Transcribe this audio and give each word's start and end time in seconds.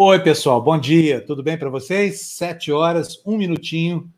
Oi, 0.00 0.20
pessoal, 0.20 0.62
bom 0.62 0.78
dia, 0.78 1.20
tudo 1.20 1.42
bem 1.42 1.58
para 1.58 1.68
vocês? 1.68 2.20
Sete 2.20 2.70
horas, 2.70 3.20
um 3.26 3.36
minutinho. 3.36 4.08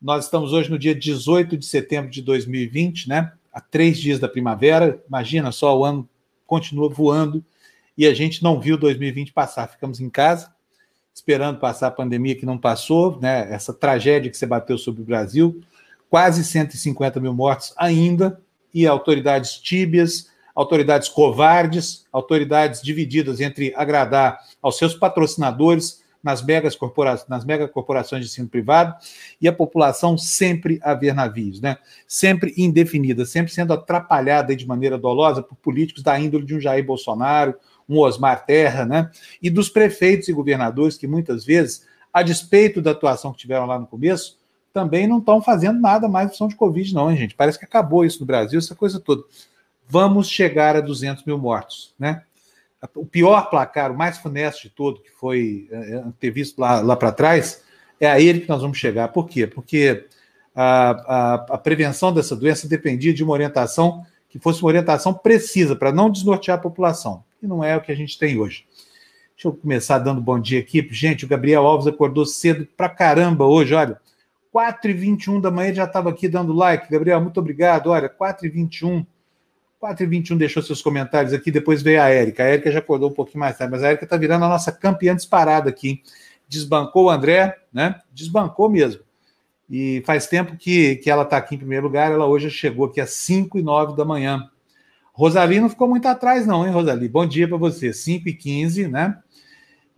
Nós 0.00 0.24
estamos 0.24 0.54
hoje 0.54 0.70
no 0.70 0.78
dia 0.78 0.94
18 0.94 1.58
de 1.58 1.66
setembro 1.66 2.10
de 2.10 2.22
2020, 2.22 3.06
né? 3.06 3.32
Há 3.52 3.60
três 3.60 3.98
dias 3.98 4.18
da 4.18 4.28
primavera. 4.28 4.98
Imagina 5.06 5.52
só, 5.52 5.78
o 5.78 5.84
ano 5.84 6.08
continua 6.46 6.88
voando 6.88 7.44
e 7.98 8.06
a 8.06 8.14
gente 8.14 8.42
não 8.42 8.58
viu 8.58 8.78
2020 8.78 9.34
passar. 9.34 9.68
Ficamos 9.68 10.00
em 10.00 10.08
casa, 10.08 10.54
esperando 11.14 11.58
passar 11.58 11.88
a 11.88 11.90
pandemia 11.90 12.34
que 12.34 12.46
não 12.46 12.56
passou, 12.56 13.20
né? 13.20 13.52
Essa 13.52 13.74
tragédia 13.74 14.30
que 14.30 14.38
se 14.38 14.46
bateu 14.46 14.78
sobre 14.78 15.02
o 15.02 15.04
Brasil. 15.04 15.62
Quase 16.08 16.44
150 16.44 17.20
mil 17.20 17.34
mortos 17.34 17.74
ainda, 17.76 18.40
e 18.76 18.86
autoridades 18.86 19.52
tíbias, 19.52 20.30
autoridades 20.54 21.08
covardes, 21.08 22.04
autoridades 22.12 22.82
divididas 22.82 23.40
entre 23.40 23.72
agradar 23.74 24.38
aos 24.60 24.76
seus 24.76 24.94
patrocinadores 24.94 26.04
nas, 26.22 26.44
megas 26.44 26.76
corpora 26.76 27.18
nas 27.26 27.44
megacorporações 27.44 28.22
de 28.22 28.30
ensino 28.30 28.48
privado 28.48 28.94
e 29.40 29.48
a 29.48 29.52
população 29.52 30.18
sempre 30.18 30.78
a 30.82 30.92
ver 30.92 31.14
navios, 31.14 31.58
né? 31.58 31.78
sempre 32.06 32.52
indefinida, 32.56 33.24
sempre 33.24 33.50
sendo 33.50 33.72
atrapalhada 33.72 34.54
de 34.54 34.66
maneira 34.66 34.98
dolosa 34.98 35.42
por 35.42 35.56
políticos 35.56 36.02
da 36.02 36.18
índole 36.20 36.44
de 36.44 36.54
um 36.54 36.60
Jair 36.60 36.84
Bolsonaro, 36.84 37.54
um 37.88 37.98
Osmar 37.98 38.44
Terra, 38.44 38.84
né? 38.84 39.10
e 39.40 39.48
dos 39.48 39.70
prefeitos 39.70 40.28
e 40.28 40.34
governadores 40.34 40.98
que 40.98 41.06
muitas 41.06 41.46
vezes, 41.46 41.86
a 42.12 42.22
despeito 42.22 42.82
da 42.82 42.90
atuação 42.90 43.32
que 43.32 43.38
tiveram 43.38 43.64
lá 43.64 43.78
no 43.78 43.86
começo, 43.86 44.38
também 44.76 45.06
não 45.06 45.18
estão 45.18 45.40
fazendo 45.40 45.80
nada 45.80 46.08
mais 46.08 46.26
em 46.26 46.30
função 46.30 46.48
de 46.48 46.56
Covid, 46.56 46.94
não, 46.94 47.10
hein, 47.10 47.16
gente? 47.16 47.34
Parece 47.34 47.58
que 47.58 47.64
acabou 47.64 48.04
isso 48.04 48.20
no 48.20 48.26
Brasil, 48.26 48.58
essa 48.58 48.74
coisa 48.74 49.00
toda 49.00 49.24
vamos 49.88 50.28
chegar 50.28 50.76
a 50.76 50.80
200 50.80 51.24
mil 51.24 51.38
mortos, 51.38 51.94
né? 51.98 52.22
O 52.94 53.06
pior 53.06 53.48
placar, 53.48 53.90
o 53.90 53.96
mais 53.96 54.18
funesto 54.18 54.62
de 54.62 54.70
todo, 54.70 55.00
que 55.00 55.10
foi 55.10 55.66
é, 55.70 56.04
ter 56.20 56.30
visto 56.30 56.58
lá, 56.58 56.80
lá 56.80 56.94
para 56.94 57.10
trás, 57.10 57.62
é 57.98 58.06
a 58.06 58.20
ele 58.20 58.40
que 58.40 58.48
nós 58.48 58.60
vamos 58.60 58.78
chegar. 58.78 59.08
Por 59.08 59.26
quê? 59.26 59.46
Porque 59.46 60.06
a, 60.54 60.90
a, 60.90 61.34
a, 61.34 61.58
prevenção 61.58 62.12
dessa 62.12 62.36
doença 62.36 62.68
dependia 62.68 63.14
de 63.14 63.24
uma 63.24 63.32
orientação 63.32 64.04
que 64.28 64.38
fosse 64.38 64.62
uma 64.62 64.68
orientação 64.68 65.14
precisa 65.14 65.74
para 65.74 65.90
não 65.90 66.10
desnortear 66.10 66.58
a 66.58 66.60
população. 66.60 67.24
E 67.42 67.46
não 67.46 67.64
é 67.64 67.76
o 67.76 67.80
que 67.80 67.90
a 67.90 67.94
gente 67.94 68.18
tem 68.18 68.38
hoje. 68.38 68.66
Deixa 69.34 69.48
eu 69.48 69.52
começar 69.52 69.98
dando 69.98 70.20
bom 70.20 70.38
dia 70.38 70.60
aqui. 70.60 70.86
Gente, 70.90 71.24
o 71.24 71.28
Gabriel 71.28 71.66
Alves 71.66 71.86
acordou 71.86 72.24
cedo 72.26 72.68
pra 72.76 72.88
caramba 72.88 73.46
hoje, 73.46 73.74
olha. 73.74 73.98
4h21 74.56 75.40
da 75.40 75.50
manhã 75.50 75.74
já 75.74 75.84
estava 75.84 76.08
aqui 76.08 76.28
dando 76.28 76.54
like. 76.54 76.90
Gabriel, 76.90 77.20
muito 77.20 77.38
obrigado. 77.38 77.88
Olha, 77.88 78.08
4h21 78.08 79.06
4h21 79.82 80.38
deixou 80.38 80.62
seus 80.62 80.80
comentários 80.80 81.34
aqui, 81.34 81.50
depois 81.50 81.82
veio 81.82 82.00
a 82.00 82.08
Érica. 82.08 82.42
A 82.42 82.46
Érica 82.46 82.72
já 82.72 82.78
acordou 82.78 83.10
um 83.10 83.12
pouquinho 83.12 83.40
mais 83.40 83.58
tarde, 83.58 83.70
mas 83.70 83.84
a 83.84 83.88
Érica 83.88 84.04
está 84.04 84.16
virando 84.16 84.46
a 84.46 84.48
nossa 84.48 84.72
campeã 84.72 85.14
disparada 85.14 85.68
aqui. 85.68 86.02
Desbancou 86.48 87.04
o 87.04 87.10
André, 87.10 87.56
né? 87.72 88.00
Desbancou 88.12 88.70
mesmo. 88.70 89.02
E 89.68 90.02
faz 90.06 90.26
tempo 90.26 90.56
que, 90.56 90.96
que 90.96 91.10
ela 91.10 91.24
está 91.24 91.36
aqui 91.36 91.56
em 91.56 91.58
primeiro 91.58 91.86
lugar, 91.86 92.10
ela 92.10 92.26
hoje 92.26 92.50
chegou 92.50 92.86
aqui 92.86 93.00
às 93.00 93.10
5 93.10 93.58
e 93.58 93.62
9 93.62 93.96
da 93.96 94.04
manhã. 94.04 94.48
Rosali 95.12 95.60
não 95.60 95.68
ficou 95.68 95.88
muito 95.88 96.06
atrás, 96.06 96.46
não, 96.46 96.66
hein, 96.66 96.72
Rosali? 96.72 97.08
Bom 97.08 97.26
dia 97.26 97.48
para 97.48 97.56
você, 97.56 97.92
5 97.92 98.28
e 98.28 98.32
15, 98.32 98.88
né? 98.88 99.18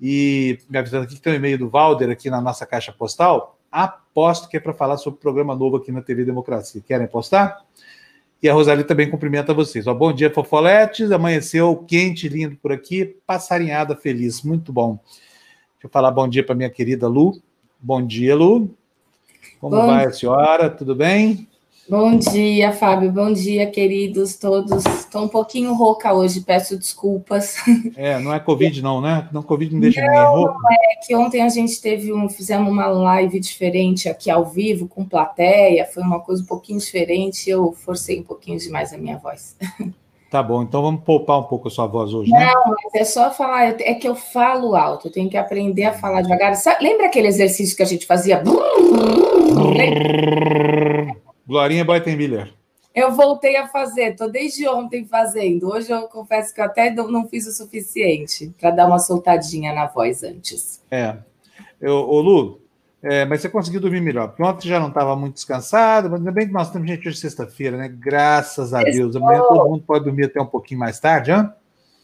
E 0.00 0.58
me 0.68 0.78
avisando 0.78 1.04
aqui 1.04 1.16
que 1.16 1.20
tem 1.20 1.34
um 1.34 1.36
e-mail 1.36 1.58
do 1.58 1.68
Valder 1.68 2.10
aqui 2.10 2.30
na 2.30 2.40
nossa 2.40 2.64
caixa 2.64 2.92
postal. 2.92 3.57
Aposto 3.70 4.48
que 4.48 4.56
é 4.56 4.60
para 4.60 4.72
falar 4.72 4.96
sobre 4.96 5.18
o 5.18 5.20
programa 5.20 5.54
novo 5.54 5.76
aqui 5.76 5.92
na 5.92 6.02
TV 6.02 6.24
Democracia. 6.24 6.82
Querem 6.86 7.06
postar? 7.06 7.58
E 8.42 8.48
a 8.48 8.54
Rosali 8.54 8.84
também 8.84 9.10
cumprimenta 9.10 9.52
vocês. 9.52 9.86
Ó, 9.86 9.94
bom 9.94 10.12
dia, 10.12 10.32
fofoletes. 10.32 11.10
Amanheceu 11.10 11.76
quente, 11.88 12.28
lindo 12.28 12.56
por 12.56 12.70
aqui. 12.70 13.16
Passarinhada 13.26 13.96
feliz. 13.96 14.42
Muito 14.42 14.72
bom. 14.72 14.98
Deixa 15.02 15.86
eu 15.86 15.90
falar 15.90 16.10
bom 16.12 16.28
dia 16.28 16.44
para 16.44 16.54
minha 16.54 16.70
querida 16.70 17.08
Lu. 17.08 17.40
Bom 17.80 18.04
dia, 18.04 18.36
Lu. 18.36 18.70
Como 19.60 19.74
bom 19.74 19.86
vai 19.86 20.06
a 20.06 20.12
senhora? 20.12 20.70
Tudo 20.70 20.94
bem? 20.94 21.47
Bom 21.88 22.18
dia, 22.18 22.70
Fábio. 22.70 23.10
Bom 23.10 23.32
dia, 23.32 23.66
queridos 23.70 24.36
todos. 24.36 24.84
Estou 24.84 25.24
um 25.24 25.28
pouquinho 25.28 25.72
rouca 25.72 26.12
hoje, 26.12 26.42
peço 26.42 26.76
desculpas. 26.76 27.56
É, 27.96 28.18
não 28.18 28.32
é 28.32 28.38
Covid, 28.38 28.82
não, 28.82 29.00
né? 29.00 29.28
Não, 29.32 29.42
Covid 29.42 29.72
não 29.72 29.80
deixa 29.80 30.00
não, 30.00 30.08
ninguém 30.08 30.26
rouco. 30.26 30.62
Não 30.62 30.70
é 30.70 30.96
que 31.04 31.16
ontem 31.16 31.40
a 31.40 31.48
gente 31.48 31.80
teve 31.80 32.12
um, 32.12 32.28
fizemos 32.28 32.70
uma 32.70 32.86
live 32.86 33.40
diferente 33.40 34.08
aqui 34.08 34.30
ao 34.30 34.44
vivo, 34.44 34.86
com 34.86 35.04
plateia, 35.04 35.86
foi 35.86 36.02
uma 36.02 36.20
coisa 36.20 36.42
um 36.42 36.46
pouquinho 36.46 36.78
diferente. 36.78 37.48
Eu 37.48 37.72
forcei 37.72 38.20
um 38.20 38.22
pouquinho 38.22 38.58
demais 38.58 38.92
a 38.92 38.98
minha 38.98 39.16
voz. 39.16 39.56
Tá 40.30 40.42
bom, 40.42 40.62
então 40.62 40.82
vamos 40.82 41.04
poupar 41.04 41.38
um 41.38 41.44
pouco 41.44 41.68
a 41.68 41.70
sua 41.70 41.86
voz 41.86 42.12
hoje, 42.12 42.30
né? 42.30 42.52
Não, 42.52 42.66
mas 42.66 42.94
é 42.94 43.04
só 43.04 43.30
falar, 43.30 43.80
é 43.80 43.94
que 43.94 44.06
eu 44.06 44.14
falo 44.14 44.76
alto, 44.76 45.08
eu 45.08 45.10
tenho 45.10 45.30
que 45.30 45.38
aprender 45.38 45.84
a 45.84 45.94
falar 45.94 46.20
devagar. 46.20 46.52
Lembra 46.82 47.06
aquele 47.06 47.28
exercício 47.28 47.74
que 47.74 47.82
a 47.82 47.86
gente 47.86 48.04
fazia? 48.04 48.42
Glorinha 51.48 51.82
Boitenbiller. 51.82 52.52
Eu 52.94 53.12
voltei 53.12 53.56
a 53.56 53.66
fazer, 53.68 54.10
estou 54.10 54.30
desde 54.30 54.68
ontem 54.68 55.06
fazendo. 55.06 55.70
Hoje 55.72 55.90
eu 55.90 56.02
confesso 56.02 56.54
que 56.54 56.60
eu 56.60 56.64
até 56.66 56.90
não 56.90 57.26
fiz 57.26 57.46
o 57.46 57.52
suficiente 57.52 58.52
para 58.60 58.70
dar 58.70 58.86
uma 58.86 58.98
soltadinha 58.98 59.72
na 59.72 59.86
voz 59.86 60.22
antes. 60.22 60.82
É. 60.90 61.16
Eu, 61.80 61.94
ô 61.94 62.20
Lu, 62.20 62.60
é, 63.02 63.24
mas 63.24 63.40
você 63.40 63.48
conseguiu 63.48 63.80
dormir 63.80 64.02
melhor, 64.02 64.28
porque 64.28 64.42
ontem 64.42 64.68
já 64.68 64.78
não 64.78 64.88
estava 64.88 65.16
muito 65.16 65.34
descansado, 65.34 66.10
mas 66.10 66.18
ainda 66.18 66.32
bem 66.32 66.48
que 66.48 66.52
nós 66.52 66.70
temos 66.70 66.86
gente 66.86 67.08
hoje 67.08 67.16
sexta-feira, 67.16 67.78
né? 67.78 67.88
Graças 67.88 68.74
a 68.74 68.82
Deus. 68.82 69.16
Amanhã 69.16 69.40
todo 69.40 69.70
mundo 69.70 69.84
pode 69.86 70.04
dormir 70.04 70.24
até 70.24 70.42
um 70.42 70.46
pouquinho 70.46 70.80
mais 70.80 71.00
tarde, 71.00 71.30
hã? 71.30 71.54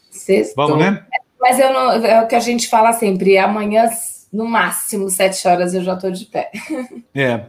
Sextou. 0.09 0.67
Vamos, 0.67 0.83
né? 0.83 1.05
Mas 1.39 1.59
eu 1.59 1.71
não, 1.71 1.91
é 1.91 2.23
o 2.23 2.27
que 2.27 2.35
a 2.35 2.39
gente 2.39 2.67
fala 2.67 2.93
sempre, 2.93 3.37
amanhã, 3.37 3.89
no 4.33 4.45
máximo, 4.45 5.07
sete 5.09 5.47
horas, 5.47 5.75
eu 5.75 5.83
já 5.83 5.93
estou 5.93 6.09
de 6.09 6.25
pé. 6.25 6.49
É. 7.13 7.45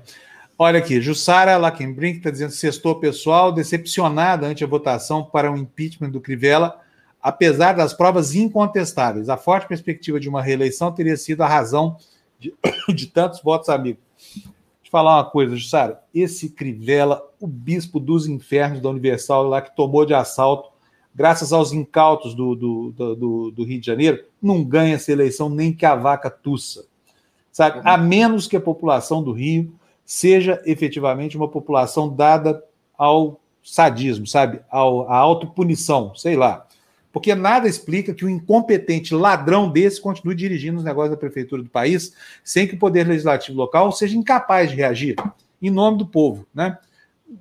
Olha 0.58 0.78
aqui, 0.78 1.02
Jussara 1.02 1.58
Lackenbrink 1.58 2.16
está 2.16 2.30
dizendo 2.30 2.50
sextou 2.50 2.94
pessoal, 2.94 3.52
decepcionada 3.52 4.46
ante 4.46 4.64
a 4.64 4.66
votação 4.66 5.22
para 5.22 5.52
o 5.52 5.56
impeachment 5.56 6.08
do 6.08 6.18
Crivella, 6.18 6.80
apesar 7.22 7.74
das 7.74 7.92
provas 7.92 8.34
incontestáveis. 8.34 9.28
A 9.28 9.36
forte 9.36 9.68
perspectiva 9.68 10.18
de 10.18 10.30
uma 10.30 10.40
reeleição 10.40 10.90
teria 10.90 11.16
sido 11.18 11.42
a 11.42 11.46
razão 11.46 11.98
de, 12.40 12.54
de 12.88 13.06
tantos 13.08 13.42
votos 13.42 13.68
amigos. 13.68 14.02
Deixa 14.16 14.46
eu 14.86 14.90
falar 14.90 15.16
uma 15.16 15.30
coisa, 15.30 15.54
Jussara. 15.54 16.00
Esse 16.14 16.48
Crivella, 16.48 17.22
o 17.38 17.46
bispo 17.46 18.00
dos 18.00 18.26
infernos 18.26 18.80
da 18.80 18.88
Universal, 18.88 19.46
lá 19.46 19.60
que 19.60 19.76
tomou 19.76 20.06
de 20.06 20.14
assalto, 20.14 20.70
graças 21.14 21.52
aos 21.52 21.70
incautos 21.74 22.34
do, 22.34 22.54
do, 22.54 22.92
do, 22.92 23.50
do 23.50 23.64
Rio 23.64 23.78
de 23.78 23.86
Janeiro, 23.86 24.24
não 24.40 24.64
ganha 24.64 24.94
essa 24.94 25.12
eleição 25.12 25.50
nem 25.50 25.70
que 25.70 25.84
a 25.84 25.94
vaca 25.94 26.30
tussa. 26.30 26.86
Sabe? 27.52 27.82
A 27.84 27.98
menos 27.98 28.46
que 28.46 28.56
a 28.56 28.60
população 28.60 29.22
do 29.22 29.32
Rio 29.32 29.70
seja 30.06 30.62
efetivamente 30.64 31.36
uma 31.36 31.48
população 31.48 32.08
dada 32.08 32.62
ao 32.96 33.40
sadismo, 33.62 34.26
sabe? 34.26 34.60
Ao, 34.70 35.10
à 35.10 35.16
autopunição, 35.16 36.14
sei 36.14 36.36
lá. 36.36 36.64
Porque 37.12 37.34
nada 37.34 37.66
explica 37.66 38.14
que 38.14 38.24
um 38.24 38.28
incompetente 38.28 39.14
ladrão 39.14 39.70
desse 39.70 40.00
continue 40.00 40.34
dirigindo 40.34 40.78
os 40.78 40.84
negócios 40.84 41.10
da 41.10 41.16
prefeitura 41.16 41.62
do 41.62 41.68
país 41.68 42.12
sem 42.44 42.68
que 42.68 42.74
o 42.74 42.78
poder 42.78 43.08
legislativo 43.08 43.56
local 43.58 43.90
seja 43.90 44.16
incapaz 44.16 44.70
de 44.70 44.76
reagir 44.76 45.16
em 45.60 45.70
nome 45.70 45.98
do 45.98 46.06
povo, 46.06 46.46
né? 46.54 46.78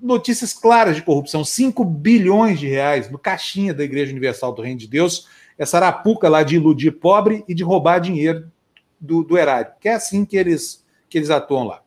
Notícias 0.02 0.52
claras 0.52 0.96
de 0.96 1.04
corrupção, 1.04 1.46
5 1.46 1.86
bilhões 1.86 2.60
de 2.60 2.68
reais 2.68 3.12
no 3.12 3.20
caixinha 3.20 3.74
da 3.74 3.84
Igreja 3.84 4.12
Universal 4.12 4.52
do 4.54 4.64
Reino 4.64 4.80
de 4.80 4.88
Deus, 4.88 5.28
essa 5.58 5.78
arapuca 5.78 6.28
lá 6.28 6.42
de 6.42 6.56
iludir 6.56 6.92
pobre 6.92 7.44
e 7.48 7.54
de 7.54 7.64
roubar 7.64 8.00
dinheiro 8.00 8.52
do, 9.00 9.24
do 9.24 9.38
erário, 9.38 9.72
que 9.80 9.88
é 9.88 9.94
assim 9.94 10.26
que 10.26 10.36
eles, 10.36 10.84
que 11.08 11.18
eles 11.18 11.30
atuam 11.30 11.66
lá. 11.66 11.85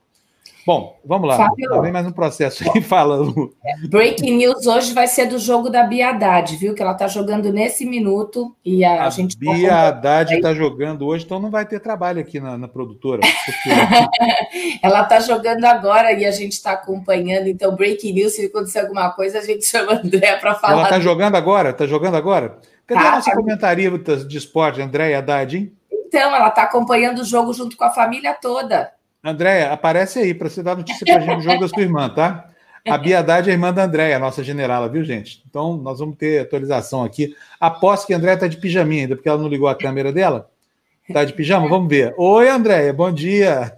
Bom, 0.68 1.00
vamos 1.02 1.26
lá. 1.26 1.38
Fábio, 1.38 1.80
Vem 1.80 1.90
mais 1.90 2.06
um 2.06 2.12
processo 2.12 2.62
aí, 2.62 2.82
fala, 2.84 3.16
Lu. 3.16 3.54
Breaking 3.88 4.36
news 4.36 4.66
hoje 4.66 4.92
vai 4.92 5.06
ser 5.06 5.24
do 5.24 5.38
jogo 5.38 5.70
da 5.70 5.82
Biadade, 5.82 6.56
viu? 6.56 6.74
Que 6.74 6.82
ela 6.82 6.92
está 6.92 7.08
jogando 7.08 7.50
nesse 7.50 7.86
minuto 7.86 8.54
e 8.62 8.84
a, 8.84 9.06
a, 9.06 9.08
gente. 9.08 9.34
Tá 9.38 9.50
Biadade 9.50 10.34
está 10.34 10.52
jogando 10.52 11.06
hoje, 11.06 11.24
então 11.24 11.40
não 11.40 11.50
vai 11.50 11.64
ter 11.64 11.80
trabalho 11.80 12.20
aqui 12.20 12.38
na, 12.38 12.58
na 12.58 12.68
produtora. 12.68 13.22
Porque... 13.46 13.70
ela 14.84 15.04
está 15.04 15.20
jogando 15.20 15.64
agora 15.64 16.12
e 16.12 16.26
a 16.26 16.30
gente 16.30 16.52
está 16.52 16.72
acompanhando. 16.72 17.46
Então, 17.46 17.74
breaking 17.74 18.12
news, 18.12 18.34
se 18.34 18.44
acontecer 18.44 18.80
alguma 18.80 19.10
coisa, 19.12 19.38
a 19.38 19.42
gente 19.42 19.64
chama 19.64 19.92
a 19.92 19.96
André 19.96 20.36
para 20.36 20.54
falar. 20.54 20.74
Ela 20.74 20.82
está 20.82 21.00
jogando 21.00 21.36
agora? 21.36 21.70
Está 21.70 21.86
jogando 21.86 22.18
agora? 22.18 22.58
Cadê 22.86 23.00
tá, 23.00 23.08
a 23.08 23.16
nossa 23.16 23.30
tá... 23.30 23.36
comentarista 23.38 24.16
de 24.16 24.36
esporte, 24.36 24.82
André 24.82 25.14
Haddad, 25.14 25.56
hein? 25.56 25.72
Então, 25.90 26.36
ela 26.36 26.48
está 26.48 26.64
acompanhando 26.64 27.20
o 27.20 27.24
jogo 27.24 27.54
junto 27.54 27.74
com 27.74 27.84
a 27.84 27.90
família 27.90 28.34
toda. 28.34 28.97
Andréia, 29.24 29.72
aparece 29.72 30.20
aí 30.20 30.32
para 30.34 30.48
você 30.48 30.62
dar 30.62 30.76
notícia 30.76 31.04
para 31.04 31.16
a 31.16 31.20
gente 31.20 31.36
do 31.36 31.42
jogo 31.42 31.60
da 31.60 31.68
sua 31.68 31.82
irmã, 31.82 32.08
tá? 32.08 32.48
A 32.88 32.96
Biadade 32.96 33.50
é 33.50 33.52
a 33.52 33.54
irmã 33.54 33.72
da 33.72 33.84
Andréia, 33.84 34.18
nossa 34.18 34.42
generala, 34.42 34.88
viu, 34.88 35.04
gente? 35.04 35.42
Então, 35.48 35.76
nós 35.76 35.98
vamos 35.98 36.16
ter 36.16 36.40
atualização 36.40 37.04
aqui. 37.04 37.34
Aposto 37.60 38.06
que 38.06 38.14
a 38.14 38.16
Andréia 38.16 38.34
está 38.34 38.46
de 38.46 38.56
pijaminha 38.56 39.02
ainda, 39.02 39.16
porque 39.16 39.28
ela 39.28 39.40
não 39.40 39.48
ligou 39.48 39.68
a 39.68 39.74
câmera 39.74 40.12
dela. 40.12 40.48
Está 41.06 41.24
de 41.24 41.32
pijama? 41.32 41.68
Vamos 41.68 41.88
ver. 41.88 42.14
Oi, 42.16 42.48
Andréia, 42.48 42.92
bom 42.92 43.10
dia. 43.12 43.72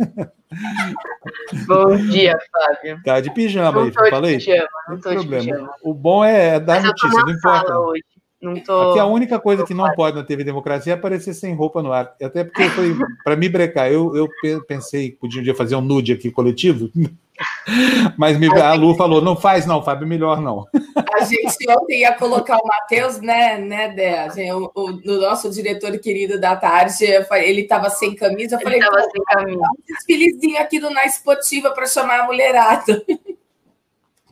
Bom 1.66 1.96
dia, 1.96 2.36
Fábio. 2.52 3.00
Tá 3.04 3.20
de 3.20 3.32
pijama 3.32 3.72
não 3.72 3.86
aí, 3.86 3.92
tô 3.92 4.10
falei? 4.10 4.36
De 4.36 4.44
pijama, 4.44 4.68
não 4.88 5.00
tô 5.00 5.10
de 5.10 5.14
problema. 5.16 5.44
pijama. 5.44 5.74
O 5.82 5.94
bom 5.94 6.24
é 6.24 6.58
dar 6.58 6.74
Mas 6.76 6.84
notícia, 6.84 7.20
não 7.20 7.30
importa. 7.30 7.78
hoje. 7.78 8.02
Não 8.40 8.54
tô. 8.58 8.90
Aqui 8.92 8.98
a 9.00 9.04
única 9.06 9.38
coisa 9.38 9.64
que 9.66 9.74
não 9.74 9.92
pode 9.94 10.16
na 10.16 10.24
TV 10.24 10.42
Democracia 10.44 10.92
é 10.92 10.96
aparecer 10.96 11.34
sem 11.34 11.54
roupa 11.54 11.82
no 11.82 11.92
ar. 11.92 12.14
Até 12.22 12.42
porque 12.42 12.68
foi 12.70 12.96
para 13.22 13.36
me 13.36 13.48
brecar. 13.48 13.90
Eu, 13.92 14.16
eu 14.16 14.26
pe- 14.40 14.60
pensei 14.66 15.10
que 15.10 15.16
podia 15.16 15.40
um 15.40 15.44
dia 15.44 15.54
fazer 15.54 15.76
um 15.76 15.80
nude 15.82 16.12
aqui 16.14 16.30
coletivo, 16.30 16.90
mas 18.16 18.38
me- 18.38 18.48
a 18.58 18.72
Lu 18.72 18.94
falou: 18.94 19.20
não 19.20 19.36
faz, 19.36 19.66
não, 19.66 19.82
Fábio, 19.82 20.06
melhor 20.06 20.40
não. 20.40 20.66
A 21.14 21.24
gente 21.24 21.70
ontem 21.70 22.00
ia 22.00 22.14
colocar 22.14 22.56
o 22.56 22.66
Matheus, 22.66 23.20
né, 23.20 23.58
né, 23.58 23.88
Dé? 23.90 24.28
O, 24.54 24.70
o- 24.74 24.92
no 25.04 25.20
nosso 25.20 25.50
diretor 25.50 25.98
querido 25.98 26.40
da 26.40 26.56
tarde, 26.56 27.04
ele 27.04 27.60
estava 27.60 27.90
sem 27.90 28.14
camisa. 28.14 28.56
Eu 28.56 28.60
falei, 28.60 28.78
Ele 28.78 28.86
tava 28.88 29.02
"Pô, 29.02 29.10
sem 29.10 29.22
camisa. 29.24 29.58
um 29.60 29.94
desfilezinho 29.94 30.58
aqui 30.58 30.80
do 30.80 30.88
Na 30.90 31.04
Esportiva 31.04 31.70
para 31.72 31.86
chamar 31.86 32.20
a 32.20 32.26
mulherada. 32.26 33.04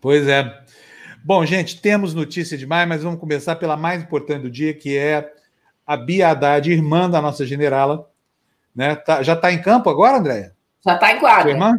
Pois 0.00 0.26
é. 0.28 0.61
Bom, 1.28 1.44
gente, 1.44 1.78
temos 1.78 2.14
notícia 2.14 2.56
demais, 2.56 2.88
mas 2.88 3.02
vamos 3.02 3.20
começar 3.20 3.54
pela 3.56 3.76
mais 3.76 4.02
importante 4.02 4.44
do 4.44 4.50
dia, 4.50 4.72
que 4.72 4.96
é 4.96 5.30
a 5.86 5.94
Bia 5.94 6.30
Haddad, 6.30 6.72
irmã 6.72 7.10
da 7.10 7.20
nossa 7.20 7.44
generala. 7.44 8.10
Né? 8.75 8.96
Tá- 8.96 9.22
já 9.22 9.34
está 9.34 9.52
em 9.52 9.60
campo 9.60 9.90
agora, 9.90 10.16
Andréia? 10.16 10.56
Já 10.82 10.94
está 10.94 11.08
em 11.10 11.20
Sua 11.20 11.28
quadra. 11.28 11.50
irmã? 11.50 11.78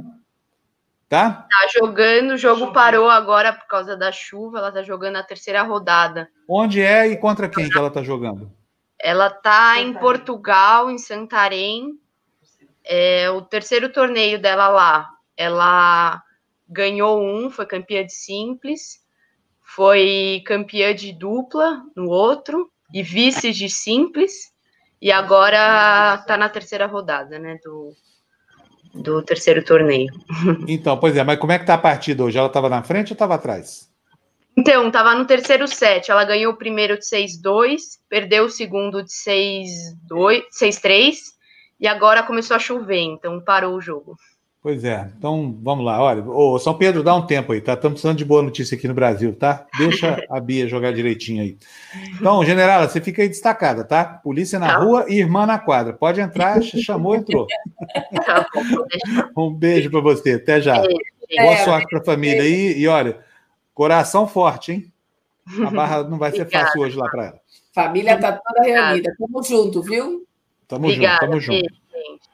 Tá? 1.09 1.47
Tá 1.49 1.67
jogando, 1.73 2.33
o 2.33 2.37
jogo 2.37 2.71
parou 2.71 3.09
agora 3.09 3.51
por 3.51 3.65
causa 3.65 3.97
da 3.97 4.11
chuva. 4.11 4.59
Ela 4.59 4.71
tá 4.71 4.83
jogando 4.83 5.15
a 5.15 5.23
terceira 5.23 5.63
rodada. 5.63 6.29
Onde 6.47 6.79
é 6.79 7.07
e 7.07 7.17
contra 7.17 7.49
quem 7.49 7.67
que 7.67 7.75
ela 7.75 7.87
está 7.87 8.03
jogando? 8.03 8.51
Ela 8.99 9.31
tá 9.31 9.79
em 9.79 9.95
Portugal, 9.95 10.91
em 10.91 10.99
Santarém. 10.99 11.99
É 12.85 13.31
o 13.31 13.41
terceiro 13.41 13.91
torneio 13.91 14.39
dela 14.39 14.67
lá. 14.67 15.09
Ela 15.35 16.21
ganhou 16.67 17.19
um, 17.19 17.49
foi 17.49 17.65
campeã 17.65 18.05
de 18.05 18.13
simples, 18.13 18.98
foi 19.79 20.43
campeã 20.45 20.93
de 20.93 21.13
dupla 21.13 21.81
no 21.95 22.09
outro 22.09 22.69
e 22.93 23.01
vice 23.01 23.53
de 23.53 23.69
simples. 23.69 24.51
E 25.01 25.09
agora 25.09 26.17
tá 26.27 26.35
na 26.35 26.49
terceira 26.49 26.85
rodada, 26.85 27.39
né, 27.39 27.57
do, 27.63 27.93
do 28.93 29.23
terceiro 29.23 29.63
torneio. 29.63 30.11
Então, 30.67 30.97
pois 30.97 31.15
é, 31.15 31.23
mas 31.23 31.39
como 31.39 31.53
é 31.53 31.59
que 31.59 31.65
tá 31.65 31.75
a 31.75 31.77
partida 31.77 32.25
hoje? 32.25 32.37
Ela 32.37 32.47
estava 32.47 32.67
na 32.67 32.83
frente 32.83 33.11
ou 33.11 33.13
estava 33.13 33.35
atrás? 33.35 33.89
Então, 34.57 34.91
tava 34.91 35.15
no 35.15 35.23
terceiro 35.23 35.65
set. 35.65 36.11
Ela 36.11 36.25
ganhou 36.25 36.51
o 36.51 36.57
primeiro 36.57 36.99
de 36.99 37.05
6-2, 37.05 37.79
perdeu 38.09 38.43
o 38.43 38.49
segundo 38.49 39.01
de 39.01 39.11
6-2, 39.11 40.43
6-3 40.61 41.15
e 41.79 41.87
agora 41.87 42.21
começou 42.21 42.57
a 42.57 42.59
chover, 42.59 42.99
então 42.99 43.41
parou 43.41 43.77
o 43.77 43.81
jogo. 43.81 44.17
Pois 44.61 44.83
é, 44.83 45.09
então 45.17 45.57
vamos 45.63 45.85
lá. 45.85 46.03
Olha, 46.03 46.21
ô, 46.21 46.59
São 46.59 46.73
Pedro, 46.77 47.01
dá 47.01 47.15
um 47.15 47.25
tempo 47.25 47.53
aí, 47.53 47.61
tá? 47.61 47.73
Estamos 47.75 47.93
precisando 47.93 48.17
de 48.17 48.25
boa 48.25 48.41
notícia 48.43 48.75
aqui 48.77 48.89
no 48.89 48.93
Brasil, 48.93 49.33
tá? 49.33 49.65
Deixa 49.77 50.21
a 50.29 50.37
Bia 50.41 50.67
jogar 50.67 50.91
direitinho 50.91 51.41
aí. 51.41 51.57
Então, 52.19 52.43
generala, 52.43 52.87
você 52.89 52.99
fica 52.99 53.21
aí 53.21 53.29
destacada, 53.29 53.85
tá? 53.85 54.03
Polícia 54.03 54.59
na 54.59 54.67
Tá. 54.67 54.77
rua 54.79 55.05
e 55.07 55.13
irmã 55.17 55.45
na 55.45 55.57
quadra. 55.57 55.93
Pode 55.93 56.19
entrar, 56.19 56.61
chamou, 56.61 57.15
entrou. 57.15 57.47
Tá. 58.25 58.45
Um 59.37 59.53
beijo 59.53 59.89
para 59.89 60.01
você, 60.01 60.33
até 60.33 60.59
já. 60.59 60.75
Boa 60.75 60.89
É, 61.53 61.63
sorte 61.63 61.87
para 61.89 61.99
a 61.99 62.03
família 62.03 62.41
aí. 62.43 62.77
E 62.77 62.85
olha, 62.87 63.19
coração 63.73 64.27
forte, 64.27 64.73
hein? 64.73 64.91
A 65.65 65.71
barra 65.71 66.03
não 66.03 66.17
vai 66.17 66.31
ser 66.31 66.41
Obrigada. 66.41 66.65
fácil 66.65 66.81
hoje 66.81 66.97
lá 66.97 67.09
para 67.09 67.25
ela. 67.27 67.39
Família 67.73 68.19
tá 68.19 68.33
toda 68.33 68.61
reunida. 68.63 69.15
Tamo 69.17 69.41
junto, 69.41 69.81
viu? 69.81 70.27
Tamo 70.67 70.85
Obrigada, 70.87 71.25
junto, 71.25 71.29
tamo 71.29 71.39
junto. 71.39 71.57
gente. 71.59 72.28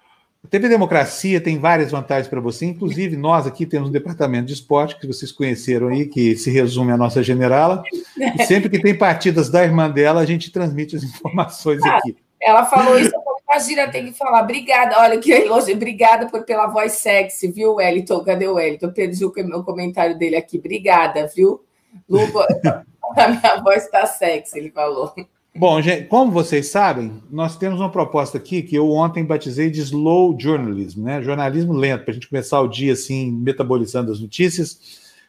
TV 0.45 0.69
Democracia 0.69 1.41
tem 1.41 1.57
várias 1.57 1.91
vantagens 1.91 2.27
para 2.27 2.41
você, 2.41 2.65
inclusive 2.65 3.15
nós 3.15 3.47
aqui 3.47 3.65
temos 3.65 3.89
um 3.89 3.91
departamento 3.91 4.45
de 4.45 4.53
esporte 4.53 4.99
que 4.99 5.07
vocês 5.07 5.31
conheceram 5.31 5.87
aí, 5.87 6.05
que 6.05 6.35
se 6.35 6.49
resume 6.51 6.91
à 6.91 6.97
nossa 6.97 7.23
generala. 7.23 7.83
E 8.17 8.43
sempre 8.45 8.69
que 8.69 8.81
tem 8.81 8.97
partidas 8.97 9.49
da 9.49 9.63
irmã 9.63 9.89
dela, 9.89 10.21
a 10.21 10.25
gente 10.25 10.51
transmite 10.51 10.95
as 10.95 11.03
informações 11.03 11.83
aqui. 11.83 12.15
Ela 12.41 12.65
falou 12.65 12.99
isso, 12.99 13.11
imagina, 13.49 13.87
tem 13.89 14.05
que 14.05 14.13
falar. 14.13 14.43
Obrigada, 14.43 14.99
olha 14.99 15.17
que 15.17 15.31
elogio. 15.31 15.75
Obrigada 15.75 16.27
por, 16.27 16.43
pela 16.43 16.67
voz 16.67 16.93
sexy, 16.93 17.51
viu, 17.51 17.75
Wellington? 17.75 18.23
Cadê 18.23 18.47
o 18.47 18.55
Wellington? 18.55 18.87
Eu 18.87 18.93
perdi 18.93 19.25
o 19.25 19.33
meu 19.37 19.63
comentário 19.63 20.17
dele 20.17 20.35
aqui. 20.35 20.57
Obrigada, 20.57 21.27
viu? 21.35 21.63
Lu, 22.09 22.19
a 23.15 23.27
minha 23.29 23.61
voz 23.63 23.87
tá 23.89 24.05
sexy, 24.05 24.59
ele 24.59 24.71
falou. 24.71 25.13
Bom, 25.57 25.81
gente, 25.81 26.07
como 26.07 26.33
vocês 26.33 26.67
sabem, 26.67 27.23
nós 27.31 27.57
temos 27.57 27.79
uma 27.79 27.89
proposta 27.89 28.37
aqui 28.37 28.61
que 28.61 28.75
eu 28.75 28.91
ontem 28.91 29.23
batizei 29.23 29.69
de 29.69 29.79
slow 29.79 30.35
journalism, 30.37 31.03
né? 31.03 31.23
Jornalismo 31.23 31.71
lento, 31.71 32.03
para 32.03 32.11
a 32.11 32.13
gente 32.13 32.27
começar 32.27 32.59
o 32.59 32.67
dia 32.67 32.91
assim, 32.91 33.31
metabolizando 33.31 34.11
as 34.11 34.19
notícias. 34.19 34.77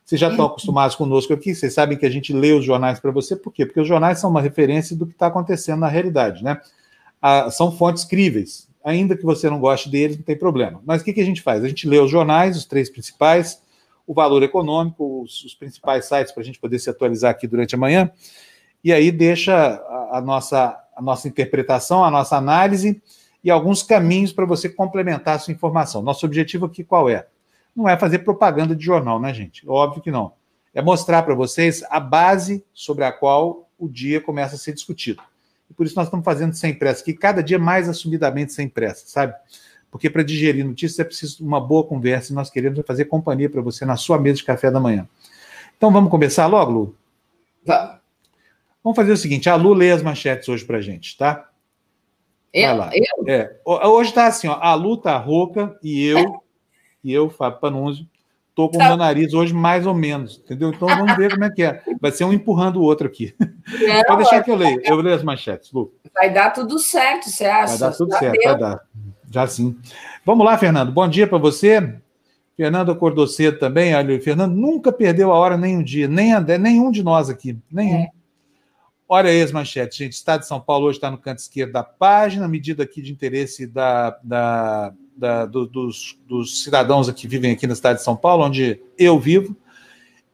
Vocês 0.05 0.21
já 0.21 0.29
estão 0.29 0.47
acostumados 0.47 0.97
conosco 0.97 1.33
aqui, 1.33 1.55
vocês 1.55 1.73
sabem 1.73 1.97
que 1.97 2.05
a 2.05 2.11
gente 2.11 2.33
lê 2.33 2.53
os 2.53 2.65
jornais 2.65 2.99
para 2.99 3.13
você, 3.13 3.37
por 3.37 3.53
quê? 3.53 3.65
Porque 3.65 3.81
os 3.81 3.87
jornais 3.87 4.19
são 4.19 4.29
uma 4.29 4.41
referência 4.41 4.97
do 4.97 5.07
que 5.07 5.13
está 5.13 5.29
acontecendo 5.29 5.79
na 5.79 5.89
realidade, 5.89 6.43
né? 6.43 6.61
Ah, 7.23 7.49
são 7.49 7.71
fontes 7.71 8.05
críveis, 8.05 8.69
ainda 8.85 9.17
que 9.17 9.25
você 9.25 9.49
não 9.49 9.61
goste 9.61 9.89
deles, 9.89 10.17
não 10.17 10.25
tem 10.25 10.37
problema. 10.37 10.83
Mas 10.85 11.03
o 11.03 11.05
que, 11.05 11.13
que 11.13 11.21
a 11.21 11.25
gente 11.25 11.41
faz? 11.41 11.63
A 11.63 11.69
gente 11.69 11.89
lê 11.89 12.01
os 12.01 12.11
jornais, 12.11 12.57
os 12.57 12.65
três 12.65 12.91
principais, 12.91 13.63
o 14.05 14.13
valor 14.13 14.43
econômico, 14.43 15.23
os, 15.23 15.45
os 15.45 15.55
principais 15.55 16.05
sites 16.07 16.33
para 16.33 16.43
a 16.43 16.47
gente 16.47 16.59
poder 16.59 16.81
se 16.81 16.91
atualizar 16.91 17.31
aqui 17.31 17.47
durante 17.47 17.77
a 17.77 17.79
manhã, 17.79 18.11
e 18.83 18.93
aí 18.93 19.11
deixa 19.11 19.55
a, 19.55 20.19
a 20.19 20.21
nossa, 20.21 20.79
a 20.97 21.03
nossa 21.03 21.29
interpretação, 21.29 22.05
a 22.05 22.11
nossa 22.11 22.37
análise 22.37 23.03
e 23.43 23.51
alguns 23.51 23.83
caminhos 23.83 24.33
para 24.33 24.45
você 24.45 24.69
complementar 24.69 25.37
a 25.37 25.39
sua 25.39 25.53
informação. 25.53 26.03
Nosso 26.03 26.27
objetivo 26.27 26.67
aqui 26.67 26.83
qual 26.83 27.09
é? 27.09 27.27
Não 27.75 27.89
é 27.89 27.97
fazer 27.99 28.21
propaganda 28.21 28.75
de 28.75 28.85
jornal, 28.85 29.21
né, 29.21 29.33
gente? 29.35 29.69
Óbvio 29.69 30.03
que 30.03 30.11
não. 30.11 30.33
É 30.75 30.83
mostrar 30.83 31.23
para 31.23 31.35
vocês 31.35 31.85
a 31.91 32.01
base 32.01 32.65
sobre 32.73 33.05
a 33.05 33.13
qual 33.13 33.69
o 33.79 33.89
dia 33.89 34.21
começa 34.21 34.57
a 34.57 34.59
ser 34.59 34.73
discutido. 34.73 35.23
E 35.71 35.75
por 35.75 35.87
isso 35.87 35.97
nós 35.97 36.07
estamos 36.07 36.25
fazendo 36.25 36.55
sem 36.55 36.75
pressa, 36.75 37.05
que 37.05 37.13
cada 37.13 37.43
dia 37.43 37.59
mais 37.59 37.89
assumidamente 37.89 38.53
sem 38.53 38.69
pressa, 38.69 39.05
sabe? 39.07 39.35
Porque 39.91 40.11
para 40.11 40.23
digerir 40.23 40.65
notícias 40.65 40.99
é 40.99 41.05
preciso 41.05 41.45
uma 41.45 41.61
boa 41.61 41.85
conversa 41.85 42.33
e 42.33 42.35
nós 42.35 42.51
queremos 42.51 42.81
fazer 42.87 43.07
companhia 43.07 43.49
para 43.49 43.63
você 43.63 43.85
na 43.85 43.97
sua 43.97 44.19
mesa 44.19 44.39
de 44.39 44.45
café 44.45 44.71
da 44.71 44.81
manhã. 44.81 45.09
Então 45.77 45.93
vamos 45.93 46.11
começar 46.11 46.47
logo, 46.47 46.73
Lu? 46.73 46.97
Vamos. 47.65 48.06
Vamos 48.87 48.95
fazer 48.95 49.11
o 49.11 49.17
seguinte: 49.17 49.51
a 49.51 49.57
Lu 49.57 49.75
lê 49.75 49.91
as 49.91 50.01
manchetes 50.01 50.49
hoje 50.49 50.65
para 50.65 50.81
gente, 50.81 51.17
tá? 51.17 51.49
Eu, 52.55 52.77
eu, 52.93 53.27
É, 53.27 53.57
ho- 53.67 53.89
hoje 53.97 54.15
tá 54.15 54.29
assim, 54.29 54.47
ó, 54.47 54.55
a 54.61 54.75
Lu 54.75 54.97
tá 54.97 55.19
rouca 55.19 55.77
e 55.83 56.07
eu, 56.07 56.41
e 57.03 57.13
eu, 57.13 57.29
Fábio 57.29 57.59
Panunzio, 57.59 58.07
tô 58.55 58.69
com 58.69 58.77
o 58.77 58.79
Tá. 58.79 58.87
meu 58.87 58.97
nariz 58.97 59.35
hoje 59.35 59.53
mais 59.53 59.89
ou 59.89 59.93
menos, 59.93 60.39
entendeu? 60.39 60.71
Então 60.71 60.87
vamos 60.87 61.17
ver 61.17 61.33
como 61.33 61.43
é 61.45 61.51
que 61.51 61.65
é. 61.65 61.83
Vai 62.01 62.13
ser 62.13 62.23
um 62.23 62.33
empurrando 62.33 62.77
o 62.77 62.83
outro 62.85 63.09
aqui. 63.09 63.35
não, 63.41 64.03
Pode 64.07 64.23
deixar 64.23 64.45
que 64.45 64.51
eu 64.53 64.55
leio. 64.57 64.81
Eu 64.85 64.95
leio 65.01 65.17
as 65.17 65.25
manchetes, 65.25 65.73
Lu. 65.73 65.93
vai 66.15 66.33
dar 66.33 66.51
tudo 66.51 66.79
certo, 66.79 67.29
você 67.29 67.45
acha? 67.45 67.77
Vai 67.77 67.91
dar 67.91 67.97
tudo 67.97 68.13
Já 68.13 68.19
certo, 68.21 68.39
deu? 68.41 68.51
vai 68.53 68.59
dar. 68.61 68.81
Já 69.29 69.47
sim. 69.49 69.77
Vamos 70.25 70.47
lá, 70.47 70.57
Fernando. 70.57 70.93
Bom 70.93 71.09
dia 71.09 71.27
para 71.27 71.39
você. 71.39 71.97
Fernando 72.57 72.93
acordou 72.93 73.27
cedo 73.27 73.59
também. 73.59 73.95
Olha, 73.97 74.17
o 74.17 74.23
Fernando 74.23 74.55
nunca 74.55 74.93
perdeu 74.93 75.33
a 75.33 75.37
hora 75.37 75.57
nem 75.59 75.77
um 75.77 75.83
dia, 75.83 76.07
nem 76.07 76.33
André, 76.33 76.57
nenhum 76.57 76.91
de 76.93 77.03
nós 77.03 77.29
aqui. 77.29 77.59
Nenhum. 77.71 77.97
É. 77.97 78.16
Olha 79.09 79.31
aí 79.31 79.41
as 79.41 79.53
manchetes, 79.53 79.97
gente. 79.97 80.13
Estado 80.15 80.41
de 80.41 80.49
São 80.49 80.61
Paulo 80.61 80.87
hoje 80.87 80.99
está 80.99 81.11
no 81.11 81.19
canto 81.19 81.39
esquerdo 81.39 81.73
da 81.73 81.85
página, 81.85 82.49
medida 82.49 82.83
aqui 82.83 83.01
de 83.01 83.13
interesse 83.13 83.67
da, 83.67 84.19
da, 84.23 84.93
da- 85.17 85.47
do- 85.47 85.67
dos, 85.67 86.19
dos 86.27 86.65
cidadãos 86.65 87.11
que 87.13 87.29
vivem 87.29 87.53
aqui 87.53 87.67
na 87.67 87.75
cidade 87.77 88.01
de 88.01 88.05
São 88.05 88.17
Paulo, 88.17 88.45
onde 88.45 88.81
eu 88.99 89.19
vivo. 89.19 89.57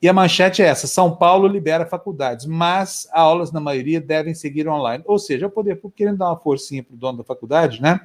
E 0.00 0.08
a 0.08 0.12
manchete 0.12 0.62
é 0.62 0.66
essa: 0.66 0.86
São 0.86 1.14
Paulo 1.14 1.46
libera 1.46 1.84
faculdades, 1.86 2.46
mas 2.46 3.06
aulas, 3.12 3.52
na 3.52 3.60
maioria, 3.60 4.00
devem 4.00 4.34
seguir 4.34 4.66
online. 4.66 5.04
Ou 5.06 5.18
seja, 5.18 5.46
o 5.46 5.50
poder 5.50 5.76
público 5.76 5.96
querendo 5.98 6.18
dar 6.18 6.30
uma 6.30 6.38
forcinha 6.40 6.82
para 6.82 6.94
o 6.94 6.96
dono 6.98 7.18
da 7.18 7.24
faculdade, 7.24 7.80
né? 7.82 8.00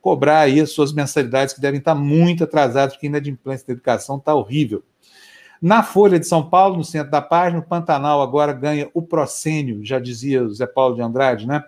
Cobrar 0.00 0.40
aí 0.40 0.60
as 0.60 0.72
suas 0.72 0.92
mensalidades, 0.92 1.54
que 1.54 1.60
devem 1.60 1.78
estar 1.78 1.94
muito 1.94 2.44
atrasadas, 2.44 2.94
porque 2.94 3.06
a 3.06 3.10
inadimplência 3.10 3.66
da 3.66 3.72
educação 3.72 4.18
está 4.18 4.34
horrível. 4.34 4.82
Na 5.62 5.84
Folha 5.84 6.18
de 6.18 6.26
São 6.26 6.44
Paulo, 6.50 6.76
no 6.76 6.84
centro 6.84 7.08
da 7.12 7.22
página, 7.22 7.60
o 7.60 7.64
Pantanal 7.66 8.20
agora 8.20 8.52
ganha 8.52 8.90
o 8.92 9.00
procênio, 9.00 9.84
já 9.84 10.00
dizia 10.00 10.42
o 10.42 10.52
Zé 10.52 10.66
Paulo 10.66 10.96
de 10.96 11.02
Andrade, 11.02 11.46
né? 11.46 11.62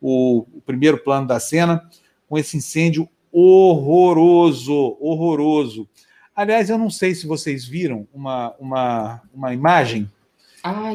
O, 0.00 0.46
o 0.54 0.60
primeiro 0.60 0.98
plano 0.98 1.26
da 1.26 1.40
cena, 1.40 1.88
com 2.28 2.36
esse 2.36 2.58
incêndio 2.58 3.08
horroroso, 3.32 4.96
horroroso. 5.00 5.88
Aliás, 6.36 6.68
eu 6.70 6.76
não 6.78 6.90
sei 6.90 7.14
se 7.14 7.26
vocês 7.26 7.64
viram 7.64 8.06
uma, 8.12 8.54
uma, 8.60 9.22
uma 9.34 9.54
imagem, 9.54 10.10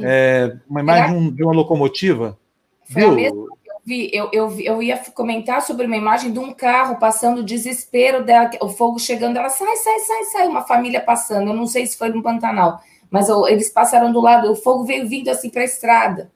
é, 0.03 0.55
uma 0.69 0.79
imagem 0.81 1.31
de, 1.33 1.43
um- 1.43 1.47
uma 1.47 1.55
locomotiva. 1.55 2.37
Foi 2.85 3.01
Viu? 3.15 3.47
Vi, 3.85 4.09
eu, 4.13 4.29
eu, 4.31 4.51
eu 4.59 4.81
ia 4.81 4.97
comentar 5.13 5.61
sobre 5.61 5.85
uma 5.85 5.97
imagem 5.97 6.31
de 6.31 6.39
um 6.39 6.53
carro 6.53 6.97
passando 6.99 7.39
o 7.39 7.43
desespero 7.43 8.23
dela, 8.23 8.49
o 8.61 8.69
fogo 8.69 8.99
chegando, 8.99 9.37
ela 9.37 9.49
sai, 9.49 9.75
sai, 9.75 9.99
sai, 9.99 10.23
sai, 10.25 10.47
uma 10.47 10.61
família 10.61 11.01
passando. 11.01 11.49
Eu 11.49 11.53
não 11.55 11.67
sei 11.67 11.85
se 11.85 11.97
foi 11.97 12.09
no 12.09 12.23
Pantanal, 12.23 12.81
mas 13.11 13.27
eu- 13.29 13.47
eles 13.47 13.69
passaram 13.69 14.11
do 14.11 14.21
lado, 14.21 14.51
o 14.51 14.55
fogo 14.55 14.85
veio 14.85 15.07
vindo 15.07 15.29
assim 15.29 15.49
para 15.49 15.61
a 15.61 15.65
estrada. 15.65 16.31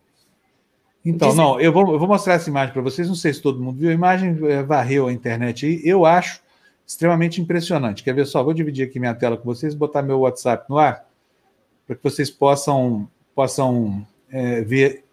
Então, 1.06 1.30
Diz- 1.30 1.38
não, 1.38 1.60
eu 1.60 1.72
vou, 1.72 1.94
eu 1.94 1.98
vou 2.00 2.08
mostrar 2.08 2.34
essa 2.34 2.50
imagem 2.50 2.74
para 2.74 2.82
vocês. 2.82 3.08
Não 3.08 3.16
sei 3.16 3.34
se 3.34 3.42
todo 3.42 3.64
mundo 3.64 3.80
viu. 3.80 3.90
A 3.90 3.94
imagem 3.94 4.38
é, 4.50 4.62
varreu 4.62 5.08
a 5.08 5.14
internet 5.14 5.66
aí. 5.66 5.82
Eu 5.86 6.06
acho 6.06 6.42
extremamente 6.86 7.40
impressionante. 7.40 8.04
Quer 8.04 8.14
ver 8.14 8.26
só? 8.26 8.44
Vou 8.44 8.54
dividir 8.54 8.86
aqui 8.86 9.00
minha 9.00 9.16
tela 9.16 9.38
com 9.38 9.46
vocês, 9.46 9.74
botar 9.74 10.02
meu 10.02 10.20
WhatsApp 10.20 10.66
no 10.70 10.78
ar, 10.78 11.06
para 11.86 11.96
que 11.96 12.04
vocês 12.04 12.30
possam, 12.30 13.08
possam 13.34 14.06
é, 14.30 14.60
ver 14.62 15.06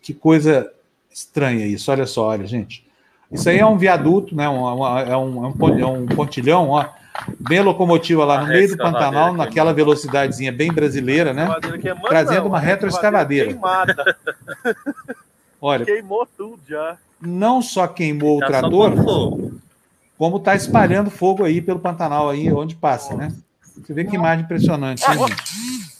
que 0.00 0.14
coisa 0.14 0.72
estranha 1.18 1.66
isso. 1.66 1.90
Olha 1.90 2.06
só, 2.06 2.28
olha, 2.28 2.46
gente. 2.46 2.86
Isso 3.30 3.48
aí 3.48 3.58
é 3.58 3.66
um 3.66 3.76
viaduto, 3.76 4.34
né? 4.34 4.48
Um, 4.48 4.86
é, 4.98 5.16
um, 5.16 5.46
é 5.46 5.86
um 5.86 6.06
pontilhão, 6.06 6.70
ó. 6.70 6.86
Bem 7.40 7.60
locomotiva 7.60 8.24
lá 8.24 8.38
no 8.38 8.46
ah, 8.46 8.48
meio 8.48 8.68
do 8.68 8.76
Pantanal, 8.76 9.34
naquela 9.34 9.74
velocidadezinha 9.74 10.52
bem 10.52 10.72
brasileira, 10.72 11.32
né? 11.32 11.48
Trazendo 12.08 12.46
uma 12.46 12.60
retroescavadeira. 12.60 13.58
Olha, 15.60 15.84
queimou 15.84 16.26
tudo 16.36 16.60
já. 16.66 16.96
Não 17.20 17.60
só 17.60 17.88
queimou 17.88 18.38
o 18.38 18.46
trator, 18.46 18.92
como 20.16 20.36
está 20.36 20.54
espalhando 20.54 21.10
fogo 21.10 21.44
aí 21.44 21.60
pelo 21.60 21.80
Pantanal 21.80 22.30
aí 22.30 22.52
onde 22.52 22.76
passa, 22.76 23.14
né? 23.16 23.34
Você 23.60 23.92
vê 23.92 24.04
que 24.04 24.14
imagem 24.14 24.44
impressionante, 24.44 25.06
né, 25.08 25.16
gente? 25.16 25.97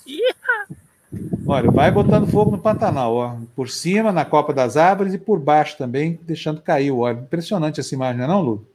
Olha, 1.50 1.70
vai 1.70 1.90
botando 1.90 2.30
fogo 2.30 2.50
no 2.50 2.58
Pantanal, 2.58 3.14
ó. 3.14 3.36
Por 3.56 3.70
cima, 3.70 4.12
na 4.12 4.22
copa 4.22 4.52
das 4.52 4.76
árvores 4.76 5.14
e 5.14 5.18
por 5.18 5.40
baixo 5.40 5.78
também, 5.78 6.20
deixando 6.22 6.60
cair 6.60 6.90
o 6.90 6.98
óleo. 6.98 7.20
Impressionante 7.20 7.80
essa 7.80 7.94
imagem, 7.94 8.18
não 8.18 8.24
é 8.24 8.28
não, 8.28 8.42
Lu? 8.42 8.66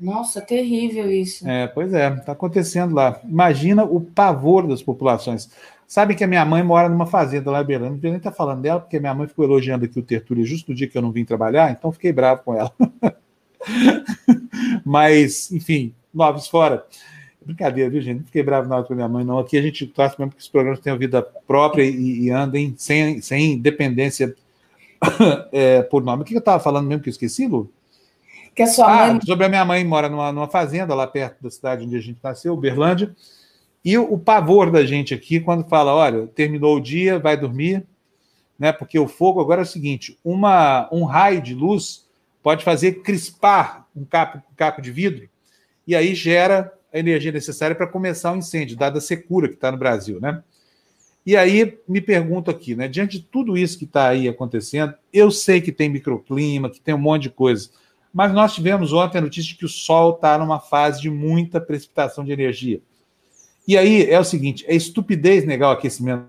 Nossa, 0.00 0.40
terrível 0.40 1.08
isso. 1.08 1.48
É, 1.48 1.68
pois 1.68 1.94
é, 1.94 2.12
está 2.12 2.32
acontecendo 2.32 2.96
lá. 2.96 3.20
Imagina 3.22 3.84
o 3.84 4.00
pavor 4.00 4.66
das 4.66 4.82
populações. 4.82 5.48
Sabe 5.86 6.16
que 6.16 6.24
a 6.24 6.26
minha 6.26 6.44
mãe 6.44 6.64
mora 6.64 6.88
numa 6.88 7.06
fazenda 7.06 7.48
lá 7.48 7.62
em 7.62 7.66
Belém. 7.66 7.90
Não 7.90 7.98
nem 8.02 8.16
estar 8.16 8.32
tá 8.32 8.36
falando 8.36 8.60
dela, 8.60 8.80
porque 8.80 8.98
minha 8.98 9.14
mãe 9.14 9.28
ficou 9.28 9.44
elogiando 9.44 9.84
aqui 9.84 10.00
o 10.00 10.02
Tertúlio 10.02 10.44
justo 10.44 10.72
no 10.72 10.76
dia 10.76 10.88
que 10.88 10.98
eu 10.98 11.02
não 11.02 11.12
vim 11.12 11.24
trabalhar, 11.24 11.70
então 11.70 11.92
fiquei 11.92 12.12
bravo 12.12 12.42
com 12.42 12.56
ela. 12.56 12.72
Mas, 14.84 15.52
enfim, 15.52 15.94
novos 16.12 16.48
fora. 16.48 16.84
Brincadeira, 17.48 17.88
viu, 17.88 18.02
gente? 18.02 18.18
Não 18.18 18.24
fiquei 18.26 18.42
bravo 18.42 18.68
nada 18.68 18.84
com 18.84 18.92
a 18.92 18.96
minha 18.96 19.08
mãe, 19.08 19.24
não. 19.24 19.38
Aqui 19.38 19.56
a 19.56 19.62
gente 19.62 19.86
torce 19.86 20.16
mesmo 20.18 20.32
que 20.32 20.40
os 20.40 20.48
programas 20.48 20.80
tenham 20.80 20.98
vida 20.98 21.22
própria 21.22 21.82
e, 21.82 22.24
e 22.24 22.30
andem 22.30 22.74
sem, 22.76 23.22
sem 23.22 23.58
dependência 23.58 24.36
é, 25.50 25.80
por 25.80 26.04
nome. 26.04 26.22
O 26.22 26.24
que 26.26 26.34
eu 26.34 26.40
estava 26.40 26.62
falando 26.62 26.86
mesmo 26.86 27.02
que 27.02 27.08
eu 27.08 27.12
esqueci, 27.12 27.46
Lu? 27.46 27.72
Que 28.54 28.62
a 28.62 28.66
sua 28.66 28.84
ah, 28.84 29.12
mãe... 29.14 29.20
Sobre 29.24 29.46
a 29.46 29.48
minha 29.48 29.64
mãe 29.64 29.82
mora 29.82 30.10
numa, 30.10 30.30
numa 30.30 30.46
fazenda 30.46 30.94
lá 30.94 31.06
perto 31.06 31.42
da 31.42 31.50
cidade 31.50 31.86
onde 31.86 31.96
a 31.96 32.00
gente 32.00 32.18
nasceu, 32.22 32.52
Uberlândia. 32.52 33.16
E 33.82 33.96
o, 33.96 34.12
o, 34.12 34.18
pavor 34.18 34.70
da 34.70 34.84
gente 34.84 35.14
aqui 35.14 35.40
quando 35.40 35.66
fala: 35.66 35.94
olha, 35.94 36.26
terminou 36.26 36.76
o 36.76 36.80
dia, 36.80 37.18
vai 37.18 37.34
dormir, 37.34 37.82
né? 38.58 38.72
Porque 38.72 38.98
o 38.98 39.08
fogo 39.08 39.40
agora 39.40 39.62
é 39.62 39.64
o 39.64 39.66
seguinte: 39.66 40.18
uma, 40.22 40.86
um 40.92 41.04
raio 41.04 41.40
de 41.40 41.54
luz 41.54 42.06
pode 42.42 42.62
fazer 42.62 43.00
crispar 43.00 43.88
um 43.96 44.04
capo, 44.04 44.36
um 44.36 44.54
capo 44.54 44.82
de 44.82 44.90
vidro 44.90 45.30
e 45.86 45.96
aí 45.96 46.14
gera 46.14 46.70
a 46.92 46.98
energia 46.98 47.32
necessária 47.32 47.76
para 47.76 47.86
começar 47.86 48.32
o 48.32 48.34
um 48.34 48.38
incêndio, 48.38 48.76
dada 48.76 48.98
a 48.98 49.00
secura 49.00 49.48
que 49.48 49.54
está 49.54 49.70
no 49.70 49.78
Brasil, 49.78 50.20
né? 50.20 50.42
E 51.24 51.36
aí 51.36 51.78
me 51.86 52.00
pergunto 52.00 52.50
aqui, 52.50 52.74
né? 52.74 52.88
Diante 52.88 53.18
de 53.18 53.24
tudo 53.24 53.56
isso 53.56 53.78
que 53.78 53.84
está 53.84 54.08
aí 54.08 54.28
acontecendo, 54.28 54.94
eu 55.12 55.30
sei 55.30 55.60
que 55.60 55.70
tem 55.70 55.88
microclima, 55.88 56.70
que 56.70 56.80
tem 56.80 56.94
um 56.94 56.98
monte 56.98 57.24
de 57.24 57.30
coisa, 57.30 57.68
mas 58.12 58.32
nós 58.32 58.54
tivemos 58.54 58.92
ontem 58.92 59.18
a 59.18 59.20
notícia 59.20 59.52
de 59.52 59.58
que 59.58 59.66
o 59.66 59.68
Sol 59.68 60.14
está 60.14 60.38
numa 60.38 60.58
fase 60.58 61.02
de 61.02 61.10
muita 61.10 61.60
precipitação 61.60 62.24
de 62.24 62.32
energia. 62.32 62.80
E 63.66 63.76
aí 63.76 64.08
é 64.10 64.18
o 64.18 64.24
seguinte: 64.24 64.64
é 64.66 64.74
estupidez 64.74 65.44
negar 65.44 65.68
o 65.68 65.72
aquecimento. 65.72 66.26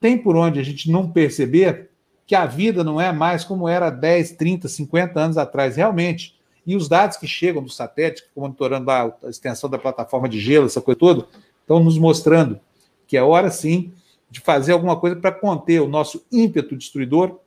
Tem 0.00 0.18
por 0.18 0.36
onde 0.36 0.58
a 0.58 0.62
gente 0.62 0.90
não 0.90 1.10
perceber 1.10 1.87
que 2.28 2.34
a 2.34 2.44
vida 2.44 2.84
não 2.84 3.00
é 3.00 3.10
mais 3.10 3.42
como 3.42 3.66
era 3.66 3.88
10, 3.88 4.32
30, 4.32 4.68
50 4.68 5.18
anos 5.18 5.38
atrás, 5.38 5.76
realmente. 5.76 6.38
E 6.66 6.76
os 6.76 6.86
dados 6.86 7.16
que 7.16 7.26
chegam 7.26 7.62
do 7.62 7.70
satélite, 7.70 8.22
monitorando 8.36 8.90
a 8.90 9.16
extensão 9.30 9.70
da 9.70 9.78
plataforma 9.78 10.28
de 10.28 10.38
gelo, 10.38 10.66
essa 10.66 10.82
coisa 10.82 11.00
toda, 11.00 11.26
estão 11.62 11.82
nos 11.82 11.96
mostrando 11.96 12.60
que 13.06 13.16
é 13.16 13.22
hora 13.22 13.50
sim 13.50 13.94
de 14.30 14.40
fazer 14.40 14.72
alguma 14.72 14.94
coisa 14.94 15.16
para 15.16 15.32
conter 15.32 15.80
o 15.80 15.88
nosso 15.88 16.22
ímpeto 16.30 16.76
destruidor 16.76 17.38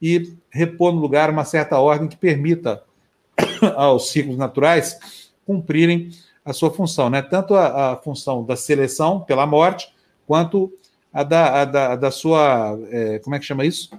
e 0.00 0.36
repor 0.50 0.92
no 0.92 1.00
lugar 1.00 1.30
uma 1.30 1.46
certa 1.46 1.78
ordem 1.78 2.06
que 2.06 2.16
permita 2.16 2.82
aos 3.76 4.10
ciclos 4.10 4.36
naturais 4.36 4.98
cumprirem 5.46 6.10
a 6.44 6.52
sua 6.52 6.70
função, 6.70 7.08
né? 7.08 7.22
Tanto 7.22 7.54
a, 7.54 7.92
a 7.92 7.96
função 7.96 8.44
da 8.44 8.56
seleção 8.56 9.20
pela 9.20 9.46
morte, 9.46 9.90
quanto 10.26 10.70
a 11.10 11.22
da, 11.22 11.62
a 11.62 11.64
da, 11.64 11.92
a 11.92 11.96
da 11.96 12.10
sua, 12.10 12.78
é, 12.90 13.18
como 13.20 13.34
é 13.34 13.38
que 13.38 13.46
chama 13.46 13.64
isso? 13.64 13.90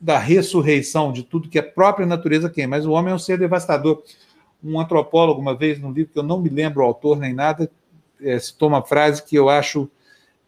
Da 0.00 0.18
ressurreição 0.18 1.12
de 1.12 1.22
tudo 1.22 1.48
que 1.48 1.58
a 1.58 1.62
própria 1.62 2.06
natureza 2.06 2.48
quer, 2.48 2.66
mas 2.66 2.86
o 2.86 2.92
homem 2.92 3.12
é 3.12 3.14
um 3.14 3.18
ser 3.18 3.38
devastador. 3.38 4.02
Um 4.62 4.80
antropólogo, 4.80 5.40
uma 5.40 5.54
vez, 5.54 5.78
num 5.78 5.92
livro 5.92 6.12
que 6.12 6.18
eu 6.18 6.22
não 6.22 6.40
me 6.40 6.48
lembro 6.48 6.82
o 6.82 6.86
autor 6.86 7.18
nem 7.18 7.34
nada, 7.34 7.70
é, 8.20 8.38
citou 8.38 8.68
uma 8.68 8.82
frase 8.82 9.22
que 9.22 9.36
eu 9.36 9.48
acho 9.48 9.90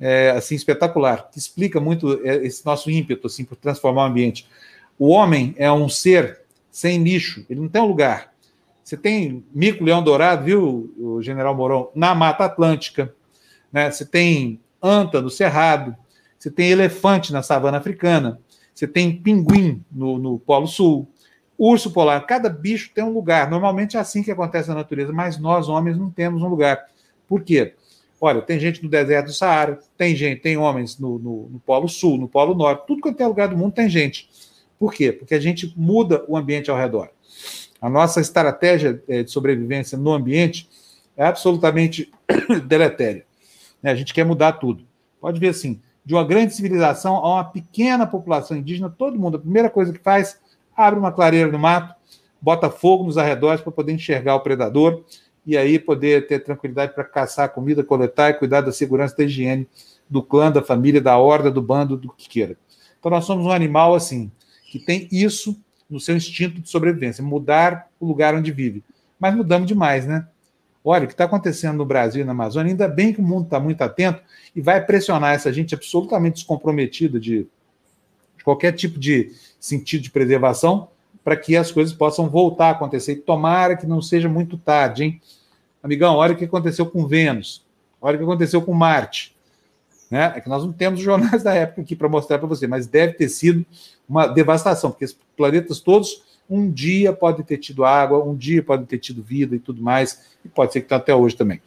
é, 0.00 0.30
assim 0.30 0.54
espetacular, 0.54 1.30
que 1.30 1.38
explica 1.38 1.80
muito 1.80 2.21
é, 2.26 2.37
esse 2.44 2.64
nosso 2.64 2.90
ímpeto 2.90 3.26
assim 3.26 3.44
por 3.44 3.56
transformar 3.56 4.02
o 4.02 4.06
ambiente. 4.06 4.49
O 4.99 5.09
homem 5.09 5.54
é 5.56 5.71
um 5.71 5.88
ser 5.88 6.40
sem 6.71 6.99
nicho, 6.99 7.44
ele 7.49 7.61
não 7.61 7.68
tem 7.68 7.82
um 7.82 7.87
lugar. 7.87 8.32
Você 8.82 8.97
tem 8.97 9.44
mico-leão 9.54 10.02
dourado, 10.02 10.44
viu, 10.44 10.92
o 10.99 11.23
general 11.23 11.54
Mourão, 11.54 11.90
na 11.94 12.14
Mata 12.14 12.44
Atlântica, 12.44 13.14
né? 13.73 13.90
Você 13.90 14.04
tem 14.04 14.61
anta 14.82 15.21
no 15.21 15.30
Cerrado, 15.30 15.94
você 16.38 16.50
tem 16.50 16.71
elefante 16.71 17.32
na 17.32 17.42
savana 17.42 17.78
africana, 17.78 18.40
você 18.75 18.87
tem 18.87 19.17
pinguim 19.17 19.85
no, 19.91 20.19
no 20.19 20.38
Polo 20.38 20.67
Sul, 20.67 21.09
urso 21.59 21.91
polar. 21.91 22.26
Cada 22.26 22.49
bicho 22.49 22.91
tem 22.95 23.05
um 23.05 23.12
lugar. 23.12 23.50
Normalmente 23.50 23.97
é 23.97 24.00
assim 24.00 24.23
que 24.23 24.31
acontece 24.31 24.69
na 24.69 24.75
natureza, 24.75 25.12
mas 25.12 25.38
nós, 25.38 25.69
homens, 25.69 25.97
não 25.97 26.11
temos 26.11 26.43
um 26.43 26.49
lugar. 26.49 26.87
Por 27.29 27.43
quê? 27.43 27.75
Olha, 28.21 28.41
tem 28.41 28.59
gente 28.59 28.83
no 28.83 28.88
deserto 28.88 29.26
do 29.26 29.33
Saara, 29.33 29.81
tem 29.97 30.14
gente, 30.14 30.41
tem 30.41 30.57
homens 30.57 30.99
no, 30.99 31.19
no, 31.19 31.49
no 31.50 31.61
Polo 31.61 31.88
Sul, 31.88 32.19
no 32.19 32.29
Polo 32.29 32.55
Norte, 32.55 32.87
tudo 32.87 33.00
quanto 33.00 33.21
é 33.21 33.26
lugar 33.26 33.49
do 33.49 33.57
mundo 33.57 33.73
tem 33.73 33.88
gente. 33.88 34.29
Por 34.79 34.93
quê? 34.95 35.11
Porque 35.11 35.35
a 35.35 35.41
gente 35.41 35.73
muda 35.76 36.25
o 36.29 36.37
ambiente 36.37 36.71
ao 36.71 36.76
redor. 36.76 37.11
A 37.81 37.91
nossa 37.91 38.21
estratégia 38.21 39.02
eh, 39.09 39.25
de 39.25 39.31
sobrevivência 39.31 39.99
no 39.99 40.12
ambiente 40.12 40.69
é 41.17 41.25
absolutamente 41.25 42.12
deletéria. 42.67 43.26
A 43.83 43.95
gente 43.95 44.14
quer 44.14 44.25
mudar 44.25 44.52
tudo. 44.52 44.85
Pode 45.21 45.41
ver 45.41 45.49
assim, 45.49 45.81
de 46.04 46.14
uma 46.14 46.25
grande 46.25 46.54
civilização 46.54 47.16
a 47.16 47.35
uma 47.35 47.44
pequena 47.44 48.06
população 48.06 48.56
indígena, 48.56 48.90
todo 48.90 49.18
mundo, 49.18 49.37
a 49.37 49.40
primeira 49.40 49.71
coisa 49.71 49.92
que 49.92 50.00
faz, 50.00 50.38
abre 50.76 50.99
uma 50.99 51.12
clareira 51.12 51.50
no 51.50 51.59
mato, 51.59 51.94
bota 52.40 52.68
fogo 52.71 53.04
nos 53.04 53.16
arredores 53.16 53.61
para 53.61 53.71
poder 53.71 53.92
enxergar 53.92 54.35
o 54.35 54.40
predador 54.40 55.04
e 55.47 55.56
aí 55.56 55.78
poder 55.78 56.26
ter 56.26 56.40
tranquilidade 56.40 56.94
para 56.94 57.04
caçar 57.04 57.49
comida, 57.50 57.85
coletar 57.85 58.30
e 58.30 58.35
cuidar 58.35 58.61
da 58.61 58.73
segurança 58.73 59.16
da 59.16 59.25
higiene 59.25 59.68
do 60.09 60.23
clã, 60.23 60.50
da 60.50 60.62
família, 60.62 61.00
da 61.00 61.16
horda, 61.16 61.50
do 61.50 61.62
bando, 61.62 61.97
do 61.97 62.12
que 62.12 62.28
queira. 62.28 62.56
Então 62.99 63.11
nós 63.11 63.25
somos 63.25 63.47
um 63.47 63.50
animal 63.50 63.94
assim, 63.94 64.30
que 64.71 64.78
tem 64.78 65.09
isso 65.11 65.59
no 65.88 66.00
seu 66.00 66.16
instinto 66.16 66.61
de 66.61 66.68
sobrevivência, 66.68 67.23
mudar 67.23 67.88
o 68.00 68.06
lugar 68.06 68.35
onde 68.35 68.50
vive. 68.50 68.82
Mas 69.18 69.35
mudamos 69.35 69.68
demais, 69.68 70.06
né? 70.06 70.26
Olha, 70.84 71.04
o 71.04 71.06
que 71.06 71.14
está 71.14 71.24
acontecendo 71.24 71.76
no 71.76 71.86
Brasil 71.86 72.22
e 72.22 72.24
na 72.24 72.32
Amazônia, 72.32 72.72
ainda 72.72 72.88
bem 72.88 73.12
que 73.12 73.20
o 73.20 73.24
mundo 73.24 73.44
está 73.44 73.60
muito 73.60 73.82
atento 73.82 74.20
e 74.54 74.60
vai 74.60 74.84
pressionar 74.84 75.34
essa 75.34 75.52
gente 75.52 75.74
absolutamente 75.74 76.36
descomprometida 76.36 77.20
de, 77.20 77.46
qualquer 78.42 78.72
tipo 78.72 78.98
de 78.98 79.32
sentido 79.60 80.02
de 80.02 80.10
preservação 80.10 80.88
para 81.22 81.36
que 81.36 81.56
as 81.56 81.70
coisas 81.70 81.94
possam 81.94 82.28
voltar 82.28 82.66
a 82.66 82.70
acontecer. 82.70 83.12
E 83.12 83.16
tomara 83.16 83.76
que 83.76 83.86
não 83.86 84.02
seja 84.02 84.28
muito 84.28 84.58
tarde, 84.58 85.04
hein? 85.04 85.20
Amigão, 85.82 86.16
olha 86.16 86.34
o 86.34 86.36
que 86.36 86.44
aconteceu 86.44 86.86
com 86.86 87.06
Vênus, 87.06 87.64
olha 88.00 88.16
o 88.16 88.18
que 88.18 88.24
aconteceu 88.24 88.62
com 88.62 88.72
Marte. 88.72 89.34
Né? 90.10 90.32
É 90.36 90.40
que 90.40 90.48
nós 90.48 90.64
não 90.64 90.72
temos 90.72 91.00
jornais 91.00 91.42
da 91.42 91.54
época 91.54 91.82
aqui 91.82 91.96
para 91.96 92.08
mostrar 92.08 92.38
para 92.38 92.46
você, 92.46 92.66
mas 92.66 92.86
deve 92.86 93.14
ter 93.14 93.28
sido 93.28 93.64
uma 94.08 94.26
devastação, 94.26 94.90
porque 94.90 95.04
esses 95.04 95.16
planetas 95.36 95.80
todos 95.80 96.22
um 96.49 96.70
dia 96.70 97.12
podem 97.12 97.44
ter 97.44 97.58
tido 97.58 97.84
água, 97.84 98.22
um 98.22 98.37
dia 98.37 98.62
podem 98.62 98.87
ter 98.87 98.99
tido 98.99 99.22
vida 99.22 99.56
e 99.56 99.58
tudo 99.58 99.82
mais, 99.82 100.22
e 100.44 100.49
pode 100.49 100.72
ser 100.72 100.80
que 100.80 100.87
está 100.87 100.96
até 100.96 101.14
hoje 101.14 101.37
também. 101.37 101.61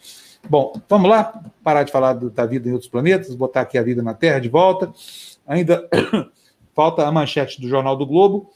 Bom, 0.48 0.79
vamos 0.88 1.10
lá, 1.10 1.41
parar 1.63 1.84
de 1.84 1.91
falar 1.91 2.13
da 2.13 2.46
vida 2.46 2.70
em 2.70 2.72
outros 2.72 2.89
planetas, 2.89 3.34
botar 3.34 3.62
aqui 3.62 3.77
a 3.77 3.84
vida 3.84 4.03
na 4.03 4.13
Terra 4.13 4.39
de 4.39 4.48
volta. 4.48 4.94
Ainda 5.48 5.89
falta 6.75 7.05
a 7.05 7.12
manchete 7.12 7.60
do 7.60 7.67
Jornal 7.67 7.96
do 7.96 8.05
Globo. 8.05 8.51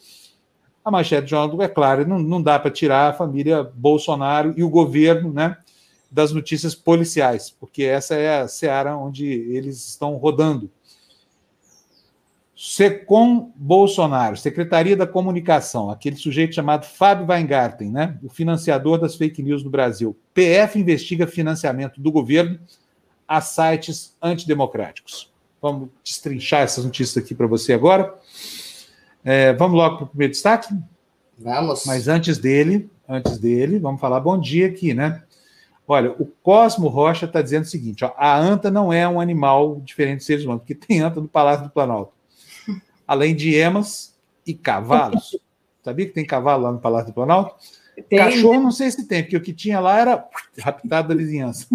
A 0.85 0.91
manchete 0.91 1.23
do 1.23 1.29
Jornal 1.29 1.47
do 1.47 1.51
Globo, 1.51 1.63
é 1.63 1.67
claro, 1.67 2.07
não, 2.07 2.19
não 2.19 2.41
dá 2.41 2.59
para 2.59 2.69
tirar 2.69 3.09
a 3.09 3.13
família 3.13 3.63
Bolsonaro 3.63 4.53
e 4.55 4.63
o 4.63 4.69
governo 4.69 5.33
né, 5.33 5.57
das 6.11 6.31
notícias 6.31 6.75
policiais, 6.75 7.49
porque 7.59 7.83
essa 7.83 8.15
é 8.15 8.41
a 8.41 8.47
seara 8.47 8.95
onde 8.95 9.25
eles 9.25 9.88
estão 9.88 10.15
rodando. 10.15 10.69
Secom 12.61 13.53
Bolsonaro, 13.55 14.35
Secretaria 14.35 14.97
da 14.97 15.07
Comunicação, 15.07 15.89
aquele 15.89 16.17
sujeito 16.17 16.53
chamado 16.53 16.85
Fábio 16.85 17.25
Weingarten, 17.25 17.89
né, 17.89 18.19
o 18.21 18.27
financiador 18.27 18.99
das 18.99 19.15
fake 19.15 19.41
news 19.41 19.63
no 19.63 19.69
Brasil. 19.69 20.13
PF 20.33 20.77
investiga 20.77 21.25
financiamento 21.25 22.01
do 22.01 22.11
governo 22.11 22.59
a 23.25 23.39
sites 23.39 24.13
antidemocráticos. 24.21 25.31
vamos 25.61 25.87
destrinchar 26.03 26.63
essas 26.63 26.83
notícias 26.83 27.23
aqui 27.23 27.33
para 27.33 27.47
você 27.47 27.71
agora. 27.71 28.13
É, 29.23 29.53
vamos 29.53 29.77
logo 29.77 29.95
para 29.95 30.03
o 30.03 30.09
primeiro 30.09 30.33
destaque? 30.33 30.67
Vamos. 31.37 31.85
Mas 31.85 32.09
antes 32.09 32.37
dele, 32.37 32.89
antes 33.07 33.37
dele, 33.37 33.79
vamos 33.79 34.01
falar 34.01 34.19
bom 34.19 34.37
dia 34.37 34.67
aqui, 34.67 34.93
né? 34.93 35.23
Olha, 35.87 36.11
o 36.11 36.25
Cosmo 36.43 36.89
Rocha 36.89 37.25
está 37.25 37.41
dizendo 37.41 37.63
o 37.63 37.69
seguinte: 37.69 38.03
ó, 38.03 38.11
a 38.17 38.37
anta 38.37 38.69
não 38.69 38.91
é 38.91 39.07
um 39.07 39.21
animal 39.21 39.79
diferente 39.79 40.19
de 40.19 40.25
seres 40.25 40.43
humanos, 40.43 40.63
porque 40.63 40.75
tem 40.75 40.99
anta 40.99 41.21
no 41.21 41.27
Palácio 41.29 41.63
do 41.63 41.71
Planalto. 41.71 42.18
Além 43.09 43.35
de 43.35 43.55
emas 43.55 44.15
e 44.45 44.53
cavalos. 44.53 45.35
Sabia 45.83 46.05
que 46.05 46.11
tem 46.11 46.23
cavalo 46.23 46.61
lá 46.61 46.71
no 46.71 46.77
Palácio 46.77 47.07
do 47.07 47.13
Planalto? 47.15 47.55
Tem. 48.07 48.19
Cachorro 48.19 48.61
não 48.61 48.71
sei 48.71 48.91
se 48.91 49.07
tem, 49.07 49.23
porque 49.23 49.35
o 49.35 49.41
que 49.41 49.51
tinha 49.51 49.79
lá 49.79 49.99
era 49.99 50.23
raptado 50.59 51.07
da 51.07 51.15
vizinhança. 51.15 51.65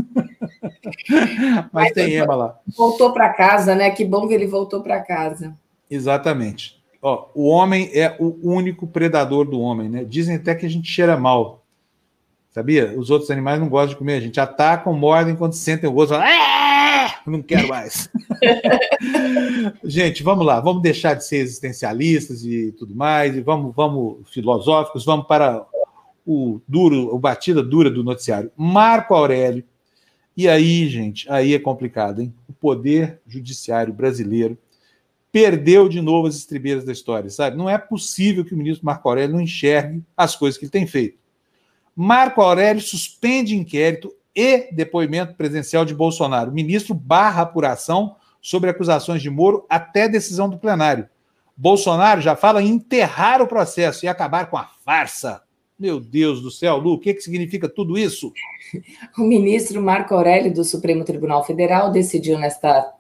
Mas, 1.11 1.69
Mas 1.73 1.93
tem 1.93 2.15
ema 2.15 2.37
lá. 2.37 2.59
Voltou 2.77 3.13
para 3.13 3.33
casa, 3.33 3.75
né? 3.75 3.91
Que 3.91 4.05
bom 4.05 4.29
que 4.29 4.35
ele 4.35 4.47
voltou 4.47 4.81
para 4.81 5.01
casa. 5.01 5.57
Exatamente. 5.91 6.81
Ó, 7.03 7.27
o 7.35 7.49
homem 7.49 7.91
é 7.93 8.17
o 8.21 8.39
único 8.49 8.87
predador 8.87 9.45
do 9.45 9.61
homem, 9.61 9.89
né? 9.89 10.05
Dizem 10.05 10.37
até 10.37 10.55
que 10.55 10.65
a 10.65 10.71
gente 10.71 10.89
cheira 10.89 11.17
mal. 11.17 11.65
Sabia? 12.51 12.95
Os 12.97 13.11
outros 13.11 13.33
animais 13.33 13.59
não 13.59 13.69
gostam 13.69 13.91
de 13.91 13.97
comer. 13.97 14.15
A 14.15 14.21
gente 14.21 14.39
atacam, 14.39 14.93
mordem 14.93 15.35
quando 15.35 15.55
sentem 15.55 15.91
o 15.91 15.93
gosto. 15.93 16.15
Ah, 16.15 16.54
não 17.27 17.43
quero 17.43 17.69
mais. 17.69 18.11
gente, 19.85 20.23
vamos 20.23 20.45
lá. 20.45 20.61
Vamos 20.61 20.83
deixar 20.83 21.15
de 21.15 21.27
ser 21.27 21.39
existencialistas 21.39 22.45
e 22.45 22.73
tudo 22.73 22.95
mais. 22.95 23.37
E 23.37 23.41
vamos, 23.41 23.75
vamos 23.75 24.29
filosóficos. 24.31 25.05
Vamos 25.05 25.27
para 25.27 25.67
o 26.27 26.61
duro, 26.67 27.15
o 27.15 27.19
batida 27.19 27.63
dura 27.63 27.91
do 27.91 28.05
noticiário. 28.05 28.51
Marco 28.57 29.15
Aurélio. 29.15 29.65
E 30.37 30.49
aí, 30.49 30.89
gente, 30.89 31.31
aí 31.31 31.55
é 31.55 31.59
complicado, 31.59 32.21
hein? 32.21 32.35
O 32.49 32.53
poder 32.53 33.21
judiciário 33.27 33.93
brasileiro 33.93 34.59
perdeu 35.31 35.89
de 35.89 36.01
novo 36.01 36.29
as 36.29 36.37
estribeiras 36.37 36.85
da 36.85 36.93
história, 36.93 37.29
sabe? 37.29 37.57
Não 37.57 37.69
é 37.69 37.77
possível 37.77 38.45
que 38.45 38.55
o 38.55 38.57
ministro 38.57 38.87
Marco 38.87 39.09
Aurélio 39.09 39.35
não 39.35 39.43
enxergue 39.43 40.03
as 40.17 40.37
coisas 40.37 40.59
que 40.59 40.65
ele 40.65 40.71
tem 40.71 40.87
feito. 40.87 41.19
Marco 41.95 42.41
Aurélio 42.41 42.83
suspende 42.83 43.57
inquérito 43.57 44.13
e 44.35 44.69
depoimento 44.73 45.35
presencial 45.35 45.85
de 45.85 45.95
Bolsonaro. 45.95 46.51
O 46.51 46.55
ministro 46.55 46.95
barra 46.95 47.43
apuração 47.43 48.17
sobre 48.41 48.71
acusações 48.71 49.23
de 49.23 49.31
Moro 49.31 49.65
até 49.69 50.09
decisão 50.09 50.49
do 50.49 50.59
plenário. 50.59 51.09
Bolsonaro 51.57 52.21
já 52.21 52.35
fala 52.35 52.63
em 52.63 52.69
enterrar 52.69 53.41
o 53.41 53.47
processo 53.47 54.05
e 54.05 54.09
acabar 54.09 54.51
com 54.51 54.57
a 54.57 54.69
farsa. 54.85 55.43
Meu 55.79 56.01
Deus 56.01 56.41
do 56.41 56.51
céu, 56.51 56.77
Lu, 56.77 56.95
o 56.95 56.99
que, 56.99 57.15
que 57.15 57.21
significa 57.21 57.69
tudo 57.69 57.99
isso? 57.99 58.33
O 59.19 59.23
ministro 59.23 59.81
Marco 59.81 60.15
Aurélio 60.15 60.53
do 60.53 60.65
Supremo 60.65 61.05
Tribunal 61.05 61.45
Federal 61.45 61.93
decidiu 61.93 62.39
nesta, 62.39 62.93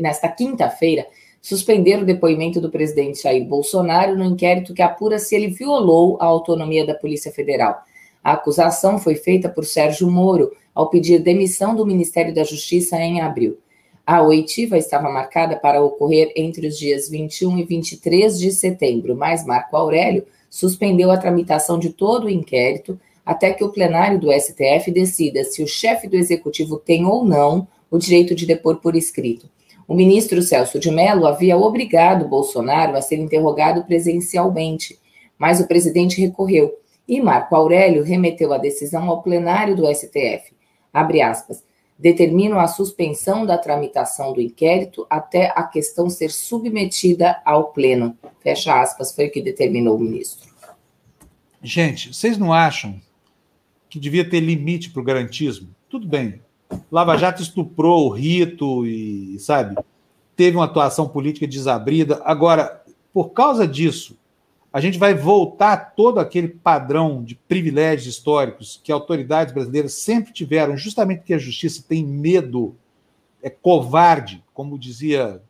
nesta 0.00 0.28
quinta-feira 0.28 1.06
suspender 1.40 2.02
o 2.02 2.04
depoimento 2.04 2.60
do 2.60 2.70
presidente 2.70 3.22
Jair 3.22 3.44
Bolsonaro 3.44 4.16
no 4.16 4.24
inquérito 4.24 4.74
que 4.74 4.82
apura 4.82 5.18
se 5.18 5.36
ele 5.36 5.48
violou 5.48 6.18
a 6.20 6.24
autonomia 6.24 6.84
da 6.84 6.94
Polícia 6.94 7.30
Federal. 7.30 7.82
A 8.22 8.32
acusação 8.32 8.98
foi 8.98 9.14
feita 9.14 9.48
por 9.48 9.64
Sérgio 9.64 10.10
Moro 10.10 10.50
ao 10.80 10.88
pedir 10.88 11.18
demissão 11.18 11.76
do 11.76 11.84
Ministério 11.84 12.34
da 12.34 12.42
Justiça 12.42 12.96
em 12.96 13.20
abril. 13.20 13.58
A 14.06 14.22
oitiva 14.22 14.78
estava 14.78 15.10
marcada 15.10 15.54
para 15.54 15.82
ocorrer 15.82 16.32
entre 16.34 16.66
os 16.66 16.78
dias 16.78 17.06
21 17.06 17.58
e 17.58 17.64
23 17.64 18.38
de 18.38 18.50
setembro, 18.50 19.14
mas 19.14 19.44
Marco 19.44 19.76
Aurélio 19.76 20.24
suspendeu 20.48 21.10
a 21.10 21.18
tramitação 21.18 21.78
de 21.78 21.90
todo 21.90 22.24
o 22.24 22.30
inquérito 22.30 22.98
até 23.26 23.52
que 23.52 23.62
o 23.62 23.70
plenário 23.70 24.18
do 24.18 24.32
STF 24.32 24.90
decida 24.90 25.44
se 25.44 25.62
o 25.62 25.66
chefe 25.66 26.08
do 26.08 26.16
executivo 26.16 26.78
tem 26.78 27.04
ou 27.04 27.26
não 27.26 27.68
o 27.90 27.98
direito 27.98 28.34
de 28.34 28.46
depor 28.46 28.76
por 28.76 28.96
escrito. 28.96 29.50
O 29.86 29.94
ministro 29.94 30.40
Celso 30.40 30.78
de 30.78 30.90
Mello 30.90 31.26
havia 31.26 31.58
obrigado 31.58 32.26
Bolsonaro 32.26 32.96
a 32.96 33.02
ser 33.02 33.16
interrogado 33.16 33.84
presencialmente, 33.84 34.98
mas 35.36 35.60
o 35.60 35.68
presidente 35.68 36.18
recorreu 36.18 36.72
e 37.06 37.20
Marco 37.20 37.54
Aurélio 37.54 38.02
remeteu 38.02 38.50
a 38.54 38.56
decisão 38.56 39.10
ao 39.10 39.22
plenário 39.22 39.76
do 39.76 39.86
STF. 39.94 40.58
Abre 40.92 41.22
aspas. 41.22 41.62
Determino 41.98 42.58
a 42.58 42.66
suspensão 42.66 43.44
da 43.44 43.58
tramitação 43.58 44.32
do 44.32 44.40
inquérito 44.40 45.06
até 45.10 45.52
a 45.54 45.62
questão 45.64 46.08
ser 46.08 46.30
submetida 46.30 47.40
ao 47.44 47.72
pleno. 47.72 48.16
Fecha 48.40 48.80
aspas, 48.80 49.14
foi 49.14 49.26
o 49.26 49.30
que 49.30 49.42
determinou 49.42 49.96
o 49.96 50.00
ministro. 50.00 50.48
Gente, 51.62 52.14
vocês 52.14 52.38
não 52.38 52.52
acham 52.52 52.98
que 53.88 53.98
devia 53.98 54.28
ter 54.28 54.40
limite 54.40 54.90
para 54.90 55.00
o 55.00 55.04
garantismo? 55.04 55.68
Tudo 55.90 56.06
bem, 56.06 56.40
Lava 56.90 57.16
Jato 57.16 57.42
estuprou 57.42 58.06
o 58.06 58.10
rito 58.10 58.86
e, 58.86 59.38
sabe, 59.38 59.76
teve 60.36 60.56
uma 60.56 60.64
atuação 60.64 61.08
política 61.08 61.46
desabrida. 61.46 62.20
Agora, 62.24 62.82
por 63.12 63.30
causa 63.30 63.66
disso, 63.66 64.16
a 64.72 64.80
gente 64.80 64.98
vai 64.98 65.14
voltar 65.14 65.94
todo 65.94 66.20
aquele 66.20 66.48
padrão 66.48 67.24
de 67.24 67.34
privilégios 67.34 68.14
históricos 68.14 68.80
que 68.82 68.92
autoridades 68.92 69.52
brasileiras 69.52 69.94
sempre 69.94 70.32
tiveram, 70.32 70.76
justamente 70.76 71.20
porque 71.20 71.34
a 71.34 71.38
justiça 71.38 71.84
tem 71.86 72.04
medo, 72.04 72.76
é 73.42 73.50
covarde, 73.50 74.44
como 74.54 74.78
dizia 74.78 75.42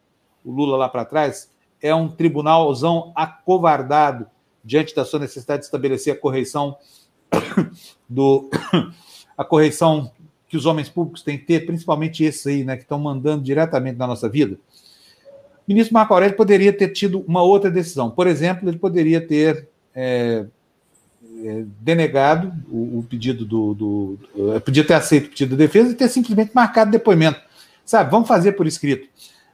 o 0.44 0.50
Lula 0.50 0.76
lá 0.76 0.88
para 0.88 1.04
trás, 1.04 1.50
é 1.82 1.94
um 1.94 2.08
tribunalzão 2.08 3.12
acovardado 3.14 4.26
diante 4.64 4.94
da 4.94 5.04
sua 5.04 5.20
necessidade 5.20 5.60
de 5.60 5.66
estabelecer 5.66 6.14
a 6.14 6.18
correção 6.18 6.76
do 8.08 8.50
a 9.36 9.44
correção 9.44 10.10
que 10.48 10.56
os 10.56 10.66
homens 10.66 10.88
públicos 10.88 11.22
têm 11.22 11.38
que 11.38 11.44
ter, 11.44 11.64
principalmente 11.64 12.24
esses 12.24 12.46
aí, 12.46 12.64
né, 12.64 12.76
que 12.76 12.82
estão 12.82 12.98
mandando 12.98 13.44
diretamente 13.44 13.96
na 13.96 14.06
nossa 14.06 14.28
vida, 14.28 14.58
ministro 15.74 15.94
Marco 15.94 16.12
Aurélio 16.12 16.36
poderia 16.36 16.72
ter 16.72 16.88
tido 16.88 17.24
uma 17.26 17.42
outra 17.42 17.70
decisão. 17.70 18.10
Por 18.10 18.26
exemplo, 18.26 18.68
ele 18.68 18.78
poderia 18.78 19.20
ter 19.20 19.68
é, 19.94 20.46
é, 21.44 21.64
denegado 21.80 22.52
o, 22.68 22.98
o 22.98 23.06
pedido 23.08 23.44
do, 23.44 23.74
do, 23.74 24.18
do. 24.34 24.60
Podia 24.60 24.84
ter 24.84 24.94
aceito 24.94 25.26
o 25.26 25.30
pedido 25.30 25.56
da 25.56 25.64
defesa 25.64 25.90
e 25.90 25.94
ter 25.94 26.08
simplesmente 26.08 26.52
marcado 26.54 26.90
depoimento. 26.90 27.40
Sabe, 27.84 28.10
vamos 28.10 28.28
fazer 28.28 28.52
por 28.52 28.66
escrito. 28.66 29.08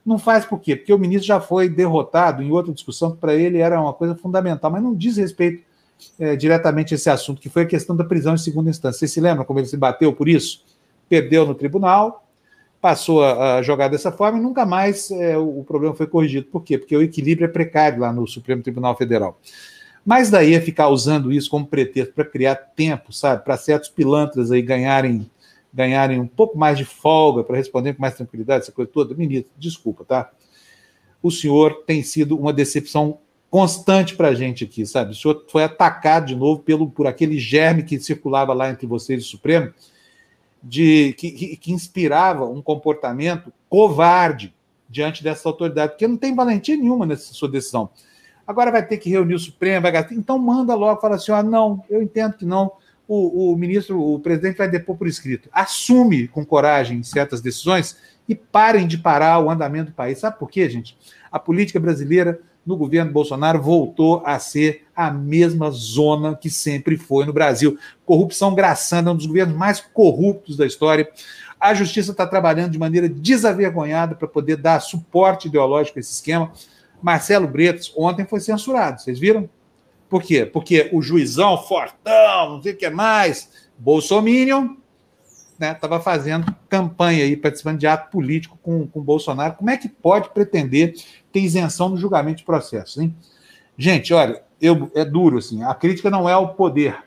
Não 0.05 0.19
faz 0.19 0.45
por 0.45 0.61
quê? 0.61 0.77
Porque 0.77 0.93
o 0.93 0.99
ministro 0.99 1.27
já 1.27 1.41
foi 1.41 1.69
derrotado 1.69 2.43
em 2.43 2.51
outra 2.51 2.73
discussão 2.73 3.11
que 3.11 3.19
para 3.19 3.35
ele 3.35 3.59
era 3.59 3.81
uma 3.81 3.93
coisa 3.93 4.15
fundamental, 4.15 4.71
mas 4.71 4.83
não 4.83 4.95
diz 4.95 5.17
respeito 5.17 5.65
é, 6.19 6.37
diretamente 6.37 6.95
a 6.95 6.97
esse 6.97 7.11
assunto, 7.11 7.41
que 7.41 7.49
foi 7.49 7.63
a 7.63 7.67
questão 7.67 7.97
da 7.97 8.05
prisão 8.05 8.35
em 8.35 8.39
segunda 8.39 8.71
instância. 8.71 9.01
Você 9.01 9.09
se 9.09 9.21
lembra 9.21 9.45
como 9.45 9.59
ele 9.59 9.67
se 9.67 9.77
bateu 9.77 10.13
por 10.13 10.29
isso? 10.29 10.65
perdeu 11.09 11.47
no 11.47 11.55
tribunal, 11.55 12.26
passou 12.87 13.25
a, 13.25 13.61
jogar 13.63 13.89
dessa 13.89 14.13
forma 14.13 14.39
e 14.39 14.41
nunca 14.41 14.65
mais 14.65 15.11
é, 15.11 15.37
o, 15.37 15.65
problema 15.67 15.93
foi 15.93 16.07
corrigido. 16.07 16.47
Por 16.47 16.63
quê? 16.63 16.79
Porque 16.79 16.97
o 16.97 17.03
equilíbrio 17.03 17.45
é 17.45 17.49
precário 17.49 17.99
lá 17.99 18.13
no 18.13 18.25
Supremo 18.29 18.63
Tribunal 18.63 18.97
Federal. 18.97 19.41
Mas 20.05 20.31
daí 20.31 20.55
a 20.55 20.61
ficar 20.61 20.89
usando 20.89 21.33
isso 21.33 21.51
como 21.51 21.67
pretexto 21.67 22.15
para 22.15 22.25
criar 22.25 22.55
tempo, 22.55 23.13
sabe, 23.13 23.43
para 23.43 23.57
certos 23.57 23.89
pilantras 23.89 24.53
aí 24.53 24.63
ganharem 24.63 25.29
ganharem 25.75 26.21
um 26.21 26.29
pouco 26.29 26.57
mais 26.57 26.79
de 26.79 26.85
folga 26.85 27.43
para 27.43 27.57
responder 27.57 27.95
com 27.95 28.01
mais 28.01 28.15
tranquilidade, 28.15 28.63
essa 28.63 28.73
coisa 28.73 28.89
toda, 28.89 29.17
ministro, 29.17 29.51
desculpa, 29.59 30.05
tá? 30.05 30.31
O 31.21 31.33
senhor 31.33 31.83
tem 31.85 32.05
sido 32.05 32.39
uma 32.39 32.53
decepção 32.53 33.19
constante 33.51 34.15
para 34.15 34.29
a 34.29 34.35
gente 34.35 34.63
aqui, 34.63 34.87
sabe? 34.87 35.11
O 35.11 35.15
senhor 35.15 35.45
foi 35.49 35.65
atacado 35.65 36.27
de 36.27 36.37
novo 36.37 36.63
pelo, 36.63 36.89
por 36.89 37.09
aquele 37.09 37.37
germe 37.37 37.83
que 37.83 37.99
circulava 37.99 38.55
lá 38.55 38.71
entre 38.71 38.87
vocês 38.87 39.23
e 39.23 39.27
o 39.27 39.29
Supremo, 39.29 39.73
de 40.69 41.13
que, 41.13 41.57
que, 41.57 41.73
inspirava 41.73 42.45
um 42.45 42.61
comportamento 42.61 43.53
covarde 43.69 44.53
diante 44.89 45.23
dessa 45.23 45.49
autoridade, 45.49 45.93
porque 45.93 46.09
não 46.09 46.17
tem 46.17 46.35
valentia 46.35 46.77
nenhuma 46.77 47.07
nessa 47.07 47.33
sua 47.33 47.49
decisão. 47.49 47.89
Agora 48.45 48.73
vai 48.73 48.85
ter 48.85 48.97
que 48.97 49.09
reunir 49.09 49.35
o 49.35 49.39
Supremo, 49.39 49.83
vai 49.83 49.93
gastar. 49.93 50.15
Então 50.15 50.37
manda 50.39 50.75
logo, 50.75 51.01
fala 51.01 51.15
assim: 51.15 51.31
ah, 51.31 51.43
não, 51.43 51.85
eu 51.89 52.03
entendo 52.03 52.37
que 52.37 52.45
não. 52.45 52.73
O, 53.07 53.53
o 53.53 53.57
ministro, 53.57 54.03
o 54.03 54.19
presidente 54.19 54.59
vai 54.59 54.69
depor 54.69 54.97
por 54.97 55.07
escrito. 55.07 55.49
Assume 55.53 56.27
com 56.27 56.45
coragem 56.45 57.01
certas 57.05 57.41
decisões 57.41 57.97
e 58.29 58.35
parem 58.35 58.89
de 58.89 58.99
parar 58.99 59.39
o 59.39 59.49
andamento 59.49 59.93
do 59.93 59.95
país. 59.95 60.19
Sabe 60.19 60.37
por 60.37 60.51
quê, 60.51 60.69
gente? 60.69 60.99
A 61.31 61.39
política 61.39 61.79
brasileira 61.79 62.41
no 62.67 62.77
governo 62.77 63.13
Bolsonaro 63.13 63.63
voltou 63.63 64.23
a 64.25 64.39
ser 64.39 64.87
a 64.95 65.11
mesma 65.11 65.71
zona 65.71 66.35
que 66.35 66.51
sempre 66.51 66.97
foi 66.97 67.25
no 67.25 67.33
Brasil. 67.33 67.79
Corrupção 68.05 68.55
graçando, 68.55 69.09
é 69.09 69.13
um 69.13 69.17
dos 69.17 69.27
governos 69.27 69.57
mais 69.57 69.81
corruptos 69.81 70.57
da 70.57 70.67
história. 70.67 71.09
A 71.61 71.73
justiça 71.73 72.11
está 72.11 72.27
trabalhando 72.27 72.73
de 72.73 72.79
maneira 72.79 73.09
desavergonhada 73.09 74.15
para 74.15 74.27
poder 74.27 74.57
dar 74.57 74.81
suporte 74.81 75.47
ideológico 75.47 75.99
a 75.99 76.01
esse 76.01 76.13
esquema. 76.13 76.51
Marcelo 77.01 77.47
Bretas 77.47 77.93
ontem 77.97 78.27
foi 78.27 78.41
censurado, 78.41 79.01
vocês 79.01 79.19
viram? 79.19 79.49
Por 80.09 80.23
quê? 80.23 80.45
Porque 80.45 80.89
o 80.93 81.03
juizão 81.03 81.57
fortão, 81.59 82.55
não 82.55 82.63
sei 82.63 82.73
o 82.73 82.77
que 82.77 82.89
mais, 82.91 83.49
Bolsominion, 83.79 84.77
estava 85.61 85.97
né, 85.97 86.03
fazendo 86.03 86.55
campanha 86.69 87.25
aí, 87.25 87.37
participando 87.37 87.79
de 87.79 87.87
ato 87.87 88.11
político 88.11 88.59
com, 88.63 88.87
com 88.87 89.01
Bolsonaro. 89.01 89.55
Como 89.55 89.71
é 89.71 89.77
que 89.77 89.89
pode 89.89 90.31
pretender 90.31 90.95
ter 91.33 91.41
isenção 91.41 91.89
no 91.89 91.97
julgamento 91.97 92.39
de 92.39 92.45
processos, 92.45 92.99
hein? 92.99 93.15
Gente, 93.79 94.15
olha, 94.15 94.43
eu, 94.61 94.91
é 94.95 95.05
duro, 95.05 95.39
assim, 95.39 95.63
a 95.63 95.75
crítica 95.75 96.09
não 96.09 96.29
é 96.29 96.37
o 96.37 96.49
poder, 96.49 97.05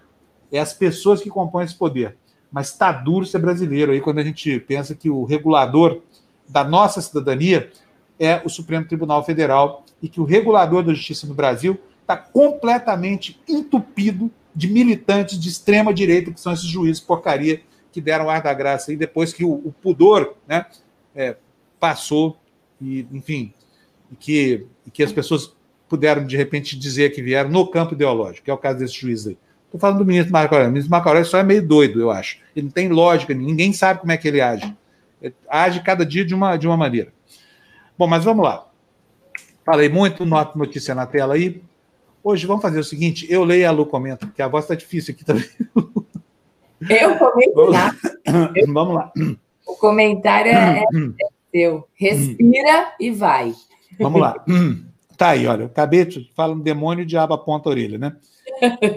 é 0.51 0.59
as 0.59 0.73
pessoas 0.73 1.21
que 1.21 1.29
compõem 1.29 1.65
esse 1.65 1.75
poder. 1.75 2.15
Mas 2.51 2.69
está 2.69 2.91
duro 2.91 3.25
ser 3.25 3.39
brasileiro 3.39 3.91
aí 3.91 4.01
quando 4.01 4.19
a 4.19 4.23
gente 4.23 4.59
pensa 4.61 4.95
que 4.95 5.09
o 5.09 5.23
regulador 5.23 6.01
da 6.47 6.63
nossa 6.63 7.01
cidadania 7.01 7.71
é 8.19 8.41
o 8.43 8.49
Supremo 8.49 8.85
Tribunal 8.85 9.23
Federal 9.23 9.85
e 10.01 10.09
que 10.09 10.19
o 10.19 10.25
regulador 10.25 10.83
da 10.83 10.93
justiça 10.93 11.27
no 11.27 11.33
Brasil 11.33 11.79
está 12.01 12.17
completamente 12.17 13.39
entupido 13.47 14.31
de 14.55 14.67
militantes 14.67 15.39
de 15.39 15.47
extrema 15.47 15.93
direita, 15.93 16.31
que 16.31 16.41
são 16.41 16.51
esses 16.51 16.65
juízes 16.65 16.99
porcaria 16.99 17.61
que 17.91 18.01
deram 18.01 18.29
ar 18.29 18.41
da 18.41 18.53
graça 18.53 18.91
aí 18.91 18.97
depois 18.97 19.33
que 19.33 19.43
o, 19.43 19.51
o 19.51 19.73
pudor 19.81 20.35
né, 20.47 20.65
é, 21.15 21.35
passou 21.79 22.37
e, 22.81 23.05
enfim, 23.11 23.53
e 24.11 24.15
que, 24.15 24.65
e 24.85 24.91
que 24.91 25.03
as 25.03 25.11
pessoas 25.11 25.53
puderam, 25.87 26.25
de 26.25 26.37
repente, 26.37 26.77
dizer 26.77 27.11
que 27.11 27.21
vieram 27.21 27.49
no 27.49 27.67
campo 27.67 27.93
ideológico, 27.93 28.45
que 28.45 28.51
é 28.51 28.53
o 28.53 28.57
caso 28.57 28.79
desse 28.79 28.93
juiz 28.93 29.25
aí. 29.27 29.37
Estou 29.65 29.79
falando 29.79 29.99
do 29.99 30.05
ministro 30.05 30.31
Marco 30.31 30.53
Aurélio. 30.53 30.69
O 30.69 30.73
ministro 30.73 30.91
Marco 30.91 31.09
Aurélio 31.09 31.29
só 31.29 31.37
é 31.39 31.43
meio 31.43 31.67
doido, 31.67 31.99
eu 31.99 32.09
acho. 32.09 32.39
Ele 32.55 32.65
não 32.65 32.71
tem 32.71 32.89
lógica, 32.89 33.33
ninguém 33.33 33.73
sabe 33.73 33.99
como 33.99 34.11
é 34.11 34.17
que 34.17 34.27
ele 34.27 34.41
age. 34.41 34.75
Ele 35.21 35.33
age 35.49 35.81
cada 35.81 36.05
dia 36.05 36.23
de 36.25 36.33
uma, 36.33 36.57
de 36.57 36.67
uma 36.67 36.77
maneira. 36.77 37.11
Bom, 37.97 38.07
mas 38.07 38.23
vamos 38.23 38.43
lá. 38.43 38.67
Falei 39.65 39.89
muito, 39.89 40.25
nota 40.25 40.57
notícia 40.57 40.95
na 40.95 41.05
tela 41.05 41.35
aí. 41.35 41.61
Hoje 42.23 42.47
vamos 42.47 42.61
fazer 42.61 42.79
o 42.79 42.83
seguinte: 42.83 43.27
eu 43.29 43.43
leio 43.43 43.67
a 43.67 43.71
Lu 43.71 43.85
comenta, 43.85 44.25
porque 44.25 44.41
a 44.41 44.47
voz 44.47 44.63
está 44.65 44.75
difícil 44.75 45.13
aqui 45.13 45.23
também. 45.23 45.45
Eu 46.87 47.17
comento 47.17 47.55
vamos, 47.55 47.73
lá. 47.73 47.95
vamos 48.67 48.95
lá. 48.95 49.11
O 49.67 49.75
comentário 49.75 50.51
é, 50.51 50.83
é 50.83 50.85
seu. 51.51 51.87
Respira 51.93 52.93
e 52.99 53.11
vai. 53.11 53.53
Vamos 53.99 54.21
lá. 54.21 54.35
Tá 55.17 55.29
aí, 55.29 55.45
olha. 55.47 55.65
Acabei 55.65 56.05
de 56.05 56.31
falar 56.35 56.53
um 56.53 56.59
demônio 56.59 57.03
e 57.03 57.05
diabo 57.05 57.33
aponta 57.33 57.69
a 57.69 57.71
orelha, 57.71 57.97
né? 57.97 58.15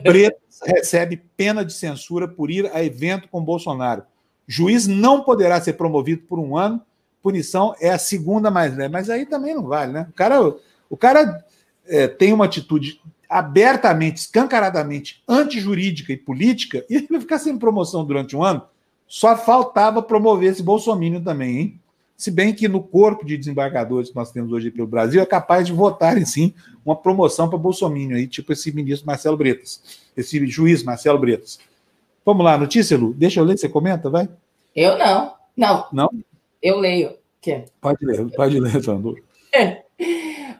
Bretas 0.03 0.61
recebe 0.65 1.23
pena 1.37 1.65
de 1.65 1.73
censura 1.73 2.29
por 2.29 2.51
ir 2.51 2.71
a 2.73 2.83
evento 2.83 3.29
com 3.29 3.45
Bolsonaro. 3.45 4.05
Juiz 4.47 4.87
não 4.87 5.23
poderá 5.23 5.61
ser 5.61 5.75
promovido 5.75 6.23
por 6.23 6.39
um 6.39 6.57
ano. 6.57 6.81
Punição 7.23 7.75
é 7.81 7.91
a 7.91 7.99
segunda 7.99 8.51
mais 8.51 8.77
leve. 8.77 8.93
Mas 8.93 9.11
aí 9.11 9.27
também 9.27 9.55
não 9.55 9.65
vale, 9.65 9.93
né? 9.93 10.07
O 10.11 10.13
cara, 10.13 10.55
o 10.91 10.97
cara 10.97 11.45
é, 11.87 12.07
tem 12.09 12.33
uma 12.33 12.45
atitude 12.45 13.01
abertamente, 13.33 14.19
escancaradamente 14.19 15.23
antijurídica 15.27 16.13
e 16.13 16.17
política 16.17 16.85
e 16.89 16.97
ele 16.97 17.07
vai 17.09 17.21
ficar 17.21 17.39
sem 17.39 17.57
promoção 17.57 18.05
durante 18.05 18.37
um 18.37 18.43
ano. 18.43 18.63
Só 19.09 19.37
faltava 19.37 20.03
promover 20.03 20.53
esse 20.53 20.63
bolsomínio 20.63 21.21
também, 21.21 21.59
hein? 21.59 21.81
Se 22.17 22.31
bem 22.31 22.55
que 22.55 22.69
no 22.69 22.83
corpo 22.83 23.27
de 23.27 23.37
desembargadores 23.37 24.11
que 24.11 24.17
nós 24.17 24.31
temos 24.31 24.53
hoje 24.53 24.71
pelo 24.71 24.87
Brasil 24.87 25.21
é 25.21 25.27
capaz 25.27 25.67
de 25.67 25.73
votar 25.73 26.17
em 26.17 26.25
sim 26.25 26.55
uma 26.85 26.95
promoção 26.95 27.49
para 27.49 27.59
Bolsonaro 27.59 28.15
aí, 28.15 28.27
tipo 28.29 28.53
esse 28.53 28.71
ministro 28.71 29.07
Marcelo 29.07 29.37
Bretas, 29.37 29.83
esse 30.17 30.47
juiz 30.47 30.83
Marcelo 30.83 31.19
Bretas. 31.19 31.59
Vamos 32.25 32.45
lá, 32.45 32.57
notícia, 32.57 32.97
Lu? 32.97 33.13
Deixa 33.15 33.41
eu 33.41 33.45
ler, 33.45 33.59
você 33.59 33.69
comenta, 33.69 34.09
vai? 34.09 34.29
Eu 34.77 34.97
não. 34.97 35.35
Não. 35.57 35.87
Não? 35.93 36.11
Eu 36.63 36.79
leio. 36.79 37.15
Que? 37.41 37.65
Pode 37.81 38.05
ler, 38.07 38.31
pode 38.37 38.61
ler, 38.61 38.83
Sandro. 38.85 39.17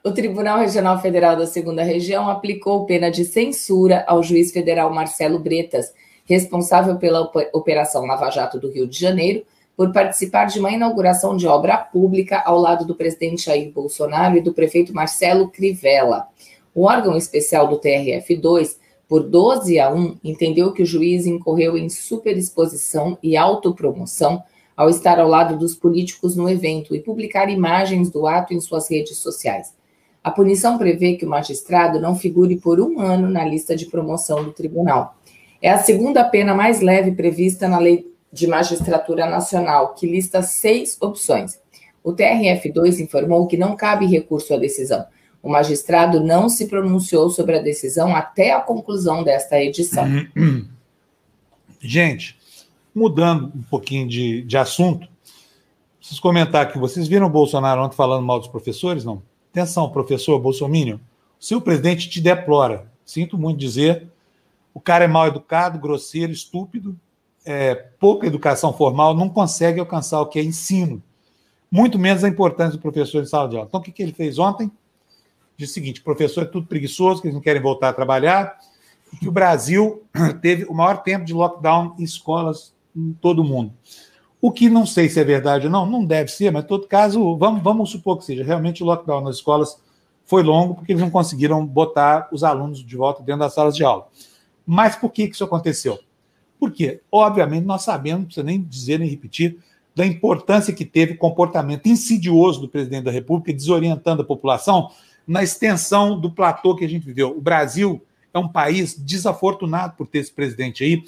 O 0.05 0.11
Tribunal 0.11 0.59
Regional 0.59 1.01
Federal 1.01 1.37
da 1.37 1.47
Segunda 1.47 1.85
Região 1.85 2.29
aplicou 2.29 2.85
pena 2.85 3.09
de 3.09 3.25
censura 3.25 4.05
ao 4.09 4.21
juiz 4.21 4.51
federal 4.51 4.93
Marcelo 4.93 5.39
Bretas, 5.39 5.95
responsável 6.25 6.97
pela 6.97 7.31
Operação 7.53 8.05
Lava 8.05 8.29
Jato 8.29 8.59
do 8.59 8.69
Rio 8.69 8.89
de 8.89 8.99
Janeiro, 8.99 9.45
por 9.77 9.93
participar 9.93 10.47
de 10.47 10.59
uma 10.59 10.73
inauguração 10.73 11.37
de 11.37 11.47
obra 11.47 11.77
pública 11.77 12.43
ao 12.45 12.59
lado 12.59 12.85
do 12.85 12.97
presidente 12.97 13.45
Jair 13.45 13.71
Bolsonaro 13.71 14.37
e 14.37 14.41
do 14.41 14.53
prefeito 14.53 14.93
Marcelo 14.93 15.49
Crivella. 15.49 16.27
O 16.75 16.83
órgão 16.83 17.17
especial 17.17 17.69
do 17.69 17.79
TRF2, 17.79 18.79
por 19.09 19.23
12 19.23 19.79
a 19.79 19.89
1, 19.89 20.17
entendeu 20.25 20.73
que 20.73 20.83
o 20.83 20.87
juiz 20.87 21.27
incorreu 21.27 21.79
em 21.79 21.89
superexposição 21.89 23.17
e 23.23 23.37
autopromoção 23.37 24.43
ao 24.77 24.91
estar 24.91 25.21
ao 25.21 25.29
lado 25.29 25.57
dos 25.57 25.77
políticos 25.77 26.35
no 26.35 26.51
evento 26.51 26.93
e 26.93 26.99
publicar 26.99 27.49
imagens 27.49 28.11
do 28.11 28.27
ato 28.27 28.53
em 28.53 28.61
suas 28.61 28.91
redes 28.91 29.19
sociais. 29.19 29.81
A 30.23 30.31
punição 30.31 30.79
prevê 30.79 31.15
que 31.15 31.25
o 31.25 31.29
magistrado 31.29 32.01
não 32.01 32.15
figure 32.15 32.57
por 32.57 32.81
um 32.81 33.01
ano 33.01 33.29
na 33.29 33.45
lista 33.45 33.75
de 33.75 33.87
promoção 33.87 34.45
do 34.45 34.53
tribunal. 34.53 35.17
É 35.61 35.71
a 35.71 35.79
segunda 35.79 36.25
pena 36.25 36.55
mais 36.55 36.81
leve 36.81 37.13
prevista 37.13 37.69
na 37.69 37.79
Lei 37.79 38.07
de 38.33 38.47
Magistratura 38.47 39.29
Nacional, 39.29 39.95
que 39.95 40.07
lista 40.07 40.43
seis 40.43 40.97
opções. 41.01 41.61
O 42.03 42.13
TRF2 42.13 43.01
informou 43.01 43.47
que 43.47 43.57
não 43.57 43.77
cabe 43.77 44.07
recurso 44.07 44.55
à 44.55 44.57
decisão. 44.57 45.05
O 45.43 45.51
magistrado 45.51 46.21
não 46.21 46.49
se 46.49 46.69
pronunciou 46.69 47.29
sobre 47.29 47.59
a 47.59 47.63
decisão 47.63 48.15
até 48.15 48.53
a 48.53 48.61
conclusão 48.61 49.25
desta 49.25 49.61
edição. 49.61 50.07
Gente, 51.81 52.39
mudando 52.95 53.53
um 53.55 53.63
pouquinho 53.63 54.09
de, 54.09 54.43
de 54.43 54.57
assunto, 54.57 55.09
preciso 55.99 56.23
comentar 56.23 56.73
que 56.73 56.79
vocês 56.79 57.09
viram 57.09 57.27
o 57.27 57.31
Bolsonaro 57.31 57.83
ontem 57.83 57.97
falando 57.97 58.25
mal 58.25 58.39
dos 58.39 58.49
professores? 58.49 59.05
Não. 59.05 59.21
Atenção, 59.53 59.91
professor 59.91 60.39
Bolsonaro, 60.41 60.99
se 61.39 61.55
o 61.55 61.61
presidente 61.61 62.09
te 62.09 62.23
deplora, 62.23 62.91
sinto 63.05 63.37
muito 63.37 63.59
dizer, 63.59 64.09
o 64.73 64.81
cara 64.81 65.05
é 65.05 65.07
mal 65.07 65.27
educado, 65.27 65.79
grosseiro, 65.79 66.33
estúpido, 66.33 66.99
é, 67.45 67.75
pouca 67.75 68.27
educação 68.27 68.73
formal, 68.73 69.15
não 69.15 69.29
consegue 69.29 69.79
alcançar 69.79 70.23
o 70.23 70.27
que 70.27 70.39
é 70.39 70.43
ensino, 70.43 71.03
muito 71.71 71.99
menos 71.99 72.25
a 72.25 72.31
importância 72.31 72.79
do 72.79 72.81
professor 72.81 73.23
em 73.23 73.27
sala 73.27 73.47
de 73.47 73.57
aula. 73.57 73.69
Então, 73.69 73.79
o 73.79 73.83
que, 73.83 73.93
que 73.93 74.03
ele 74.03 74.15
fez 74.15 74.39
ontem? 74.39 74.73
Diz 75.55 75.69
o 75.69 75.75
seguinte: 75.75 76.01
professor 76.01 76.45
é 76.45 76.47
tudo 76.47 76.67
preguiçoso, 76.67 77.21
que 77.21 77.29
eles 77.29 77.35
não 77.35 77.43
querem 77.43 77.61
voltar 77.61 77.91
a 77.91 77.93
trabalhar, 77.93 78.59
e 79.13 79.19
que 79.19 79.29
o 79.29 79.33
Brasil 79.33 80.03
teve 80.41 80.65
o 80.65 80.73
maior 80.73 81.03
tempo 81.03 81.27
de 81.27 81.35
lockdown 81.35 81.95
em 81.99 82.05
escolas 82.05 82.73
em 82.97 83.13
todo 83.13 83.43
o 83.43 83.45
mundo. 83.45 83.71
O 84.43 84.51
que 84.51 84.69
não 84.69 84.85
sei 84.85 85.09
se 85.09 85.21
é 85.21 85.25
verdade 85.25 85.67
ou 85.67 85.73
não, 85.73 85.87
não 85.87 86.05
deve 86.05 86.29
ser, 86.29 86.51
mas 86.51 86.65
em 86.65 86.67
todo 86.67 86.89
caso, 86.89 87.37
vamos, 87.37 87.63
vamos 87.63 87.91
supor 87.91 88.19
que 88.19 88.25
seja. 88.25 88.43
Realmente 88.43 88.83
o 88.83 88.87
lockdown 88.87 89.21
nas 89.21 89.37
escolas 89.37 89.81
foi 90.25 90.43
longo, 90.43 90.75
porque 90.75 90.91
eles 90.91 91.01
não 91.01 91.11
conseguiram 91.11 91.65
botar 91.65 92.29
os 92.33 92.43
alunos 92.43 92.85
de 92.85 92.97
volta 92.97 93.23
dentro 93.23 93.39
das 93.39 93.55
salas 93.55 93.77
de 93.77 93.85
aula. 93.85 94.09
Mas 94.67 94.97
por 94.97 95.13
que, 95.13 95.23
isso 95.23 95.45
aconteceu? 95.45 95.97
Porque, 96.59 97.01
obviamente, 97.11 97.65
nós 97.65 97.83
sabemos, 97.83 98.19
não 98.19 98.25
precisa 98.27 98.45
nem 98.45 98.61
dizer 98.61 98.99
nem 98.99 99.09
repetir, 99.09 99.59
da 99.95 100.05
importância 100.05 100.75
que 100.75 100.85
teve 100.85 101.13
o 101.13 101.19
comportamento 101.19 101.87
insidioso 101.87 102.63
do 102.63 102.69
presidente 102.69 103.05
da 103.05 103.13
República, 103.13 103.53
desorientando 103.53 104.23
a 104.23 104.25
população 104.25 104.91
na 105.25 105.45
extensão 105.45 106.19
do 106.19 106.33
platô 106.33 106.75
que 106.75 106.85
a 106.85 106.89
gente 106.89 107.07
viveu. 107.07 107.31
O 107.31 107.41
Brasil 107.41 108.03
é 108.35 108.39
um 108.39 108.49
país 108.49 108.99
desafortunado 108.99 109.95
por 109.97 110.07
ter 110.07 110.19
esse 110.19 110.33
presidente 110.33 110.83
aí. 110.83 111.05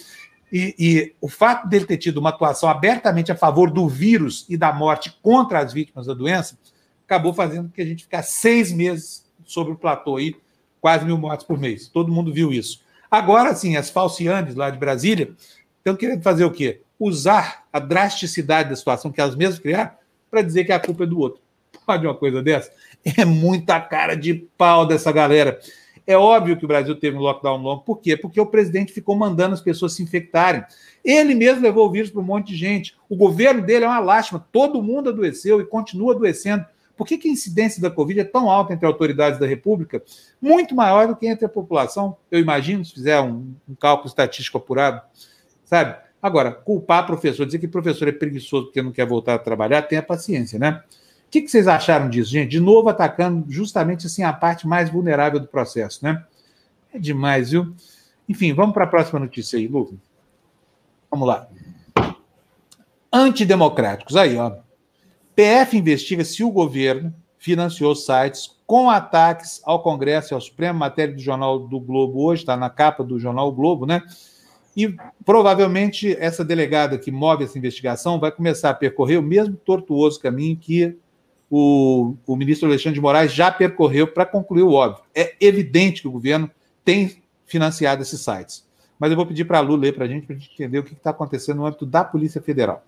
E, 0.57 0.73
e, 0.79 1.15
o 1.21 1.29
fato 1.29 1.67
dele 1.67 1.85
ter 1.85 1.97
tido 1.97 2.19
uma 2.19 2.29
atuação 2.29 2.69
abertamente 2.69 3.33
a 3.33 3.35
favor 3.35 3.73
do 3.73 3.89
vírus 3.89 4.47
e 4.49 4.57
da 4.57 4.73
morte 4.73 5.19
contra 5.21 5.59
as 5.59 5.73
vítimas 5.73 6.07
da 6.07 6.15
doença 6.15 6.57
acabou 7.05 7.35
fazendo 7.35 7.71
que 7.71 7.83
a 7.83 7.85
gente 7.85 8.05
ficasse 8.05 8.39
seis 8.39 8.71
meses 8.71 9.27
sobre 9.45 9.73
o 9.73 9.77
platô 9.77 10.17
aí, 10.17 10.37
quase 10.81 11.05
mil 11.05 11.19
mortes 11.19 11.45
por 11.45 11.59
mês. 11.59 11.89
Todo 11.89 12.13
mundo 12.13 12.33
viu 12.33 12.53
isso. 12.53 12.81
Agora, 13.11 13.53
sim, 13.53 13.77
as 13.77 13.91
falcianes 13.91 14.55
lá 14.55 14.71
de 14.71 14.79
Brasília 14.79 15.35
estão 15.79 15.97
querendo 15.97 16.23
fazer 16.23 16.45
o 16.45 16.53
quê? 16.53 16.83
Usar 17.01 17.65
a 17.73 17.81
drasticidade 17.81 18.71
da 18.71 18.77
situação 18.77 19.11
que 19.11 19.21
elas 19.21 19.35
mesmas 19.35 19.59
criaram 19.59 19.91
para 20.31 20.41
dizer 20.41 20.63
que 20.63 20.73
a 20.73 20.79
culpa 20.79 21.03
é 21.03 21.07
do 21.09 21.19
outro. 21.19 21.43
Pode 21.85 22.07
uma 22.07 22.15
coisa 22.15 22.41
dessa? 22.41 22.71
É 23.19 23.25
muita 23.25 23.81
cara 23.81 24.15
de 24.15 24.47
pau 24.57 24.87
dessa 24.87 25.11
galera. 25.11 25.59
É 26.07 26.17
óbvio 26.17 26.57
que 26.57 26.65
o 26.65 26.69
Brasil 26.69 26.95
teve 26.95 27.17
um 27.17 27.21
lockdown 27.21 27.57
longo. 27.63 27.83
Por 27.83 27.99
quê? 27.99 28.17
Porque 28.17 28.41
o 28.41 28.47
presidente 28.47 28.93
ficou 28.93 29.17
mandando 29.17 29.55
as 29.55 29.61
pessoas 29.61 29.95
se 29.95 30.03
infectarem. 30.03 30.63
Ele 31.03 31.35
mesmo 31.35 31.63
levou 31.63 31.87
o 31.87 31.91
vírus 31.91 32.11
para 32.11 32.21
um 32.21 32.25
monte 32.25 32.49
de 32.49 32.57
gente. 32.57 32.95
O 33.09 33.17
governo 33.17 33.63
dele 33.63 33.85
é 33.85 33.89
uma 33.89 34.01
lástima. 34.01 34.47
Todo 34.53 34.83
mundo 34.83 35.09
adoeceu 35.09 35.61
e 35.61 35.67
continua 35.67 36.15
adoecendo. 36.15 36.67
Por 36.97 37.07
que, 37.07 37.19
que 37.19 37.29
a 37.29 37.33
incidência 37.33 37.83
da 37.83 37.91
Covid 37.91 38.21
é 38.21 38.25
tão 38.25 38.51
alta 38.51 38.73
entre 38.73 38.87
autoridades 38.87 39.41
da 39.41 39.47
República? 39.47 40.03
Muito 40.41 40.75
maior 40.75 41.09
do 41.09 41.17
que 41.17 41.27
entre 41.27 41.45
a 41.45 41.49
população, 41.49 42.17
eu 42.31 42.39
imagino, 42.39 42.85
se 42.85 42.93
fizer 42.93 43.21
um, 43.21 43.53
um 43.69 43.75
cálculo 43.75 44.09
estatístico 44.09 44.59
apurado, 44.59 45.03
sabe? 45.65 45.97
Agora, 46.23 46.53
culpar 46.53 47.05
professor, 47.05 47.45
dizer 47.45 47.59
que 47.59 47.67
professor 47.67 48.07
é 48.09 48.13
preguiçoso 48.13 48.67
porque 48.67 48.81
não 48.81 48.93
quer 48.93 49.07
voltar 49.07 49.35
a 49.35 49.39
trabalhar, 49.39 49.83
tenha 49.83 50.03
paciência, 50.03 50.59
né? 50.59 50.83
O 51.35 51.37
que, 51.37 51.43
que 51.43 51.49
vocês 51.49 51.67
acharam 51.67 52.09
disso, 52.09 52.31
gente? 52.31 52.51
De 52.51 52.61
novo 52.61 52.89
atacando 52.89 53.45
justamente 53.51 54.07
assim 54.07 54.23
a 54.23 54.33
parte 54.33 54.69
mais 54.69 54.89
vulnerável 54.89 55.41
do 55.41 55.49
processo, 55.49 55.99
né? 56.01 56.25
É 56.93 56.99
demais, 57.01 57.51
viu? 57.51 57.75
Enfim, 58.29 58.55
vamos 58.55 58.73
para 58.73 58.85
a 58.85 58.87
próxima 58.87 59.19
notícia 59.19 59.59
aí, 59.59 59.67
Lucas. 59.67 59.99
Vamos 61.11 61.27
lá. 61.27 61.49
Antidemocráticos, 63.13 64.15
aí, 64.15 64.37
ó. 64.37 64.59
PF 65.35 65.77
investiga 65.77 66.25
se 66.25 66.45
o 66.45 66.53
governo 66.53 67.13
financiou 67.37 67.97
sites 67.97 68.57
com 68.65 68.89
ataques 68.89 69.61
ao 69.65 69.83
Congresso 69.83 70.33
e 70.33 70.37
ao 70.37 70.41
Supremo, 70.41 70.79
matéria 70.79 71.17
do 71.17 71.21
Jornal 71.21 71.59
do 71.59 71.81
Globo 71.81 72.27
hoje, 72.27 72.43
está 72.43 72.57
na 72.57 72.71
capa 72.71 73.03
do 73.03 73.19
Jornal 73.19 73.51
Globo, 73.51 73.87
né? 73.87 74.03
E 74.77 74.95
provavelmente 75.25 76.17
essa 76.17 76.45
delegada 76.45 76.97
que 76.97 77.11
move 77.11 77.43
essa 77.43 77.59
investigação 77.59 78.21
vai 78.21 78.31
começar 78.31 78.71
a 78.71 78.75
percorrer 78.75 79.19
o 79.19 79.23
mesmo 79.23 79.57
tortuoso 79.57 80.21
caminho 80.21 80.57
que 80.57 80.97
o, 81.51 82.15
o 82.27 82.37
ministro 82.37 82.69
Alexandre 82.69 82.95
de 82.95 83.01
Moraes 83.01 83.33
já 83.33 83.51
percorreu 83.51 84.07
para 84.07 84.27
concluir 84.27 84.63
o 84.63 84.73
óbvio. 84.73 85.05
É 85.15 85.35
evidente 85.41 86.03
que 86.03 86.09
o 86.09 86.13
governo 86.13 86.51
tem 86.85 87.23
financiado 87.47 88.03
esses 88.03 88.21
sites. 88.21 88.65
Mas 88.99 89.11
eu 89.11 89.17
vou 89.17 89.27
pedir 89.27 89.45
para 89.45 89.59
a 89.59 89.61
Lu 89.61 89.77
ler 89.77 89.95
para 89.95 90.05
a 90.05 90.09
gente, 90.09 90.27
para 90.27 90.37
a 90.37 90.39
gente 90.39 90.53
entender 90.53 90.79
o 90.79 90.85
que 90.85 90.93
está 90.93 91.11
acontecendo 91.11 91.59
no 91.59 91.67
âmbito 91.67 91.87
da 91.87 92.05
Polícia 92.05 92.41
Federal. 92.41 92.83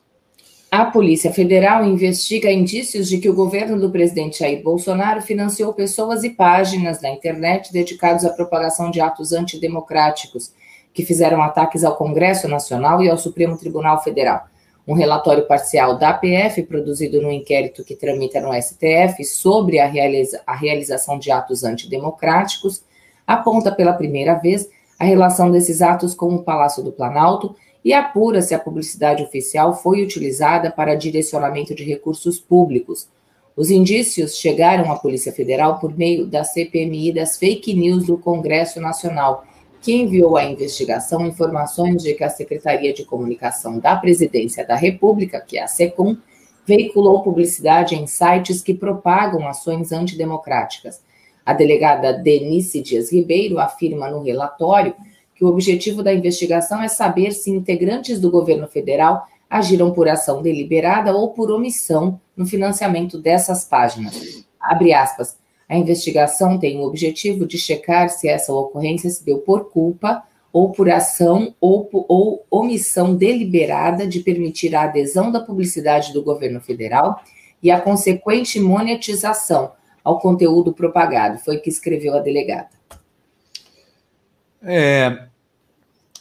A 0.70 0.84
Polícia 0.84 1.32
Federal 1.32 1.84
investiga 1.84 2.50
indícios 2.50 3.08
de 3.08 3.18
que 3.18 3.30
o 3.30 3.34
governo 3.34 3.78
do 3.78 3.90
presidente 3.90 4.40
Jair 4.40 4.62
Bolsonaro 4.62 5.22
financiou 5.22 5.72
pessoas 5.72 6.24
e 6.24 6.30
páginas 6.30 7.00
na 7.00 7.10
internet 7.10 7.72
dedicados 7.72 8.24
à 8.24 8.30
propagação 8.30 8.90
de 8.90 9.00
atos 9.00 9.32
antidemocráticos 9.32 10.52
que 10.92 11.04
fizeram 11.04 11.40
ataques 11.40 11.84
ao 11.84 11.96
Congresso 11.96 12.48
Nacional 12.48 13.02
e 13.02 13.08
ao 13.08 13.16
Supremo 13.16 13.56
Tribunal 13.56 14.02
Federal. 14.02 14.48
Um 14.86 14.94
relatório 14.94 15.46
parcial 15.46 15.98
da 15.98 16.10
APF, 16.10 16.62
produzido 16.62 17.20
no 17.20 17.32
inquérito 17.32 17.84
que 17.84 17.96
tramita 17.96 18.40
no 18.40 18.52
STF 18.54 19.24
sobre 19.24 19.80
a, 19.80 19.86
realiza 19.86 20.40
a 20.46 20.54
realização 20.54 21.18
de 21.18 21.30
atos 21.30 21.64
antidemocráticos, 21.64 22.84
aponta 23.26 23.72
pela 23.72 23.94
primeira 23.94 24.34
vez 24.34 24.68
a 24.98 25.04
relação 25.04 25.50
desses 25.50 25.82
atos 25.82 26.14
com 26.14 26.34
o 26.34 26.42
Palácio 26.42 26.84
do 26.84 26.92
Planalto 26.92 27.56
e 27.84 27.92
apura 27.92 28.40
se 28.42 28.54
a 28.54 28.58
publicidade 28.58 29.22
oficial 29.22 29.74
foi 29.74 30.02
utilizada 30.02 30.70
para 30.70 30.94
direcionamento 30.94 31.74
de 31.74 31.84
recursos 31.84 32.38
públicos. 32.38 33.08
Os 33.56 33.70
indícios 33.70 34.36
chegaram 34.36 34.90
à 34.92 34.96
Polícia 34.96 35.32
Federal 35.32 35.78
por 35.78 35.96
meio 35.96 36.26
da 36.26 36.44
CPMI 36.44 37.12
das 37.12 37.38
fake 37.38 37.74
news 37.74 38.06
do 38.06 38.18
Congresso 38.18 38.80
Nacional, 38.80 39.44
que 39.86 39.94
enviou 39.94 40.36
à 40.36 40.44
investigação 40.44 41.24
informações 41.24 42.02
de 42.02 42.12
que 42.12 42.24
a 42.24 42.28
Secretaria 42.28 42.92
de 42.92 43.04
Comunicação 43.04 43.78
da 43.78 43.94
Presidência 43.94 44.66
da 44.66 44.74
República, 44.74 45.40
que 45.40 45.56
é 45.56 45.62
a 45.62 45.68
SECOM, 45.68 46.16
veiculou 46.66 47.22
publicidade 47.22 47.94
em 47.94 48.04
sites 48.04 48.60
que 48.62 48.74
propagam 48.74 49.46
ações 49.46 49.92
antidemocráticas. 49.92 51.00
A 51.44 51.52
delegada 51.52 52.12
Denise 52.12 52.82
Dias 52.82 53.12
Ribeiro 53.12 53.60
afirma 53.60 54.10
no 54.10 54.24
relatório 54.24 54.92
que 55.36 55.44
o 55.44 55.48
objetivo 55.48 56.02
da 56.02 56.12
investigação 56.12 56.82
é 56.82 56.88
saber 56.88 57.30
se 57.30 57.52
integrantes 57.52 58.20
do 58.20 58.28
governo 58.28 58.66
federal 58.66 59.28
agiram 59.48 59.92
por 59.92 60.08
ação 60.08 60.42
deliberada 60.42 61.14
ou 61.14 61.28
por 61.30 61.48
omissão 61.48 62.20
no 62.36 62.44
financiamento 62.44 63.18
dessas 63.18 63.64
páginas. 63.64 64.44
Abre 64.58 64.92
aspas. 64.92 65.36
A 65.68 65.76
investigação 65.76 66.58
tem 66.58 66.78
o 66.78 66.82
objetivo 66.82 67.46
de 67.46 67.58
checar 67.58 68.08
se 68.08 68.28
essa 68.28 68.52
ocorrência 68.52 69.10
se 69.10 69.24
deu 69.24 69.38
por 69.38 69.70
culpa 69.70 70.22
ou 70.52 70.70
por 70.70 70.88
ação 70.88 71.54
ou, 71.60 71.88
ou 71.92 72.46
omissão 72.50 73.14
deliberada 73.14 74.06
de 74.06 74.20
permitir 74.20 74.74
a 74.74 74.84
adesão 74.84 75.30
da 75.30 75.40
publicidade 75.40 76.12
do 76.12 76.22
governo 76.22 76.60
federal 76.60 77.20
e 77.62 77.70
a 77.70 77.80
consequente 77.80 78.60
monetização 78.60 79.72
ao 80.04 80.20
conteúdo 80.20 80.72
propagado, 80.72 81.38
foi 81.38 81.58
que 81.58 81.68
escreveu 81.68 82.14
a 82.14 82.20
delegada. 82.20 82.68
É, 84.62 85.26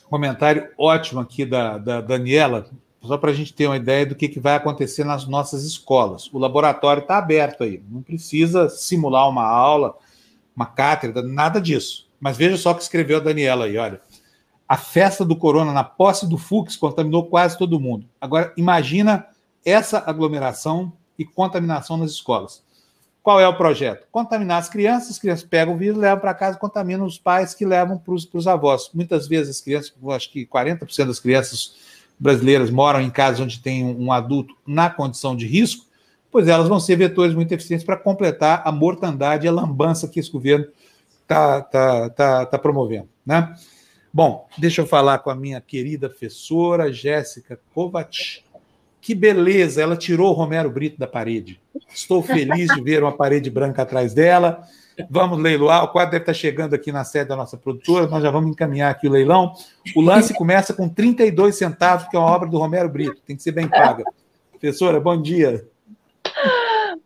comentário 0.10 0.70
ótimo 0.78 1.20
aqui 1.20 1.46
da, 1.46 1.78
da 1.78 2.02
Daniela, 2.02 2.68
só 3.06 3.18
para 3.18 3.32
a 3.32 3.34
gente 3.34 3.54
ter 3.54 3.68
uma 3.68 3.78
ideia 3.78 4.06
do 4.06 4.16
que, 4.16 4.28
que 4.28 4.40
vai 4.40 4.56
acontecer 4.56 5.04
nas 5.04 5.28
nossas 5.28 5.64
escolas. 5.64 6.32
O 6.34 6.40
laboratório 6.40 7.02
está 7.02 7.18
aberto 7.18 7.64
aí, 7.64 7.82
não 7.90 8.02
precisa 8.02 8.70
simular 8.70 9.30
uma 9.30 9.46
aula, 9.46 9.96
uma 10.56 10.66
cátedra, 10.66 11.22
nada 11.22 11.60
disso. 11.60 12.10
Mas 12.20 12.38
veja 12.38 12.58
só 12.58 12.72
o 12.72 12.76
que 12.76 12.82
escreveu 12.82 13.18
a 13.18 13.22
Daniela 13.22 13.66
aí, 13.66 13.78
olha. 13.78 14.02
A 14.68 14.78
festa 14.78 15.24
do 15.24 15.36
corona 15.36 15.72
na 15.72 15.84
posse 15.84 16.28
do 16.28 16.40
Fux 16.40 16.76
contaminou 16.76 17.26
quase 17.28 17.56
todo 17.58 17.80
mundo. 17.80 18.08
Agora, 18.20 18.52
imagina 18.58 19.28
essa 19.64 20.04
aglomeração 20.08 20.92
e 21.20 21.24
contaminação 21.24 21.98
nas 21.98 22.12
escolas. 22.12 22.64
Qual 23.22 23.40
é 23.40 23.48
o 23.48 23.58
projeto? 23.58 24.08
Contaminar 24.12 24.60
as 24.60 24.70
crianças, 24.70 25.12
as 25.12 25.20
crianças 25.20 25.44
pegam 25.44 25.74
o 25.74 25.78
vírus, 25.78 25.98
levam 25.98 26.20
para 26.20 26.34
casa 26.34 26.60
contaminam 26.60 27.06
os 27.06 27.18
pais 27.18 27.56
que 27.56 27.66
levam 27.66 27.98
para 27.98 28.14
os 28.14 28.48
avós. 28.48 28.92
Muitas 28.94 29.28
vezes 29.28 29.58
as 29.58 29.62
crianças, 29.62 29.94
acho 30.10 30.32
que 30.32 30.46
40% 30.46 31.06
das 31.06 31.20
crianças 31.20 31.76
brasileiras 32.20 32.70
moram 32.70 33.02
em 33.02 33.10
casas 33.10 33.40
onde 33.40 33.60
tem 33.60 33.84
um 33.84 34.12
adulto 34.12 34.56
na 34.66 34.90
condição 34.90 35.36
de 35.36 35.46
risco, 35.46 35.86
pois 36.32 36.48
elas 36.48 36.68
vão 36.68 36.80
ser 36.80 36.96
vetores 36.96 37.34
muito 37.34 37.52
eficientes 37.52 37.86
para 37.86 37.98
completar 37.98 38.62
a 38.66 38.72
mortandade 38.72 39.46
e 39.46 39.50
a 39.50 39.52
lambança 39.52 40.08
que 40.08 40.20
esse 40.20 40.32
governo 40.32 40.68
está 41.22 41.62
tá, 41.62 42.10
tá, 42.10 42.46
tá 42.46 42.60
promovendo. 42.60 43.10
Né? 43.26 43.56
Bom, 44.14 44.48
deixa 44.58 44.82
eu 44.82 44.88
falar 44.88 45.20
com 45.20 45.30
a 45.30 45.36
minha 45.36 45.60
querida 45.60 46.10
professora 46.10 46.92
Jéssica 46.92 47.60
Kovac. 47.74 48.44
Que 49.02 49.14
beleza, 49.14 49.82
ela 49.82 49.96
tirou 49.96 50.32
o 50.32 50.34
Romero 50.34 50.70
Brito 50.70 50.98
da 50.98 51.06
parede. 51.06 51.60
Estou 51.94 52.24
feliz 52.24 52.74
de 52.74 52.82
ver 52.82 53.04
uma 53.04 53.12
parede 53.12 53.50
branca 53.50 53.84
atrás 53.84 54.14
dela. 54.14 54.64
Vamos 55.10 55.40
leiloar. 55.40 55.84
O 55.84 55.88
quadro 55.90 56.12
deve 56.12 56.24
estar 56.24 56.34
chegando 56.34 56.74
aqui 56.74 56.92
na 56.92 57.04
sede 57.04 57.30
da 57.30 57.36
nossa 57.36 57.58
produtora. 57.58 58.08
Nós 58.08 58.24
já 58.24 58.32
vamos 58.32 58.52
encaminhar 58.52 58.92
aqui 58.92 59.08
o 59.08 59.12
leilão. 59.12 59.54
O 59.96 60.02
lance 60.02 60.34
começa 60.36 60.74
com 60.74 60.88
32 60.88 61.56
centavos, 61.56 62.08
que 62.08 62.16
é 62.16 62.20
uma 62.20 62.32
obra 62.32 62.48
do 62.48 62.58
Romero 62.58 62.90
Brito. 62.90 63.22
Tem 63.26 63.36
que 63.36 63.44
ser 63.44 63.52
bem 63.52 63.68
paga. 63.68 64.04
Professora, 64.52 65.00
bom 65.00 65.22
dia. 65.22 65.68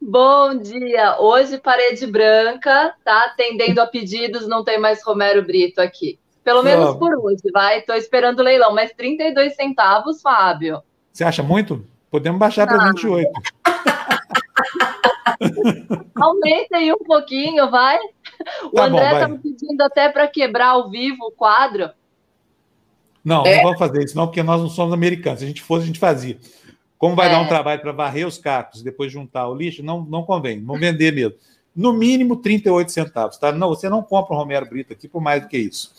Bom 0.01 0.55
dia. 0.57 1.19
Hoje 1.19 1.57
parede 1.57 2.05
branca, 2.07 2.93
tá? 3.03 3.25
Atendendo 3.25 3.81
a 3.81 3.87
pedidos, 3.87 4.47
não 4.47 4.63
tem 4.63 4.79
mais 4.79 5.03
Romero 5.03 5.43
Brito 5.43 5.81
aqui. 5.81 6.19
Pelo 6.43 6.63
menos 6.63 6.95
por 6.95 7.13
hoje, 7.15 7.43
vai. 7.53 7.79
Estou 7.79 7.95
esperando 7.95 8.39
o 8.39 8.43
leilão, 8.43 8.73
mas 8.73 8.91
32 8.93 9.55
centavos, 9.55 10.21
Fábio. 10.21 10.81
Você 11.11 11.23
acha 11.23 11.43
muito? 11.43 11.85
Podemos 12.09 12.39
baixar 12.39 12.65
para 12.65 12.87
28. 12.91 13.29
Aumenta 16.15 16.77
aí 16.77 16.91
um 16.93 17.03
pouquinho, 17.03 17.69
vai. 17.69 17.97
O 18.65 18.71
tá 18.71 18.85
André 18.85 19.13
estava 19.13 19.37
pedindo 19.37 19.81
até 19.81 20.09
para 20.09 20.27
quebrar 20.27 20.69
ao 20.69 20.89
vivo 20.89 21.25
o 21.25 21.31
quadro. 21.31 21.89
Não, 23.23 23.45
é? 23.45 23.57
não 23.57 23.63
vamos 23.63 23.79
fazer 23.79 24.03
isso, 24.03 24.15
não, 24.15 24.27
porque 24.27 24.41
nós 24.41 24.61
não 24.61 24.69
somos 24.69 24.93
americanos. 24.93 25.39
Se 25.39 25.45
a 25.45 25.47
gente 25.47 25.61
fosse, 25.61 25.83
a 25.83 25.87
gente 25.87 25.99
fazia. 25.99 26.37
Como 26.97 27.15
vai 27.15 27.27
é. 27.27 27.31
dar 27.31 27.41
um 27.41 27.47
trabalho 27.47 27.81
para 27.81 27.91
varrer 27.91 28.27
os 28.27 28.37
cactos 28.37 28.81
e 28.81 28.83
depois 28.83 29.11
juntar 29.11 29.47
o 29.47 29.55
lixo, 29.55 29.83
não, 29.83 30.01
não 30.03 30.23
convém, 30.23 30.63
vamos 30.63 30.81
vender 30.81 31.13
mesmo. 31.13 31.35
No 31.75 31.93
mínimo 31.93 32.35
38 32.35 32.91
centavos, 32.91 33.37
tá? 33.37 33.51
Não, 33.51 33.69
você 33.69 33.87
não 33.87 34.01
compra 34.01 34.35
um 34.35 34.37
Romero 34.37 34.67
Brito 34.67 34.91
aqui 34.91 35.07
por 35.07 35.21
mais 35.21 35.41
do 35.41 35.47
que 35.47 35.57
isso. 35.57 35.93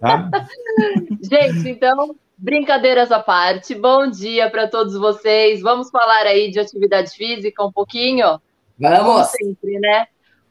Tá? 0.00 0.30
gente, 1.20 1.68
então 1.68 2.16
Brincadeiras 2.44 3.10
à 3.10 3.20
parte, 3.20 3.74
bom 3.74 4.06
dia 4.06 4.50
para 4.50 4.68
todos 4.68 4.92
vocês. 4.92 5.62
Vamos 5.62 5.88
falar 5.88 6.26
aí 6.26 6.50
de 6.50 6.60
atividade 6.60 7.12
física 7.12 7.64
um 7.64 7.72
pouquinho? 7.72 8.38
Vamos! 8.78 9.00
Como 9.00 9.24
sempre, 9.24 9.78
né? 9.78 10.08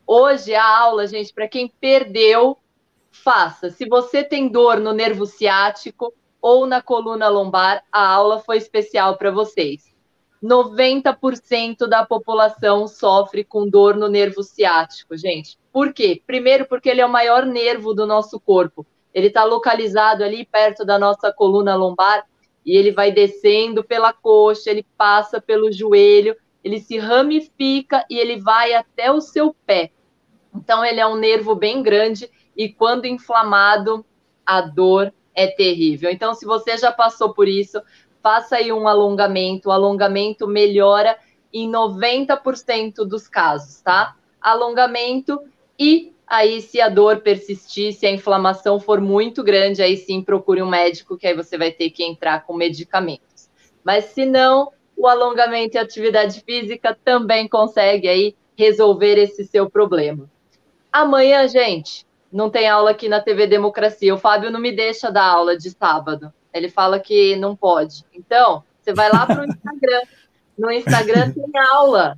Hoje 0.08 0.56
a 0.56 0.79
aula, 0.79 1.06
gente, 1.06 1.32
para 1.32 1.47
quem 1.47 1.71
perdeu, 1.79 2.58
faça. 3.12 3.69
Se 3.69 3.88
você 3.88 4.23
tem 4.23 4.47
dor 4.47 4.79
no 4.79 4.91
nervo 4.91 5.27
ciático 5.27 6.12
ou 6.41 6.65
na 6.65 6.82
coluna 6.82 7.27
lombar, 7.27 7.84
a 7.91 8.08
aula 8.08 8.39
foi 8.39 8.58
especial 8.58 9.15
para 9.15 9.29
vocês. 9.29 9.93
90% 10.43 11.86
da 11.88 12.03
população 12.03 12.88
sofre 12.88 13.43
com 13.43 13.69
dor 13.69 13.95
no 13.95 14.08
nervo 14.08 14.41
ciático, 14.41 15.15
gente. 15.15 15.60
Por 15.71 15.93
quê? 15.93 16.19
Primeiro, 16.25 16.65
porque 16.65 16.89
ele 16.89 17.01
é 17.01 17.06
o 17.06 17.12
maior 17.12 17.45
nervo 17.45 17.93
do 17.93 18.08
nosso 18.08 18.39
corpo. 18.39 18.84
Ele 19.13 19.28
está 19.28 19.43
localizado 19.43 20.23
ali 20.23 20.45
perto 20.45 20.84
da 20.84 20.97
nossa 20.97 21.32
coluna 21.32 21.76
lombar 21.76 22.26
e 22.65 22.76
ele 22.76 22.91
vai 22.91 23.12
descendo 23.12 23.84
pela 23.84 24.13
coxa, 24.13 24.69
ele 24.69 24.86
passa 24.97 25.41
pelo 25.41 25.71
joelho, 25.71 26.36
ele 26.63 26.80
se 26.80 26.97
ramifica 26.97 28.06
e 28.10 28.17
ele 28.17 28.39
vai 28.39 28.73
até 28.73 29.12
o 29.12 29.19
seu 29.19 29.56
pé. 29.65 29.91
Então, 30.56 30.84
ele 30.84 30.99
é 30.99 31.08
um 31.08 31.15
nervo 31.15 31.56
bem 31.56 31.84
grande 31.84 32.30
e 32.56 32.69
quando 32.69 33.06
inflamado, 33.06 34.06
a 34.45 34.62
dor 34.62 35.13
é 35.36 35.47
terrível. 35.47 36.10
Então, 36.10 36.34
se 36.34 36.45
você 36.45 36.78
já 36.78 36.91
passou 36.91 37.34
por 37.34 37.47
isso, 37.47 37.82
faça 38.21 38.58
aí 38.58 38.71
um 38.71 38.88
alongamento. 38.88 39.69
O 39.69 39.71
alongamento 39.71 40.47
melhora 40.47 41.17
em 41.52 41.69
90% 41.69 43.06
dos 43.06 43.28
casos, 43.28 43.82
tá? 43.82 44.15
Alongamento 44.39 45.39
e 45.78 46.13
Aí, 46.27 46.62
se 46.62 46.79
a 46.81 46.89
dor 46.89 47.21
persistir, 47.21 47.93
se 47.93 48.05
a 48.05 48.12
inflamação 48.12 48.79
for 48.79 48.99
muito 48.99 49.43
grande, 49.43 49.81
aí 49.81 49.97
sim 49.97 50.21
procure 50.21 50.62
um 50.62 50.69
médico, 50.69 51.17
que 51.17 51.27
aí 51.27 51.36
você 51.36 51.57
vai 51.57 51.71
ter 51.71 51.89
que 51.89 52.03
entrar 52.03 52.45
com 52.45 52.53
medicamentos. 52.53 53.49
Mas 53.83 54.05
se 54.05 54.25
não, 54.25 54.71
o 54.95 55.07
alongamento 55.07 55.75
e 55.75 55.79
atividade 55.79 56.41
física 56.41 56.97
também 57.03 57.47
consegue 57.47 58.07
aí 58.07 58.36
resolver 58.57 59.17
esse 59.17 59.45
seu 59.45 59.69
problema. 59.69 60.29
Amanhã, 60.91 61.47
gente, 61.47 62.05
não 62.31 62.49
tem 62.49 62.67
aula 62.67 62.91
aqui 62.91 63.09
na 63.09 63.19
TV 63.19 63.47
Democracia. 63.47 64.13
O 64.13 64.17
Fábio 64.17 64.51
não 64.51 64.59
me 64.59 64.71
deixa 64.71 65.12
dar 65.12 65.25
aula 65.25 65.57
de 65.57 65.69
sábado. 65.71 66.33
Ele 66.53 66.69
fala 66.69 66.99
que 66.99 67.36
não 67.36 67.55
pode. 67.55 68.05
Então, 68.13 68.63
você 68.81 68.93
vai 68.93 69.12
lá 69.12 69.25
para 69.25 69.41
o 69.41 69.45
Instagram. 69.45 70.01
No 70.57 70.71
Instagram 70.71 71.31
tem 71.31 71.51
aula 71.71 72.17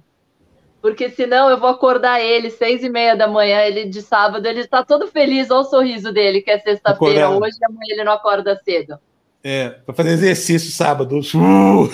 porque 0.85 1.09
senão 1.09 1.49
eu 1.49 1.59
vou 1.59 1.69
acordar 1.69 2.21
ele 2.21 2.51
seis 2.51 2.83
e 2.83 2.89
meia 2.89 3.15
da 3.15 3.27
manhã, 3.27 3.61
ele 3.61 3.85
de 3.85 4.03
sábado, 4.03 4.45
ele 4.45 4.59
está 4.59 4.85
todo 4.85 5.07
feliz, 5.07 5.49
olha 5.49 5.61
o 5.61 5.63
sorriso 5.63 6.13
dele, 6.13 6.43
que 6.43 6.51
é 6.51 6.59
sexta-feira 6.59 7.27
hoje, 7.27 7.57
e 7.59 7.65
amanhã 7.65 7.87
ele 7.89 8.03
não 8.03 8.11
acorda 8.11 8.55
cedo. 8.63 8.99
É, 9.43 9.69
para 9.69 9.95
fazer 9.95 10.11
exercício 10.11 10.71
sábado. 10.71 11.17
Uh! 11.17 11.89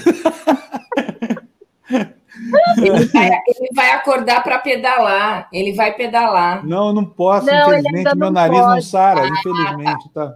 Ele 2.79 3.05
vai, 3.05 3.27
ele 3.27 3.69
vai 3.73 3.91
acordar 3.91 4.43
para 4.43 4.59
pedalar. 4.59 5.47
Ele 5.53 5.71
vai 5.71 5.93
pedalar. 5.93 6.65
Não, 6.65 6.87
eu 6.87 6.93
não 6.93 7.05
posso, 7.05 7.45
não, 7.45 7.73
infelizmente. 7.73 8.17
Meu 8.17 8.29
nariz 8.29 8.59
pode. 8.59 8.73
não 8.73 8.81
sara, 8.81 9.25
infelizmente. 9.25 10.09
Tá. 10.13 10.35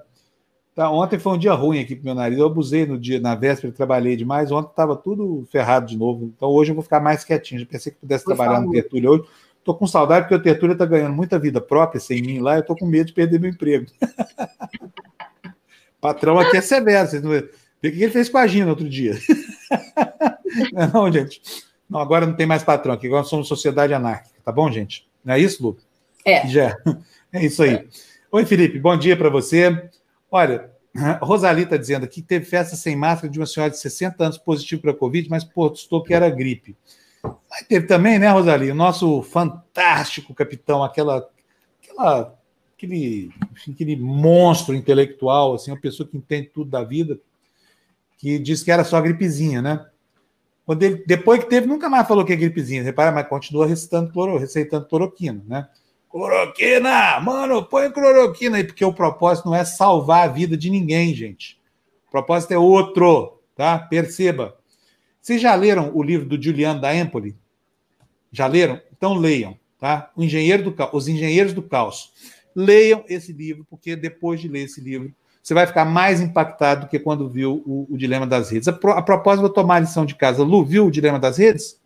Tá, 0.75 0.91
ontem 0.91 1.17
foi 1.17 1.31
um 1.31 1.37
dia 1.37 1.53
ruim 1.53 1.79
aqui 1.79 1.95
pro 1.95 2.03
meu 2.03 2.13
nariz. 2.13 2.37
Eu 2.37 2.47
abusei 2.47 2.85
no 2.85 2.99
dia, 2.99 3.17
na 3.17 3.33
véspera, 3.33 3.71
trabalhei 3.71 4.17
demais. 4.17 4.51
Ontem 4.51 4.71
estava 4.71 4.93
tudo 4.93 5.47
ferrado 5.49 5.85
de 5.85 5.97
novo. 5.97 6.25
Então 6.35 6.49
hoje 6.49 6.71
eu 6.71 6.75
vou 6.75 6.83
ficar 6.83 6.99
mais 6.99 7.23
quietinho. 7.23 7.61
Já 7.61 7.65
pensei 7.65 7.93
que 7.93 7.99
pudesse 7.99 8.25
Por 8.25 8.35
trabalhar 8.35 8.57
favor. 8.57 8.67
no 8.67 8.73
Tertúlia 8.73 9.09
hoje. 9.09 9.23
Tô 9.63 9.73
com 9.73 9.87
saudade 9.87 10.25
porque 10.25 10.35
o 10.35 10.43
Tertúlia 10.43 10.73
está 10.73 10.85
ganhando 10.85 11.15
muita 11.15 11.39
vida 11.39 11.61
própria 11.61 11.99
sem 11.99 12.21
mim 12.21 12.39
lá. 12.39 12.57
Eu 12.57 12.63
tô 12.63 12.75
com 12.75 12.85
medo 12.85 13.07
de 13.07 13.13
perder 13.13 13.39
meu 13.39 13.49
emprego. 13.49 13.85
patrão 16.01 16.37
aqui 16.37 16.57
é 16.57 16.61
severo. 16.61 17.07
Vocês 17.07 17.23
não 17.23 17.31
Vê 17.31 17.89
o 17.89 17.91
que 17.91 18.03
ele 18.03 18.11
fez 18.11 18.27
com 18.27 18.37
a 18.37 18.45
Gina 18.45 18.69
outro 18.69 18.89
dia. 18.89 19.17
não, 20.93 21.09
gente. 21.11 21.41
Não, 21.89 21.99
agora 21.99 22.25
não 22.25 22.33
tem 22.33 22.45
mais 22.45 22.63
patrão 22.63 22.93
aqui. 22.93 23.07
Agora 23.07 23.23
somos 23.23 23.47
sociedade 23.47 23.93
anárquica. 23.93 24.35
Tá 24.43 24.51
bom, 24.51 24.69
gente? 24.69 25.07
Não 25.23 25.35
é 25.35 25.39
isso, 25.39 25.63
Lu? 25.63 25.77
É. 26.25 26.45
Já. 26.47 26.75
É 27.33 27.45
isso 27.45 27.61
aí. 27.63 27.73
É. 27.73 27.85
Oi, 28.31 28.45
Felipe. 28.45 28.79
Bom 28.79 28.97
dia 28.97 29.17
para 29.17 29.29
você. 29.29 29.89
Olha, 30.31 30.71
Rosali 31.21 31.63
está 31.63 31.77
dizendo 31.77 32.05
aqui 32.05 32.21
que 32.21 32.27
teve 32.27 32.45
festa 32.45 32.75
sem 32.75 32.95
máscara 32.95 33.31
de 33.31 33.39
uma 33.39 33.45
senhora 33.45 33.71
de 33.71 33.79
60 33.79 34.23
anos 34.23 34.37
positivo 34.37 34.81
para 34.81 34.91
a 34.91 34.95
Covid, 34.95 35.29
mas 35.29 35.43
postou 35.43 36.03
que 36.03 36.13
era 36.13 36.29
gripe. 36.29 36.75
Mas 37.49 37.67
teve 37.67 37.87
também, 37.87 38.19
né, 38.19 38.29
Rosali, 38.29 38.71
o 38.71 38.75
nosso 38.75 39.21
fantástico 39.23 40.33
capitão, 40.33 40.83
aquela, 40.83 41.27
aquela 41.81 42.35
aquele, 42.75 43.31
aquele 43.67 43.95
monstro 43.95 44.75
intelectual, 44.75 45.55
assim, 45.55 45.71
uma 45.71 45.79
pessoa 45.79 46.07
que 46.07 46.17
entende 46.17 46.51
tudo 46.53 46.69
da 46.69 46.83
vida, 46.83 47.19
que 48.17 48.37
disse 48.37 48.63
que 48.63 48.71
era 48.71 48.83
só 48.83 49.01
gripezinha, 49.01 49.61
né? 49.61 49.85
Quando 50.65 50.83
ele, 50.83 51.03
depois 51.05 51.43
que 51.43 51.49
teve, 51.49 51.67
nunca 51.67 51.89
mais 51.89 52.07
falou 52.07 52.25
que 52.25 52.33
é 52.33 52.35
gripezinha, 52.35 52.83
repara, 52.83 53.11
mas 53.11 53.27
continua 53.27 53.67
recitando 53.67 54.11
receitando 54.37 54.87
cloroquina, 54.87 55.43
né? 55.47 55.67
Cloroquina! 56.15 57.19
Mano, 57.19 57.61
põe 57.65 57.91
cloroquina 57.91 58.55
aí, 58.55 58.63
porque 58.63 58.85
o 58.85 58.93
propósito 58.93 59.47
não 59.47 59.55
é 59.55 59.65
salvar 59.65 60.23
a 60.23 60.31
vida 60.31 60.55
de 60.55 60.69
ninguém, 60.69 61.13
gente. 61.13 61.59
O 62.07 62.11
propósito 62.11 62.53
é 62.53 62.57
outro, 62.57 63.41
tá? 63.53 63.77
Perceba. 63.77 64.55
Vocês 65.21 65.41
já 65.41 65.53
leram 65.53 65.91
o 65.93 66.01
livro 66.01 66.25
do 66.25 66.41
Juliano 66.41 66.79
da 66.79 66.95
Empoli? 66.95 67.35
Já 68.31 68.47
leram? 68.47 68.79
Então 68.95 69.13
leiam, 69.13 69.59
tá? 69.77 70.09
O 70.15 70.23
Engenheiro 70.23 70.71
do 70.71 70.89
Os 70.93 71.09
Engenheiros 71.09 71.51
do 71.51 71.61
Caos. 71.61 72.13
Leiam 72.55 73.03
esse 73.09 73.33
livro, 73.33 73.67
porque 73.69 73.93
depois 73.93 74.39
de 74.39 74.47
ler 74.47 74.63
esse 74.63 74.79
livro, 74.79 75.13
você 75.43 75.53
vai 75.53 75.67
ficar 75.67 75.83
mais 75.83 76.21
impactado 76.21 76.85
do 76.85 76.87
que 76.87 76.97
quando 76.97 77.27
viu 77.27 77.61
o, 77.65 77.87
o 77.89 77.97
Dilema 77.97 78.25
das 78.25 78.51
Redes. 78.51 78.69
A, 78.69 78.71
pro, 78.73 78.91
a 78.91 79.01
propósito, 79.01 79.41
vou 79.41 79.49
tomar 79.49 79.75
a 79.75 79.79
lição 79.81 80.05
de 80.05 80.15
casa. 80.15 80.43
Lu, 80.43 80.63
viu 80.63 80.85
o 80.85 80.91
Dilema 80.91 81.19
das 81.19 81.37
Redes? 81.37 81.77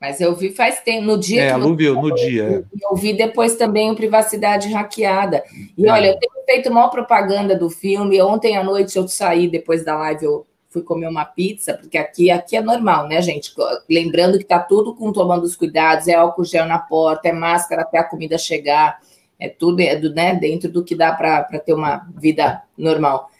Mas 0.00 0.20
eu 0.20 0.34
vi 0.34 0.50
faz 0.50 0.80
tempo, 0.80 1.06
no 1.06 1.18
dia. 1.18 1.44
É, 1.44 1.52
que 1.52 1.58
Lu 1.58 1.74
viu, 1.74 1.94
no 1.94 2.14
dia. 2.14 2.64
Eu 2.82 2.96
vi 2.96 3.12
depois 3.14 3.56
também 3.56 3.90
o 3.90 3.96
Privacidade 3.96 4.68
Hackeada. 4.68 5.42
E 5.76 5.86
é. 5.86 5.92
olha, 5.92 6.08
eu 6.08 6.18
tenho 6.18 6.44
feito 6.44 6.72
maior 6.72 6.88
propaganda 6.88 7.56
do 7.56 7.70
filme. 7.70 8.20
Ontem 8.20 8.56
à 8.56 8.62
noite 8.62 8.96
eu 8.96 9.08
saí, 9.08 9.48
depois 9.48 9.84
da 9.84 9.96
live, 9.96 10.24
eu 10.24 10.46
fui 10.74 10.82
comer 10.82 11.06
uma 11.06 11.24
pizza, 11.24 11.74
porque 11.74 11.96
aqui, 11.96 12.32
aqui 12.32 12.56
é 12.56 12.60
normal, 12.60 13.06
né, 13.06 13.22
gente? 13.22 13.54
Lembrando 13.88 14.38
que 14.38 14.44
tá 14.44 14.58
tudo 14.58 14.92
com 14.92 15.12
tomando 15.12 15.44
os 15.44 15.54
cuidados, 15.54 16.08
é 16.08 16.14
álcool 16.14 16.44
gel 16.44 16.66
na 16.66 16.80
porta, 16.80 17.28
é 17.28 17.32
máscara 17.32 17.82
até 17.82 17.96
a 17.98 18.02
comida 18.02 18.36
chegar, 18.36 18.98
é 19.38 19.48
tudo 19.48 19.80
é 19.80 19.94
do, 19.94 20.12
né, 20.12 20.34
dentro 20.34 20.68
do 20.68 20.84
que 20.84 20.96
dá 20.96 21.12
para 21.12 21.44
ter 21.60 21.72
uma 21.72 22.04
vida 22.16 22.62
normal. 22.76 23.30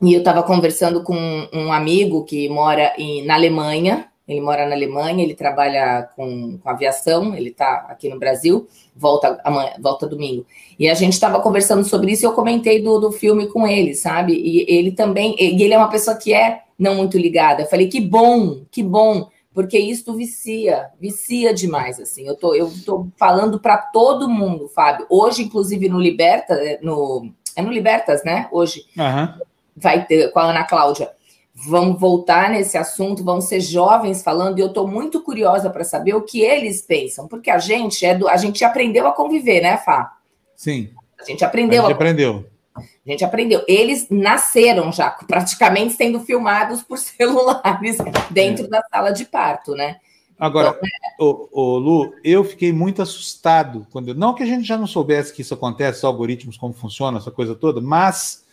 E 0.00 0.12
eu 0.14 0.20
estava 0.20 0.42
conversando 0.44 1.02
com 1.02 1.16
um 1.52 1.72
amigo 1.72 2.24
que 2.24 2.48
mora 2.48 2.92
em, 2.96 3.24
na 3.26 3.34
Alemanha, 3.34 4.06
ele 4.28 4.40
mora 4.40 4.66
na 4.66 4.74
Alemanha, 4.74 5.22
ele 5.22 5.34
trabalha 5.34 6.08
com, 6.16 6.58
com 6.58 6.68
aviação, 6.68 7.34
ele 7.34 7.50
está 7.50 7.86
aqui 7.88 8.08
no 8.08 8.18
Brasil, 8.18 8.66
volta 8.94 9.40
amanhã, 9.44 9.70
volta 9.80 10.06
domingo. 10.06 10.44
E 10.78 10.88
a 10.88 10.94
gente 10.94 11.12
estava 11.12 11.40
conversando 11.40 11.84
sobre 11.84 12.12
isso 12.12 12.24
e 12.24 12.26
eu 12.26 12.32
comentei 12.32 12.82
do, 12.82 12.98
do 12.98 13.12
filme 13.12 13.46
com 13.46 13.66
ele, 13.66 13.94
sabe? 13.94 14.32
E 14.34 14.66
ele 14.68 14.90
também, 14.90 15.36
e 15.38 15.62
ele 15.62 15.74
é 15.74 15.78
uma 15.78 15.90
pessoa 15.90 16.16
que 16.16 16.34
é 16.34 16.62
não 16.76 16.96
muito 16.96 17.16
ligada. 17.16 17.62
Eu 17.62 17.66
falei, 17.66 17.88
que 17.88 18.00
bom, 18.00 18.62
que 18.70 18.82
bom, 18.82 19.28
porque 19.54 19.78
isso 19.78 20.12
vicia, 20.14 20.90
vicia 21.00 21.54
demais, 21.54 22.00
assim. 22.00 22.26
Eu 22.26 22.34
tô, 22.34 22.52
eu 22.54 22.70
tô 22.84 23.06
falando 23.16 23.60
para 23.60 23.78
todo 23.78 24.28
mundo, 24.28 24.68
Fábio. 24.68 25.06
Hoje, 25.08 25.44
inclusive, 25.44 25.88
no 25.88 26.00
Liberta, 26.00 26.58
no, 26.82 27.30
é 27.54 27.62
no 27.62 27.70
Libertas, 27.70 28.24
né? 28.24 28.48
Hoje. 28.50 28.84
Uhum. 28.98 29.46
Vai 29.78 30.06
ter 30.06 30.32
com 30.32 30.38
a 30.38 30.44
Ana 30.44 30.64
Cláudia 30.64 31.10
vamos 31.58 31.98
voltar 31.98 32.50
nesse 32.50 32.76
assunto, 32.76 33.24
vão 33.24 33.40
ser 33.40 33.60
jovens 33.60 34.22
falando, 34.22 34.58
e 34.58 34.60
eu 34.60 34.66
estou 34.66 34.86
muito 34.86 35.22
curiosa 35.22 35.70
para 35.70 35.84
saber 35.84 36.14
o 36.14 36.22
que 36.22 36.42
eles 36.42 36.82
pensam, 36.82 37.26
porque 37.26 37.50
a 37.50 37.58
gente 37.58 38.04
é 38.04 38.14
do, 38.14 38.28
a 38.28 38.36
gente 38.36 38.62
aprendeu 38.62 39.06
a 39.06 39.12
conviver, 39.12 39.62
né, 39.62 39.78
Fá? 39.78 40.18
Sim. 40.54 40.90
A 41.18 41.24
gente 41.24 41.44
aprendeu. 41.44 41.84
A 41.84 41.86
gente 41.86 41.94
aprendeu. 41.94 42.46
A 42.76 43.10
gente 43.10 43.24
aprendeu. 43.24 43.64
Eles 43.66 44.08
nasceram 44.10 44.92
já 44.92 45.10
praticamente 45.26 45.94
sendo 45.94 46.20
filmados 46.20 46.82
por 46.82 46.98
celulares 46.98 47.96
dentro 48.30 48.66
é. 48.66 48.68
da 48.68 48.82
sala 48.90 49.10
de 49.10 49.24
parto, 49.24 49.74
né? 49.74 49.96
Agora, 50.38 50.68
então, 50.68 50.86
é... 50.86 51.24
ô, 51.24 51.78
Lu, 51.78 52.12
eu 52.22 52.44
fiquei 52.44 52.70
muito 52.70 53.00
assustado 53.00 53.86
quando. 53.90 54.14
Não 54.14 54.34
que 54.34 54.42
a 54.42 54.46
gente 54.46 54.64
já 54.64 54.76
não 54.76 54.86
soubesse 54.86 55.32
que 55.32 55.40
isso 55.40 55.54
acontece, 55.54 55.98
os 55.98 56.04
algoritmos, 56.04 56.58
como 56.58 56.74
funciona, 56.74 57.16
essa 57.16 57.30
coisa 57.30 57.54
toda, 57.54 57.80
mas 57.80 58.44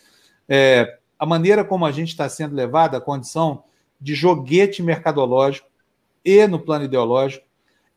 é, 0.48 0.98
a 1.18 1.26
maneira 1.26 1.64
como 1.64 1.86
a 1.86 1.92
gente 1.92 2.08
está 2.08 2.28
sendo 2.28 2.54
levado 2.54 2.96
à 2.96 3.00
condição 3.00 3.64
de 4.00 4.14
joguete 4.14 4.82
mercadológico 4.82 5.68
e 6.24 6.46
no 6.46 6.58
plano 6.58 6.84
ideológico 6.84 7.44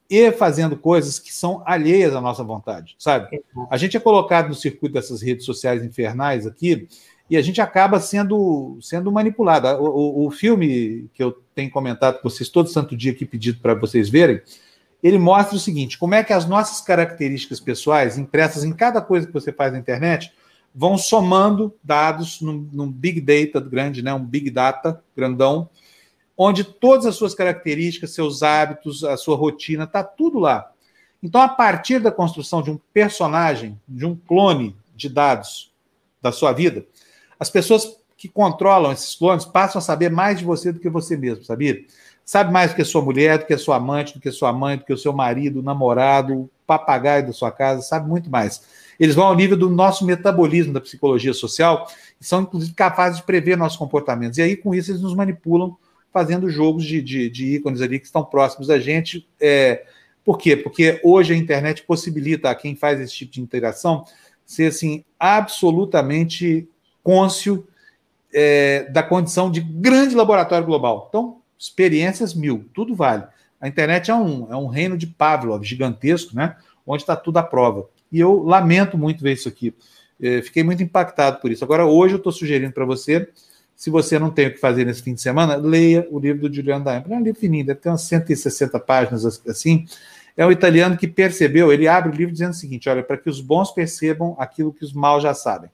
e 0.10 0.32
fazendo 0.32 0.78
coisas 0.78 1.20
que 1.20 1.34
são 1.34 1.62
alheias 1.66 2.16
à 2.16 2.22
nossa 2.22 2.44
vontade, 2.44 2.96
sabe? 2.98 3.42
A 3.70 3.76
gente 3.78 3.98
é 3.98 4.00
colocado 4.00 4.48
no 4.48 4.56
circuito 4.56 4.94
dessas 4.94 5.22
redes 5.22 5.46
sociais 5.46 5.84
infernais 5.84 6.48
aqui 6.48 6.88
e 7.30 7.36
a 7.36 7.42
gente 7.42 7.60
acaba 7.60 8.00
sendo, 8.00 8.78
sendo 8.82 9.12
manipulado. 9.12 9.68
O, 9.84 10.24
o, 10.24 10.28
o 10.28 10.32
filme 10.32 11.10
que 11.14 11.22
eu 11.22 11.38
tenho 11.54 11.70
comentado 11.70 12.22
com 12.22 12.30
vocês 12.30 12.48
todo 12.50 12.70
santo 12.70 12.96
dia 12.96 13.12
aqui 13.12 13.26
pedido 13.26 13.60
para 13.60 13.74
vocês 13.74 14.10
verem, 14.10 14.42
ele 15.04 15.20
mostra 15.20 15.58
o 15.58 15.60
seguinte: 15.60 15.98
como 15.98 16.16
é 16.16 16.24
que 16.24 16.32
as 16.32 16.48
nossas 16.48 16.80
características 16.80 17.60
pessoais, 17.60 18.18
impressas 18.18 18.64
em 18.64 18.72
cada 18.72 19.02
coisa 19.02 19.28
que 19.28 19.34
você 19.34 19.52
faz 19.52 19.74
na 19.74 19.80
internet, 19.80 20.32
vão 20.78 20.96
somando 20.96 21.74
dados 21.84 22.40
num, 22.40 22.70
num, 22.72 22.92
big 22.92 23.20
data 23.20 23.60
grande, 23.60 24.04
né, 24.04 24.14
um 24.14 24.24
big 24.24 24.52
data 24.52 25.04
grandão, 25.16 25.68
onde 26.38 26.64
todas 26.64 27.08
as 27.08 27.16
suas 27.16 27.34
características, 27.34 28.14
seus 28.14 28.44
hábitos, 28.44 29.04
a 29.04 29.18
sua 29.18 29.36
rotina, 29.36 29.86
está 29.86 30.04
tudo 30.04 30.38
lá. 30.38 30.72
Então, 31.22 31.42
a 31.42 31.50
partir 31.50 32.00
da 32.00 32.12
construção 32.12 32.62
de 32.62 32.70
um 32.70 32.80
personagem, 32.94 33.82
de 33.88 34.06
um 34.06 34.16
clone 34.16 34.78
de 34.96 35.10
dados 35.10 35.74
da 36.22 36.32
sua 36.32 36.52
vida, 36.52 36.86
as 37.40 37.50
pessoas 37.50 37.98
que 38.16 38.28
controlam 38.28 38.92
esses 38.92 39.16
clones 39.16 39.46
passam 39.46 39.80
a 39.80 39.82
saber 39.82 40.12
mais 40.12 40.38
de 40.38 40.46
você 40.46 40.72
do 40.72 40.80
que 40.80 40.90
você 40.90 41.18
mesmo, 41.18 41.44
sabia? 41.44 41.84
Sabe 42.24 42.54
mais 42.54 42.70
do 42.70 42.76
que 42.76 42.84
a 42.84 42.86
sua 42.86 43.02
mulher, 43.02 43.40
do 43.40 43.46
que 43.46 43.54
a 43.56 43.58
sua 43.58 43.78
amante, 43.78 44.14
do 44.14 44.20
que 44.20 44.30
a 44.30 44.34
sua 44.34 44.54
mãe, 44.54 44.78
do 44.78 44.86
que 44.86 44.94
o 44.94 44.98
seu 44.98 45.12
marido, 45.12 45.60
o 45.60 45.64
namorado, 45.64 46.42
o 46.42 46.50
papagaio 46.68 47.26
da 47.26 47.34
sua 47.34 47.52
casa, 47.52 47.82
sabe 47.82 48.08
muito 48.08 48.30
mais. 48.30 48.62
Eles 49.00 49.16
vão 49.16 49.26
ao 49.26 49.36
nível 49.36 49.58
do 49.58 49.70
nosso 49.70 50.06
metabolismo 50.06 50.74
da 50.74 50.82
psicologia 50.82 51.34
social 51.34 51.88
e 52.20 52.26
são, 52.26 52.42
inclusive, 52.42 52.74
capazes 52.74 53.20
de 53.20 53.26
prever 53.26 53.58
nossos 53.58 53.78
comportamentos. 53.78 54.38
E 54.38 54.42
aí, 54.42 54.56
com 54.56 54.74
isso, 54.74 54.92
eles 54.92 55.02
nos 55.02 55.14
manipulam 55.14 55.78
fazendo 56.12 56.50
jogos 56.50 56.84
de, 56.84 57.02
de, 57.02 57.30
de 57.30 57.56
ícones 57.56 57.82
ali 57.82 58.00
que 58.00 58.06
estão 58.06 58.24
próximos 58.24 58.68
da 58.68 58.80
gente. 58.80 59.28
É, 59.40 59.86
por 60.26 60.38
quê? 60.38 60.58
Porque 60.58 61.00
hoje 61.04 61.34
a 61.34 61.38
internet 61.38 61.84
possibilita 61.84 62.50
a 62.50 62.56
quem 62.56 62.76
faz 62.76 63.00
esse 63.00 63.14
tipo 63.14 63.32
de 63.32 63.42
interação 63.42 64.04
ser 64.46 64.68
assim, 64.68 65.04
absolutamente 65.20 66.68
cônscio 67.04 67.68
é, 68.34 68.90
da 68.90 69.04
condição 69.04 69.52
de 69.52 69.62
grande 69.62 70.16
laboratório 70.16 70.66
global. 70.66 71.08
Então, 71.10 71.42
experiências 71.58 72.34
mil, 72.34 72.66
tudo 72.74 72.96
vale. 72.96 73.24
A 73.60 73.68
internet 73.68 74.12
é 74.12 74.16
um, 74.16 74.52
é 74.52 74.56
um 74.56 74.68
reino 74.68 74.98
de 74.98 75.08
Pavlov 75.08 75.64
gigantesco, 75.64 76.36
né? 76.36 76.56
Onde 76.86 77.04
está 77.04 77.16
tudo 77.16 77.38
à 77.38 77.44
prova. 77.44 77.90
E 78.12 78.20
eu 78.20 78.44
lamento 78.44 78.98
muito 78.98 79.24
ver 79.24 79.34
isso 79.34 79.48
aqui. 79.48 79.74
É, 80.22 80.42
fiquei 80.42 80.64
muito 80.64 80.82
impactado 80.82 81.40
por 81.40 81.52
isso. 81.52 81.64
Agora, 81.64 81.86
hoje 81.86 82.16
eu 82.16 82.18
estou 82.18 82.32
sugerindo 82.32 82.74
para 82.74 82.86
você, 82.86 83.30
se 83.76 83.90
você 83.90 84.18
não 84.18 84.32
tem 84.32 84.48
o 84.48 84.54
que 84.54 84.60
fazer 84.60 84.86
nesse 84.86 85.04
fim 85.04 85.14
de 85.14 85.22
semana, 85.22 85.56
leia 85.56 86.08
o 86.10 86.20
livro 86.20 86.50
do 86.50 86.54
Giuliano 86.54 86.84
da 86.84 86.96
É 86.96 87.04
um 87.08 87.22
livro 87.22 87.40
fininho, 87.40 87.66
deve 87.66 87.80
ter 87.80 87.90
umas 87.90 88.02
160 88.02 88.80
páginas 88.80 89.26
assim. 89.48 89.86
É 90.36 90.46
um 90.46 90.52
italiano 90.52 90.98
que 90.98 91.08
percebeu, 91.08 91.72
ele 91.72 91.88
abre 91.88 92.12
o 92.12 92.16
livro 92.16 92.32
dizendo 92.32 92.52
o 92.52 92.56
seguinte: 92.56 92.90
olha, 92.90 93.04
para 93.04 93.18
que 93.18 93.30
os 93.30 93.40
bons 93.40 93.72
percebam 93.72 94.36
aquilo 94.40 94.74
que 94.74 94.84
os 94.84 94.94
maus 94.94 95.22
já 95.22 95.34
sabem. 95.34 95.70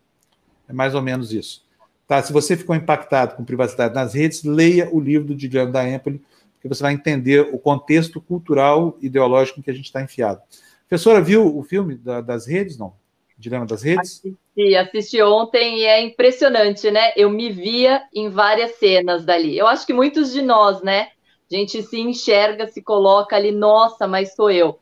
É 0.68 0.74
mais 0.74 0.96
ou 0.96 1.02
menos 1.02 1.32
isso. 1.32 1.64
Tá? 2.08 2.22
Se 2.22 2.34
você 2.34 2.58
ficou 2.58 2.76
impactado 2.76 3.36
com 3.36 3.44
privacidade 3.46 3.96
nas 3.96 4.14
redes, 4.14 4.44
leia 4.44 4.90
o 4.92 5.00
livro 5.00 5.34
do 5.34 5.40
Giuliano 5.40 5.72
da 5.72 5.90
Empoli, 5.90 6.22
porque 6.54 6.68
você 6.68 6.82
vai 6.82 6.94
entender 6.94 7.42
o 7.54 7.58
contexto 7.58 8.20
cultural 8.22 8.98
ideológico 9.02 9.60
em 9.60 9.64
que 9.64 9.72
a 9.72 9.74
gente 9.74 9.86
está 9.86 10.02
enfiado. 10.02 10.42
Professora, 10.94 11.22
viu 11.22 11.58
o 11.58 11.64
filme 11.64 11.96
da, 11.96 12.22
das 12.22 12.46
redes, 12.46 12.78
não? 12.78 12.94
Dilema 13.36 13.66
das 13.66 13.82
redes? 13.82 14.22
Assisti, 14.22 14.76
assisti 14.76 15.22
ontem 15.24 15.80
e 15.80 15.86
é 15.86 16.00
impressionante, 16.04 16.92
né? 16.92 17.12
Eu 17.16 17.32
me 17.32 17.50
via 17.50 18.04
em 18.14 18.30
várias 18.30 18.76
cenas 18.76 19.26
dali. 19.26 19.58
Eu 19.58 19.66
acho 19.66 19.88
que 19.88 19.92
muitos 19.92 20.32
de 20.32 20.44
nós, 20.44 20.84
né? 20.84 21.08
A 21.52 21.56
gente 21.56 21.82
se 21.82 22.00
enxerga, 22.00 22.68
se 22.68 22.80
coloca 22.80 23.36
ali, 23.36 23.52
nossa, 23.52 24.08
mas 24.08 24.36
sou 24.36 24.52
eu. 24.52 24.78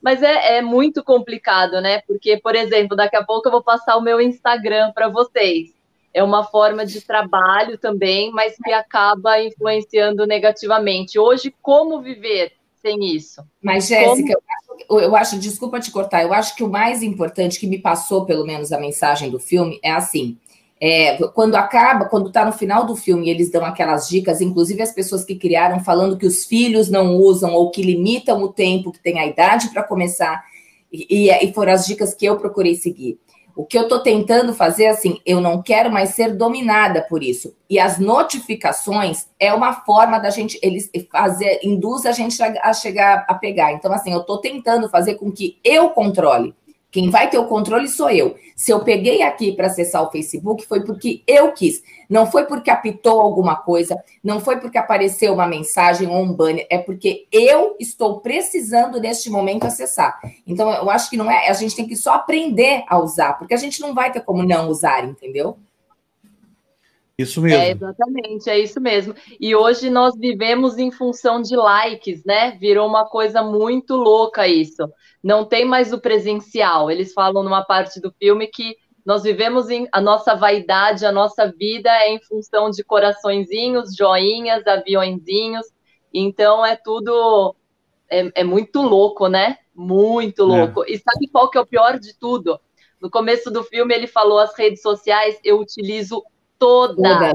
Mas 0.00 0.22
é, 0.22 0.58
é 0.58 0.62
muito 0.62 1.02
complicado, 1.02 1.80
né? 1.80 2.02
Porque, 2.06 2.36
por 2.36 2.54
exemplo, 2.54 2.96
daqui 2.96 3.16
a 3.16 3.24
pouco 3.24 3.48
eu 3.48 3.52
vou 3.52 3.62
passar 3.62 3.96
o 3.96 4.00
meu 4.00 4.20
Instagram 4.20 4.92
para 4.92 5.08
vocês. 5.08 5.74
é 6.14 6.22
uma 6.22 6.44
forma 6.44 6.86
de 6.86 7.00
trabalho 7.00 7.76
também, 7.76 8.30
mas 8.30 8.56
que 8.62 8.70
acaba 8.70 9.42
influenciando 9.42 10.24
negativamente. 10.24 11.18
Hoje, 11.18 11.52
como 11.60 12.00
viver 12.00 12.52
sem 12.88 13.16
isso? 13.16 13.42
Mas, 13.62 13.86
Jéssica, 13.86 14.38
como... 14.86 15.00
eu, 15.00 15.14
acho, 15.14 15.38
desculpa 15.38 15.80
te 15.80 15.90
cortar, 15.90 16.22
eu 16.22 16.32
acho 16.32 16.56
que 16.56 16.64
o 16.64 16.70
mais 16.70 17.02
importante 17.02 17.60
que 17.60 17.66
me 17.66 17.78
passou, 17.78 18.24
pelo 18.24 18.46
menos, 18.46 18.72
a 18.72 18.80
mensagem 18.80 19.30
do 19.30 19.38
filme 19.38 19.78
é 19.82 19.90
assim. 19.90 20.38
É, 20.80 21.16
quando 21.28 21.56
acaba, 21.56 22.04
quando 22.04 22.28
está 22.28 22.44
no 22.44 22.52
final 22.52 22.86
do 22.86 22.94
filme, 22.94 23.28
eles 23.28 23.50
dão 23.50 23.64
aquelas 23.64 24.08
dicas, 24.08 24.40
inclusive 24.40 24.80
as 24.80 24.92
pessoas 24.92 25.24
que 25.24 25.34
criaram 25.34 25.80
falando 25.80 26.16
que 26.16 26.26
os 26.26 26.44
filhos 26.44 26.88
não 26.88 27.16
usam 27.16 27.52
ou 27.52 27.70
que 27.70 27.82
limitam 27.82 28.40
o 28.42 28.52
tempo 28.52 28.92
que 28.92 29.02
tem 29.02 29.18
a 29.18 29.26
idade 29.26 29.70
para 29.70 29.82
começar, 29.82 30.44
e, 30.90 31.30
e, 31.30 31.52
foram 31.52 31.72
as 31.72 31.84
dicas 31.84 32.14
que 32.14 32.24
eu 32.24 32.38
procurei 32.38 32.74
seguir. 32.74 33.18
O 33.58 33.66
que 33.66 33.76
eu 33.76 33.82
estou 33.82 33.98
tentando 33.98 34.54
fazer, 34.54 34.86
assim, 34.86 35.20
eu 35.26 35.40
não 35.40 35.60
quero 35.60 35.90
mais 35.90 36.10
ser 36.10 36.36
dominada 36.36 37.02
por 37.02 37.24
isso. 37.24 37.56
E 37.68 37.76
as 37.76 37.98
notificações 37.98 39.26
é 39.36 39.52
uma 39.52 39.72
forma 39.84 40.20
da 40.20 40.30
gente, 40.30 40.56
eles 40.62 40.88
fazer, 41.10 41.58
induz 41.64 42.06
a 42.06 42.12
gente 42.12 42.40
a, 42.40 42.54
a 42.62 42.72
chegar 42.72 43.26
a 43.28 43.34
pegar. 43.34 43.72
Então, 43.72 43.92
assim, 43.92 44.12
eu 44.12 44.20
estou 44.20 44.38
tentando 44.38 44.88
fazer 44.88 45.16
com 45.16 45.32
que 45.32 45.58
eu 45.64 45.90
controle. 45.90 46.54
Quem 46.88 47.10
vai 47.10 47.28
ter 47.28 47.38
o 47.38 47.48
controle 47.48 47.88
sou 47.88 48.08
eu. 48.08 48.36
Se 48.54 48.70
eu 48.70 48.84
peguei 48.84 49.22
aqui 49.22 49.50
para 49.50 49.66
acessar 49.66 50.04
o 50.04 50.10
Facebook, 50.12 50.64
foi 50.64 50.84
porque 50.84 51.24
eu 51.26 51.50
quis. 51.50 51.82
Não 52.08 52.26
foi 52.26 52.46
porque 52.46 52.70
apitou 52.70 53.20
alguma 53.20 53.56
coisa, 53.56 54.02
não 54.24 54.40
foi 54.40 54.58
porque 54.58 54.78
apareceu 54.78 55.34
uma 55.34 55.46
mensagem 55.46 56.08
ou 56.08 56.22
um 56.22 56.32
banner, 56.32 56.66
é 56.70 56.78
porque 56.78 57.26
eu 57.30 57.76
estou 57.78 58.20
precisando 58.20 58.98
neste 58.98 59.28
momento 59.28 59.66
acessar. 59.66 60.18
Então, 60.46 60.72
eu 60.72 60.88
acho 60.88 61.10
que 61.10 61.16
não 61.16 61.30
é. 61.30 61.48
A 61.48 61.52
gente 61.52 61.76
tem 61.76 61.86
que 61.86 61.96
só 61.96 62.14
aprender 62.14 62.84
a 62.88 62.98
usar, 62.98 63.34
porque 63.34 63.52
a 63.52 63.58
gente 63.58 63.80
não 63.80 63.94
vai 63.94 64.10
ter 64.10 64.20
como 64.20 64.42
não 64.42 64.68
usar, 64.68 65.04
entendeu? 65.04 65.58
Isso 67.18 67.42
mesmo. 67.42 67.60
É, 67.60 67.72
exatamente, 67.72 68.48
é 68.48 68.58
isso 68.60 68.80
mesmo. 68.80 69.12
E 69.40 69.54
hoje 69.54 69.90
nós 69.90 70.16
vivemos 70.16 70.78
em 70.78 70.92
função 70.92 71.42
de 71.42 71.56
likes, 71.56 72.24
né? 72.24 72.52
Virou 72.60 72.88
uma 72.88 73.06
coisa 73.06 73.42
muito 73.42 73.96
louca 73.96 74.46
isso. 74.46 74.88
Não 75.20 75.44
tem 75.44 75.64
mais 75.64 75.92
o 75.92 76.00
presencial. 76.00 76.88
Eles 76.88 77.12
falam 77.12 77.42
numa 77.42 77.64
parte 77.64 78.00
do 78.00 78.12
filme 78.12 78.46
que 78.46 78.76
nós 79.08 79.22
vivemos 79.22 79.70
em 79.70 79.88
a 79.90 80.02
nossa 80.02 80.34
vaidade, 80.34 81.06
a 81.06 81.10
nossa 81.10 81.50
vida 81.50 81.88
é 81.88 82.12
em 82.12 82.20
função 82.20 82.68
de 82.68 82.84
coraçõezinhos, 82.84 83.96
joinhas, 83.96 84.66
aviõezinhos. 84.66 85.66
Então 86.12 86.64
é 86.64 86.76
tudo 86.76 87.56
é, 88.10 88.30
é 88.34 88.44
muito 88.44 88.82
louco, 88.82 89.26
né? 89.26 89.56
Muito 89.74 90.42
é. 90.42 90.44
louco. 90.44 90.84
É. 90.84 90.90
E 90.90 90.98
sabe 90.98 91.26
qual 91.32 91.48
que 91.48 91.56
é 91.56 91.60
o 91.62 91.66
pior 91.66 91.98
de 91.98 92.18
tudo? 92.18 92.60
No 93.00 93.08
começo 93.08 93.50
do 93.50 93.64
filme 93.64 93.94
ele 93.94 94.06
falou 94.06 94.38
as 94.40 94.54
redes 94.54 94.82
sociais 94.82 95.40
eu 95.42 95.58
utilizo 95.58 96.22
Toda. 96.58 97.32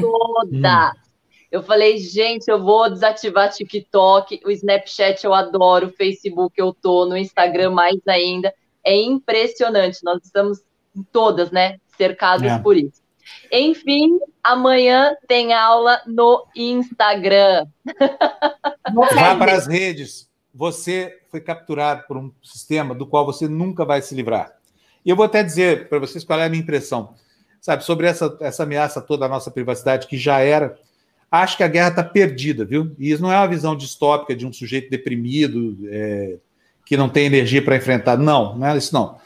Toda. 0.00 0.92
Eu 1.50 1.62
falei, 1.62 1.96
gente, 1.96 2.46
eu 2.48 2.62
vou 2.62 2.90
desativar 2.90 3.50
TikTok, 3.50 4.42
o 4.44 4.50
Snapchat 4.50 5.24
eu 5.24 5.32
adoro, 5.32 5.86
o 5.86 5.92
Facebook 5.92 6.52
eu 6.60 6.74
tô, 6.74 7.06
no 7.06 7.16
Instagram 7.16 7.70
mais 7.70 8.06
ainda. 8.06 8.52
É 8.84 8.94
impressionante, 8.94 10.04
nós 10.04 10.22
estamos 10.22 10.60
todas, 11.12 11.50
né, 11.50 11.78
cercadas 11.96 12.52
é. 12.52 12.58
por 12.58 12.76
isso. 12.76 13.02
Enfim, 13.52 14.18
amanhã 14.42 15.14
tem 15.26 15.52
aula 15.52 16.00
no 16.06 16.46
Instagram. 16.56 17.66
Vá 18.94 19.36
para 19.36 19.54
as 19.54 19.66
redes. 19.68 20.28
Você 20.54 21.18
foi 21.30 21.40
capturado 21.40 22.04
por 22.08 22.16
um 22.16 22.32
sistema 22.42 22.94
do 22.94 23.06
qual 23.06 23.26
você 23.26 23.46
nunca 23.46 23.84
vai 23.84 24.00
se 24.00 24.14
livrar. 24.14 24.52
E 25.04 25.10
eu 25.10 25.16
vou 25.16 25.26
até 25.26 25.42
dizer 25.42 25.88
para 25.88 25.98
vocês 25.98 26.24
qual 26.24 26.40
é 26.40 26.46
a 26.46 26.48
minha 26.48 26.62
impressão 26.62 27.14
sabe, 27.60 27.84
sobre 27.84 28.06
essa, 28.06 28.36
essa 28.40 28.62
ameaça 28.62 29.00
toda 29.00 29.26
à 29.26 29.28
nossa 29.28 29.50
privacidade, 29.50 30.06
que 30.06 30.16
já 30.16 30.40
era. 30.40 30.78
Acho 31.30 31.56
que 31.56 31.62
a 31.62 31.68
guerra 31.68 31.88
está 31.88 32.02
perdida, 32.02 32.64
viu? 32.64 32.94
E 32.98 33.10
isso 33.10 33.22
não 33.22 33.32
é 33.32 33.36
uma 33.36 33.48
visão 33.48 33.76
distópica 33.76 34.34
de 34.34 34.46
um 34.46 34.52
sujeito 34.52 34.90
deprimido, 34.90 35.76
é, 35.90 36.36
que 36.86 36.96
não 36.96 37.08
tem 37.08 37.26
energia 37.26 37.62
para 37.62 37.76
enfrentar. 37.76 38.16
Não, 38.16 38.56
não 38.56 38.66
é 38.66 38.76
isso 38.76 38.94
não. 38.94 39.18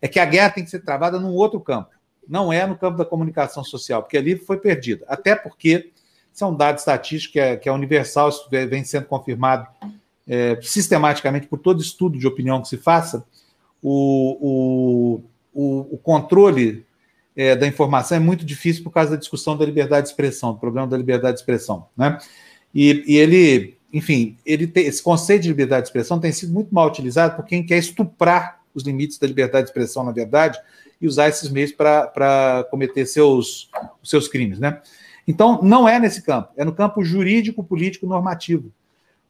É 0.00 0.08
que 0.08 0.18
a 0.18 0.24
guerra 0.24 0.50
tem 0.50 0.64
que 0.64 0.70
ser 0.70 0.80
travada 0.80 1.18
num 1.18 1.32
outro 1.32 1.60
campo. 1.60 1.90
Não 2.28 2.52
é 2.52 2.66
no 2.66 2.76
campo 2.76 2.98
da 2.98 3.04
comunicação 3.04 3.62
social, 3.62 4.02
porque 4.02 4.16
ali 4.16 4.36
foi 4.36 4.58
perdida. 4.58 5.04
Até 5.08 5.34
porque 5.34 5.90
isso 6.32 6.44
é 6.44 6.46
um 6.46 6.54
dado 6.54 6.78
estatístico 6.78 7.34
que 7.34 7.40
é, 7.40 7.56
que 7.56 7.68
é 7.68 7.72
universal, 7.72 8.28
isso 8.28 8.48
vem 8.50 8.84
sendo 8.84 9.06
confirmado 9.06 9.66
é, 10.26 10.58
sistematicamente 10.60 11.46
por 11.46 11.58
todo 11.58 11.80
estudo 11.80 12.18
de 12.18 12.26
opinião 12.26 12.60
que 12.60 12.68
se 12.68 12.76
faça. 12.76 13.24
O, 13.82 14.36
o, 14.40 15.24
o, 15.54 15.94
o 15.94 15.98
controle 15.98 16.84
é, 17.36 17.54
da 17.54 17.66
informação 17.66 18.16
é 18.16 18.20
muito 18.20 18.44
difícil 18.44 18.82
por 18.82 18.90
causa 18.90 19.12
da 19.12 19.16
discussão 19.16 19.56
da 19.56 19.64
liberdade 19.64 20.06
de 20.06 20.10
expressão, 20.10 20.52
do 20.52 20.58
problema 20.58 20.86
da 20.86 20.96
liberdade 20.96 21.34
de 21.34 21.40
expressão, 21.40 21.86
né? 21.96 22.18
E, 22.74 23.04
e 23.06 23.16
ele, 23.16 23.78
enfim, 23.92 24.36
ele 24.44 24.66
tem, 24.66 24.86
esse 24.86 25.02
conceito 25.02 25.42
de 25.42 25.48
liberdade 25.48 25.82
de 25.82 25.88
expressão 25.88 26.18
tem 26.18 26.32
sido 26.32 26.52
muito 26.52 26.74
mal 26.74 26.86
utilizado 26.88 27.36
por 27.36 27.44
quem 27.44 27.64
quer 27.64 27.78
estuprar 27.78 28.55
os 28.76 28.84
limites 28.84 29.18
da 29.18 29.26
liberdade 29.26 29.64
de 29.64 29.70
expressão, 29.70 30.04
na 30.04 30.12
verdade, 30.12 30.58
e 31.00 31.06
usar 31.06 31.28
esses 31.28 31.50
meios 31.50 31.72
para 31.72 32.66
cometer 32.70 33.06
seus, 33.06 33.70
seus 34.02 34.28
crimes, 34.28 34.58
né? 34.58 34.80
Então, 35.26 35.60
não 35.62 35.88
é 35.88 35.98
nesse 35.98 36.22
campo, 36.22 36.50
é 36.56 36.64
no 36.64 36.72
campo 36.72 37.02
jurídico, 37.02 37.64
político, 37.64 38.06
normativo. 38.06 38.70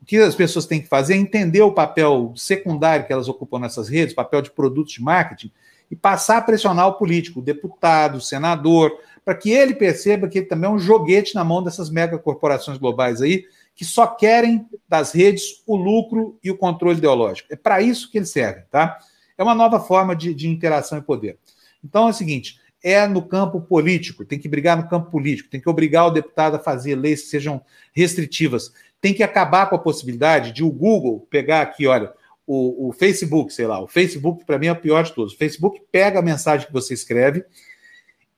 O 0.03 0.05
que 0.05 0.19
as 0.19 0.35
pessoas 0.35 0.67
têm 0.67 0.81
que 0.81 0.89
fazer 0.89 1.15
é 1.15 1.17
entender 1.17 1.63
o 1.63 1.73
papel 1.73 2.33
secundário 2.37 3.07
que 3.07 3.13
elas 3.13 3.29
ocupam 3.29 3.59
nessas 3.59 3.89
redes, 3.89 4.15
papel 4.15 4.43
de 4.43 4.51
produtos 4.51 4.93
de 4.93 5.03
marketing, 5.03 5.51
e 5.91 5.97
passar 5.97 6.39
a 6.39 6.43
pressionar 6.43 6.89
o 6.89 6.95
político, 6.95 7.41
o 7.41 7.43
deputado, 7.43 8.19
o 8.19 8.21
senador, 8.21 8.93
para 9.25 9.35
que 9.35 9.51
ele 9.51 9.75
perceba 9.75 10.29
que 10.29 10.39
ele 10.39 10.47
também 10.47 10.69
é 10.69 10.73
um 10.73 10.79
joguete 10.79 11.35
na 11.35 11.43
mão 11.43 11.63
dessas 11.63 11.91
megacorporações 11.91 12.79
globais 12.79 13.23
aí, 13.23 13.45
que 13.75 13.85
só 13.85 14.07
querem 14.07 14.67
das 14.89 15.13
redes 15.13 15.63
o 15.67 15.77
lucro 15.77 16.39
e 16.43 16.51
o 16.51 16.57
controle 16.57 16.99
ideológico. 16.99 17.53
É 17.53 17.57
para 17.57 17.81
isso 17.81 18.11
que 18.11 18.19
eles 18.19 18.31
servem, 18.31 18.65
tá? 18.71 18.99
É 19.37 19.43
uma 19.43 19.55
nova 19.55 19.81
forma 19.81 20.15
de, 20.15 20.35
de 20.35 20.49
interação 20.49 20.99
e 20.99 21.03
poder. 21.03 21.39
Então 21.85 22.07
é 22.07 22.11
o 22.11 22.15
seguinte: 22.15 22.61
é 22.83 23.07
no 23.07 23.27
campo 23.27 23.61
político, 23.61 24.25
tem 24.25 24.39
que 24.39 24.49
brigar 24.49 24.77
no 24.77 24.89
campo 24.89 25.11
político, 25.11 25.51
tem 25.51 25.61
que 25.61 25.69
obrigar 25.69 26.07
o 26.07 26.11
deputado 26.11 26.57
a 26.57 26.59
fazer 26.59 26.95
leis 26.95 27.23
que 27.23 27.29
sejam 27.29 27.61
restritivas, 27.93 28.73
tem 29.01 29.13
que 29.15 29.23
acabar 29.23 29.69
com 29.69 29.77
a 29.77 29.81
possibilidade 29.81 30.53
de 30.53 30.65
o 30.65 30.71
Google 30.71 31.27
pegar 31.31 31.63
aqui, 31.63 31.87
olha, 31.87 32.13
o, 32.47 32.89
o 32.89 32.93
Facebook, 32.93 33.53
sei 33.53 33.67
lá, 33.67 33.81
o 33.81 33.89
Facebook 33.89 34.45
para 34.45 34.59
mim 34.59 34.69
é 34.69 34.73
o 34.73 34.81
pior 34.81 35.03
de 35.03 35.13
todos. 35.13 35.35
O 35.35 35.39
Facebook 35.39 35.83
pega 35.91 36.21
a 36.21 36.23
mensagem 36.23 36.67
que 36.67 36.73
você 36.73 36.95
escreve, 36.95 37.45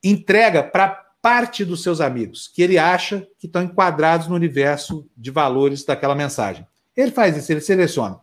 entrega 0.03 0.63
para 0.63 0.89
parte 1.21 1.65
dos 1.65 1.83
seus 1.83 2.01
amigos, 2.01 2.49
que 2.49 2.63
ele 2.63 2.79
acha 2.79 3.27
que 3.39 3.47
estão 3.47 3.63
enquadrados 3.63 4.29
no 4.29 4.35
universo 4.35 5.07
de 5.17 5.31
valores 5.31 5.85
daquela 5.85 6.15
mensagem. 6.15 6.67
Ele 6.97 7.11
faz 7.11 7.37
isso, 7.37 7.53
ele 7.53 7.61
seleciona. 7.61 8.19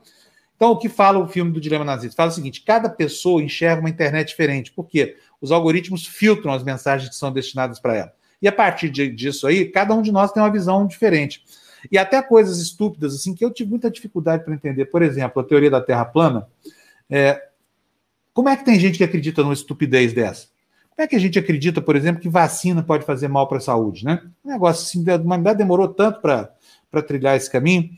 Então, 0.56 0.72
o 0.72 0.78
que 0.78 0.88
fala 0.88 1.20
o 1.20 1.28
filme 1.28 1.52
do 1.52 1.60
Dilema 1.60 1.84
Nazista? 1.84 2.16
Fala 2.16 2.32
o 2.32 2.34
seguinte: 2.34 2.62
cada 2.62 2.90
pessoa 2.90 3.44
enxerga 3.44 3.82
uma 3.82 3.90
internet 3.90 4.30
diferente, 4.30 4.72
porque 4.72 5.18
os 5.42 5.52
algoritmos 5.52 6.06
filtram 6.06 6.54
as 6.54 6.64
mensagens 6.64 7.10
que 7.10 7.16
são 7.16 7.32
destinadas 7.32 7.80
para 7.80 7.96
ela. 7.96 8.14
E 8.42 8.48
a 8.48 8.52
partir 8.52 8.90
disso 8.90 9.48
aí, 9.48 9.66
cada 9.66 9.94
um 9.94 10.02
de 10.02 10.12
nós 10.12 10.32
tem 10.32 10.42
uma 10.42 10.52
visão 10.52 10.86
diferente. 10.86 11.44
E 11.92 11.98
até 11.98 12.22
coisas 12.22 12.60
estúpidas, 12.60 13.14
assim, 13.14 13.34
que 13.34 13.44
eu 13.44 13.52
tive 13.52 13.70
muita 13.70 13.92
dificuldade 13.92 14.44
para 14.44 14.54
entender. 14.54 14.86
Por 14.86 15.02
exemplo, 15.02 15.42
a 15.42 15.46
teoria 15.46 15.70
da 15.70 15.82
Terra 15.82 16.06
plana. 16.06 16.48
É, 17.10 17.50
como 18.34 18.50
é 18.50 18.56
que 18.56 18.66
tem 18.66 18.80
gente 18.80 18.98
que 18.98 19.04
acredita 19.04 19.42
numa 19.44 19.54
estupidez 19.54 20.14
dessa? 20.14 20.48
Como 20.96 21.06
é 21.06 21.08
que 21.08 21.16
a 21.16 21.20
gente 21.20 21.38
acredita, 21.38 21.82
por 21.82 21.96
exemplo, 21.96 22.22
que 22.22 22.30
vacina 22.30 22.82
pode 22.82 23.06
fazer 23.06 23.28
mal 23.28 23.48
para 23.48 23.58
a 23.58 23.62
saúde, 23.62 24.06
né? 24.06 24.22
Um 24.44 24.52
negócio 24.52 24.84
assim, 24.84 25.10
a 25.10 25.16
humanidade 25.16 25.58
demorou 25.58 25.90
tanto 25.90 26.22
para 26.22 27.02
trilhar 27.06 27.36
esse 27.36 27.52
caminho. 27.52 27.90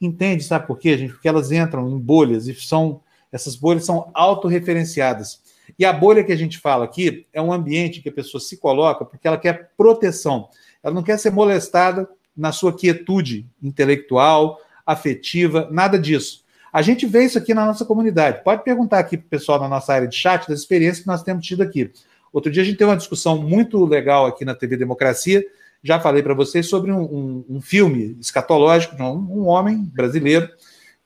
Entende, 0.00 0.44
sabe 0.44 0.66
por 0.66 0.78
quê, 0.78 0.98
gente? 0.98 1.12
Porque 1.12 1.28
elas 1.28 1.50
entram 1.50 1.88
em 1.90 1.98
bolhas 1.98 2.46
e 2.48 2.54
são 2.54 3.00
essas 3.32 3.56
bolhas 3.56 3.84
são 3.84 4.10
autorreferenciadas. 4.14 5.40
E 5.78 5.84
a 5.84 5.92
bolha 5.92 6.24
que 6.24 6.32
a 6.32 6.36
gente 6.36 6.58
fala 6.58 6.84
aqui 6.84 7.26
é 7.32 7.42
um 7.42 7.52
ambiente 7.52 8.00
que 8.00 8.08
a 8.08 8.12
pessoa 8.12 8.40
se 8.40 8.56
coloca 8.56 9.04
porque 9.04 9.26
ela 9.26 9.36
quer 9.36 9.72
proteção. 9.76 10.48
Ela 10.82 10.94
não 10.94 11.02
quer 11.02 11.18
ser 11.18 11.30
molestada 11.30 12.08
na 12.36 12.52
sua 12.52 12.74
quietude 12.74 13.46
intelectual, 13.62 14.60
afetiva, 14.84 15.68
nada 15.70 15.98
disso. 15.98 16.44
A 16.72 16.82
gente 16.82 17.06
vê 17.06 17.24
isso 17.24 17.38
aqui 17.38 17.52
na 17.52 17.66
nossa 17.66 17.84
comunidade. 17.84 18.44
Pode 18.44 18.62
perguntar 18.62 18.98
aqui 18.98 19.16
para 19.16 19.26
o 19.26 19.30
pessoal 19.30 19.60
na 19.60 19.68
nossa 19.68 19.92
área 19.92 20.06
de 20.06 20.16
chat 20.16 20.48
das 20.48 20.60
experiências 20.60 21.00
que 21.00 21.06
nós 21.06 21.22
temos 21.22 21.44
tido 21.44 21.62
aqui. 21.62 21.90
Outro 22.32 22.52
dia 22.52 22.62
a 22.62 22.66
gente 22.66 22.76
teve 22.76 22.90
uma 22.90 22.96
discussão 22.96 23.42
muito 23.42 23.84
legal 23.84 24.26
aqui 24.26 24.44
na 24.44 24.54
TV 24.54 24.76
Democracia. 24.76 25.44
Já 25.86 26.00
falei 26.00 26.20
para 26.20 26.34
vocês 26.34 26.68
sobre 26.68 26.90
um, 26.90 27.02
um, 27.02 27.44
um, 27.48 27.60
filme 27.60 28.16
escatológico 28.20 28.96
de 28.96 29.02
um, 29.02 29.14
um, 29.14 29.46
homem 29.46 29.84
brasileiro 29.94 30.50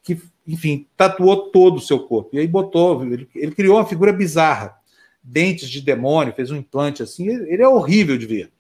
que, 0.03 0.19
enfim, 0.47 0.87
tatuou 0.97 1.51
todo 1.51 1.77
o 1.77 1.81
seu 1.81 2.01
corpo. 2.01 2.31
E 2.33 2.39
aí 2.39 2.49
botou, 2.49 3.05
ele, 3.05 3.29
ele 3.35 3.53
criou 3.53 3.77
uma 3.77 3.85
figura 3.85 4.11
bizarra, 4.11 4.75
dentes 5.23 5.69
de 5.69 5.83
demônio, 5.83 6.33
fez 6.33 6.51
um 6.51 6.57
implante 6.57 7.03
assim. 7.03 7.29
Ele 7.29 7.63
é 7.63 7.69
horrível 7.69 8.17
de 8.17 8.25
ver. 8.25 8.51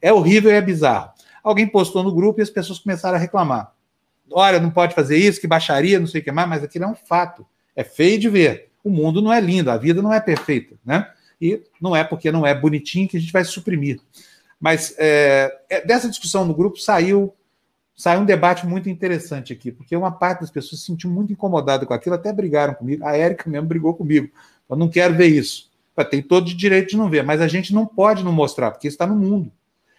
É 0.00 0.10
horrível 0.10 0.50
e 0.50 0.54
é 0.54 0.62
bizarro. 0.62 1.10
Alguém 1.44 1.66
postou 1.66 2.02
no 2.02 2.14
grupo 2.14 2.40
e 2.40 2.42
as 2.42 2.48
pessoas 2.48 2.78
começaram 2.78 3.16
a 3.16 3.20
reclamar. 3.20 3.74
Olha, 4.32 4.58
não 4.58 4.70
pode 4.70 4.94
fazer 4.94 5.18
isso, 5.18 5.42
que 5.42 5.46
baixaria, 5.46 6.00
não 6.00 6.06
sei 6.06 6.22
o 6.22 6.24
que 6.24 6.32
mais, 6.32 6.48
mas 6.48 6.64
aquilo 6.64 6.86
é 6.86 6.88
um 6.88 6.94
fato. 6.94 7.46
É 7.76 7.84
feio 7.84 8.18
de 8.18 8.30
ver. 8.30 8.70
O 8.82 8.88
mundo 8.88 9.20
não 9.20 9.30
é 9.30 9.42
lindo, 9.42 9.70
a 9.70 9.76
vida 9.76 10.00
não 10.00 10.10
é 10.10 10.20
perfeita, 10.20 10.76
né? 10.82 11.06
E 11.38 11.62
não 11.78 11.94
é 11.94 12.02
porque 12.02 12.32
não 12.32 12.46
é 12.46 12.54
bonitinho 12.54 13.06
que 13.06 13.18
a 13.18 13.20
gente 13.20 13.32
vai 13.32 13.44
suprimir. 13.44 14.00
Mas 14.60 14.94
é, 14.98 15.50
é, 15.70 15.86
dessa 15.86 16.08
discussão 16.08 16.44
no 16.44 16.54
grupo 16.54 16.76
saiu, 16.76 17.34
saiu 17.96 18.20
um 18.20 18.26
debate 18.26 18.66
muito 18.66 18.90
interessante 18.90 19.52
aqui, 19.52 19.72
porque 19.72 19.96
uma 19.96 20.12
parte 20.12 20.40
das 20.40 20.50
pessoas 20.50 20.82
se 20.82 20.86
sentiu 20.86 21.08
muito 21.08 21.32
incomodada 21.32 21.86
com 21.86 21.94
aquilo, 21.94 22.14
até 22.14 22.30
brigaram 22.30 22.74
comigo. 22.74 23.04
A 23.06 23.16
Érica 23.16 23.48
mesmo 23.48 23.66
brigou 23.66 23.94
comigo. 23.94 24.28
Eu 24.68 24.76
não 24.76 24.88
quero 24.88 25.14
ver 25.14 25.28
isso. 25.28 25.70
Tem 26.10 26.22
todo 26.22 26.48
o 26.48 26.56
direito 26.56 26.90
de 26.90 26.96
não 26.96 27.10
ver, 27.10 27.22
mas 27.22 27.40
a 27.40 27.48
gente 27.48 27.74
não 27.74 27.84
pode 27.84 28.24
não 28.24 28.32
mostrar, 28.32 28.70
porque 28.70 28.88
está 28.88 29.06
no 29.06 29.14
mundo. 29.14 29.52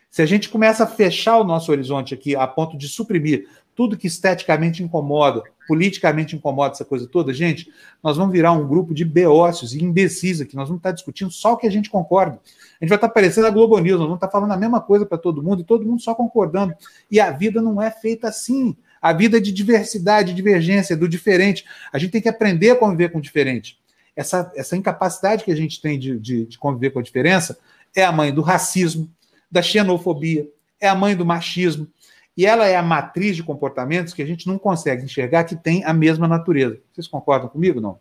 Se 0.10 0.22
a 0.22 0.26
gente 0.26 0.50
começa 0.50 0.84
a 0.84 0.88
fechar 0.88 1.38
o 1.38 1.44
nosso 1.44 1.72
horizonte 1.72 2.14
aqui 2.14 2.36
a 2.36 2.46
ponto 2.48 2.78
de 2.78 2.88
suprimir 2.90 3.48
tudo 3.76 3.96
que 3.96 4.08
esteticamente 4.08 4.84
incomoda, 4.84 5.44
politicamente 5.68 6.36
incomoda 6.36 6.74
essa 6.74 6.84
coisa 6.84 7.08
toda, 7.08 7.32
gente, 7.32 7.72
nós 8.04 8.18
vamos 8.18 8.34
virar 8.34 8.52
um 8.52 8.68
grupo 8.68 8.94
de 8.94 9.06
beócios 9.06 9.74
e 9.74 9.84
imbecis 9.84 10.42
aqui, 10.42 10.56
nós 10.56 10.68
vamos 10.68 10.80
estar 10.80 10.92
discutindo 10.92 11.32
só 11.32 11.54
o 11.54 11.58
que 11.58 11.68
a 11.68 11.72
gente 11.72 11.90
concorda. 11.90 12.40
Gente 12.82 12.90
vai 12.90 12.98
estar 12.98 13.10
parecendo 13.10 13.46
a 13.46 13.52
Globo 13.52 13.78
News, 13.78 14.00
vamos 14.00 14.16
estar 14.16 14.28
falando 14.28 14.52
a 14.52 14.58
mesma 14.58 14.82
coisa 14.82 15.06
para 15.06 15.18
todo 15.18 15.44
mundo 15.44 15.62
e 15.62 15.64
todo 15.64 15.86
mundo 15.86 16.02
só 16.02 16.16
concordando. 16.16 16.74
E 17.12 17.20
a 17.20 17.30
vida 17.30 17.62
não 17.62 17.80
é 17.80 17.92
feita 17.92 18.28
assim. 18.28 18.76
A 19.00 19.14
vida 19.14 19.38
é 19.38 19.40
de 19.40 19.52
diversidade, 19.52 20.34
divergência, 20.34 20.98
do 20.98 21.08
diferente. 21.08 21.64
A 21.94 22.00
gente 22.00 22.12
tem 22.12 22.22
que 22.22 22.30
aprender 22.30 22.72
a 22.72 22.76
conviver 22.76 23.10
com 23.10 23.20
o 23.20 23.22
diferente. 23.22 23.80
Essa, 24.16 24.52
essa 24.56 24.76
incapacidade 24.76 25.44
que 25.44 25.52
a 25.52 25.56
gente 25.56 25.80
tem 25.80 25.98
de, 25.98 26.20
de, 26.20 26.46
de 26.48 26.58
conviver 26.58 26.90
com 26.90 27.00
a 27.00 27.04
diferença 27.04 27.58
é 27.96 28.04
a 28.04 28.12
mãe 28.12 28.34
do 28.34 28.42
racismo, 28.42 29.10
da 29.50 29.62
xenofobia, 29.62 30.50
é 30.80 30.88
a 30.88 30.96
mãe 30.96 31.16
do 31.16 31.26
machismo, 31.26 31.88
e 32.36 32.46
ela 32.46 32.66
é 32.66 32.76
a 32.76 32.82
matriz 32.82 33.36
de 33.36 33.44
comportamentos 33.44 34.14
que 34.14 34.22
a 34.22 34.26
gente 34.26 34.48
não 34.48 34.58
consegue 34.58 35.04
enxergar 35.04 35.44
que 35.44 35.56
tem 35.56 35.84
a 35.84 35.94
mesma 35.94 36.28
natureza. 36.28 36.80
Vocês 36.92 37.08
concordam 37.08 37.50
comigo, 37.50 37.80
não? 37.80 38.00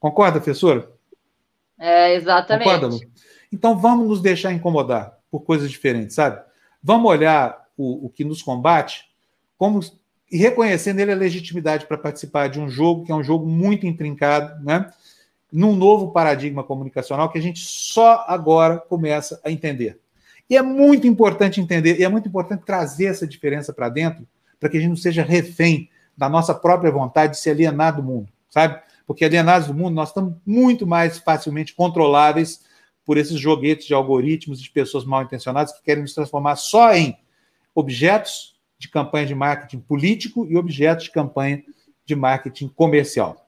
Concorda, 0.00 0.40
professora? 0.40 0.88
É, 1.84 2.14
exatamente. 2.14 2.64
Concorda, 2.64 2.86
Lu? 2.86 3.00
Então 3.52 3.78
vamos 3.78 4.08
nos 4.08 4.22
deixar 4.22 4.52
incomodar 4.52 5.18
por 5.30 5.40
coisas 5.40 5.70
diferentes, 5.70 6.16
sabe? 6.16 6.40
Vamos 6.82 7.10
olhar 7.10 7.62
o, 7.76 8.06
o 8.06 8.08
que 8.08 8.24
nos 8.24 8.40
combate 8.40 9.04
como 9.58 9.80
e 10.32 10.38
reconhecer 10.38 10.94
nele 10.94 11.12
a 11.12 11.16
legitimidade 11.16 11.86
para 11.86 11.98
participar 11.98 12.48
de 12.48 12.58
um 12.58 12.70
jogo 12.70 13.04
que 13.04 13.12
é 13.12 13.14
um 13.14 13.22
jogo 13.22 13.46
muito 13.46 13.86
intrincado, 13.86 14.64
né? 14.64 14.90
Num 15.52 15.76
novo 15.76 16.10
paradigma 16.10 16.64
comunicacional 16.64 17.30
que 17.30 17.38
a 17.38 17.42
gente 17.42 17.60
só 17.60 18.24
agora 18.26 18.78
começa 18.78 19.38
a 19.44 19.50
entender. 19.50 20.00
E 20.48 20.56
é 20.56 20.62
muito 20.62 21.06
importante 21.06 21.60
entender, 21.60 22.00
e 22.00 22.04
é 22.04 22.08
muito 22.08 22.28
importante 22.28 22.64
trazer 22.64 23.06
essa 23.06 23.26
diferença 23.26 23.74
para 23.74 23.90
dentro, 23.90 24.26
para 24.58 24.70
que 24.70 24.78
a 24.78 24.80
gente 24.80 24.88
não 24.88 24.96
seja 24.96 25.22
refém 25.22 25.90
da 26.16 26.30
nossa 26.30 26.54
própria 26.54 26.90
vontade 26.90 27.34
de 27.34 27.38
se 27.38 27.50
alienar 27.50 27.94
do 27.94 28.02
mundo, 28.02 28.32
sabe? 28.48 28.80
Porque 29.06 29.24
alienados 29.24 29.68
do 29.68 29.74
mundo, 29.74 29.94
nós 29.94 30.08
estamos 30.08 30.34
muito 30.46 30.86
mais 30.86 31.18
facilmente 31.18 31.74
controláveis 31.74 32.64
por 33.04 33.18
esses 33.18 33.38
joguetes 33.38 33.86
de 33.86 33.94
algoritmos 33.94 34.60
de 34.60 34.70
pessoas 34.70 35.04
mal 35.04 35.22
intencionadas 35.22 35.72
que 35.72 35.82
querem 35.82 36.02
nos 36.02 36.14
transformar 36.14 36.56
só 36.56 36.92
em 36.94 37.16
objetos 37.74 38.58
de 38.78 38.88
campanha 38.88 39.26
de 39.26 39.34
marketing 39.34 39.80
político 39.80 40.46
e 40.48 40.56
objetos 40.56 41.04
de 41.04 41.10
campanha 41.10 41.62
de 42.04 42.14
marketing 42.14 42.68
comercial. 42.68 43.46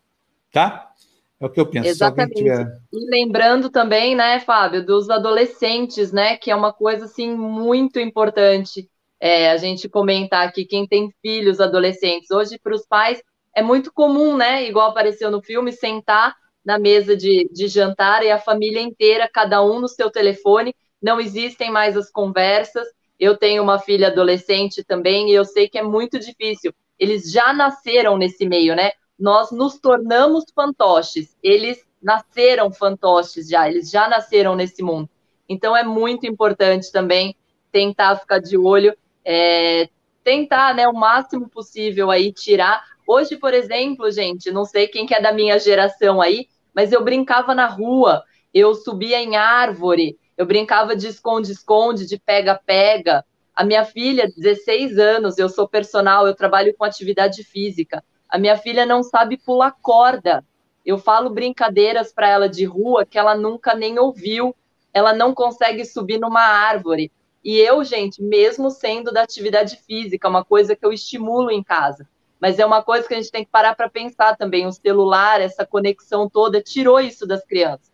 Tá? 0.52 0.90
É 1.38 1.46
o 1.46 1.50
que 1.50 1.60
eu 1.60 1.66
penso. 1.66 1.88
Exatamente. 1.88 2.36
Tiver... 2.36 2.80
E 2.92 3.10
lembrando 3.10 3.70
também, 3.70 4.14
né, 4.14 4.40
Fábio, 4.40 4.84
dos 4.84 5.10
adolescentes, 5.10 6.12
né, 6.12 6.36
que 6.36 6.50
é 6.50 6.56
uma 6.56 6.72
coisa 6.72 7.04
assim 7.04 7.34
muito 7.34 8.00
importante. 8.00 8.88
É, 9.18 9.50
a 9.50 9.56
gente 9.56 9.88
comentar 9.88 10.46
aqui 10.46 10.64
quem 10.64 10.86
tem 10.86 11.10
filhos 11.22 11.60
adolescentes. 11.60 12.30
Hoje, 12.30 12.58
para 12.58 12.74
os 12.74 12.86
pais, 12.86 13.22
é 13.56 13.62
muito 13.62 13.92
comum, 13.92 14.36
né? 14.36 14.68
Igual 14.68 14.90
apareceu 14.90 15.30
no 15.30 15.42
filme, 15.42 15.72
sentar 15.72 16.36
na 16.64 16.78
mesa 16.78 17.16
de, 17.16 17.48
de 17.52 17.66
jantar 17.66 18.22
e 18.22 18.30
a 18.30 18.38
família 18.38 18.80
inteira, 18.80 19.28
cada 19.32 19.64
um 19.64 19.80
no 19.80 19.88
seu 19.88 20.10
telefone. 20.10 20.74
Não 21.02 21.20
existem 21.20 21.70
mais 21.70 21.96
as 21.96 22.10
conversas. 22.10 22.86
Eu 23.18 23.36
tenho 23.36 23.62
uma 23.62 23.80
filha 23.80 24.08
adolescente 24.08 24.84
também 24.84 25.30
e 25.30 25.34
eu 25.34 25.44
sei 25.44 25.68
que 25.68 25.78
é 25.78 25.82
muito 25.82 26.18
difícil. 26.18 26.72
Eles 26.98 27.32
já 27.32 27.52
nasceram 27.52 28.16
nesse 28.16 28.46
meio, 28.46 28.76
né? 28.76 28.92
nós 29.18 29.50
nos 29.50 29.78
tornamos 29.78 30.44
fantoches. 30.54 31.36
Eles 31.42 31.84
nasceram 32.02 32.70
fantoches 32.70 33.48
já, 33.48 33.68
eles 33.68 33.90
já 33.90 34.08
nasceram 34.08 34.54
nesse 34.54 34.82
mundo. 34.82 35.08
Então 35.48 35.76
é 35.76 35.82
muito 35.82 36.26
importante 36.26 36.92
também 36.92 37.34
tentar 37.72 38.16
ficar 38.16 38.38
de 38.38 38.56
olho, 38.56 38.96
é, 39.24 39.88
tentar, 40.22 40.74
né, 40.74 40.86
o 40.88 40.92
máximo 40.92 41.48
possível 41.48 42.10
aí 42.10 42.32
tirar. 42.32 42.84
Hoje, 43.06 43.36
por 43.36 43.54
exemplo, 43.54 44.10
gente, 44.10 44.50
não 44.50 44.64
sei 44.64 44.88
quem 44.88 45.06
que 45.06 45.14
é 45.14 45.20
da 45.20 45.32
minha 45.32 45.58
geração 45.60 46.20
aí, 46.20 46.48
mas 46.74 46.92
eu 46.92 47.04
brincava 47.04 47.54
na 47.54 47.66
rua, 47.66 48.24
eu 48.52 48.74
subia 48.74 49.18
em 49.20 49.36
árvore, 49.36 50.18
eu 50.36 50.44
brincava 50.44 50.96
de 50.96 51.06
esconde-esconde, 51.06 52.06
de 52.06 52.18
pega-pega. 52.18 53.24
A 53.54 53.64
minha 53.64 53.84
filha, 53.84 54.30
16 54.36 54.98
anos, 54.98 55.38
eu 55.38 55.48
sou 55.48 55.68
personal, 55.68 56.26
eu 56.26 56.34
trabalho 56.34 56.74
com 56.76 56.84
atividade 56.84 57.44
física. 57.44 58.04
A 58.28 58.38
minha 58.38 58.56
filha 58.56 58.84
não 58.84 59.02
sabe 59.02 59.38
pular 59.38 59.74
corda. 59.80 60.44
Eu 60.84 60.98
falo 60.98 61.30
brincadeiras 61.30 62.12
para 62.12 62.28
ela 62.28 62.48
de 62.48 62.64
rua 62.64 63.06
que 63.06 63.18
ela 63.18 63.34
nunca 63.34 63.74
nem 63.74 63.98
ouviu. 63.98 64.54
Ela 64.92 65.12
não 65.12 65.32
consegue 65.32 65.84
subir 65.84 66.18
numa 66.18 66.42
árvore. 66.42 67.10
E 67.42 67.56
eu, 67.58 67.82
gente, 67.84 68.20
mesmo 68.20 68.70
sendo 68.70 69.12
da 69.12 69.22
atividade 69.22 69.76
física, 69.86 70.28
uma 70.28 70.44
coisa 70.44 70.74
que 70.74 70.84
eu 70.84 70.92
estimulo 70.92 71.50
em 71.50 71.62
casa, 71.62 72.08
mas 72.40 72.58
é 72.58 72.66
uma 72.66 72.82
coisa 72.82 73.06
que 73.06 73.14
a 73.14 73.16
gente 73.16 73.30
tem 73.30 73.44
que 73.44 73.50
parar 73.50 73.74
para 73.74 73.88
pensar 73.88 74.36
também. 74.36 74.66
O 74.66 74.72
celular, 74.72 75.40
essa 75.40 75.64
conexão 75.64 76.28
toda, 76.28 76.62
tirou 76.62 77.00
isso 77.00 77.26
das 77.26 77.44
crianças. 77.44 77.90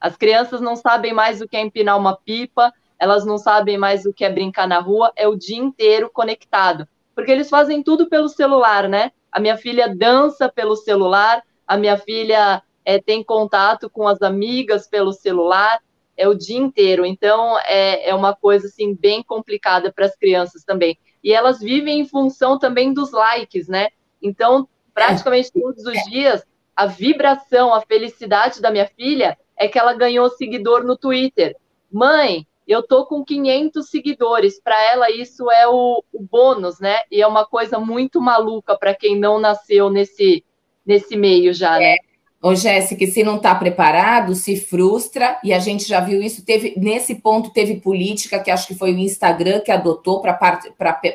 As 0.00 0.16
crianças 0.16 0.60
não 0.60 0.76
sabem 0.76 1.12
mais 1.12 1.40
o 1.40 1.48
que 1.48 1.56
é 1.56 1.60
empinar 1.60 1.98
uma 1.98 2.16
pipa, 2.16 2.72
elas 2.98 3.24
não 3.24 3.38
sabem 3.38 3.78
mais 3.78 4.04
o 4.04 4.12
que 4.12 4.24
é 4.24 4.30
brincar 4.30 4.68
na 4.68 4.78
rua, 4.78 5.12
é 5.16 5.26
o 5.26 5.36
dia 5.36 5.58
inteiro 5.58 6.10
conectado. 6.12 6.86
Porque 7.14 7.30
eles 7.30 7.48
fazem 7.48 7.82
tudo 7.82 8.08
pelo 8.08 8.28
celular, 8.28 8.88
né? 8.88 9.12
A 9.30 9.40
minha 9.40 9.56
filha 9.56 9.94
dança 9.94 10.48
pelo 10.48 10.76
celular, 10.76 11.42
a 11.66 11.76
minha 11.76 11.96
filha 11.96 12.62
é, 12.84 13.00
tem 13.00 13.22
contato 13.22 13.88
com 13.88 14.06
as 14.06 14.20
amigas 14.20 14.86
pelo 14.86 15.12
celular, 15.12 15.80
é 16.16 16.28
o 16.28 16.34
dia 16.34 16.58
inteiro. 16.58 17.04
Então, 17.06 17.58
é, 17.60 18.10
é 18.10 18.14
uma 18.14 18.34
coisa 18.34 18.66
assim 18.66 18.94
bem 18.94 19.22
complicada 19.22 19.92
para 19.92 20.06
as 20.06 20.16
crianças 20.16 20.64
também. 20.64 20.98
E 21.24 21.32
elas 21.32 21.58
vivem 21.58 22.00
em 22.00 22.06
função 22.06 22.58
também 22.58 22.92
dos 22.92 23.10
likes, 23.10 23.66
né? 23.66 23.88
Então, 24.22 24.68
praticamente 24.92 25.50
todos 25.50 25.84
os 25.86 25.98
dias, 26.04 26.46
a 26.76 26.86
vibração, 26.86 27.72
a 27.72 27.80
felicidade 27.80 28.60
da 28.60 28.70
minha 28.70 28.86
filha 28.86 29.38
é 29.56 29.66
que 29.66 29.78
ela 29.78 29.94
ganhou 29.94 30.28
seguidor 30.28 30.84
no 30.84 30.96
Twitter. 30.98 31.56
Mãe, 31.90 32.46
eu 32.66 32.82
tô 32.82 33.06
com 33.06 33.24
500 33.24 33.88
seguidores. 33.88 34.60
Para 34.60 34.80
ela, 34.92 35.10
isso 35.10 35.50
é 35.50 35.66
o, 35.66 36.02
o, 36.12 36.22
bônus, 36.22 36.78
né? 36.80 37.00
E 37.10 37.22
é 37.22 37.26
uma 37.26 37.46
coisa 37.46 37.78
muito 37.78 38.20
maluca 38.20 38.76
para 38.76 38.94
quem 38.94 39.18
não 39.18 39.38
nasceu 39.38 39.88
nesse, 39.90 40.44
nesse 40.84 41.16
meio 41.16 41.54
já, 41.54 41.78
né? 41.78 41.94
É. 41.94 41.98
Ô, 42.44 42.54
Jéssica, 42.54 43.06
se 43.06 43.24
não 43.24 43.36
está 43.36 43.54
preparado, 43.54 44.34
se 44.34 44.54
frustra, 44.58 45.38
e 45.42 45.50
a 45.50 45.58
gente 45.58 45.88
já 45.88 45.98
viu 46.00 46.20
isso. 46.20 46.44
Teve 46.44 46.74
Nesse 46.76 47.14
ponto, 47.14 47.48
teve 47.48 47.76
política, 47.76 48.38
que 48.38 48.50
acho 48.50 48.66
que 48.66 48.74
foi 48.74 48.92
o 48.92 48.98
Instagram 48.98 49.60
que 49.60 49.72
adotou 49.72 50.20
para 50.20 50.34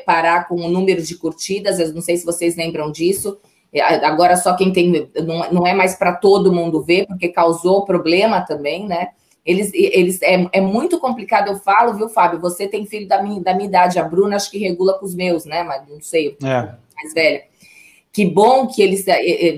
parar 0.04 0.48
com 0.48 0.56
o 0.56 0.68
número 0.68 1.00
de 1.00 1.16
curtidas. 1.16 1.78
Eu 1.78 1.94
não 1.94 2.00
sei 2.00 2.16
se 2.16 2.26
vocês 2.26 2.56
lembram 2.56 2.90
disso. 2.90 3.38
É, 3.72 3.80
agora 4.04 4.36
só 4.36 4.56
quem 4.56 4.72
tem. 4.72 5.08
Não, 5.24 5.52
não 5.52 5.66
é 5.68 5.72
mais 5.72 5.94
para 5.94 6.14
todo 6.14 6.52
mundo 6.52 6.82
ver, 6.82 7.06
porque 7.06 7.28
causou 7.28 7.84
problema 7.84 8.40
também, 8.40 8.88
né? 8.88 9.10
Eles, 9.46 9.70
eles 9.72 10.20
é, 10.22 10.48
é, 10.52 10.60
muito 10.60 10.98
complicado, 10.98 11.46
eu 11.46 11.60
falo, 11.60 11.94
viu, 11.94 12.08
Fábio? 12.08 12.40
Você 12.40 12.66
tem 12.66 12.84
filho 12.86 13.06
da 13.06 13.22
minha, 13.22 13.40
da 13.40 13.54
minha 13.54 13.68
idade, 13.68 14.00
a 14.00 14.04
Bruna 14.04 14.34
acho 14.34 14.50
que 14.50 14.58
regula 14.58 14.98
com 14.98 15.06
os 15.06 15.14
meus, 15.14 15.44
né? 15.44 15.62
Mas 15.62 15.88
não 15.88 16.00
sei, 16.00 16.36
é. 16.42 16.74
mais 16.96 17.14
velha. 17.14 17.49
Que 18.12 18.26
bom 18.26 18.66
que 18.66 18.82
eles, 18.82 19.04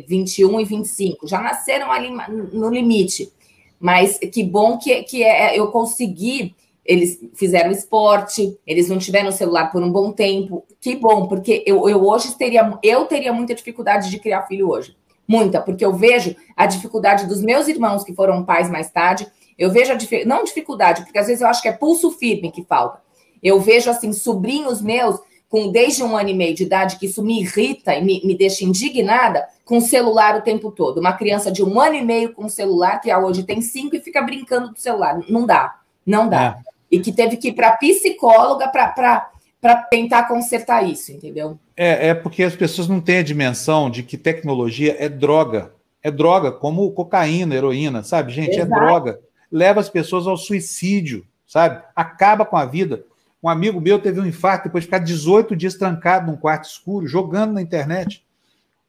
21 0.07 0.61
e 0.61 0.64
25, 0.64 1.26
já 1.26 1.40
nasceram 1.40 1.90
ali 1.90 2.11
no 2.53 2.68
limite. 2.68 3.32
Mas 3.80 4.18
que 4.18 4.44
bom 4.44 4.78
que, 4.78 5.03
que 5.05 5.22
eu 5.55 5.68
consegui. 5.68 6.55
Eles 6.84 7.20
fizeram 7.34 7.70
esporte, 7.70 8.59
eles 8.66 8.88
não 8.88 8.98
tiveram 8.98 9.30
celular 9.30 9.70
por 9.70 9.82
um 9.82 9.90
bom 9.90 10.11
tempo. 10.11 10.64
Que 10.80 10.96
bom, 10.96 11.28
porque 11.28 11.62
eu, 11.64 11.88
eu 11.88 12.05
hoje 12.05 12.36
teria, 12.36 12.76
eu 12.82 13.05
teria 13.05 13.32
muita 13.32 13.55
dificuldade 13.55 14.11
de 14.11 14.18
criar 14.18 14.42
filho 14.48 14.68
hoje. 14.68 14.96
Muita, 15.26 15.61
porque 15.61 15.84
eu 15.84 15.94
vejo 15.94 16.34
a 16.57 16.66
dificuldade 16.66 17.28
dos 17.28 17.40
meus 17.40 17.68
irmãos 17.68 18.03
que 18.03 18.12
foram 18.12 18.44
pais 18.44 18.68
mais 18.68 18.90
tarde 18.90 19.30
eu 19.59 19.70
vejo 19.70 19.92
a 19.92 19.94
dificuldade, 19.94 20.28
não 20.28 20.44
dificuldade, 20.44 21.03
porque 21.03 21.18
às 21.18 21.26
vezes 21.26 21.40
eu 21.40 21.48
acho 21.48 21.62
que 21.62 21.68
é 21.68 21.72
pulso 21.72 22.11
firme 22.11 22.50
que 22.50 22.64
falta. 22.64 23.00
Eu 23.42 23.61
vejo, 23.61 23.90
assim, 23.90 24.12
sobrinhos 24.12 24.80
meus, 24.80 25.20
com 25.53 25.70
desde 25.70 26.03
um 26.03 26.16
ano 26.16 26.30
e 26.30 26.34
meio 26.34 26.55
de 26.55 26.62
idade, 26.62 26.96
que 26.98 27.05
isso 27.05 27.22
me 27.22 27.42
irrita 27.42 27.94
e 27.94 28.03
me, 28.03 28.22
me 28.24 28.34
deixa 28.34 28.64
indignada, 28.64 29.46
com 29.66 29.82
celular 29.82 30.34
o 30.34 30.40
tempo 30.40 30.70
todo. 30.70 30.98
Uma 30.98 31.12
criança 31.12 31.53
de 31.53 31.62
um 31.62 31.78
ano 31.78 31.94
e 31.94 32.00
meio 32.00 32.32
com 32.32 32.48
celular, 32.48 33.03
que 33.03 33.14
hoje 33.14 33.42
tem 33.42 33.61
cinco 33.61 33.94
e 33.94 34.00
fica 34.00 34.22
brincando 34.22 34.72
do 34.72 34.80
celular. 34.80 35.20
Não 35.28 35.44
dá, 35.44 35.78
não 36.07 36.26
dá. 36.26 36.57
É. 36.59 36.72
E 36.90 36.98
que 36.98 37.12
teve 37.12 37.36
que 37.36 37.48
ir 37.48 37.53
para 37.53 37.72
psicóloga 37.72 38.66
para 38.68 39.76
tentar 39.90 40.26
consertar 40.26 40.88
isso, 40.88 41.12
entendeu? 41.12 41.59
É, 41.76 42.09
é 42.09 42.14
porque 42.14 42.42
as 42.42 42.57
pessoas 42.57 42.88
não 42.88 42.98
têm 42.98 43.18
a 43.18 43.22
dimensão 43.22 43.90
de 43.90 44.03
que 44.03 44.16
tecnologia 44.16 44.96
é 44.98 45.07
droga. 45.07 45.74
É 46.03 46.11
droga, 46.11 46.50
como 46.50 46.90
cocaína, 46.92 47.55
heroína, 47.55 48.03
sabe, 48.03 48.32
gente? 48.32 48.59
É 48.59 48.62
Exato. 48.62 48.72
É 48.72 48.86
droga. 48.86 49.20
leva 49.50 49.80
as 49.80 49.90
pessoas 49.90 50.26
ao 50.26 50.38
suicídio, 50.38 51.26
sabe? 51.46 51.82
Acaba 51.94 52.46
com 52.46 52.57
a 52.57 52.64
vida. 52.64 53.05
Um 53.43 53.49
amigo 53.49 53.80
meu 53.80 53.99
teve 53.99 54.20
um 54.20 54.26
infarto 54.26 54.64
depois 54.64 54.84
de 54.84 54.86
ficar 54.86 54.99
18 54.99 55.57
dias 55.57 55.74
trancado 55.74 56.30
num 56.30 56.36
quarto 56.36 56.64
escuro, 56.64 57.07
jogando 57.07 57.55
na 57.55 57.62
internet. 57.62 58.24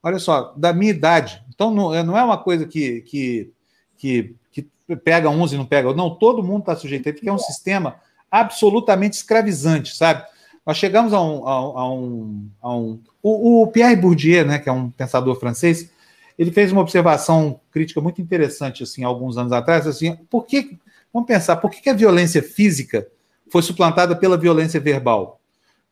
Olha 0.02 0.20
só, 0.20 0.54
da 0.56 0.72
minha 0.72 0.92
idade. 0.92 1.44
Então, 1.50 1.74
não, 1.74 1.94
é, 1.94 2.00
é 2.00 2.24
uma 2.24 2.38
coisa 2.38 2.68
que, 2.68 3.02
que, 3.02 3.52
que, 3.98 4.36
que 4.52 4.68
pega 5.04 5.30
uns 5.30 5.54
e 5.54 5.58
não 5.58 5.66
pega. 5.66 5.94
Não, 5.94 6.14
todo 6.14 6.44
mundo 6.44 6.60
está 6.60 6.76
sujeito 6.76 7.08
a 7.08 7.10
isso, 7.10 7.20
porque 7.20 7.30
é 7.30 7.34
um 7.34 7.40
sistema 7.40 7.96
absolutamente 8.30 9.16
escravizante, 9.16 9.96
sabe? 9.96 10.24
Nós 10.66 10.78
chegamos 10.78 11.14
a 11.14 11.22
um. 11.22 11.48
A, 11.48 11.52
a 11.52 11.94
um, 11.94 12.50
a 12.62 12.76
um 12.76 13.00
o, 13.22 13.64
o, 13.64 13.68
Pierre 13.68 13.96
Bourdieu, 13.96 14.46
né, 14.46 14.60
que 14.60 14.70
é 14.70 14.72
um 14.72 14.90
pensador 14.90 15.40
francês, 15.40 15.90
ele 16.38 16.52
fez 16.52 16.72
uma 16.72 16.82
observação 16.82 17.60
crítica 17.72 18.02
muito 18.02 18.22
interessante, 18.22 18.84
assim, 18.84 19.04
alguns 19.04 19.38
anos 19.38 19.52
atrás, 19.52 19.88
assim, 19.88 20.16
por 20.30 20.46
que, 20.46 20.78
vamos 21.14 21.28
pensar, 21.28 21.58
por 21.58 21.72
que 21.72 21.90
a 21.90 21.94
violência 21.94 22.44
física 22.44 23.08
foi 23.54 23.62
suplantada 23.62 24.16
pela 24.16 24.36
violência 24.36 24.80
verbal? 24.80 25.40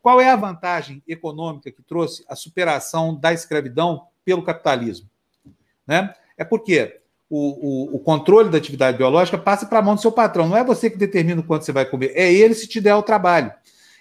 Qual 0.02 0.20
é 0.20 0.32
a 0.32 0.36
vantagem 0.36 1.04
econômica 1.08 1.70
que 1.70 1.84
trouxe 1.84 2.26
a 2.28 2.36
superação 2.36 3.14
da 3.14 3.34
escravidão 3.34 4.08
pelo 4.26 4.42
capitalismo? 4.42 5.08
Né? 5.86 6.12
É 6.36 6.44
porque 6.44 7.02
o, 7.30 7.92
o, 7.92 7.96
o 7.98 8.00
controle 8.00 8.50
da 8.50 8.58
atividade 8.58 8.98
biológica 8.98 9.38
passa 9.38 9.68
para 9.68 9.78
a 9.78 9.82
mão 9.84 9.94
do 9.94 10.02
seu 10.02 10.12
patrão. 10.12 10.50
Não 10.50 10.58
é 10.58 10.64
você 10.64 10.90
que 10.90 10.98
determina 10.98 11.40
o 11.40 11.44
quanto 11.44 11.64
você 11.64 11.72
vai 11.72 11.86
comer, 11.86 12.12
é 12.16 12.34
ele 12.34 12.56
se 12.56 12.68
te 12.68 12.82
der 12.82 12.96
o 12.96 13.04
trabalho. 13.04 13.54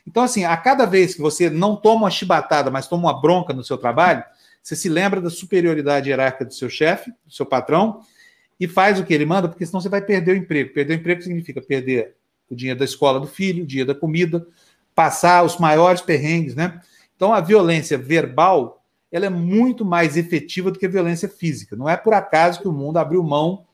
Então, 0.06 0.22
assim, 0.22 0.46
a 0.46 0.56
cada 0.56 0.86
vez 0.86 1.14
que 1.14 1.20
você 1.20 1.50
não 1.50 1.76
toma 1.76 2.04
uma 2.04 2.11
chibatada, 2.11 2.70
mas 2.70 2.88
toma 2.88 3.11
uma 3.11 3.20
bronca 3.20 3.52
no 3.52 3.62
seu 3.62 3.76
trabalho, 3.76 4.24
você 4.62 4.74
se 4.74 4.88
lembra 4.88 5.20
da 5.20 5.28
superioridade 5.28 6.08
hierárquica 6.08 6.46
do 6.46 6.54
seu 6.54 6.70
chefe, 6.70 7.11
do 7.26 7.32
seu 7.34 7.44
patrão, 7.44 8.00
e 8.58 8.66
faz 8.66 8.98
o 8.98 9.04
que 9.04 9.12
ele 9.12 9.26
manda, 9.26 9.50
porque 9.50 9.66
senão 9.66 9.82
você 9.82 9.90
vai 9.90 10.00
perder 10.00 10.32
o 10.32 10.36
emprego. 10.38 10.72
Perder 10.72 10.94
o 10.94 10.96
emprego 10.96 11.20
significa 11.20 11.61
perder 11.61 12.16
o 12.51 12.57
dinheiro 12.57 12.78
da 12.78 12.84
escola 12.84 13.20
do 13.20 13.26
filho, 13.26 13.64
o 13.64 13.66
dinheiro 13.66 13.92
da 13.92 13.98
comida, 13.98 14.46
passar 14.94 15.44
os 15.44 15.59
maiores 15.59 16.01
perrengues, 16.01 16.55
né? 16.55 16.80
Então, 17.14 17.32
a 17.32 17.40
violência 17.40 17.96
verbal, 17.96 18.82
ela 19.12 19.26
é 19.26 19.30
muito 19.30 19.84
mais 19.84 20.16
efetiva 20.16 20.70
do 20.70 20.78
que 20.78 20.86
a 20.86 20.90
violência 20.90 21.28
física. 21.28 21.76
Não 21.76 21.88
é 21.88 21.96
por 21.96 22.14
acaso 22.14 22.61
que 22.61 22.68
o 22.68 22.72
mundo 22.72 22.96
abriu 22.96 23.22
mão 23.22 23.64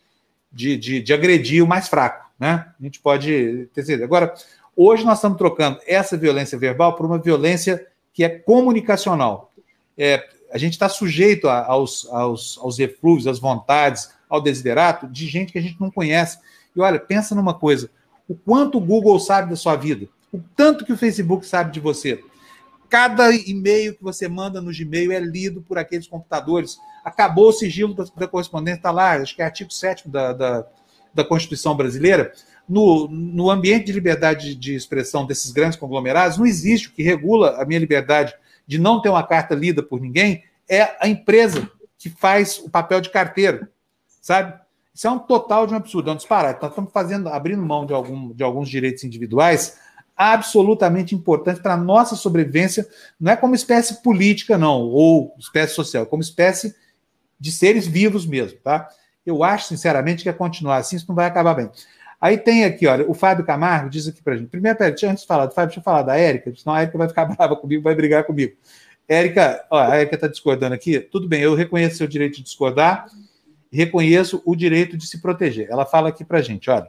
de, 0.52 0.76
de, 0.76 1.00
de 1.00 1.12
agredir 1.12 1.62
o 1.62 1.66
mais 1.66 1.88
fraco, 1.88 2.30
né? 2.38 2.66
A 2.78 2.82
gente 2.82 3.00
pode 3.00 3.68
ter 3.72 3.84
certeza. 3.84 4.04
Agora, 4.04 4.34
hoje 4.74 5.04
nós 5.04 5.18
estamos 5.18 5.38
trocando 5.38 5.78
essa 5.86 6.16
violência 6.16 6.58
verbal 6.58 6.96
por 6.96 7.06
uma 7.06 7.18
violência 7.18 7.86
que 8.12 8.24
é 8.24 8.28
comunicacional. 8.28 9.52
É, 9.96 10.26
a 10.50 10.58
gente 10.58 10.72
está 10.72 10.88
sujeito 10.88 11.48
a, 11.48 11.66
aos, 11.66 12.06
aos, 12.10 12.58
aos 12.58 12.78
eflúvios, 12.78 13.26
às 13.26 13.38
vontades, 13.38 14.10
ao 14.28 14.40
desiderato 14.40 15.06
de 15.06 15.26
gente 15.26 15.52
que 15.52 15.58
a 15.58 15.62
gente 15.62 15.80
não 15.80 15.90
conhece. 15.90 16.38
E 16.74 16.80
olha, 16.80 16.98
pensa 16.98 17.34
numa 17.34 17.54
coisa: 17.54 17.90
o 18.28 18.34
quanto 18.34 18.78
o 18.78 18.80
Google 18.80 19.18
sabe 19.20 19.50
da 19.50 19.56
sua 19.56 19.76
vida, 19.76 20.08
o 20.32 20.40
tanto 20.54 20.84
que 20.84 20.92
o 20.92 20.96
Facebook 20.96 21.46
sabe 21.46 21.72
de 21.72 21.80
você. 21.80 22.22
Cada 22.88 23.34
e-mail 23.34 23.94
que 23.94 24.02
você 24.02 24.28
manda 24.28 24.60
no 24.60 24.72
Gmail 24.72 25.10
é 25.10 25.18
lido 25.18 25.60
por 25.60 25.76
aqueles 25.76 26.06
computadores. 26.06 26.78
Acabou 27.04 27.48
o 27.48 27.52
sigilo 27.52 27.94
da, 27.94 28.04
da 28.16 28.28
correspondência, 28.28 28.78
está 28.78 28.90
lá, 28.90 29.14
acho 29.14 29.34
que 29.34 29.42
é 29.42 29.44
artigo 29.44 29.72
7 29.72 30.08
da, 30.08 30.32
da, 30.32 30.66
da 31.12 31.24
Constituição 31.24 31.76
Brasileira. 31.76 32.32
No, 32.68 33.08
no 33.08 33.50
ambiente 33.50 33.86
de 33.86 33.92
liberdade 33.92 34.54
de 34.54 34.74
expressão 34.74 35.24
desses 35.24 35.52
grandes 35.52 35.78
conglomerados, 35.78 36.38
não 36.38 36.46
existe 36.46 36.88
o 36.88 36.92
que 36.92 37.02
regula 37.02 37.60
a 37.60 37.64
minha 37.64 37.78
liberdade 37.78 38.34
de 38.66 38.78
não 38.78 39.00
ter 39.00 39.08
uma 39.08 39.22
carta 39.22 39.54
lida 39.54 39.82
por 39.82 40.00
ninguém, 40.00 40.42
é 40.68 40.96
a 41.00 41.08
empresa 41.08 41.70
que 41.96 42.10
faz 42.10 42.58
o 42.58 42.68
papel 42.68 43.00
de 43.00 43.10
carteiro, 43.10 43.68
sabe? 44.20 44.58
Isso 44.96 45.06
é 45.06 45.10
um 45.10 45.18
total 45.18 45.66
de 45.66 45.74
um 45.74 45.76
absurdo, 45.76 46.08
é 46.08 46.12
um 46.14 46.16
disparate. 46.16 46.62
Nós 46.62 46.70
estamos 46.70 46.90
fazendo, 46.90 47.28
abrindo 47.28 47.60
mão 47.60 47.84
de, 47.84 47.92
algum, 47.92 48.32
de 48.32 48.42
alguns 48.42 48.66
direitos 48.66 49.04
individuais 49.04 49.76
absolutamente 50.16 51.14
importantes 51.14 51.60
para 51.60 51.74
a 51.74 51.76
nossa 51.76 52.16
sobrevivência, 52.16 52.88
não 53.20 53.30
é 53.30 53.36
como 53.36 53.54
espécie 53.54 54.02
política, 54.02 54.56
não, 54.56 54.80
ou 54.80 55.34
espécie 55.38 55.74
social, 55.74 56.04
é 56.04 56.06
como 56.06 56.22
espécie 56.22 56.74
de 57.38 57.52
seres 57.52 57.86
vivos 57.86 58.24
mesmo, 58.24 58.58
tá? 58.60 58.88
Eu 59.26 59.44
acho, 59.44 59.66
sinceramente, 59.66 60.22
que 60.22 60.30
é 60.30 60.32
continuar 60.32 60.78
assim, 60.78 60.96
isso 60.96 61.04
não 61.06 61.14
vai 61.14 61.26
acabar 61.26 61.52
bem. 61.52 61.70
Aí 62.18 62.38
tem 62.38 62.64
aqui, 62.64 62.86
olha, 62.86 63.06
o 63.06 63.12
Fábio 63.12 63.44
Camargo 63.44 63.90
diz 63.90 64.08
aqui 64.08 64.22
para 64.22 64.38
gente. 64.38 64.48
Primeiro, 64.48 64.78
pera, 64.78 64.90
antes 64.90 65.20
de 65.20 65.26
falar 65.26 65.44
do 65.44 65.52
Fábio, 65.52 65.68
deixa 65.68 65.80
eu 65.80 65.84
falar 65.84 66.00
da 66.04 66.16
Érica, 66.16 66.50
senão 66.56 66.74
a 66.74 66.80
Érica 66.80 66.96
vai 66.96 67.08
ficar 67.08 67.26
brava 67.36 67.54
comigo, 67.54 67.82
vai 67.82 67.94
brigar 67.94 68.24
comigo. 68.24 68.56
Érica, 69.06 69.62
ó, 69.70 69.78
a 69.78 69.96
Érica 69.96 70.14
está 70.14 70.26
discordando 70.26 70.74
aqui. 70.74 70.98
Tudo 70.98 71.28
bem, 71.28 71.42
eu 71.42 71.54
reconheço 71.54 71.98
seu 71.98 72.06
direito 72.06 72.36
de 72.36 72.44
discordar, 72.44 73.06
reconheço 73.76 74.42
o 74.44 74.56
direito 74.56 74.96
de 74.96 75.06
se 75.06 75.20
proteger. 75.20 75.68
Ela 75.70 75.84
fala 75.84 76.08
aqui 76.08 76.24
para 76.24 76.40
gente, 76.40 76.70
olha. 76.70 76.88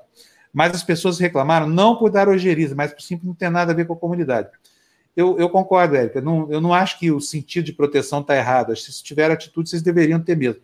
Mas 0.54 0.74
as 0.74 0.84
pessoas 0.84 1.20
reclamaram 1.20 1.68
não 1.68 1.98
por 1.98 2.10
dar 2.10 2.28
ojeriza, 2.28 2.74
mas 2.74 2.94
por 2.94 3.02
simples 3.02 3.28
não 3.28 3.36
ter 3.36 3.50
nada 3.50 3.72
a 3.72 3.76
ver 3.76 3.86
com 3.86 3.94
a 3.94 3.98
comunidade. 3.98 4.50
Eu, 5.16 5.38
eu 5.38 5.50
concordo, 5.50 5.96
Érica. 5.96 6.22
Não, 6.22 6.52
eu 6.52 6.62
não 6.62 6.74
acho 6.74 6.98
que 7.00 7.12
o 7.12 7.20
sentido 7.20 7.66
de 7.66 7.74
proteção 7.74 8.22
está 8.22 8.36
errado. 8.36 8.76
Se 8.76 9.04
tiver 9.04 9.30
atitude, 9.30 9.70
vocês 9.70 9.82
deveriam 9.82 10.20
ter 10.20 10.38
mesmo. 10.38 10.62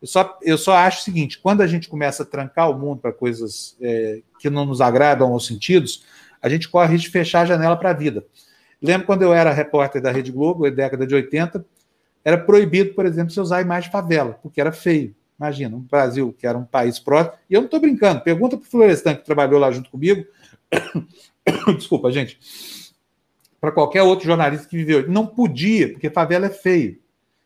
Eu 0.00 0.06
só, 0.06 0.38
eu 0.42 0.58
só 0.58 0.76
acho 0.76 1.00
o 1.00 1.02
seguinte: 1.02 1.38
quando 1.38 1.62
a 1.62 1.66
gente 1.66 1.88
começa 1.88 2.22
a 2.22 2.26
trancar 2.26 2.70
o 2.70 2.78
mundo 2.78 3.00
para 3.00 3.12
coisas 3.12 3.76
é, 3.80 4.20
que 4.38 4.50
não 4.50 4.66
nos 4.66 4.80
agradam 4.80 5.32
aos 5.32 5.46
sentidos, 5.46 6.04
a 6.42 6.48
gente 6.48 6.68
corre 6.68 6.92
risco 6.92 7.06
de 7.06 7.12
fechar 7.12 7.40
a 7.40 7.46
janela 7.46 7.76
para 7.76 7.90
a 7.90 7.94
vida. 7.94 8.24
Lembro 8.82 9.06
quando 9.06 9.22
eu 9.22 9.32
era 9.32 9.50
repórter 9.50 10.02
da 10.02 10.12
Rede 10.12 10.30
Globo, 10.30 10.64
na 10.64 10.70
década 10.70 11.06
de 11.06 11.14
80, 11.14 11.64
era 12.22 12.36
proibido, 12.36 12.92
por 12.92 13.06
exemplo, 13.06 13.32
você 13.32 13.40
usar 13.40 13.58
a 13.58 13.62
imagem 13.62 13.88
de 13.88 13.92
favela, 13.92 14.38
porque 14.42 14.60
era 14.60 14.70
feio. 14.70 15.14
Imagina, 15.44 15.76
um 15.76 15.80
Brasil 15.80 16.34
que 16.38 16.46
era 16.46 16.56
um 16.56 16.64
país 16.64 16.98
próximo. 16.98 17.36
E 17.50 17.52
eu 17.52 17.60
não 17.60 17.66
estou 17.66 17.78
brincando, 17.78 18.22
pergunta 18.22 18.56
para 18.56 18.64
o 18.66 18.70
Florestan, 18.70 19.14
que 19.14 19.26
trabalhou 19.26 19.60
lá 19.60 19.70
junto 19.70 19.90
comigo. 19.90 20.24
Desculpa, 21.76 22.10
gente. 22.10 22.38
Para 23.60 23.70
qualquer 23.70 24.02
outro 24.02 24.24
jornalista 24.24 24.66
que 24.66 24.76
viveu. 24.76 25.06
Não 25.06 25.26
podia, 25.26 25.92
porque 25.92 26.08
favela 26.08 26.46
é 26.46 26.50
feio. 26.50 26.98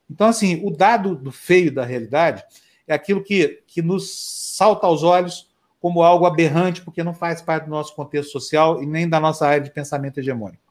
Então, 0.09 0.29
assim, 0.29 0.61
o 0.65 0.71
dado 0.71 1.17
do 1.17 1.33
feio 1.33 1.75
da 1.75 1.85
realidade 1.85 2.45
é 2.87 2.95
aquilo 2.95 3.23
que, 3.23 3.65
que 3.67 3.83
nos 3.83 4.55
salta 4.57 4.87
aos 4.87 5.03
olhos 5.03 5.49
como 5.81 6.03
algo 6.03 6.25
aberrante, 6.25 6.83
porque 6.83 7.03
não 7.03 7.15
faz 7.15 7.43
parte 7.43 7.65
do 7.65 7.71
nosso 7.71 7.97
contexto 7.97 8.31
social 8.31 8.81
e 8.81 8.87
nem 8.87 9.09
da 9.09 9.19
nossa 9.19 9.45
área 9.45 9.61
de 9.61 9.73
pensamento 9.73 10.19
hegemônico. 10.19 10.63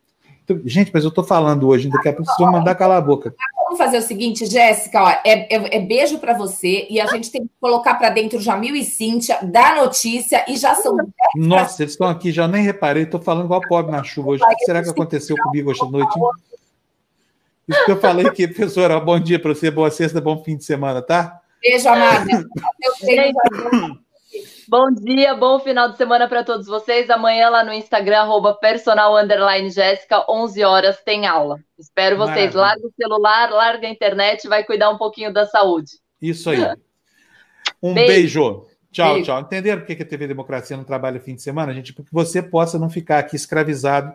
Então, 0.45 0.61
gente, 0.63 0.91
mas 0.93 1.03
eu 1.03 1.09
estou 1.09 1.25
falando 1.25 1.67
hoje, 1.67 1.89
daqui 1.89 2.07
a 2.07 2.13
pouco 2.13 2.51
mandar 2.51 2.75
calar 2.75 2.97
a 2.97 3.01
boca. 3.01 3.35
Vamos 3.77 3.93
fazer 3.93 4.03
o 4.03 4.07
seguinte, 4.07 4.47
Jéssica, 4.47 5.03
ó, 5.03 5.09
é, 5.23 5.53
é, 5.53 5.77
é, 5.77 5.79
beijo 5.79 6.17
para 6.17 6.33
você 6.33 6.87
e 6.89 6.99
a 6.99 7.05
gente 7.05 7.31
tem 7.31 7.43
que 7.43 7.51
colocar 7.61 7.93
para 7.93 8.09
dentro 8.09 8.41
Jamil 8.41 8.75
e 8.75 8.83
Cíntia, 8.83 9.37
da 9.43 9.75
notícia 9.75 10.43
e 10.47 10.57
já 10.57 10.73
são. 10.73 10.97
Nossa, 11.35 11.83
eles 11.83 11.93
estão 11.93 12.07
aqui, 12.07 12.31
já 12.31 12.47
nem 12.47 12.63
reparei, 12.63 13.03
estou 13.03 13.21
falando 13.21 13.45
igual 13.45 13.61
pobre 13.61 13.91
na 13.91 14.03
chuva 14.03 14.29
hoje. 14.29 14.43
O 14.43 14.47
que 14.47 14.65
será 14.65 14.81
que 14.81 14.89
aconteceu 14.89 15.35
comigo 15.37 15.69
hoje 15.69 15.81
à 15.83 15.85
noite? 15.85 16.19
Isso 17.67 17.85
que 17.85 17.91
eu 17.91 17.99
falei 17.99 18.25
aqui, 18.25 18.47
professora. 18.47 18.99
Bom 18.99 19.19
dia 19.19 19.39
para 19.39 19.53
você, 19.53 19.69
boa 19.69 19.91
sexta, 19.91 20.19
bom 20.19 20.43
fim 20.43 20.57
de 20.57 20.65
semana, 20.65 20.99
tá? 20.99 21.39
Beijo, 21.61 21.87
amada. 21.87 22.25
Bom 24.69 24.91
dia, 24.91 25.33
bom 25.33 25.59
final 25.59 25.89
de 25.89 25.95
semana 25.95 26.27
para 26.27 26.43
todos 26.43 26.67
vocês. 26.67 27.09
Amanhã 27.09 27.49
lá 27.49 27.63
no 27.63 27.71
Instagram, 27.71 28.17
arroba 28.17 28.53
personal 28.53 29.13
Jéssica, 29.69 30.25
11 30.29 30.61
horas 30.61 31.01
tem 31.05 31.25
aula. 31.25 31.57
Espero 31.79 32.17
vocês. 32.17 32.53
Maravilha. 32.53 32.61
Larga 32.61 32.87
o 32.87 32.91
celular, 32.91 33.49
larga 33.49 33.87
a 33.87 33.89
internet, 33.89 34.45
vai 34.49 34.65
cuidar 34.65 34.89
um 34.89 34.97
pouquinho 34.97 35.31
da 35.31 35.45
saúde. 35.45 35.91
Isso 36.21 36.49
aí. 36.49 36.59
Um 37.81 37.93
beijo. 37.93 38.09
beijo. 38.11 38.65
Tchau, 38.91 39.13
beijo. 39.13 39.25
tchau. 39.27 39.39
Entenderam 39.39 39.79
por 39.79 39.95
que 39.95 40.03
a 40.03 40.05
TV 40.05 40.27
Democracia 40.27 40.75
não 40.75 40.83
trabalha 40.83 41.17
fim 41.21 41.35
de 41.35 41.41
semana, 41.41 41.73
gente? 41.73 41.93
Porque 41.93 42.09
você 42.11 42.43
possa 42.43 42.77
não 42.77 42.89
ficar 42.89 43.19
aqui 43.19 43.37
escravizado 43.37 44.13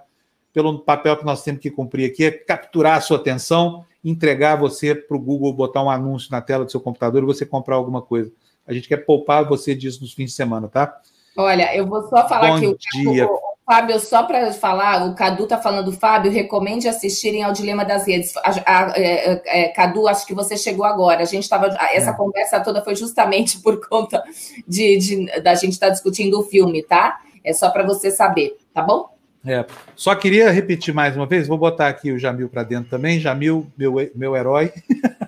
pelo 0.52 0.80
papel 0.80 1.16
que 1.16 1.24
nós 1.24 1.42
temos 1.42 1.62
que 1.62 1.70
cumprir 1.70 2.10
aqui, 2.10 2.24
é 2.26 2.30
capturar 2.30 2.98
a 2.98 3.00
sua 3.00 3.16
atenção, 3.16 3.86
entregar 4.04 4.56
você 4.56 4.94
para 4.94 5.16
o 5.16 5.20
Google 5.20 5.54
botar 5.54 5.82
um 5.82 5.88
anúncio 5.88 6.28
na 6.30 6.42
tela 6.42 6.66
do 6.66 6.70
seu 6.70 6.80
computador 6.80 7.22
e 7.22 7.26
você 7.26 7.46
comprar 7.46 7.76
alguma 7.76 8.02
coisa. 8.02 8.30
A 8.66 8.72
gente 8.72 8.88
quer 8.88 8.98
poupar 8.98 9.44
você 9.44 9.74
disso 9.74 10.00
nos 10.00 10.12
fins 10.12 10.30
de 10.30 10.36
semana, 10.36 10.68
tá? 10.68 11.00
Olha, 11.36 11.74
eu 11.74 11.86
vou 11.86 12.02
só 12.08 12.28
falar 12.28 12.60
Bom 12.60 12.74
que 12.74 13.02
dia. 13.02 13.26
o, 13.26 13.40
Fábio, 13.64 13.98
só 14.00 14.24
para 14.24 14.52
falar, 14.52 15.06
o 15.06 15.14
Cadu 15.14 15.44
está 15.44 15.56
falando, 15.56 15.92
Fábio, 15.92 16.32
recomende 16.32 16.88
assistirem 16.88 17.42
ao 17.42 17.52
Dilema 17.52 17.84
das 17.84 18.06
Redes. 18.06 18.36
A, 18.38 18.50
a, 18.66 18.86
a, 18.86 18.92
é, 18.96 19.42
é, 19.46 19.68
Cadu, 19.68 20.08
acho 20.08 20.26
que 20.26 20.34
você 20.34 20.56
chegou 20.56 20.84
agora. 20.84 21.22
A 21.22 21.26
gente 21.26 21.44
estava. 21.44 21.68
Essa 21.92 22.10
é. 22.10 22.16
conversa 22.16 22.60
toda 22.60 22.82
foi 22.82 22.96
justamente 22.96 23.58
por 23.62 23.88
conta 23.88 24.22
de, 24.66 24.98
de 24.98 25.40
da 25.40 25.54
gente 25.54 25.72
estar 25.72 25.86
tá 25.86 25.92
discutindo 25.92 26.38
o 26.38 26.42
filme, 26.42 26.82
tá? 26.82 27.20
É 27.44 27.52
só 27.52 27.70
para 27.70 27.84
você 27.84 28.10
saber, 28.10 28.56
tá 28.74 28.82
bom? 28.82 29.10
É, 29.44 29.64
só 29.96 30.14
queria 30.14 30.50
repetir 30.50 30.94
mais 30.94 31.16
uma 31.16 31.26
vez, 31.26 31.48
vou 31.48 31.58
botar 31.58 31.88
aqui 31.88 32.12
o 32.12 32.18
Jamil 32.18 32.48
para 32.48 32.62
dentro 32.62 32.90
também. 32.90 33.18
Jamil, 33.18 33.66
meu, 33.76 33.94
meu 34.14 34.36
herói. 34.36 34.72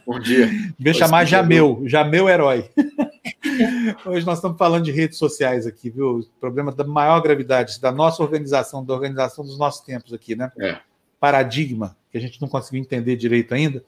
Bom 0.07 0.21
dia. 0.21 0.49
Devia 0.79 0.95
chamar 0.95 1.25
Jameu, 1.25 1.83
Jameu 1.87 2.29
herói. 2.29 2.69
Hoje 4.05 4.27
nós 4.27 4.39
estamos 4.39 4.59
falando 4.59 4.85
de 4.85 4.93
redes 4.93 5.19
sociais 5.19 5.67
aqui, 5.67 5.89
viu? 5.91 6.19
O 6.19 6.25
problema 6.41 6.71
da 6.73 6.85
maior 6.85 7.21
gravidade, 7.21 7.81
da 7.81 7.91
nossa 7.91 8.23
organização, 8.23 8.85
da 8.85 8.93
organização 8.93 9.45
dos 9.45 9.59
nossos 9.59 9.81
tempos 9.81 10.13
aqui, 10.13 10.37
né? 10.37 10.53
É. 10.59 10.79
Paradigma, 11.19 11.97
que 12.11 12.19
a 12.19 12.21
gente 12.21 12.41
não 12.41 12.49
conseguiu 12.49 12.81
entender 12.81 13.17
direito 13.17 13.55
ainda. 13.55 13.83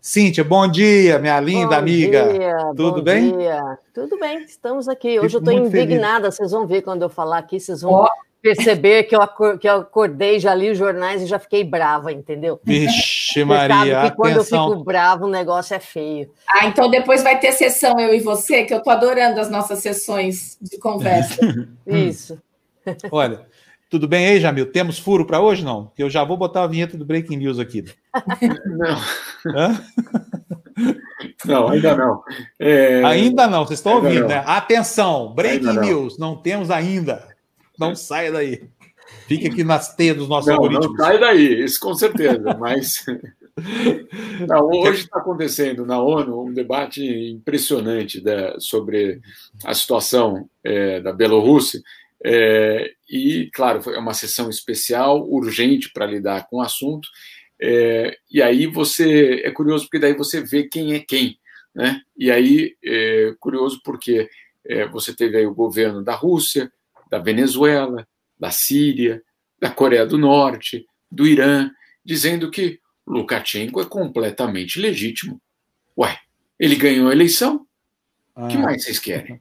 Cíntia, 0.00 0.42
bom 0.42 0.66
dia, 0.66 1.18
minha 1.20 1.38
linda 1.38 1.68
bom 1.68 1.74
amiga. 1.74 2.32
Dia, 2.32 2.56
Tudo 2.76 2.96
bom 2.96 3.02
bem? 3.02 3.38
Dia. 3.38 3.78
Tudo 3.94 4.18
bem, 4.18 4.42
estamos 4.42 4.88
aqui. 4.88 5.20
Hoje 5.20 5.36
Fico 5.36 5.48
eu 5.48 5.58
estou 5.58 5.66
indignada, 5.66 6.22
feliz. 6.22 6.36
vocês 6.36 6.50
vão 6.50 6.66
ver 6.66 6.82
quando 6.82 7.02
eu 7.02 7.08
falar 7.08 7.38
aqui, 7.38 7.60
vocês 7.60 7.82
vão 7.82 7.92
oh. 7.92 8.08
Perceber 8.42 9.04
que 9.04 9.14
eu, 9.14 9.20
que 9.56 9.68
eu 9.68 9.76
acordei, 9.76 10.40
já 10.40 10.52
li 10.52 10.70
os 10.70 10.76
jornais 10.76 11.22
e 11.22 11.26
já 11.26 11.38
fiquei 11.38 11.62
brava, 11.62 12.10
entendeu? 12.10 12.60
Vixe, 12.64 13.44
Maria. 13.44 14.10
que 14.10 14.16
quando 14.16 14.40
atenção. 14.40 14.64
eu 14.64 14.72
fico 14.72 14.84
brava, 14.84 15.24
o 15.24 15.30
negócio 15.30 15.74
é 15.74 15.78
feio. 15.78 16.28
Ah, 16.48 16.66
então 16.66 16.90
depois 16.90 17.22
vai 17.22 17.38
ter 17.38 17.52
sessão, 17.52 18.00
eu 18.00 18.12
e 18.12 18.20
você, 18.20 18.64
que 18.64 18.74
eu 18.74 18.78
estou 18.78 18.92
adorando 18.92 19.40
as 19.40 19.48
nossas 19.48 19.78
sessões 19.78 20.58
de 20.60 20.76
conversa. 20.78 21.40
Isso. 21.86 22.36
Olha, 23.12 23.46
tudo 23.88 24.08
bem 24.08 24.26
aí, 24.26 24.40
Jamil? 24.40 24.72
Temos 24.72 24.98
furo 24.98 25.24
para 25.24 25.40
hoje, 25.40 25.64
não? 25.64 25.92
Eu 25.96 26.10
já 26.10 26.24
vou 26.24 26.36
botar 26.36 26.64
a 26.64 26.66
vinheta 26.66 26.96
do 26.98 27.04
Breaking 27.04 27.36
News 27.36 27.60
aqui. 27.60 27.84
Não. 28.66 28.98
Hã? 29.54 29.84
Não, 31.44 31.68
ainda 31.68 31.96
não. 31.96 32.22
É... 32.58 33.04
Ainda 33.04 33.46
não, 33.46 33.64
vocês 33.64 33.78
estão 33.78 33.94
ouvindo, 33.94 34.22
não. 34.22 34.28
né? 34.28 34.42
Atenção, 34.46 35.32
Breaking 35.32 35.78
News, 35.78 36.18
não. 36.18 36.30
não 36.30 36.36
temos 36.36 36.70
ainda. 36.70 37.31
Não 37.88 37.96
saia 37.96 38.32
daí. 38.32 38.62
Fique 39.26 39.48
aqui 39.48 39.64
nas 39.64 39.94
teias 39.94 40.16
dos 40.16 40.28
nossos 40.28 40.48
não, 40.48 40.56
algoritmos. 40.56 40.86
Não 40.86 40.96
sai 40.96 41.18
daí, 41.18 41.64
isso 41.64 41.80
com 41.80 41.94
certeza, 41.94 42.56
mas... 42.58 43.04
Não, 44.48 44.66
hoje 44.66 45.02
está 45.02 45.18
acontecendo 45.18 45.84
na 45.84 46.00
ONU 46.00 46.46
um 46.46 46.54
debate 46.54 47.04
impressionante 47.04 48.18
da, 48.18 48.58
sobre 48.58 49.20
a 49.62 49.74
situação 49.74 50.48
é, 50.64 51.00
da 51.00 51.12
Bielorrússia, 51.12 51.82
é, 52.24 52.92
e, 53.10 53.50
claro, 53.52 53.82
é 53.90 53.98
uma 53.98 54.14
sessão 54.14 54.48
especial, 54.48 55.28
urgente 55.28 55.90
para 55.92 56.06
lidar 56.06 56.46
com 56.48 56.58
o 56.58 56.60
assunto. 56.60 57.08
É, 57.60 58.16
e 58.30 58.40
aí 58.40 58.66
você 58.66 59.42
é 59.44 59.50
curioso 59.50 59.84
porque 59.84 59.98
daí 59.98 60.14
você 60.14 60.40
vê 60.40 60.64
quem 60.64 60.94
é 60.94 61.00
quem, 61.00 61.38
né? 61.74 62.00
E 62.16 62.30
aí 62.30 62.76
é 62.82 63.34
curioso 63.38 63.80
porque 63.84 64.28
é, 64.64 64.86
você 64.86 65.14
teve 65.14 65.36
aí 65.36 65.46
o 65.46 65.54
governo 65.54 66.02
da 66.02 66.14
Rússia, 66.14 66.72
da 67.12 67.18
Venezuela, 67.18 68.08
da 68.40 68.50
Síria, 68.50 69.22
da 69.60 69.68
Coreia 69.68 70.06
do 70.06 70.16
Norte, 70.16 70.86
do 71.10 71.26
Irã, 71.26 71.70
dizendo 72.02 72.50
que 72.50 72.80
Lukashenko 73.06 73.82
é 73.82 73.84
completamente 73.84 74.80
legítimo. 74.80 75.38
Ué, 75.96 76.18
ele 76.58 76.74
ganhou 76.74 77.10
a 77.10 77.12
eleição? 77.12 77.66
O 78.34 78.46
ah. 78.46 78.48
que 78.48 78.56
mais 78.56 78.82
vocês 78.82 78.98
querem? 78.98 79.38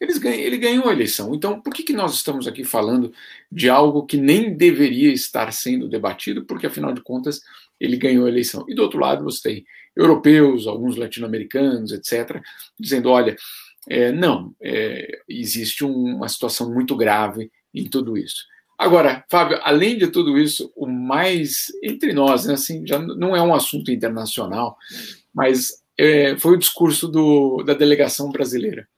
Eles 0.00 0.18
ganham, 0.18 0.40
ele 0.40 0.58
ganhou 0.58 0.88
a 0.88 0.92
eleição. 0.92 1.32
Então, 1.32 1.60
por 1.60 1.72
que, 1.72 1.84
que 1.84 1.92
nós 1.92 2.12
estamos 2.14 2.48
aqui 2.48 2.64
falando 2.64 3.12
de 3.52 3.68
algo 3.68 4.04
que 4.04 4.16
nem 4.16 4.52
deveria 4.52 5.12
estar 5.12 5.52
sendo 5.52 5.88
debatido? 5.88 6.44
Porque, 6.44 6.66
afinal 6.66 6.92
de 6.92 7.02
contas, 7.02 7.40
ele 7.78 7.96
ganhou 7.96 8.26
a 8.26 8.28
eleição. 8.28 8.64
E 8.68 8.74
do 8.74 8.82
outro 8.82 8.98
lado, 8.98 9.22
você 9.22 9.40
tem 9.48 9.64
europeus, 9.94 10.66
alguns 10.66 10.96
latino-americanos, 10.96 11.92
etc., 11.92 12.42
dizendo: 12.76 13.10
olha, 13.10 13.36
é, 13.88 14.12
não, 14.12 14.54
é, 14.60 15.20
existe 15.28 15.84
um, 15.84 16.16
uma 16.16 16.28
situação 16.28 16.72
muito 16.72 16.96
grave 16.96 17.50
em 17.74 17.84
tudo 17.88 18.16
isso. 18.16 18.44
Agora, 18.78 19.24
Fábio, 19.28 19.60
além 19.62 19.96
de 19.96 20.08
tudo 20.08 20.38
isso, 20.38 20.72
o 20.74 20.86
mais 20.86 21.66
entre 21.82 22.12
nós, 22.12 22.46
né, 22.46 22.54
assim, 22.54 22.86
já 22.86 22.98
não 22.98 23.36
é 23.36 23.42
um 23.42 23.54
assunto 23.54 23.90
internacional, 23.90 24.76
mas 25.32 25.82
é, 25.96 26.36
foi 26.38 26.54
o 26.54 26.58
discurso 26.58 27.06
do, 27.06 27.62
da 27.62 27.74
delegação 27.74 28.30
brasileira 28.30 28.88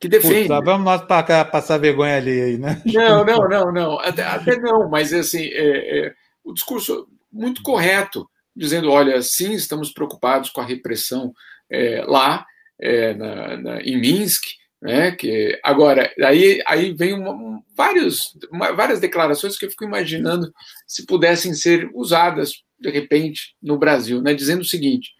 que 0.00 0.08
defende. 0.08 0.48
Puta, 0.48 0.60
vamos 0.60 0.84
nós 0.84 1.02
para 1.02 1.44
passar 1.44 1.78
vergonha 1.78 2.16
ali 2.16 2.40
aí, 2.40 2.58
né? 2.58 2.80
Não, 2.86 3.24
não, 3.24 3.48
não, 3.48 3.72
não. 3.72 3.98
Até, 3.98 4.22
até 4.22 4.58
não, 4.58 4.88
mas 4.88 5.12
assim, 5.12 5.44
é, 5.44 6.06
é, 6.06 6.14
o 6.44 6.52
discurso 6.52 7.08
muito 7.32 7.62
correto, 7.62 8.28
dizendo: 8.54 8.90
olha, 8.90 9.20
sim, 9.22 9.52
estamos 9.52 9.90
preocupados 9.90 10.50
com 10.50 10.60
a 10.60 10.64
repressão 10.64 11.32
é, 11.70 12.04
lá 12.06 12.46
é, 12.80 13.14
na, 13.14 13.56
na, 13.56 13.82
em 13.82 13.98
Minsk. 14.00 14.42
Né, 14.80 15.10
que 15.10 15.58
agora 15.64 16.08
aí, 16.20 16.62
aí 16.64 16.92
vem 16.92 17.12
uma, 17.12 17.32
um, 17.32 17.60
vários, 17.76 18.38
uma, 18.48 18.70
várias 18.70 19.00
declarações 19.00 19.58
que 19.58 19.66
eu 19.66 19.70
fico 19.70 19.82
imaginando 19.82 20.54
se 20.86 21.04
pudessem 21.04 21.52
ser 21.52 21.90
usadas 21.92 22.62
de 22.78 22.88
repente 22.88 23.56
no 23.60 23.76
Brasil, 23.76 24.22
né, 24.22 24.32
dizendo 24.34 24.60
o 24.60 24.64
seguinte: 24.64 25.10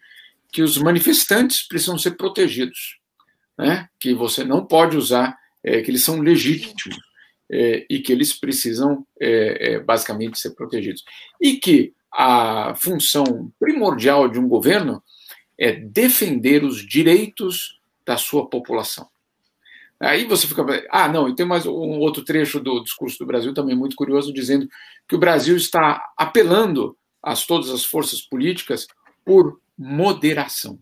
que 0.49 0.61
os 0.61 0.77
manifestantes 0.77 1.67
precisam 1.67 1.97
ser 1.97 2.11
protegidos 2.11 2.99
né, 3.59 3.89
que 3.99 4.13
você 4.13 4.45
não 4.45 4.65
pode 4.65 4.95
usar, 4.95 5.37
é, 5.61 5.81
que 5.81 5.91
eles 5.91 6.01
são 6.01 6.21
legítimos 6.21 6.97
é, 7.51 7.85
e 7.89 7.99
que 7.99 8.13
eles 8.13 8.31
precisam, 8.31 9.05
é, 9.19 9.73
é, 9.73 9.79
basicamente, 9.79 10.39
ser 10.39 10.51
protegidos. 10.51 11.03
E 11.41 11.57
que 11.57 11.93
a 12.11 12.73
função 12.75 13.51
primordial 13.59 14.29
de 14.29 14.39
um 14.39 14.47
governo 14.47 15.03
é 15.59 15.73
defender 15.73 16.63
os 16.63 16.87
direitos 16.87 17.79
da 18.05 18.17
sua 18.17 18.49
população. 18.49 19.07
Aí 19.99 20.25
você 20.25 20.47
fica. 20.47 20.65
Ah, 20.89 21.09
não, 21.09 21.27
e 21.27 21.35
tem 21.35 21.45
mais 21.45 21.65
um 21.65 21.99
outro 21.99 22.23
trecho 22.23 22.61
do 22.61 22.81
discurso 22.81 23.19
do 23.19 23.25
Brasil 23.25 23.53
também 23.53 23.75
muito 23.75 23.97
curioso, 23.97 24.31
dizendo 24.31 24.67
que 25.07 25.15
o 25.15 25.19
Brasil 25.19 25.57
está 25.57 26.01
apelando 26.15 26.97
a 27.21 27.35
todas 27.35 27.69
as 27.69 27.83
forças 27.83 28.21
políticas 28.21 28.87
por 29.25 29.59
moderação. 29.77 30.79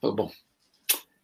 Bom, 0.00 0.30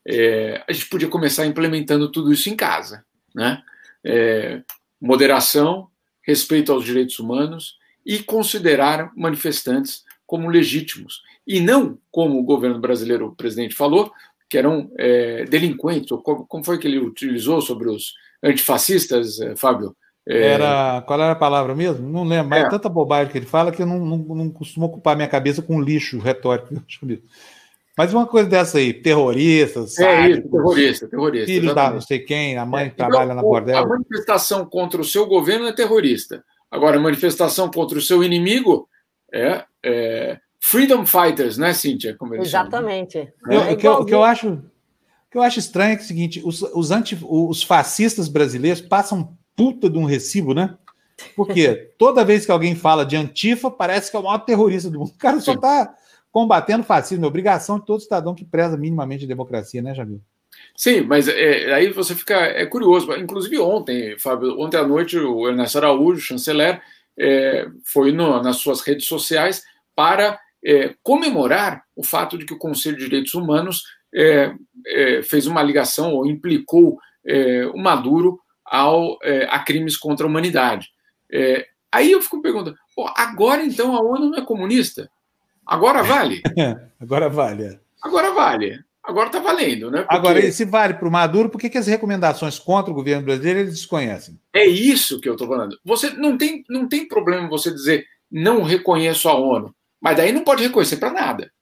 é, 0.04 0.64
a 0.68 0.72
gente 0.72 0.88
podia 0.88 1.08
começar 1.08 1.46
implementando 1.46 2.10
tudo 2.10 2.32
isso 2.32 2.50
em 2.50 2.56
casa. 2.56 3.04
Né? 3.32 3.62
É, 4.04 4.62
moderação, 5.00 5.88
respeito 6.22 6.72
aos 6.72 6.84
direitos 6.84 7.20
humanos 7.20 7.78
e 8.04 8.20
considerar 8.20 9.12
manifestantes 9.16 10.04
como 10.32 10.48
legítimos. 10.48 11.20
E 11.46 11.60
não, 11.60 11.98
como 12.10 12.40
o 12.40 12.42
governo 12.42 12.80
brasileiro, 12.80 13.26
o 13.26 13.36
presidente 13.36 13.74
falou, 13.74 14.10
que 14.48 14.56
eram 14.56 14.90
é, 14.96 15.44
delinquentes. 15.44 16.08
Como, 16.24 16.46
como, 16.46 16.64
foi 16.64 16.78
que 16.78 16.88
ele 16.88 16.98
utilizou 16.98 17.60
sobre 17.60 17.90
os 17.90 18.14
antifascistas, 18.42 19.38
é, 19.42 19.54
Fábio? 19.54 19.94
É... 20.26 20.52
Era, 20.52 21.02
qual 21.06 21.20
era 21.20 21.32
a 21.32 21.36
palavra 21.36 21.74
mesmo? 21.74 22.08
Não 22.08 22.24
lembro, 22.24 22.48
mas 22.48 22.64
é. 22.64 22.68
tanta 22.70 22.88
bobagem 22.88 23.30
que 23.30 23.36
ele 23.36 23.44
fala 23.44 23.70
que 23.70 23.82
eu 23.82 23.86
não, 23.86 23.98
não, 23.98 24.16
não 24.16 24.48
costumo 24.48 24.86
ocupar 24.86 25.16
minha 25.16 25.28
cabeça 25.28 25.60
com 25.60 25.82
lixo 25.82 26.18
retórico. 26.18 26.68
Mas 27.94 28.14
uma 28.14 28.26
coisa 28.26 28.48
dessa 28.48 28.78
aí, 28.78 28.94
terroristas, 28.94 29.98
é 29.98 30.30
isso, 30.30 30.48
terrorista, 30.48 31.08
terrorista. 31.08 31.46
Filho 31.46 31.74
da 31.74 31.90
não 31.90 32.00
sei 32.00 32.20
quem, 32.20 32.56
a 32.56 32.64
mãe 32.64 32.86
é, 32.86 32.88
trabalha 32.88 33.24
então, 33.32 33.36
na 33.36 33.42
bordel. 33.42 33.76
A 33.76 33.86
manifestação 33.86 34.64
contra 34.64 34.98
o 34.98 35.04
seu 35.04 35.26
governo 35.26 35.66
é 35.66 35.74
terrorista. 35.74 36.42
Agora, 36.70 36.96
a 36.96 37.00
manifestação 37.00 37.70
contra 37.70 37.98
o 37.98 38.00
seu 38.00 38.24
inimigo 38.24 38.88
é, 39.32 39.64
é 39.82 40.38
freedom 40.60 41.04
fighters, 41.06 41.56
né, 41.56 41.72
Cíntia? 41.74 42.14
Como 42.16 42.34
eles 42.34 42.48
Exatamente. 42.48 43.32
Eu, 43.48 43.62
é 43.62 43.72
o, 43.72 43.76
que 43.76 43.86
eu, 43.86 43.92
o 43.94 44.04
que 44.04 44.14
eu 44.14 44.22
acho 44.22 44.62
que 45.30 45.38
eu 45.38 45.42
acho 45.42 45.58
estranho 45.58 45.94
é, 45.94 45.96
que 45.96 46.02
é 46.02 46.04
o 46.04 46.08
seguinte: 46.08 46.42
os, 46.44 46.62
os, 46.62 46.90
anti, 46.90 47.18
os 47.22 47.62
fascistas 47.62 48.28
brasileiros 48.28 48.82
passam 48.82 49.36
puta 49.56 49.88
de 49.88 49.98
um 49.98 50.04
recibo, 50.04 50.52
né? 50.52 50.76
Porque 51.34 51.92
toda 51.98 52.24
vez 52.24 52.44
que 52.44 52.52
alguém 52.52 52.74
fala 52.74 53.06
de 53.06 53.16
antifa, 53.16 53.70
parece 53.70 54.10
que 54.10 54.16
é 54.16 54.20
o 54.20 54.22
maior 54.22 54.38
terrorista 54.38 54.90
do 54.90 54.98
mundo. 54.98 55.12
O 55.14 55.18
cara 55.18 55.40
só 55.40 55.54
está 55.54 55.94
combatendo 56.30 56.82
o 56.82 56.86
fascismo, 56.86 57.24
é 57.24 57.28
obrigação 57.28 57.78
de 57.78 57.86
todo 57.86 58.00
cidadão 58.00 58.34
que 58.34 58.44
preza 58.44 58.76
minimamente 58.76 59.24
a 59.24 59.28
democracia, 59.28 59.82
né, 59.82 59.94
Jamil? 59.94 60.20
Sim, 60.76 61.02
mas 61.02 61.28
é, 61.28 61.72
aí 61.72 61.90
você 61.92 62.14
fica 62.14 62.34
é 62.34 62.66
curioso. 62.66 63.12
Inclusive 63.14 63.58
ontem, 63.58 64.18
Fábio, 64.18 64.58
ontem 64.60 64.76
à 64.76 64.86
noite 64.86 65.18
o 65.18 65.48
Ernesto 65.48 65.78
Araújo, 65.78 66.20
chanceler, 66.20 66.82
é, 67.18 67.66
foi 67.84 68.12
no, 68.12 68.42
nas 68.42 68.56
suas 68.56 68.80
redes 68.80 69.06
sociais 69.06 69.62
para 69.94 70.38
é, 70.64 70.94
comemorar 71.02 71.82
o 71.96 72.04
fato 72.04 72.38
de 72.38 72.46
que 72.46 72.54
o 72.54 72.58
Conselho 72.58 72.96
de 72.96 73.04
Direitos 73.04 73.34
Humanos 73.34 73.82
é, 74.14 74.54
é, 74.86 75.22
fez 75.22 75.46
uma 75.46 75.62
ligação 75.62 76.14
ou 76.14 76.26
implicou 76.26 76.98
é, 77.26 77.66
o 77.66 77.78
Maduro 77.78 78.40
ao, 78.64 79.18
a 79.50 79.58
crimes 79.58 79.98
contra 79.98 80.24
a 80.24 80.28
humanidade. 80.30 80.88
aí 81.92 82.10
eu 82.10 82.22
fico 82.22 82.40
perguntando, 82.40 82.74
agora 83.14 83.62
então 83.62 83.94
a 83.94 84.00
ONU 84.00 84.30
não 84.30 84.38
é 84.38 84.46
comunista? 84.46 85.10
Agora 85.66 86.02
vale? 86.02 86.40
Agora 86.98 87.28
vale. 87.28 87.64
É. 87.64 87.78
Agora 88.02 88.32
vale. 88.32 88.82
Agora 89.04 89.26
está 89.26 89.40
valendo, 89.40 89.90
né? 89.90 90.02
Porque... 90.02 90.14
Agora, 90.14 90.52
se 90.52 90.64
vale 90.64 90.94
para 90.94 91.08
o 91.08 91.10
Maduro, 91.10 91.48
por 91.48 91.60
que, 91.60 91.68
que 91.68 91.78
as 91.78 91.88
recomendações 91.88 92.58
contra 92.58 92.92
o 92.92 92.94
governo 92.94 93.24
brasileiro 93.24 93.60
eles 93.60 93.74
desconhecem? 93.74 94.38
É 94.52 94.64
isso 94.64 95.20
que 95.20 95.28
eu 95.28 95.32
estou 95.32 95.48
falando. 95.48 95.76
Você 95.84 96.10
não 96.10 96.38
tem, 96.38 96.64
não 96.68 96.88
tem 96.88 97.08
problema 97.08 97.48
você 97.48 97.72
dizer 97.72 98.06
não 98.30 98.62
reconheço 98.62 99.28
a 99.28 99.34
ONU, 99.34 99.74
mas 100.00 100.16
daí 100.16 100.32
não 100.32 100.42
pode 100.42 100.62
reconhecer 100.62 100.96
para 100.96 101.12
nada. 101.12 101.52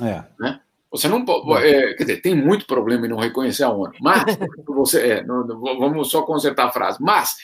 É. 0.00 0.22
Né? 0.38 0.60
Você 0.90 1.08
não 1.08 1.24
pode. 1.24 1.64
É, 1.64 1.94
quer 1.94 2.04
dizer, 2.04 2.20
tem 2.20 2.34
muito 2.34 2.66
problema 2.66 3.06
em 3.06 3.08
não 3.08 3.18
reconhecer 3.18 3.64
a 3.64 3.70
ONU, 3.70 3.94
mas 4.00 4.24
você. 4.66 5.00
É, 5.00 5.24
não, 5.24 5.46
não, 5.46 5.60
vamos 5.60 6.10
só 6.10 6.22
consertar 6.22 6.66
a 6.66 6.72
frase. 6.72 6.98
Mas 7.00 7.36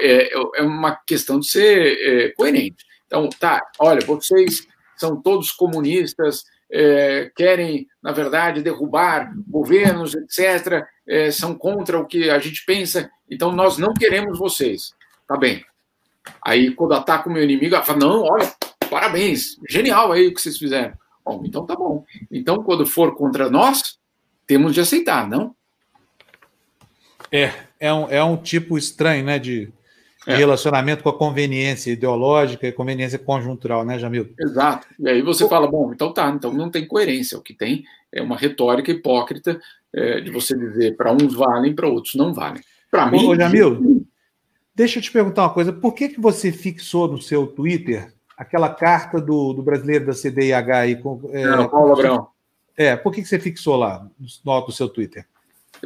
é, 0.00 0.32
é 0.34 0.62
uma 0.62 0.94
questão 0.94 1.40
de 1.40 1.48
ser 1.48 1.98
é, 1.98 2.28
coerente. 2.30 2.84
Então, 3.06 3.28
tá, 3.28 3.60
olha, 3.78 4.04
vocês 4.04 4.66
são 4.96 5.20
todos 5.20 5.52
comunistas, 5.52 6.44
é, 6.70 7.30
querem, 7.36 7.86
na 8.02 8.12
verdade, 8.12 8.62
derrubar 8.62 9.32
governos, 9.48 10.14
etc., 10.14 10.84
é, 11.08 11.30
são 11.30 11.54
contra 11.54 11.98
o 11.98 12.06
que 12.06 12.28
a 12.30 12.38
gente 12.38 12.64
pensa, 12.64 13.10
então 13.30 13.52
nós 13.52 13.78
não 13.78 13.94
queremos 13.94 14.38
vocês. 14.38 14.92
Tá 15.26 15.36
bem. 15.36 15.64
Aí, 16.44 16.72
quando 16.72 16.94
ataca 16.94 17.28
o 17.28 17.32
meu 17.32 17.42
inimigo, 17.42 17.74
ela 17.74 17.84
fala: 17.84 18.00
não, 18.00 18.22
olha, 18.22 18.52
parabéns, 18.90 19.56
genial 19.68 20.12
aí 20.12 20.26
o 20.26 20.34
que 20.34 20.40
vocês 20.40 20.58
fizeram. 20.58 20.94
Bom, 21.24 21.42
então 21.44 21.66
tá 21.66 21.74
bom. 21.74 22.04
Então, 22.30 22.62
quando 22.62 22.86
for 22.86 23.16
contra 23.16 23.50
nós, 23.50 23.98
temos 24.46 24.74
de 24.74 24.80
aceitar, 24.80 25.28
não? 25.28 25.54
É, 27.32 27.52
é 27.80 27.92
um, 27.92 28.08
é 28.08 28.22
um 28.22 28.36
tipo 28.36 28.78
estranho, 28.78 29.24
né, 29.24 29.38
de, 29.38 29.72
é. 30.26 30.34
relacionamento 30.34 31.02
com 31.02 31.08
a 31.08 31.16
conveniência 31.16 31.92
ideológica 31.92 32.66
e 32.66 32.72
conveniência 32.72 33.18
conjuntural, 33.18 33.84
né, 33.84 33.98
Jamil? 33.98 34.34
Exato. 34.38 34.86
E 34.98 35.08
aí 35.08 35.22
você 35.22 35.48
fala, 35.48 35.66
bom, 35.66 35.92
então 35.92 36.12
tá, 36.12 36.28
então 36.30 36.52
não 36.52 36.70
tem 36.70 36.86
coerência. 36.86 37.38
O 37.38 37.42
que 37.42 37.54
tem 37.54 37.84
é 38.12 38.20
uma 38.20 38.36
retórica 38.36 38.90
hipócrita 38.90 39.60
é, 39.94 40.20
de 40.20 40.30
você 40.30 40.56
dizer 40.56 40.96
para 40.96 41.12
uns 41.12 41.34
valem, 41.34 41.74
para 41.74 41.88
outros 41.88 42.14
não 42.14 42.34
valem. 42.34 42.60
Para 42.90 43.10
mim. 43.10 43.24
Ô, 43.24 43.34
Jamil, 43.36 44.06
deixa 44.74 44.98
eu 44.98 45.02
te 45.02 45.12
perguntar 45.12 45.42
uma 45.42 45.54
coisa. 45.54 45.72
Por 45.72 45.94
que, 45.94 46.08
que 46.08 46.20
você 46.20 46.50
fixou 46.50 47.08
no 47.08 47.20
seu 47.20 47.46
Twitter 47.46 48.12
aquela 48.36 48.68
carta 48.68 49.20
do, 49.20 49.52
do 49.52 49.62
brasileiro 49.62 50.06
da 50.06 50.12
CDIH 50.12 50.78
aí? 50.78 50.96
Com, 50.96 51.20
é, 51.32 51.44
não, 51.44 51.68
Paulo 51.68 51.92
Abrão. 51.92 52.28
É, 52.76 52.94
por 52.94 53.12
que, 53.12 53.22
que 53.22 53.28
você 53.28 53.38
fixou 53.38 53.76
lá 53.76 54.06
no 54.44 54.60
do 54.60 54.72
seu 54.72 54.88
Twitter? 54.88 55.24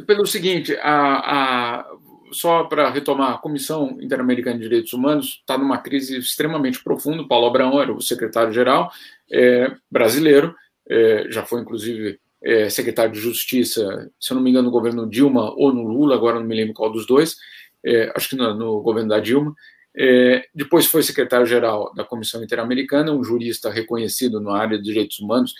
Pelo 0.05 0.25
seguinte, 0.25 0.75
a, 0.81 1.79
a 1.79 1.85
só 2.31 2.63
para 2.63 2.89
retomar, 2.89 3.33
a 3.33 3.37
Comissão 3.37 3.97
Interamericana 4.01 4.57
de 4.57 4.63
Direitos 4.63 4.93
Humanos 4.93 5.39
está 5.39 5.57
numa 5.57 5.77
crise 5.77 6.17
extremamente 6.17 6.83
profunda. 6.83 7.27
Paulo 7.27 7.47
Abrão 7.47 7.81
era 7.81 7.93
o 7.93 8.01
secretário-geral 8.01 8.91
é, 9.31 9.75
brasileiro, 9.89 10.55
é, 10.89 11.27
já 11.29 11.45
foi 11.45 11.61
inclusive 11.61 12.19
é, 12.43 12.69
secretário 12.69 13.11
de 13.11 13.19
Justiça, 13.19 14.11
se 14.19 14.31
eu 14.31 14.35
não 14.35 14.43
me 14.43 14.49
engano, 14.49 14.65
no 14.65 14.71
governo 14.71 15.09
Dilma 15.09 15.53
ou 15.55 15.73
no 15.73 15.83
Lula, 15.83 16.15
agora 16.15 16.39
não 16.39 16.45
me 16.45 16.55
lembro 16.55 16.73
qual 16.73 16.91
dos 16.91 17.05
dois, 17.05 17.37
é, 17.85 18.11
acho 18.15 18.29
que 18.29 18.35
no, 18.35 18.53
no, 18.55 18.81
governo 18.81 19.09
da 19.09 19.19
Dilma. 19.19 19.53
É, 19.95 20.47
depois 20.55 20.85
foi 20.85 21.03
secretário-geral 21.03 21.93
da 21.93 22.05
Comissão 22.05 22.41
Interamericana, 22.41 23.11
um 23.11 23.23
jurista 23.23 23.69
reconhecido 23.69 24.39
na 24.39 24.55
área 24.55 24.77
de 24.77 24.83
direitos 24.83 25.19
humanos 25.19 25.53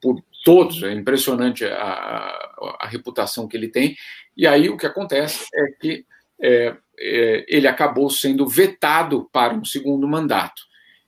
por 0.00 0.22
todos, 0.44 0.82
é 0.82 0.92
impressionante 0.92 1.64
a, 1.64 1.76
a, 1.76 2.76
a, 2.80 2.86
reputação 2.86 3.48
que 3.48 3.56
ele 3.56 3.68
tem. 3.68 3.96
E 4.38 4.46
aí 4.46 4.68
o 4.68 4.76
que 4.76 4.86
acontece 4.86 5.46
é 5.52 5.66
que 5.80 6.06
é, 6.40 6.76
é, 6.96 7.44
ele 7.48 7.66
acabou 7.66 8.08
sendo 8.08 8.46
vetado 8.46 9.28
para 9.32 9.52
um 9.52 9.64
segundo 9.64 10.06
mandato. 10.06 10.62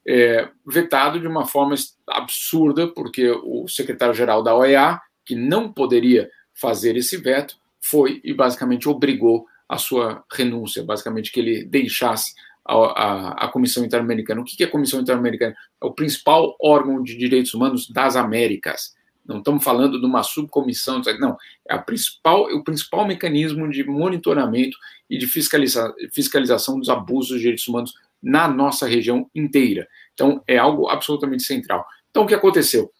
É, 0.04 0.48
vetado 0.66 1.20
de 1.20 1.28
uma 1.28 1.46
forma 1.46 1.76
absurda, 2.08 2.88
porque 2.88 3.30
o 3.30 3.68
secretário-geral 3.68 4.42
da 4.42 4.56
OEA, 4.56 5.00
que 5.24 5.36
não 5.36 5.72
poderia 5.72 6.28
fazer 6.52 6.96
esse 6.96 7.16
veto, 7.16 7.56
foi 7.80 8.20
e 8.24 8.34
basicamente 8.34 8.88
obrigou 8.88 9.46
a 9.68 9.78
sua 9.78 10.24
renúncia, 10.32 10.82
basicamente 10.82 11.30
que 11.30 11.38
ele 11.38 11.64
deixasse 11.64 12.34
a, 12.64 12.74
a, 12.74 13.30
a 13.44 13.48
Comissão 13.48 13.84
Interamericana. 13.84 14.40
O 14.40 14.44
que 14.44 14.60
é 14.64 14.66
a 14.66 14.70
Comissão 14.70 15.00
Interamericana? 15.00 15.54
É 15.80 15.86
o 15.86 15.92
principal 15.92 16.56
órgão 16.60 17.00
de 17.00 17.16
direitos 17.16 17.54
humanos 17.54 17.88
das 17.88 18.16
Américas. 18.16 18.94
Não 19.30 19.38
estamos 19.38 19.62
falando 19.62 20.00
de 20.00 20.04
uma 20.04 20.24
subcomissão, 20.24 21.00
não. 21.20 21.36
É 21.68 21.78
principal, 21.78 22.44
o 22.46 22.64
principal 22.64 23.06
mecanismo 23.06 23.70
de 23.70 23.84
monitoramento 23.84 24.76
e 25.08 25.16
de 25.16 25.26
fiscaliza, 25.28 25.94
fiscalização 26.12 26.80
dos 26.80 26.88
abusos 26.88 27.36
de 27.36 27.42
direitos 27.42 27.68
humanos 27.68 27.94
na 28.20 28.48
nossa 28.48 28.88
região 28.88 29.30
inteira. 29.32 29.88
Então, 30.12 30.42
é 30.48 30.58
algo 30.58 30.88
absolutamente 30.88 31.44
central. 31.44 31.86
Então, 32.10 32.24
o 32.24 32.26
que 32.26 32.34
aconteceu? 32.34 32.92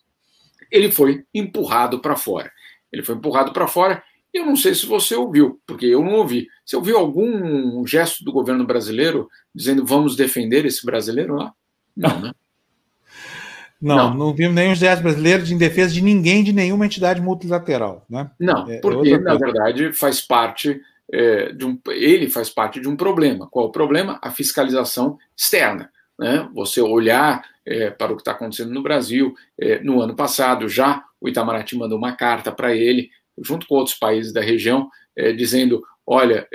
Ele 0.71 0.93
foi 0.93 1.25
empurrado 1.35 1.99
para 1.99 2.17
fora. 2.17 2.53
Ele 2.93 3.03
foi 3.03 3.17
empurrado 3.17 3.53
para 3.53 3.67
fora. 3.67 4.01
E 4.33 4.39
eu 4.39 4.47
não 4.47 4.55
sei 4.55 4.73
se 4.73 4.87
você 4.87 5.17
ouviu, 5.17 5.61
porque 5.67 5.87
eu 5.87 6.05
não 6.05 6.13
ouvi. 6.13 6.47
Você 6.65 6.77
ouviu 6.77 6.97
algum 6.97 7.85
gesto 7.85 8.23
do 8.23 8.31
governo 8.31 8.65
brasileiro 8.65 9.29
dizendo 9.53 9.85
vamos 9.85 10.15
defender 10.15 10.65
esse 10.65 10.87
brasileiro 10.87 11.35
lá? 11.35 11.53
Não, 11.97 12.21
né? 12.21 12.33
Não, 13.81 13.97
não, 13.97 14.15
não 14.15 14.35
vimos 14.35 14.55
nenhum 14.55 14.75
gesto 14.75 15.03
brasileiro 15.03 15.43
de, 15.43 15.55
em 15.55 15.59
defesa 15.59 15.93
de 15.93 16.03
ninguém, 16.03 16.45
de 16.45 16.53
nenhuma 16.53 16.85
entidade 16.85 17.21
multilateral. 17.21 18.05
Né? 18.09 18.31
Não, 18.39 18.69
é, 18.71 18.77
é 18.77 18.81
porque, 18.81 19.15
é 19.15 19.19
na 19.19 19.35
verdade, 19.35 19.93
faz 19.93 20.21
parte 20.21 20.81
é, 21.13 21.53
de 21.53 21.65
um. 21.65 21.79
Ele 21.89 22.29
faz 22.29 22.51
parte 22.51 22.81
de 22.81 22.89
um 22.89 22.97
problema. 22.97 23.49
Qual 23.51 23.67
o 23.67 23.73
problema? 23.73 24.19
A 24.23 24.31
fiscalização 24.31 25.19
externa. 25.37 25.91
Né? 26.19 26.49
Você 26.55 26.81
olhar 26.81 27.43
é, 27.67 27.91
para 27.91 28.13
o 28.13 28.17
que 28.17 28.23
está 28.23 28.33
acontecendo 28.33 28.73
no 28.73 28.83
Brasil. 28.83 29.35
É, 29.59 29.81
no 29.81 30.01
ano 30.01 30.15
passado, 30.15 30.69
já 30.69 31.03
o 31.21 31.29
Itamaraty 31.29 31.77
mandou 31.77 31.97
uma 31.97 32.13
carta 32.13 32.53
para 32.53 32.75
ele, 32.75 33.11
junto 33.43 33.67
com 33.67 33.77
outros 33.77 33.97
países 33.97 34.33
da 34.33 34.41
região, 34.41 34.89
é, 35.17 35.33
dizendo: 35.33 35.83
olha, 36.07 36.47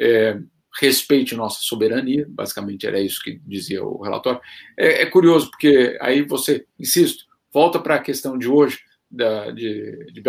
respeite 0.79 1.35
nossa 1.35 1.59
soberania, 1.61 2.25
basicamente 2.29 2.85
era 2.85 2.99
isso 2.99 3.21
que 3.23 3.39
dizia 3.45 3.83
o 3.83 4.01
relatório. 4.01 4.41
É, 4.77 5.03
é 5.03 5.05
curioso, 5.05 5.49
porque 5.49 5.97
aí 6.01 6.21
você, 6.21 6.65
insisto, 6.79 7.25
volta 7.51 7.79
para 7.79 7.95
a 7.95 8.01
questão 8.01 8.37
de 8.37 8.47
hoje 8.47 8.79
da, 9.09 9.51
de, 9.51 10.11
de 10.11 10.21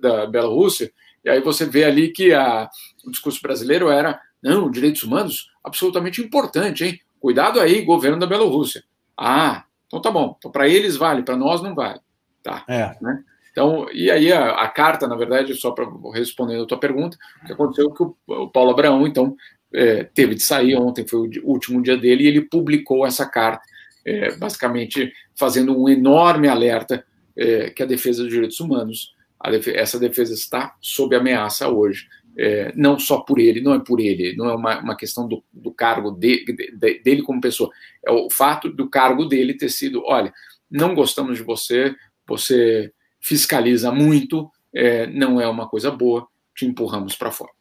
da 0.00 0.26
Bielorrússia, 0.26 0.92
e 1.24 1.30
aí 1.30 1.40
você 1.40 1.64
vê 1.64 1.84
ali 1.84 2.10
que 2.10 2.32
a, 2.32 2.68
o 3.04 3.10
discurso 3.10 3.40
brasileiro 3.40 3.88
era, 3.88 4.20
não, 4.42 4.70
direitos 4.70 5.02
humanos, 5.02 5.50
absolutamente 5.62 6.20
importante, 6.20 6.84
hein? 6.84 7.00
Cuidado 7.20 7.60
aí, 7.60 7.80
governo 7.82 8.18
da 8.18 8.26
Bielorrússia. 8.26 8.84
Ah, 9.16 9.64
então 9.86 10.00
tá 10.00 10.10
bom, 10.10 10.34
então 10.36 10.50
para 10.50 10.68
eles 10.68 10.96
vale, 10.96 11.22
para 11.22 11.36
nós 11.36 11.62
não 11.62 11.74
vale. 11.74 12.00
Tá, 12.42 12.64
é. 12.68 12.96
né? 13.00 13.24
Então, 13.54 13.86
e 13.92 14.10
aí 14.10 14.32
a, 14.32 14.50
a, 14.50 14.68
carta, 14.68 15.06
na 15.06 15.14
verdade, 15.14 15.54
só 15.54 15.70
para 15.70 15.86
responder 16.12 16.60
a 16.60 16.66
tua 16.66 16.76
pergunta, 16.76 17.16
o 17.42 17.46
que 17.46 17.52
aconteceu 17.52 17.88
é 17.88 17.96
que 17.96 18.02
o, 18.02 18.16
o 18.26 18.50
Paulo 18.50 18.72
Abraão, 18.72 19.06
então, 19.06 19.36
é, 19.74 20.04
teve 20.04 20.34
de 20.34 20.42
sair 20.42 20.76
ontem, 20.76 21.06
foi 21.06 21.28
o 21.42 21.48
último 21.48 21.82
dia 21.82 21.96
dele, 21.96 22.24
e 22.24 22.26
ele 22.28 22.40
publicou 22.40 23.04
essa 23.04 23.26
carta, 23.26 23.62
é, 24.04 24.36
basicamente 24.36 25.12
fazendo 25.34 25.76
um 25.76 25.88
enorme 25.88 26.46
alerta 26.46 27.04
é, 27.36 27.70
que 27.70 27.82
a 27.82 27.86
defesa 27.86 28.22
dos 28.22 28.32
direitos 28.32 28.60
humanos, 28.60 29.14
defesa, 29.50 29.76
essa 29.76 29.98
defesa 29.98 30.32
está 30.32 30.76
sob 30.80 31.14
ameaça 31.16 31.68
hoje. 31.68 32.06
É, 32.36 32.72
não 32.74 32.98
só 32.98 33.20
por 33.20 33.38
ele, 33.38 33.60
não 33.60 33.74
é 33.74 33.78
por 33.78 34.00
ele, 34.00 34.34
não 34.34 34.50
é 34.50 34.54
uma, 34.56 34.80
uma 34.80 34.96
questão 34.96 35.28
do, 35.28 35.44
do 35.52 35.70
cargo 35.70 36.10
de, 36.10 36.44
de, 36.44 36.98
dele 36.98 37.22
como 37.22 37.40
pessoa, 37.40 37.70
é 38.04 38.10
o 38.10 38.28
fato 38.28 38.68
do 38.68 38.88
cargo 38.88 39.24
dele 39.24 39.54
ter 39.54 39.68
sido: 39.68 40.02
olha, 40.04 40.32
não 40.68 40.96
gostamos 40.96 41.36
de 41.38 41.44
você, 41.44 41.94
você 42.26 42.92
fiscaliza 43.20 43.92
muito, 43.92 44.50
é, 44.74 45.06
não 45.06 45.40
é 45.40 45.46
uma 45.46 45.68
coisa 45.68 45.92
boa, 45.92 46.26
te 46.56 46.66
empurramos 46.66 47.14
para 47.14 47.30
fora. 47.30 47.52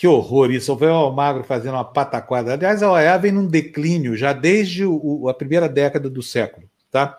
Que 0.00 0.06
horror 0.06 0.50
isso. 0.50 0.74
Foi 0.78 0.88
o 0.88 0.94
Almagro 0.94 1.44
fazendo 1.44 1.74
uma 1.74 1.84
pataquada. 1.84 2.54
Aliás, 2.54 2.82
a 2.82 2.90
OEA 2.90 3.18
vem 3.18 3.32
num 3.32 3.46
declínio 3.46 4.16
já 4.16 4.32
desde 4.32 4.82
o, 4.86 5.28
a 5.28 5.34
primeira 5.34 5.68
década 5.68 6.08
do 6.08 6.22
século, 6.22 6.66
tá? 6.90 7.18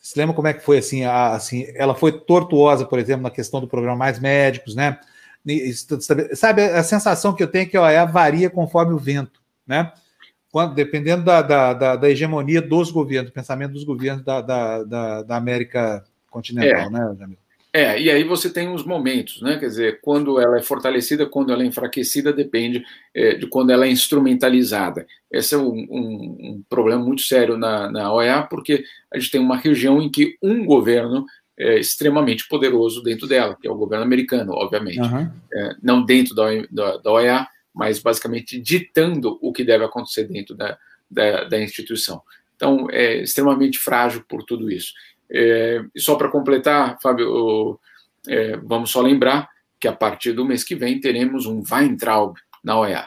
Você 0.00 0.18
lembra 0.18 0.34
como 0.34 0.48
é 0.48 0.54
que 0.54 0.64
foi 0.64 0.78
assim, 0.78 1.04
a, 1.04 1.34
assim? 1.34 1.66
Ela 1.74 1.94
foi 1.94 2.12
tortuosa, 2.12 2.86
por 2.86 2.98
exemplo, 2.98 3.24
na 3.24 3.30
questão 3.30 3.60
do 3.60 3.68
programa 3.68 3.98
Mais 3.98 4.18
Médicos, 4.18 4.74
né? 4.74 4.98
Sabe, 6.32 6.62
a 6.62 6.82
sensação 6.82 7.34
que 7.34 7.42
eu 7.42 7.48
tenho 7.48 7.64
é 7.64 7.66
que 7.66 7.76
a 7.76 7.82
OEA 7.82 8.06
varia 8.06 8.48
conforme 8.48 8.94
o 8.94 8.98
vento, 8.98 9.42
né? 9.66 9.92
Quando, 10.50 10.74
dependendo 10.74 11.22
da, 11.22 11.42
da, 11.42 11.74
da, 11.74 11.96
da 11.96 12.08
hegemonia 12.08 12.62
dos 12.62 12.90
governos, 12.90 13.30
do 13.30 13.34
pensamento 13.34 13.72
dos 13.72 13.84
governos 13.84 14.24
da, 14.24 14.40
da, 14.40 14.84
da, 14.84 15.22
da 15.22 15.36
América 15.36 16.02
continental, 16.30 16.86
é. 16.86 16.88
né, 16.88 17.16
Jamil? 17.18 17.38
É, 17.76 18.00
e 18.00 18.10
aí 18.10 18.24
você 18.24 18.48
tem 18.48 18.72
os 18.72 18.84
momentos, 18.84 19.42
né? 19.42 19.58
Quer 19.58 19.66
dizer, 19.66 20.00
quando 20.00 20.40
ela 20.40 20.56
é 20.56 20.62
fortalecida, 20.62 21.26
quando 21.26 21.52
ela 21.52 21.62
é 21.62 21.66
enfraquecida, 21.66 22.32
depende 22.32 22.82
é, 23.12 23.34
de 23.34 23.46
quando 23.46 23.68
ela 23.68 23.84
é 23.84 23.90
instrumentalizada. 23.90 25.06
Esse 25.30 25.54
é 25.54 25.58
um, 25.58 25.86
um, 25.90 26.36
um, 26.40 26.64
problema 26.70 27.04
muito 27.04 27.20
sério 27.20 27.58
na, 27.58 27.90
na 27.90 28.10
OEA, 28.10 28.44
porque 28.44 28.82
a 29.12 29.18
gente 29.18 29.30
tem 29.30 29.42
uma 29.42 29.58
região 29.58 30.00
em 30.00 30.10
que 30.10 30.38
um 30.42 30.64
governo 30.64 31.26
é 31.58 31.78
extremamente 31.78 32.48
poderoso 32.48 33.02
dentro 33.02 33.28
dela, 33.28 33.54
que 33.60 33.68
é 33.68 33.70
o 33.70 33.76
governo 33.76 34.06
americano, 34.06 34.54
obviamente. 34.54 35.00
Uhum. 35.00 35.30
É, 35.52 35.76
não 35.82 36.02
dentro 36.02 36.34
da, 36.34 36.46
da, 36.70 36.96
da, 36.96 37.12
OEA, 37.12 37.46
mas 37.74 37.98
basicamente 37.98 38.58
ditando 38.58 39.38
o 39.42 39.52
que 39.52 39.62
deve 39.62 39.84
acontecer 39.84 40.24
dentro 40.24 40.54
da, 40.54 40.78
da, 41.10 41.44
da 41.44 41.60
instituição. 41.60 42.22
Então, 42.54 42.88
é 42.90 43.18
extremamente 43.18 43.78
frágil 43.78 44.24
por 44.26 44.42
tudo 44.44 44.70
isso. 44.70 44.94
É, 45.30 45.84
e 45.94 46.00
só 46.00 46.14
para 46.16 46.28
completar, 46.28 46.98
Fábio, 47.00 47.78
é, 48.28 48.56
vamos 48.58 48.90
só 48.90 49.00
lembrar 49.00 49.48
que 49.78 49.88
a 49.88 49.92
partir 49.92 50.32
do 50.32 50.44
mês 50.44 50.64
que 50.64 50.74
vem 50.74 51.00
teremos 51.00 51.46
um 51.46 51.62
Weintraub 51.70 52.34
na 52.62 52.78
OEA. 52.78 53.06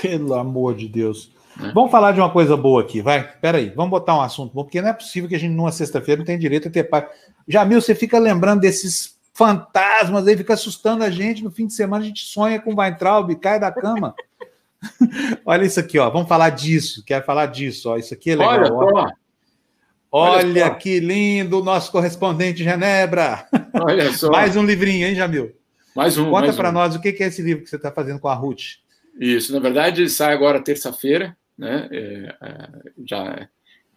Pelo 0.00 0.34
amor 0.34 0.74
de 0.74 0.88
Deus. 0.88 1.32
É. 1.62 1.72
Vamos 1.72 1.90
falar 1.90 2.12
de 2.12 2.20
uma 2.20 2.30
coisa 2.30 2.56
boa 2.56 2.82
aqui, 2.82 3.00
vai? 3.02 3.22
Peraí, 3.38 3.70
vamos 3.74 3.90
botar 3.90 4.16
um 4.16 4.20
assunto 4.20 4.54
bom, 4.54 4.62
porque 4.62 4.80
não 4.80 4.88
é 4.88 4.92
possível 4.92 5.28
que 5.28 5.34
a 5.34 5.38
gente, 5.38 5.52
numa 5.52 5.72
sexta-feira, 5.72 6.18
não 6.18 6.26
tenha 6.26 6.38
direito 6.38 6.68
a 6.68 6.70
ter 6.70 6.84
paz. 6.84 7.06
Jamil, 7.48 7.80
você 7.80 7.94
fica 7.94 8.18
lembrando 8.18 8.60
desses 8.60 9.18
fantasmas 9.32 10.26
aí, 10.26 10.36
fica 10.36 10.54
assustando 10.54 11.02
a 11.02 11.10
gente. 11.10 11.42
No 11.42 11.50
fim 11.50 11.66
de 11.66 11.72
semana 11.72 12.04
a 12.04 12.06
gente 12.06 12.24
sonha 12.24 12.60
com 12.60 12.74
Weintraub, 12.74 13.34
cai 13.36 13.58
da 13.58 13.72
cama. 13.72 14.14
Olha 15.44 15.64
isso 15.64 15.80
aqui, 15.80 15.98
ó. 15.98 16.08
Vamos 16.08 16.28
falar 16.28 16.50
disso. 16.50 17.02
Quero 17.04 17.24
falar 17.24 17.46
disso, 17.46 17.90
ó. 17.90 17.96
Isso 17.96 18.14
aqui 18.14 18.30
é 18.30 18.36
legal. 18.36 18.54
Olha, 18.54 18.72
ó. 18.72 19.10
Olha, 20.12 20.64
Olha 20.64 20.74
que 20.74 20.98
lindo, 20.98 21.62
nosso 21.62 21.92
correspondente 21.92 22.58
de 22.58 22.64
Genebra. 22.64 23.46
Olha 23.72 24.10
só. 24.14 24.30
mais 24.30 24.56
um 24.56 24.64
livrinho, 24.64 25.06
hein, 25.06 25.14
Jamil? 25.14 25.54
Mais 25.94 26.18
um. 26.18 26.30
Conta 26.30 26.52
para 26.52 26.70
um. 26.70 26.72
nós 26.72 26.96
o 26.96 27.00
que 27.00 27.08
é 27.20 27.26
esse 27.26 27.42
livro 27.42 27.62
que 27.62 27.70
você 27.70 27.76
está 27.76 27.92
fazendo 27.92 28.18
com 28.18 28.28
a 28.28 28.34
Ruth. 28.34 28.78
Isso, 29.18 29.52
na 29.52 29.60
verdade, 29.60 30.02
ele 30.02 30.08
sai 30.08 30.32
agora 30.32 30.62
terça-feira, 30.62 31.36
né? 31.56 31.88
É, 31.92 32.34
é, 32.42 32.68
já 33.06 33.48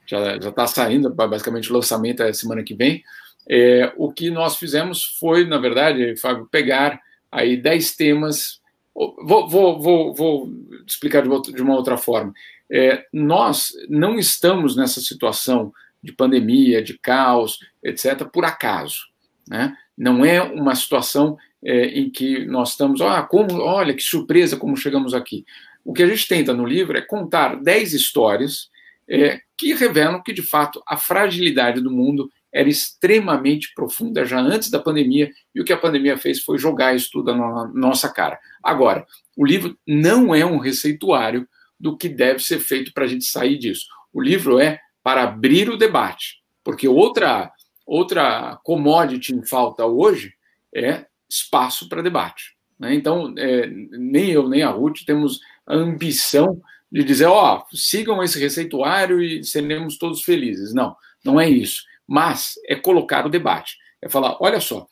já 0.05 0.39
já 0.39 0.49
está 0.49 0.67
saindo, 0.67 1.09
basicamente 1.09 1.71
o 1.71 1.73
lançamento 1.73 2.21
é 2.21 2.31
semana 2.31 2.61
que 2.63 2.75
vem. 2.75 3.03
É, 3.49 3.91
o 3.97 4.11
que 4.11 4.29
nós 4.29 4.57
fizemos 4.57 5.15
foi, 5.19 5.47
na 5.47 5.57
verdade, 5.57 6.15
Fábio, 6.17 6.47
pegar 6.51 6.99
aí 7.31 7.57
dez 7.57 7.95
temas. 7.95 8.61
Vou, 8.93 9.49
vou, 9.49 9.81
vou, 9.81 10.13
vou 10.13 10.49
explicar 10.85 11.23
de, 11.23 11.53
de, 11.53 11.61
uma 11.61 11.75
outra 11.75 11.97
forma. 11.97 12.31
É, 12.71 13.03
nós 13.11 13.71
não 13.89 14.19
estamos 14.19 14.75
nessa 14.75 15.01
situação 15.01 15.73
de 16.03 16.11
pandemia, 16.11 16.83
de 16.83 16.97
caos, 16.99 17.59
etc., 17.83 18.25
por 18.25 18.43
acaso. 18.43 19.05
Né? 19.47 19.75
Não 19.97 20.25
é 20.25 20.41
uma 20.41 20.75
situação 20.75 21.37
é, 21.63 21.85
em 21.87 22.09
que 22.09 22.45
nós 22.45 22.71
estamos, 22.71 23.01
ah, 23.01 23.21
como, 23.23 23.59
olha 23.61 23.93
que 23.93 24.03
surpresa 24.03 24.57
como 24.57 24.75
chegamos 24.75 25.13
aqui. 25.13 25.45
O 25.83 25.93
que 25.93 26.03
a 26.03 26.07
gente 26.07 26.27
tenta 26.27 26.53
no 26.53 26.65
livro 26.65 26.97
é 26.97 27.01
contar 27.01 27.55
dez 27.55 27.93
histórias 27.93 28.69
é, 29.07 29.39
que 29.57 29.73
revelam 29.73 30.21
que, 30.21 30.33
de 30.33 30.41
fato, 30.41 30.81
a 30.87 30.97
fragilidade 30.97 31.81
do 31.81 31.91
mundo 31.91 32.29
era 32.53 32.69
extremamente 32.69 33.73
profunda 33.73 34.25
já 34.25 34.39
antes 34.39 34.69
da 34.69 34.79
pandemia, 34.79 35.31
e 35.55 35.59
o 35.59 35.65
que 35.65 35.73
a 35.73 35.77
pandemia 35.77 36.17
fez 36.17 36.39
foi 36.39 36.59
jogar 36.59 36.95
isso 36.95 37.09
tudo 37.11 37.35
na 37.35 37.67
nossa 37.73 38.07
cara. 38.07 38.39
Agora, 38.61 39.05
o 39.35 39.45
livro 39.45 39.75
não 39.87 40.35
é 40.35 40.45
um 40.45 40.57
receituário 40.57 41.47
do 41.79 41.97
que 41.97 42.07
deve 42.07 42.39
ser 42.39 42.59
feito 42.59 42.93
para 42.93 43.05
a 43.05 43.07
gente 43.07 43.25
sair 43.25 43.57
disso. 43.57 43.87
O 44.13 44.21
livro 44.21 44.59
é 44.59 44.79
para 45.03 45.23
abrir 45.23 45.69
o 45.69 45.77
debate, 45.77 46.41
porque 46.63 46.87
outra, 46.87 47.51
outra 47.85 48.59
commodity 48.63 49.35
em 49.35 49.45
falta 49.45 49.85
hoje 49.85 50.33
é 50.73 51.05
espaço 51.29 51.89
para 51.89 52.01
debate. 52.01 52.55
Né? 52.79 52.93
Então, 52.93 53.33
é, 53.37 53.67
nem 53.67 54.31
eu 54.31 54.47
nem 54.47 54.63
a 54.63 54.69
Ruth 54.69 55.03
temos 55.05 55.39
a 55.67 55.75
ambição 55.75 56.61
de 56.91 57.03
dizer, 57.03 57.25
ó, 57.25 57.57
oh, 57.57 57.75
sigam 57.75 58.21
esse 58.23 58.39
receituário 58.39 59.21
e 59.21 59.43
seremos 59.43 59.97
todos 59.97 60.21
felizes. 60.21 60.73
Não, 60.73 60.95
não 61.23 61.41
é 61.41 61.49
isso. 61.49 61.83
Mas 62.07 62.53
é 62.67 62.75
colocar 62.75 63.25
o 63.25 63.29
debate. 63.29 63.77
É 64.01 64.07
falar, 64.07 64.37
olha 64.39 64.59
só, 64.59 64.87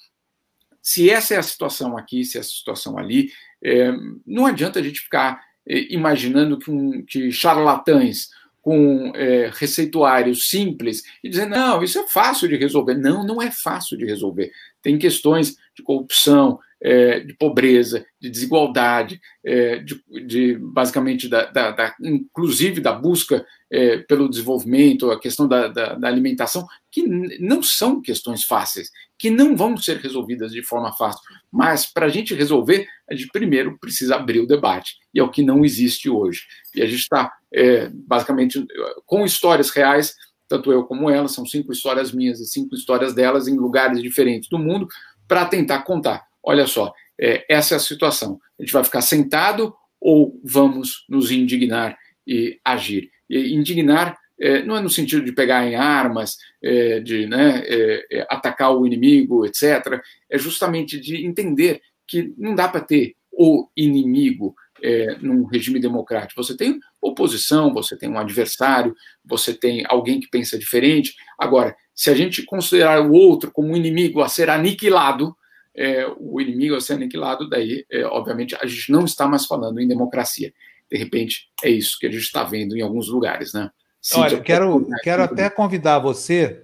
se 0.81 1.09
essa 1.09 1.35
é 1.35 1.37
a 1.37 1.43
situação 1.43 1.95
aqui, 1.95 2.25
se 2.25 2.39
essa 2.39 2.49
é 2.49 2.51
a 2.51 2.57
situação 2.57 2.97
ali, 2.97 3.31
é, 3.63 3.91
não 4.25 4.47
adianta 4.47 4.79
a 4.79 4.83
gente 4.83 5.01
ficar 5.01 5.41
é, 5.67 5.93
imaginando 5.93 6.57
que, 6.57 6.71
um, 6.71 7.05
que 7.05 7.31
charlatães 7.31 8.29
com 8.61 9.11
é, 9.15 9.51
receituários 9.53 10.47
simples 10.47 11.03
e 11.23 11.29
dizer, 11.29 11.47
não, 11.47 11.83
isso 11.83 11.97
é 11.99 12.07
fácil 12.07 12.47
de 12.47 12.55
resolver. 12.55 12.95
Não, 12.95 13.25
não 13.25 13.41
é 13.41 13.49
fácil 13.49 13.97
de 13.97 14.05
resolver. 14.05 14.51
Tem 14.81 14.97
questões 14.97 15.57
de 15.75 15.83
corrupção, 15.83 16.59
é, 16.81 17.19
de 17.19 17.33
pobreza, 17.33 18.05
de 18.19 18.29
desigualdade, 18.29 19.21
é, 19.43 19.77
de, 19.77 20.03
de, 20.25 20.57
basicamente, 20.57 21.27
da, 21.27 21.45
da, 21.45 21.71
da, 21.71 21.95
inclusive 22.01 22.81
da 22.81 22.91
busca 22.91 23.45
é, 23.69 23.97
pelo 23.97 24.29
desenvolvimento, 24.29 25.11
a 25.11 25.19
questão 25.19 25.47
da, 25.47 25.67
da 25.67 26.07
alimentação, 26.07 26.67
que 26.91 27.03
não 27.39 27.61
são 27.63 28.01
questões 28.01 28.43
fáceis, 28.43 28.91
que 29.21 29.29
não 29.29 29.55
vão 29.55 29.77
ser 29.77 29.97
resolvidas 29.97 30.51
de 30.51 30.63
forma 30.63 30.91
fácil. 30.93 31.21
Mas, 31.51 31.85
para 31.85 32.07
a 32.07 32.09
gente 32.09 32.33
resolver, 32.33 32.87
a 33.09 33.13
gente 33.13 33.29
primeiro 33.31 33.77
precisa 33.79 34.15
abrir 34.15 34.39
o 34.39 34.47
debate, 34.47 34.95
e 35.13 35.19
é 35.19 35.23
o 35.23 35.29
que 35.29 35.43
não 35.43 35.63
existe 35.63 36.09
hoje. 36.09 36.41
E 36.75 36.81
a 36.81 36.85
gente 36.85 37.01
está, 37.01 37.31
é, 37.53 37.89
basicamente, 37.93 38.65
com 39.05 39.25
histórias 39.25 39.69
reais 39.69 40.15
tanto 40.49 40.69
eu 40.69 40.83
como 40.83 41.09
ela, 41.09 41.29
são 41.29 41.45
cinco 41.45 41.71
histórias 41.71 42.11
minhas 42.11 42.41
e 42.41 42.45
cinco 42.45 42.75
histórias 42.75 43.13
delas 43.13 43.47
em 43.47 43.55
lugares 43.55 44.01
diferentes 44.01 44.49
do 44.49 44.59
mundo, 44.59 44.85
para 45.25 45.45
tentar 45.45 45.83
contar 45.83 46.27
olha 46.43 46.65
só, 46.67 46.93
é, 47.19 47.45
essa 47.49 47.75
é 47.75 47.77
a 47.77 47.79
situação. 47.79 48.39
A 48.59 48.63
gente 48.63 48.73
vai 48.73 48.83
ficar 48.83 49.01
sentado 49.01 49.73
ou 49.99 50.39
vamos 50.43 51.05
nos 51.07 51.31
indignar 51.31 51.97
e 52.25 52.59
agir? 52.65 53.11
E 53.29 53.53
indignar 53.53 54.17
é, 54.41 54.63
não 54.63 54.75
é 54.75 54.81
no 54.81 54.89
sentido 54.89 55.23
de 55.23 55.31
pegar 55.31 55.65
em 55.67 55.75
armas, 55.75 56.35
é, 56.63 56.99
de 56.99 57.27
né, 57.27 57.61
é, 57.63 58.05
é, 58.11 58.27
atacar 58.27 58.75
o 58.75 58.87
inimigo, 58.87 59.45
etc. 59.45 60.01
É 60.27 60.37
justamente 60.37 60.99
de 60.99 61.23
entender 61.23 61.79
que 62.07 62.33
não 62.37 62.55
dá 62.55 62.67
para 62.67 62.81
ter 62.81 63.13
o 63.31 63.69
inimigo 63.77 64.55
é, 64.83 65.15
num 65.21 65.45
regime 65.45 65.79
democrático. 65.79 66.43
Você 66.43 66.57
tem 66.57 66.79
oposição, 66.99 67.71
você 67.71 67.95
tem 67.95 68.09
um 68.09 68.17
adversário, 68.17 68.95
você 69.23 69.53
tem 69.53 69.85
alguém 69.87 70.19
que 70.19 70.27
pensa 70.27 70.57
diferente. 70.57 71.13
Agora, 71.37 71.75
se 71.93 72.09
a 72.09 72.15
gente 72.15 72.43
considerar 72.43 72.99
o 73.05 73.13
outro 73.13 73.51
como 73.51 73.69
um 73.69 73.77
inimigo 73.77 74.21
a 74.21 74.27
ser 74.27 74.49
aniquilado, 74.49 75.35
é, 75.77 76.05
o 76.17 76.41
inimigo 76.41 76.75
a 76.75 76.81
ser 76.81 76.93
aniquilado, 76.93 77.47
daí, 77.47 77.85
obviamente, 78.05 78.55
a 78.59 78.65
gente 78.65 78.91
não 78.91 79.05
está 79.05 79.27
mais 79.27 79.45
falando 79.45 79.79
em 79.79 79.87
democracia. 79.87 80.51
De 80.91 80.97
repente, 80.97 81.47
é 81.63 81.69
isso 81.69 81.97
que 81.99 82.07
a 82.07 82.11
gente 82.11 82.23
está 82.23 82.43
vendo 82.43 82.75
em 82.75 82.81
alguns 82.81 83.07
lugares, 83.07 83.53
né? 83.53 83.69
Cíntia, 84.01 84.21
Olha, 84.21 84.41
quero, 84.41 84.87
quero 85.03 85.23
até 85.23 85.49
convidar 85.49 85.99
você, 85.99 86.63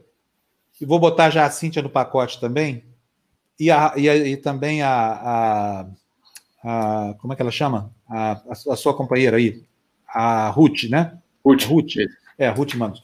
e 0.82 0.86
vou 0.86 1.00
botar 1.00 1.30
já 1.30 1.46
a 1.46 1.52
Cíntia 1.52 1.82
no 1.82 1.90
pacote 1.90 2.40
também, 2.40 2.84
e, 3.60 3.70
a, 3.70 3.94
e, 3.96 4.10
a, 4.10 4.16
e 4.16 4.38
também 4.38 4.82
a, 4.82 5.88
a, 6.64 7.16
Como 7.20 7.34
é 7.34 7.36
que 7.36 7.42
ela 7.42 7.52
chama? 7.52 7.92
A, 8.10 8.76
sua 8.76 8.96
companheira 8.96 9.38
aí, 9.38 9.64
a 10.08 10.50
Ruth, 10.50 10.84
né? 10.90 11.18
Ruth. 11.46 11.64
Ruth. 11.64 11.94
É, 12.38 12.50
Ruth 12.50 12.76
Manos. 12.76 13.04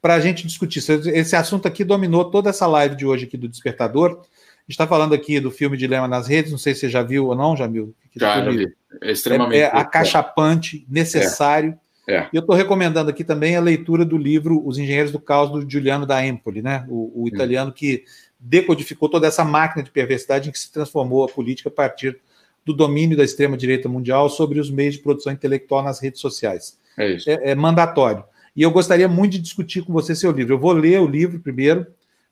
Para 0.00 0.14
a 0.14 0.20
gente 0.20 0.46
discutir. 0.46 0.78
Esse 0.78 1.34
assunto 1.34 1.66
aqui 1.66 1.84
dominou 1.84 2.30
toda 2.30 2.50
essa 2.50 2.66
live 2.66 2.96
de 2.96 3.06
hoje 3.06 3.24
aqui 3.24 3.36
do 3.36 3.48
Despertador 3.48 4.22
está 4.68 4.86
falando 4.86 5.14
aqui 5.14 5.40
do 5.40 5.50
filme 5.50 5.76
Dilema 5.76 6.08
nas 6.08 6.26
Redes, 6.26 6.50
não 6.50 6.58
sei 6.58 6.74
se 6.74 6.80
você 6.80 6.88
já 6.88 7.02
viu 7.02 7.26
ou 7.26 7.34
não, 7.34 7.54
viu? 7.70 7.94
Já, 8.16 8.42
já 8.42 8.50
vi. 8.50 8.72
É 9.02 9.12
extremamente. 9.12 9.60
É, 9.60 9.64
é 9.64 9.76
acachapante, 9.76 10.86
necessário. 10.88 11.70
É. 11.70 11.83
É. 12.06 12.28
Eu 12.32 12.40
estou 12.40 12.54
recomendando 12.54 13.10
aqui 13.10 13.24
também 13.24 13.56
a 13.56 13.60
leitura 13.60 14.04
do 14.04 14.18
livro 14.18 14.62
Os 14.66 14.76
Engenheiros 14.78 15.10
do 15.10 15.18
Caos, 15.18 15.50
do 15.50 15.68
Giuliano 15.68 16.04
da 16.04 16.24
Empoli, 16.24 16.60
né? 16.60 16.84
o, 16.88 17.22
o 17.22 17.28
italiano 17.28 17.72
que 17.72 18.04
decodificou 18.38 19.08
toda 19.08 19.26
essa 19.26 19.44
máquina 19.44 19.82
de 19.82 19.90
perversidade 19.90 20.48
em 20.48 20.52
que 20.52 20.58
se 20.58 20.70
transformou 20.70 21.24
a 21.24 21.28
política 21.28 21.70
a 21.70 21.72
partir 21.72 22.20
do 22.64 22.74
domínio 22.74 23.16
da 23.16 23.24
extrema-direita 23.24 23.88
mundial 23.88 24.28
sobre 24.28 24.60
os 24.60 24.70
meios 24.70 24.94
de 24.94 25.00
produção 25.00 25.32
intelectual 25.32 25.82
nas 25.82 26.00
redes 26.00 26.20
sociais. 26.20 26.78
É, 26.96 27.12
isso. 27.12 27.28
é, 27.28 27.50
é 27.50 27.54
mandatório. 27.54 28.24
E 28.54 28.62
eu 28.62 28.70
gostaria 28.70 29.08
muito 29.08 29.32
de 29.32 29.40
discutir 29.40 29.82
com 29.82 29.92
você 29.92 30.14
seu 30.14 30.30
livro. 30.30 30.54
Eu 30.54 30.58
vou 30.58 30.72
ler 30.72 31.00
o 31.00 31.06
livro 31.06 31.40
primeiro, 31.40 31.86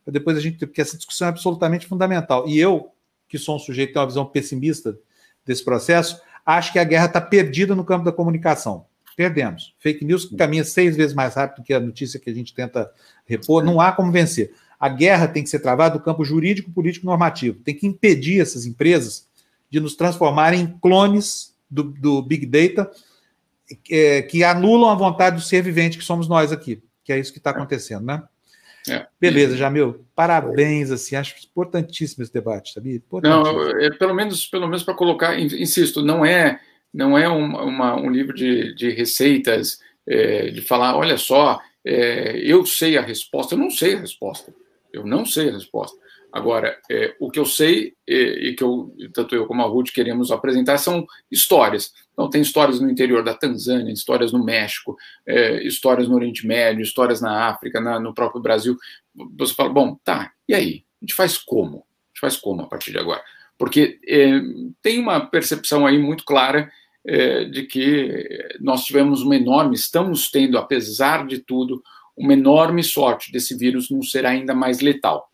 para 0.05 0.13
depois 0.13 0.37
a 0.37 0.41
gente 0.41 0.65
porque 0.67 0.81
essa 0.81 0.97
discussão 0.97 1.27
é 1.27 1.31
absolutamente 1.31 1.87
fundamental. 1.87 2.47
E 2.47 2.59
eu, 2.59 2.91
que 3.29 3.39
sou 3.39 3.57
um 3.57 3.59
sujeito 3.59 3.89
que 3.89 3.95
tem 3.95 4.03
uma 4.03 4.09
visão 4.09 4.25
pessimista 4.25 4.97
desse 5.45 5.65
processo, 5.65 6.21
acho 6.47 6.73
que 6.73 6.79
a 6.79 6.85
guerra 6.85 7.07
está 7.07 7.21
perdida 7.21 7.75
no 7.75 7.85
campo 7.85 8.05
da 8.05 8.13
comunicação. 8.13 8.87
Perdemos. 9.17 9.75
Fake 9.79 10.05
news 10.05 10.27
caminha 10.37 10.65
seis 10.65 10.97
vezes 10.97 11.15
mais 11.15 11.35
rápido 11.35 11.65
que 11.65 11.75
a 11.75 11.81
notícia 11.81 12.19
que 12.19 12.31
a 12.31 12.35
gente 12.35 12.55
tenta 12.55 12.91
repor. 13.27 13.65
Não 13.65 13.81
há 13.81 13.93
como 13.93 14.13
vencer. 14.13 14.53
A 14.79 14.89
guerra 14.89 15.29
tem 15.29 15.43
que 15.43 15.51
ser 15.51 15.61
travada 15.61 15.97
no 15.97 16.03
campo 16.03 16.25
jurídico, 16.25 16.71
político 16.73 17.07
normativo. 17.07 17.61
Tem 17.63 17.75
que 17.75 17.87
impedir 17.87 18.41
essas 18.41 18.67
empresas 18.67 19.29
de 19.71 19.81
nos 19.81 19.95
transformarem 19.95 20.61
em 20.61 20.67
clones 20.67 21.55
do, 21.71 21.85
do 21.85 22.21
Big 22.21 22.47
Data 22.47 22.91
é, 23.91 24.23
que 24.23 24.45
anulam 24.45 24.91
a 24.91 24.95
vontade 24.95 25.37
do 25.37 25.43
ser 25.43 25.63
vivente 25.63 25.97
que 25.97 26.05
somos 26.05 26.29
nós 26.29 26.53
aqui. 26.53 26.83
Que 27.05 27.13
é 27.13 27.19
isso 27.19 27.33
que 27.33 27.39
está 27.39 27.51
acontecendo, 27.51 28.05
né? 28.05 28.23
É. 28.89 29.07
Beleza, 29.21 29.57
Jamil. 29.57 30.05
Parabéns, 30.15 30.91
assim, 30.91 31.15
acho 31.15 31.35
importantíssimo 31.47 32.23
esse 32.23 32.33
debate, 32.33 32.73
sabia? 32.73 33.01
Não, 33.23 33.71
é, 33.79 33.91
pelo 33.91 34.15
menos, 34.15 34.47
pelo 34.47 34.67
menos 34.67 34.83
para 34.83 34.95
colocar, 34.95 35.39
insisto, 35.39 36.03
não 36.03 36.25
é, 36.25 36.61
não 36.93 37.17
é 37.17 37.29
um, 37.29 37.45
uma, 37.45 37.97
um 37.97 38.11
livro 38.11 38.35
de, 38.35 38.75
de 38.75 38.91
receitas, 38.91 39.81
é, 40.07 40.51
de 40.51 40.61
falar, 40.61 40.97
olha 40.97 41.17
só, 41.17 41.61
é, 41.85 42.39
eu 42.39 42.65
sei 42.67 42.97
a 42.97 43.03
resposta. 43.03 43.55
Eu 43.55 43.59
não 43.59 43.71
sei 43.71 43.95
a 43.95 44.01
resposta. 44.01 44.55
Eu 44.93 45.07
não 45.07 45.25
sei 45.25 45.49
a 45.49 45.53
resposta. 45.53 45.97
Agora, 46.33 46.79
é, 46.91 47.15
o 47.21 47.31
que 47.31 47.39
eu 47.39 47.45
sei 47.45 47.95
é, 48.09 48.15
e 48.15 48.55
que 48.55 48.65
eu, 48.65 48.95
tanto 49.13 49.35
eu 49.35 49.47
como 49.47 49.63
a 49.63 49.67
Ruth 49.67 49.91
queremos 49.91 50.31
apresentar 50.31 50.79
são 50.79 51.07
histórias. 51.31 51.93
Então, 52.13 52.31
tem 52.31 52.41
histórias 52.41 52.81
no 52.81 52.91
interior 52.91 53.23
da 53.23 53.35
Tanzânia, 53.35 53.93
histórias 53.93 54.33
no 54.33 54.43
México, 54.43 54.97
é, 55.27 55.63
histórias 55.63 56.09
no 56.09 56.15
Oriente 56.15 56.47
Médio, 56.47 56.83
histórias 56.83 57.21
na 57.21 57.49
África, 57.49 57.81
na, 57.81 58.01
no 58.01 58.15
próprio 58.15 58.41
Brasil. 58.41 58.79
Você 59.39 59.55
fala, 59.55 59.69
bom, 59.69 59.99
tá, 60.03 60.33
e 60.49 60.55
aí? 60.55 60.85
A 61.01 61.05
gente 61.05 61.15
faz 61.15 61.37
como? 61.37 61.79
A 61.79 62.09
gente 62.09 62.21
faz 62.21 62.37
como 62.37 62.63
a 62.63 62.67
partir 62.67 62.93
de 62.93 62.99
agora? 62.99 63.23
Porque 63.59 64.01
é, 64.09 64.41
tem 64.81 65.01
uma 65.01 65.21
percepção 65.21 65.87
aí 65.87 65.99
muito 65.99 66.25
clara 66.25 66.71
é, 67.05 67.45
de 67.45 67.65
que 67.65 68.49
nós 68.61 68.85
tivemos 68.85 69.23
uma 69.23 69.37
enorme, 69.37 69.75
estamos 69.75 70.31
tendo, 70.31 70.57
apesar 70.57 71.27
de 71.27 71.39
tudo, 71.39 71.83
uma 72.17 72.33
enorme 72.33 72.83
sorte 72.83 73.33
desse 73.33 73.57
vírus 73.57 73.91
não 73.91 74.03
ser 74.03 74.27
ainda 74.27 74.55
mais 74.55 74.81
letal. 74.81 75.29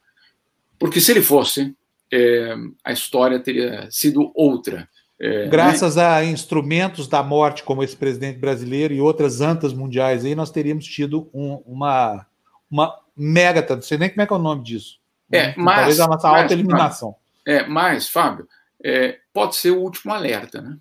Porque 0.79 1.01
se 1.01 1.11
ele 1.11 1.23
fosse, 1.23 1.75
é, 2.13 2.55
a 2.85 2.93
história 2.93 3.39
teria 3.41 3.89
sido 3.91 4.31
outra. 4.35 4.89
É, 5.21 5.45
né? 5.45 5.49
Graças 5.49 5.97
né? 5.97 6.07
a 6.07 6.25
instrumentos 6.25 7.09
da 7.09 7.23
morte, 7.23 7.63
como 7.63 7.83
esse 7.83 7.97
presidente 7.97 8.39
brasileiro 8.39 8.95
e 8.95 9.01
outras 9.01 9.41
antas 9.41 9.73
mundiais, 9.73 10.25
aí 10.25 10.35
nós 10.35 10.51
teríamos 10.51 10.87
tido 10.87 11.29
um, 11.35 11.61
uma, 11.67 12.25
uma 12.71 12.97
mega, 13.17 13.67
não 13.75 13.83
sei 13.83 13.99
nem 13.99 14.09
como 14.09 14.23
é 14.23 14.27
que 14.27 14.33
é 14.33 14.37
o 14.37 14.41
nome 14.41 14.63
disso. 14.63 14.99
É, 15.31 15.49
né? 15.49 15.55
mas, 15.59 15.77
talvez 15.77 16.01
a 16.01 16.07
nossa 16.07 16.29
auto-eliminação. 16.29 17.17
É, 17.45 17.67
mas, 17.67 18.09
Fábio, 18.09 18.47
é, 18.83 19.19
pode 19.33 19.57
ser 19.57 19.73
o 19.73 19.81
último 19.81 20.13
alerta, 20.13 20.63
né? 20.63 20.77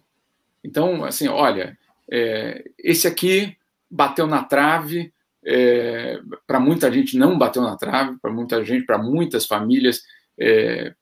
Então, 0.68 1.06
assim, 1.06 1.30
olha, 1.30 1.78
é, 2.12 2.62
esse 2.78 3.08
aqui 3.08 3.56
bateu 3.90 4.28
na 4.28 4.44
trave, 4.44 5.14
é, 5.46 6.20
para 6.46 6.60
muita 6.60 6.92
gente 6.92 7.18
não 7.18 7.38
bateu 7.38 7.62
na 7.62 7.78
trave, 7.78 8.18
para 8.22 8.34
muita 8.34 8.66
gente, 8.66 8.86
para 8.86 8.98
muitas 8.98 9.46
famílias, 9.46 10.04
é, 10.38 10.94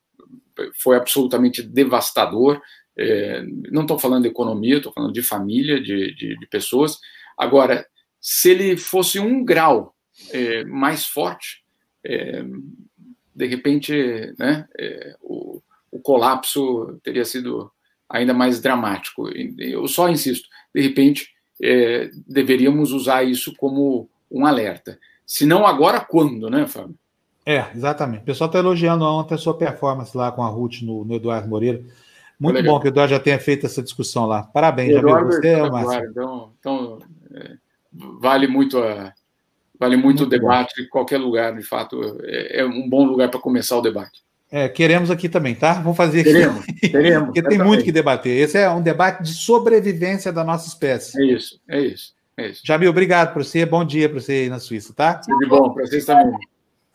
foi 0.79 0.95
absolutamente 0.95 1.63
devastador. 1.63 2.61
É, 2.95 3.41
não 3.71 3.81
estou 3.81 3.97
falando 3.97 4.21
de 4.21 4.29
economia, 4.29 4.77
estou 4.77 4.93
falando 4.93 5.11
de 5.11 5.23
família, 5.23 5.81
de, 5.81 6.13
de, 6.13 6.37
de, 6.37 6.47
pessoas. 6.47 6.99
Agora, 7.35 7.87
se 8.21 8.51
ele 8.51 8.77
fosse 8.77 9.19
um 9.19 9.43
grau 9.43 9.95
é, 10.31 10.63
mais 10.63 11.07
forte, 11.07 11.63
é, 12.03 12.43
de 13.35 13.47
repente, 13.47 13.91
né, 14.37 14.67
o, 15.21 15.59
o, 15.91 15.99
colapso 15.99 16.99
teria 17.03 17.25
sido 17.25 17.69
ainda 18.09 18.33
mais 18.33 18.59
dramático. 18.59 19.29
Eu 19.57 19.87
só 19.87 20.09
insisto, 20.09 20.47
de 20.73 20.81
repente, 20.81 21.29
é, 21.61 22.09
deveríamos 22.27 22.91
usar 22.91 23.23
isso 23.23 23.53
como 23.55 24.09
um 24.31 24.45
alerta. 24.45 24.99
Se 25.25 25.45
não 25.45 25.65
agora, 25.65 25.99
quando, 25.99 26.49
né, 26.49 26.67
Fábio? 26.67 26.95
É, 27.45 27.65
exatamente. 27.75 28.21
O 28.21 28.25
pessoal 28.25 28.47
está 28.47 28.59
elogiando 28.59 29.05
ontem 29.05 29.35
a 29.35 29.37
sua 29.37 29.57
performance 29.57 30.15
lá 30.17 30.31
com 30.31 30.43
a 30.43 30.47
Ruth 30.47 30.81
no, 30.81 31.05
no 31.05 31.15
Eduardo 31.15 31.47
Moreira. 31.47 31.83
Muito 32.39 32.61
bom 32.63 32.79
que 32.79 32.87
o 32.87 32.89
Eduardo 32.89 33.13
já 33.13 33.19
tenha 33.19 33.39
feito 33.39 33.65
essa 33.65 33.81
discussão 33.81 34.25
lá. 34.25 34.43
Parabéns, 34.43 34.95
Eduardo, 34.95 35.31
já 35.31 35.39
viu 35.39 35.65
você, 35.65 35.69
Márcio? 35.69 36.09
Então, 36.09 36.53
então 36.59 36.99
é, 37.33 37.55
vale 38.19 38.47
muito 38.47 38.77
a 38.77 39.13
vale 39.79 39.95
muito, 39.95 40.05
muito 40.05 40.23
o 40.23 40.25
debate 40.25 40.73
bom. 40.77 40.83
em 40.83 40.89
qualquer 40.89 41.17
lugar, 41.17 41.55
de 41.55 41.63
fato, 41.63 42.01
é, 42.23 42.61
é 42.61 42.65
um 42.65 42.89
bom 42.89 43.05
lugar 43.05 43.29
para 43.29 43.39
começar 43.39 43.77
o 43.77 43.81
debate. 43.81 44.23
É, 44.51 44.69
queremos 44.69 45.09
aqui 45.09 45.27
também, 45.27 45.55
tá? 45.55 45.73
Vamos 45.73 45.97
fazer 45.97 46.21
aqui. 46.21 46.31
Queremos, 46.31 46.65
queremos. 46.65 47.25
Porque 47.33 47.41
tem 47.41 47.57
muito 47.57 47.83
que 47.83 47.91
debater. 47.91 48.37
Esse 48.37 48.59
é 48.59 48.69
um 48.69 48.81
debate 48.81 49.23
de 49.23 49.33
sobrevivência 49.33 50.31
da 50.31 50.43
nossa 50.43 50.67
espécie. 50.67 51.19
É 51.19 51.25
isso, 51.25 51.59
é 51.67 51.79
isso. 51.79 52.15
É 52.37 52.47
isso. 52.47 52.61
Jamil, 52.65 52.89
obrigado 52.89 53.33
por 53.33 53.43
você. 53.43 53.65
Bom 53.65 53.83
dia 53.83 54.09
para 54.09 54.19
você 54.19 54.33
aí 54.33 54.49
na 54.49 54.59
Suíça, 54.59 54.93
tá? 54.93 55.15
Tudo 55.15 55.47
bom, 55.47 55.73
para 55.73 55.85
vocês 55.85 56.05
também. 56.05 56.37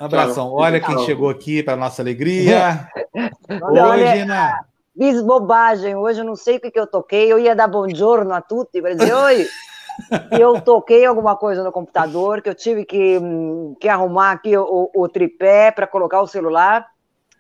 Um 0.00 0.04
abração. 0.04 0.48
Tchau. 0.48 0.56
Olha 0.56 0.80
quem 0.80 0.94
Tchau. 0.94 1.04
chegou 1.04 1.30
aqui 1.30 1.62
para 1.62 1.76
nossa 1.76 2.02
alegria. 2.02 2.88
Oi, 3.50 4.06
Gina. 4.16 4.64
Fiz 4.96 5.22
bobagem. 5.22 5.96
Hoje 5.96 6.20
eu 6.20 6.24
não 6.24 6.36
sei 6.36 6.56
o 6.56 6.60
que, 6.60 6.70
que 6.70 6.78
eu 6.78 6.86
toquei. 6.86 7.32
Eu 7.32 7.38
ia 7.38 7.56
dar 7.56 7.68
bom 7.68 7.88
giorno 7.88 8.32
a 8.34 8.40
tutti 8.40 8.82
para 8.82 8.94
dizer 8.94 9.14
oi. 9.14 9.46
e 10.36 10.40
eu 10.40 10.60
toquei 10.60 11.04
alguma 11.06 11.36
coisa 11.36 11.64
no 11.64 11.72
computador 11.72 12.42
que 12.42 12.48
eu 12.48 12.54
tive 12.54 12.84
que, 12.84 13.18
que 13.80 13.88
arrumar 13.88 14.32
aqui 14.32 14.56
o, 14.56 14.90
o 14.94 15.08
tripé 15.08 15.70
para 15.70 15.86
colocar 15.86 16.20
o 16.20 16.26
celular. 16.26 16.86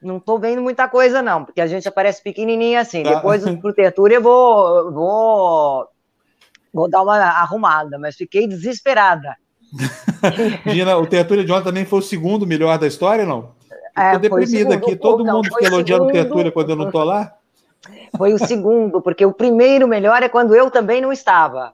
Não 0.02 0.16
estou 0.16 0.38
vendo 0.38 0.62
muita 0.62 0.88
coisa, 0.88 1.20
não, 1.20 1.44
porque 1.44 1.60
a 1.60 1.66
gente 1.66 1.86
aparece 1.86 2.22
pequenininha 2.22 2.80
assim. 2.80 3.02
Tá. 3.02 3.16
Depois 3.16 3.44
do 3.44 3.56
protetor 3.58 4.10
eu 4.10 4.22
vou, 4.22 4.92
vou, 4.92 5.88
vou 6.72 6.88
dar 6.88 7.02
uma 7.02 7.16
arrumada, 7.16 7.98
mas 7.98 8.16
fiquei 8.16 8.46
desesperada. 8.46 9.36
Gina, 10.66 10.96
o 10.96 11.06
Tertúlia 11.06 11.44
de 11.44 11.52
ontem 11.52 11.64
também 11.64 11.84
foi 11.84 11.98
o 11.98 12.02
segundo 12.02 12.46
melhor 12.46 12.78
da 12.78 12.86
história, 12.86 13.24
não? 13.24 13.52
É, 13.96 14.14
Estou 14.14 14.20
deprimida 14.20 14.74
aqui, 14.74 14.96
todo 14.96 15.24
mundo 15.24 15.44
fica 15.44 15.66
elogiando 15.66 16.04
o 16.04 16.12
Tertúlia 16.12 16.50
quando 16.50 16.70
eu 16.70 16.76
não 16.76 16.86
estou 16.86 17.04
lá. 17.04 17.34
Foi 18.16 18.32
o 18.34 18.38
segundo, 18.38 19.00
porque 19.00 19.24
o 19.24 19.32
primeiro 19.32 19.88
melhor 19.88 20.22
é 20.22 20.28
quando 20.28 20.54
eu 20.54 20.70
também 20.70 21.00
não 21.00 21.10
estava. 21.10 21.72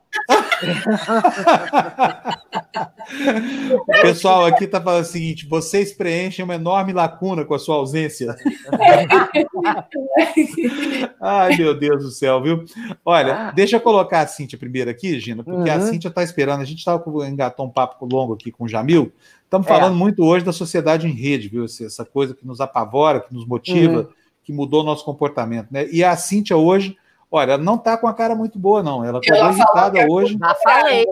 o 3.72 3.84
pessoal 4.02 4.46
aqui 4.46 4.64
está 4.64 4.80
falando 4.80 5.02
o 5.02 5.06
seguinte: 5.06 5.48
vocês 5.48 5.92
preenchem 5.92 6.44
uma 6.44 6.54
enorme 6.54 6.92
lacuna 6.92 7.44
com 7.44 7.54
a 7.54 7.58
sua 7.58 7.74
ausência. 7.74 8.36
Ai, 11.20 11.56
meu 11.56 11.76
Deus 11.76 12.04
do 12.04 12.10
céu, 12.12 12.40
viu? 12.40 12.64
Olha, 13.04 13.50
deixa 13.50 13.76
eu 13.76 13.80
colocar 13.80 14.20
a 14.20 14.26
Cíntia 14.28 14.56
primeiro 14.56 14.88
aqui, 14.88 15.18
Gina, 15.18 15.42
porque 15.42 15.68
uhum. 15.68 15.76
a 15.76 15.80
Cíntia 15.80 16.08
está 16.08 16.22
esperando. 16.22 16.60
A 16.60 16.64
gente 16.64 16.78
estava 16.78 17.02
engatou 17.26 17.66
um 17.66 17.70
papo 17.70 18.06
longo 18.06 18.34
aqui 18.34 18.52
com 18.52 18.64
o 18.64 18.68
Jamil. 18.68 19.12
Estamos 19.42 19.66
falando 19.66 19.94
é. 19.94 19.98
muito 19.98 20.24
hoje 20.24 20.44
da 20.44 20.52
sociedade 20.52 21.08
em 21.08 21.12
rede, 21.12 21.48
viu? 21.48 21.64
Essa 21.64 22.04
coisa 22.04 22.32
que 22.32 22.46
nos 22.46 22.60
apavora, 22.60 23.20
que 23.20 23.34
nos 23.34 23.44
motiva. 23.44 24.02
Uhum 24.02 24.25
que 24.46 24.52
mudou 24.52 24.84
nosso 24.84 25.04
comportamento, 25.04 25.66
né? 25.72 25.88
E 25.90 26.04
a 26.04 26.16
Cíntia 26.16 26.56
hoje, 26.56 26.96
olha, 27.28 27.54
ela 27.54 27.62
não 27.62 27.76
tá 27.76 27.98
com 27.98 28.06
a 28.06 28.14
cara 28.14 28.32
muito 28.36 28.60
boa, 28.60 28.80
não. 28.80 29.04
Ela 29.04 29.20
tá 29.20 29.50
irritada 29.50 30.06
hoje. 30.08 30.38
Já 30.38 30.54
falei. 30.54 31.04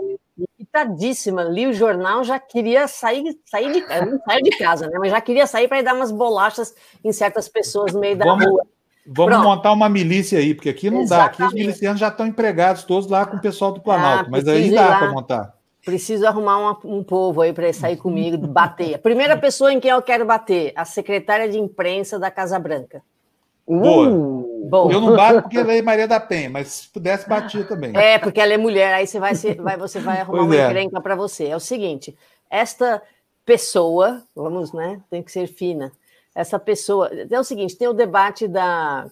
Irritadíssima. 0.56 1.42
Li 1.42 1.66
o 1.66 1.72
jornal, 1.72 2.22
já 2.22 2.38
queria 2.38 2.86
sair, 2.86 3.36
sair 3.44 3.72
de 3.72 3.80
casa. 3.80 4.06
Não 4.06 4.20
sair 4.20 4.42
de 4.42 4.56
casa, 4.56 4.86
né? 4.86 4.96
Mas 5.00 5.10
já 5.10 5.20
queria 5.20 5.48
sair 5.48 5.66
para 5.66 5.82
dar 5.82 5.94
umas 5.94 6.12
bolachas 6.12 6.76
em 7.02 7.10
certas 7.12 7.48
pessoas 7.48 7.92
no 7.92 7.98
meio 7.98 8.16
da 8.16 8.24
vamos, 8.24 8.46
rua. 8.46 8.64
Vamos 9.04 9.32
Pronto. 9.32 9.48
montar 9.48 9.72
uma 9.72 9.88
milícia 9.88 10.38
aí, 10.38 10.54
porque 10.54 10.68
aqui 10.68 10.88
não 10.88 11.00
Exatamente. 11.00 11.38
dá. 11.38 11.44
Aqui 11.46 11.54
os 11.54 11.60
milicianos 11.60 12.00
já 12.00 12.08
estão 12.08 12.28
empregados 12.28 12.84
todos 12.84 13.10
lá 13.10 13.26
com 13.26 13.36
o 13.36 13.40
pessoal 13.40 13.72
do 13.72 13.80
Planalto, 13.80 14.26
ah, 14.26 14.30
mas 14.30 14.46
aí 14.46 14.72
dá 14.72 14.96
para 14.98 15.10
montar. 15.10 15.54
Preciso 15.84 16.24
arrumar 16.24 16.58
uma, 16.58 16.78
um 16.84 17.02
povo 17.02 17.42
aí 17.42 17.52
para 17.52 17.70
sair 17.72 17.96
comigo, 17.96 18.38
bater. 18.46 18.94
A 18.94 18.98
primeira 18.98 19.36
pessoa 19.36 19.72
em 19.72 19.80
quem 19.80 19.90
eu 19.90 20.00
quero 20.00 20.24
bater, 20.24 20.72
a 20.76 20.84
secretária 20.84 21.48
de 21.48 21.58
imprensa 21.58 22.16
da 22.16 22.30
Casa 22.30 22.58
Branca. 22.60 23.02
Boa. 23.66 24.10
Uh, 24.10 24.66
bom. 24.68 24.90
Eu 24.90 25.00
não 25.00 25.16
bato 25.16 25.42
porque 25.42 25.58
ela 25.58 25.72
é 25.72 25.80
Maria 25.80 26.06
da 26.06 26.20
Penha, 26.20 26.50
mas 26.50 26.68
se 26.68 26.88
pudesse, 26.88 27.28
batia 27.28 27.64
também. 27.64 27.96
É, 27.96 28.18
porque 28.18 28.40
ela 28.40 28.52
é 28.52 28.58
mulher, 28.58 28.92
aí 28.94 29.06
você 29.06 29.18
vai, 29.18 29.34
vai, 29.34 29.76
você 29.76 29.98
vai 30.00 30.20
arrumar 30.20 30.40
pois 30.40 30.50
uma 30.50 30.56
é. 30.56 30.66
encrenca 30.66 31.00
para 31.00 31.16
você. 31.16 31.46
É 31.46 31.56
o 31.56 31.60
seguinte: 31.60 32.16
esta 32.50 33.02
pessoa, 33.44 34.22
vamos, 34.34 34.72
né? 34.72 35.00
Tem 35.10 35.22
que 35.22 35.32
ser 35.32 35.46
fina. 35.46 35.92
Essa 36.34 36.58
pessoa. 36.58 37.10
É 37.30 37.40
o 37.40 37.44
seguinte: 37.44 37.76
tem 37.76 37.88
o 37.88 37.94
debate 37.94 38.46
da, 38.46 39.06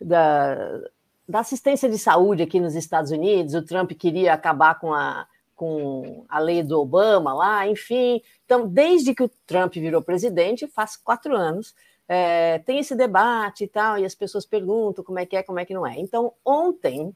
da, 0.00 0.80
da 1.28 1.40
assistência 1.40 1.88
de 1.88 1.98
saúde 1.98 2.42
aqui 2.42 2.60
nos 2.60 2.76
Estados 2.76 3.10
Unidos. 3.10 3.54
O 3.54 3.62
Trump 3.62 3.92
queria 3.92 4.34
acabar 4.34 4.78
com 4.78 4.94
a, 4.94 5.26
com 5.56 6.24
a 6.28 6.38
lei 6.38 6.62
do 6.62 6.80
Obama 6.80 7.34
lá, 7.34 7.66
enfim. 7.66 8.22
Então, 8.44 8.68
desde 8.68 9.14
que 9.14 9.24
o 9.24 9.30
Trump 9.46 9.74
virou 9.74 10.00
presidente, 10.00 10.68
faz 10.68 10.96
quatro 10.96 11.34
anos 11.34 11.74
é, 12.08 12.58
tem 12.60 12.78
esse 12.78 12.94
debate 12.94 13.64
e 13.64 13.68
tal, 13.68 13.98
e 13.98 14.04
as 14.04 14.14
pessoas 14.14 14.46
perguntam 14.46 15.04
como 15.04 15.18
é 15.18 15.26
que 15.26 15.36
é, 15.36 15.42
como 15.42 15.58
é 15.58 15.64
que 15.64 15.74
não 15.74 15.86
é. 15.86 15.98
Então, 15.98 16.32
ontem, 16.44 17.08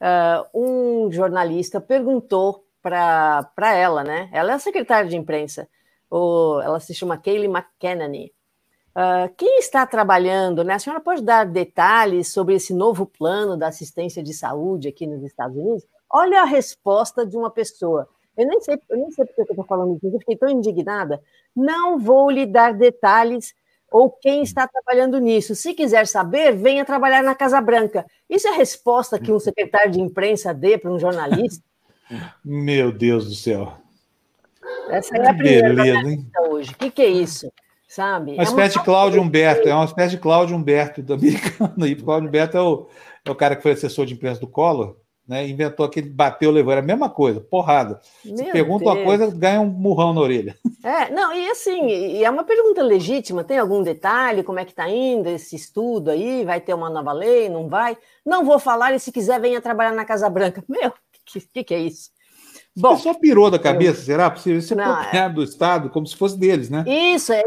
uh, 0.00 0.46
um 0.54 1.12
jornalista 1.12 1.80
perguntou 1.80 2.64
para 2.80 3.74
ela, 3.74 4.02
né? 4.02 4.28
Ela 4.32 4.52
é 4.52 4.54
a 4.54 4.58
secretária 4.58 5.08
de 5.08 5.16
imprensa, 5.16 5.68
ou, 6.10 6.60
ela 6.60 6.80
se 6.80 6.94
chama 6.94 7.18
Kaylee 7.18 7.48
McKenney. 7.48 8.32
Uh, 8.94 9.32
quem 9.36 9.58
está 9.58 9.86
trabalhando, 9.86 10.62
né? 10.64 10.74
A 10.74 10.78
senhora 10.78 11.00
pode 11.00 11.22
dar 11.22 11.46
detalhes 11.46 12.30
sobre 12.30 12.54
esse 12.54 12.74
novo 12.74 13.06
plano 13.06 13.56
da 13.56 13.68
assistência 13.68 14.22
de 14.22 14.34
saúde 14.34 14.88
aqui 14.88 15.06
nos 15.06 15.22
Estados 15.22 15.56
Unidos? 15.56 15.86
Olha 16.10 16.42
a 16.42 16.44
resposta 16.44 17.24
de 17.24 17.36
uma 17.36 17.50
pessoa. 17.50 18.06
Eu 18.36 18.46
nem 18.46 18.60
sei, 18.60 18.78
eu 18.90 18.96
nem 18.98 19.10
sei 19.10 19.24
porque 19.24 19.40
eu 19.40 19.46
estou 19.46 19.64
falando 19.64 19.96
isso, 19.96 20.06
eu 20.06 20.18
fiquei 20.18 20.36
tão 20.36 20.48
indignada. 20.48 21.22
Não 21.56 21.98
vou 21.98 22.30
lhe 22.30 22.44
dar 22.44 22.74
detalhes 22.74 23.54
ou 23.92 24.10
quem 24.10 24.42
está 24.42 24.66
trabalhando 24.66 25.18
nisso. 25.18 25.54
Se 25.54 25.74
quiser 25.74 26.06
saber, 26.06 26.56
venha 26.56 26.84
trabalhar 26.84 27.22
na 27.22 27.34
Casa 27.34 27.60
Branca. 27.60 28.04
Isso 28.28 28.48
é 28.48 28.50
a 28.52 28.56
resposta 28.56 29.18
que 29.18 29.30
um 29.30 29.38
secretário 29.38 29.92
de 29.92 30.00
imprensa 30.00 30.54
dê 30.54 30.78
para 30.78 30.90
um 30.90 30.98
jornalista? 30.98 31.62
Meu 32.44 32.90
Deus 32.90 33.26
do 33.26 33.34
céu. 33.34 33.74
Essa 34.88 35.16
é 35.16 35.28
a 35.28 35.34
primeira 35.34 35.74
Beleza, 35.74 36.08
hein? 36.08 36.26
hoje. 36.48 36.72
O 36.72 36.76
que, 36.76 36.90
que, 36.90 37.02
é 37.02 37.08
isso? 37.08 37.52
Sabe? 37.86 38.32
Uma 38.32 38.42
é 38.42 38.44
espécie 38.44 38.76
uma... 38.76 38.82
de 38.82 38.84
Cláudio 38.86 39.22
Humberto, 39.22 39.68
é 39.68 39.74
uma 39.74 39.84
espécie 39.84 40.16
de 40.16 40.22
Cláudio 40.22 40.56
Humberto 40.56 41.02
do 41.02 41.14
americano. 41.14 41.74
O 41.76 42.04
Cláudio 42.04 42.28
Humberto 42.28 42.56
é 42.56 42.60
o, 42.62 42.88
é 43.24 43.30
o 43.30 43.34
cara 43.34 43.56
que 43.56 43.62
foi 43.62 43.72
assessor 43.72 44.06
de 44.06 44.14
imprensa 44.14 44.40
do 44.40 44.46
Collor, 44.46 44.96
né? 45.26 45.48
Inventou 45.48 45.86
aquele 45.86 46.10
bateu, 46.10 46.50
levou, 46.50 46.72
era 46.72 46.80
a 46.80 46.84
mesma 46.84 47.08
coisa, 47.08 47.40
porrada. 47.40 48.00
Você 48.24 48.44
pergunta 48.44 48.84
Deus. 48.84 48.96
uma 48.96 49.04
coisa, 49.04 49.30
ganha 49.30 49.60
um 49.60 49.66
murrão 49.66 50.12
na 50.12 50.20
orelha. 50.20 50.56
É, 50.84 51.12
não, 51.12 51.32
e 51.32 51.48
assim, 51.48 51.86
e 51.86 52.24
é 52.24 52.28
uma 52.28 52.42
pergunta 52.42 52.82
legítima, 52.82 53.44
tem 53.44 53.56
algum 53.56 53.84
detalhe, 53.84 54.42
como 54.42 54.58
é 54.58 54.64
que 54.64 54.72
está 54.72 54.88
indo 54.88 55.28
esse 55.28 55.54
estudo 55.54 56.10
aí, 56.10 56.44
vai 56.44 56.60
ter 56.60 56.74
uma 56.74 56.90
nova 56.90 57.12
lei, 57.12 57.48
não 57.48 57.68
vai? 57.68 57.96
Não 58.26 58.44
vou 58.44 58.58
falar, 58.58 58.92
e 58.92 58.98
se 58.98 59.12
quiser 59.12 59.40
venha 59.40 59.60
trabalhar 59.60 59.92
na 59.92 60.04
Casa 60.04 60.28
Branca. 60.28 60.60
Meu, 60.68 60.88
o 60.88 60.94
que, 61.24 61.40
que, 61.40 61.62
que, 61.62 61.74
é 61.74 61.78
isso? 61.78 62.10
Bom, 62.76 62.96
só 62.96 63.14
pirou 63.14 63.48
da 63.48 63.60
cabeça, 63.60 64.00
eu... 64.00 64.04
será? 64.06 64.28
Você 64.28 64.74
não, 64.74 65.00
é... 65.00 65.28
do 65.28 65.44
Estado 65.44 65.88
como 65.88 66.04
se 66.04 66.16
fosse 66.16 66.36
deles, 66.36 66.68
né? 66.68 66.84
Isso, 66.84 67.32
é, 67.32 67.44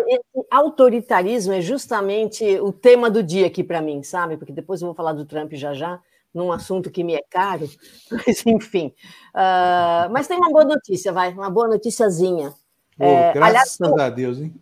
autoritarismo 0.50 1.52
é 1.52 1.60
justamente 1.60 2.46
o 2.62 2.72
tema 2.72 3.10
do 3.10 3.22
dia 3.22 3.48
aqui 3.48 3.66
para 3.66 3.82
mim, 3.82 4.02
sabe? 4.02 4.38
Porque 4.38 4.54
depois 4.54 4.82
eu 4.82 4.88
vou 4.88 4.96
falar 4.96 5.12
do 5.12 5.26
Trump 5.26 5.52
já 5.56 5.74
já 5.74 6.00
num 6.36 6.52
assunto 6.52 6.92
que 6.92 7.02
me 7.02 7.16
é 7.16 7.24
caro, 7.30 7.68
mas 8.12 8.46
enfim. 8.46 8.94
Uh, 9.34 10.12
mas 10.12 10.28
tem 10.28 10.38
uma 10.38 10.52
boa 10.52 10.66
notícia, 10.66 11.14
vai, 11.14 11.32
uma 11.32 11.50
boa 11.50 11.70
noticiazinha. 11.70 12.54
Oh, 13.00 13.04
é, 13.04 13.34
graças 13.34 13.82
aliás, 13.82 14.02
a 14.02 14.10
Deus, 14.10 14.38
hein? 14.40 14.54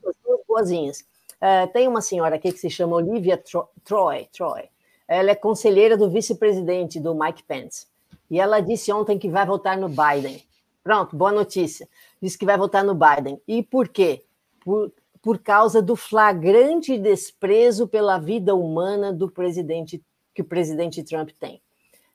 Boazinhas. 0.47 0.99
Uh, 1.41 1.67
tem 1.73 1.87
uma 1.87 2.01
senhora 2.01 2.35
aqui 2.35 2.51
que 2.51 2.59
se 2.59 2.69
chama 2.69 2.95
Olivia 2.95 3.41
Troy, 3.83 4.27
Troy. 4.31 4.69
Ela 5.07 5.31
é 5.31 5.35
conselheira 5.35 5.97
do 5.97 6.09
vice-presidente 6.09 6.99
do 6.99 7.15
Mike 7.15 7.43
Pence. 7.43 7.87
E 8.29 8.39
ela 8.39 8.59
disse 8.59 8.91
ontem 8.91 9.17
que 9.17 9.29
vai 9.29 9.45
votar 9.45 9.75
no 9.75 9.89
Biden. 9.89 10.41
Pronto, 10.83 11.15
boa 11.15 11.31
notícia. 11.31 11.87
Disse 12.21 12.37
que 12.37 12.45
vai 12.45 12.57
votar 12.57 12.83
no 12.83 12.95
Biden. 12.95 13.41
E 13.47 13.63
por 13.63 13.89
quê? 13.89 14.23
Por, 14.63 14.91
por 15.21 15.39
causa 15.39 15.81
do 15.81 15.95
flagrante 15.95 16.97
desprezo 16.97 17.87
pela 17.87 18.17
vida 18.17 18.55
humana 18.55 19.11
do 19.11 19.29
presidente 19.29 20.01
que 20.33 20.41
o 20.41 20.45
presidente 20.45 21.03
Trump 21.03 21.29
tem. 21.39 21.61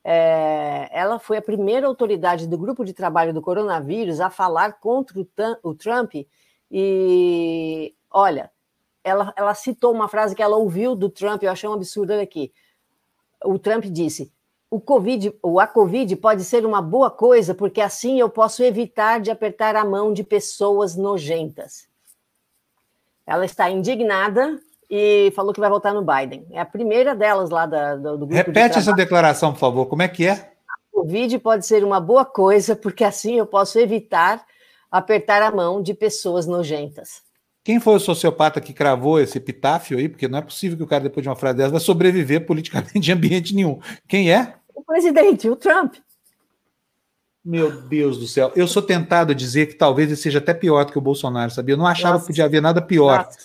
É, 0.04 0.88
ela 0.90 1.18
foi 1.18 1.36
a 1.36 1.42
primeira 1.42 1.86
autoridade 1.86 2.46
do 2.46 2.56
grupo 2.56 2.84
de 2.84 2.92
trabalho 2.92 3.34
do 3.34 3.42
coronavírus 3.42 4.20
a 4.20 4.30
falar 4.30 4.80
contra 4.80 5.18
o, 5.62 5.74
Trump. 5.74 6.14
E 6.70 7.94
olha, 8.10 8.50
ela, 9.04 9.32
ela 9.36 9.54
citou 9.54 9.92
uma 9.92 10.08
frase 10.08 10.34
que 10.34 10.42
ela 10.42 10.56
ouviu 10.56 10.94
do 10.94 11.10
Trump, 11.10 11.42
eu 11.42 11.50
achei 11.50 11.68
um 11.68 11.74
absurdo 11.74 12.12
aqui. 12.12 12.52
O 13.44 13.58
Trump 13.58 13.84
disse: 13.84 14.32
o 14.70 14.80
COVID, 14.80 15.34
a 15.60 15.66
Covid 15.66 16.16
pode 16.16 16.44
ser 16.44 16.64
uma 16.66 16.82
boa 16.82 17.10
coisa, 17.10 17.54
porque 17.54 17.80
assim 17.80 18.20
eu 18.20 18.28
posso 18.28 18.62
evitar 18.62 19.20
de 19.20 19.30
apertar 19.30 19.76
a 19.76 19.84
mão 19.84 20.12
de 20.12 20.22
pessoas 20.22 20.96
nojentas. 20.96 21.88
Ela 23.26 23.44
está 23.44 23.70
indignada 23.70 24.58
e 24.90 25.32
falou 25.36 25.52
que 25.52 25.60
vai 25.60 25.68
votar 25.68 25.92
no 25.92 26.02
Biden. 26.04 26.46
É 26.50 26.60
a 26.60 26.64
primeira 26.64 27.14
delas 27.14 27.50
lá 27.50 27.66
da, 27.66 27.96
do, 27.96 28.12
do 28.12 28.26
grupo. 28.26 28.34
Repete 28.34 28.74
de 28.74 28.78
essa 28.80 28.92
declaração, 28.92 29.52
por 29.52 29.58
favor. 29.58 29.86
Como 29.86 30.02
é 30.02 30.08
que 30.08 30.26
é? 30.26 30.32
A 30.32 30.78
Covid 30.92 31.38
pode 31.38 31.66
ser 31.66 31.84
uma 31.84 32.00
boa 32.00 32.24
coisa, 32.24 32.74
porque 32.74 33.04
assim 33.04 33.38
eu 33.38 33.46
posso 33.46 33.78
evitar 33.78 34.44
apertar 34.90 35.42
a 35.42 35.50
mão 35.50 35.82
de 35.82 35.92
pessoas 35.92 36.46
nojentas. 36.46 37.22
Quem 37.62 37.78
foi 37.78 37.96
o 37.96 38.00
sociopata 38.00 38.60
que 38.60 38.72
cravou 38.72 39.20
esse 39.20 39.36
epitáfio 39.36 39.98
aí? 39.98 40.08
Porque 40.08 40.26
não 40.26 40.38
é 40.38 40.42
possível 40.42 40.76
que 40.76 40.82
o 40.82 40.86
cara, 40.86 41.04
depois 41.04 41.22
de 41.22 41.28
uma 41.28 41.36
frase 41.36 41.58
dessa, 41.58 41.70
vai 41.70 41.80
sobreviver 41.80 42.46
politicamente 42.46 43.10
em 43.10 43.12
ambiente 43.12 43.54
nenhum. 43.54 43.78
Quem 44.08 44.32
é? 44.32 44.54
O 44.74 44.82
presidente, 44.82 45.50
o 45.50 45.56
Trump. 45.56 45.96
Meu 47.44 47.82
Deus 47.82 48.18
do 48.18 48.26
céu. 48.26 48.50
Eu 48.56 48.66
sou 48.66 48.80
tentado 48.80 49.32
a 49.32 49.34
dizer 49.34 49.66
que 49.66 49.74
talvez 49.74 50.08
ele 50.08 50.16
seja 50.16 50.38
até 50.38 50.54
pior 50.54 50.84
do 50.84 50.92
que 50.92 50.98
o 50.98 51.02
Bolsonaro, 51.02 51.50
sabia? 51.50 51.74
Eu 51.74 51.78
não 51.78 51.86
achava 51.86 52.14
Nossa. 52.14 52.24
que 52.24 52.32
podia 52.32 52.46
haver 52.46 52.62
nada 52.62 52.80
pior. 52.80 53.24
Nossa. 53.24 53.38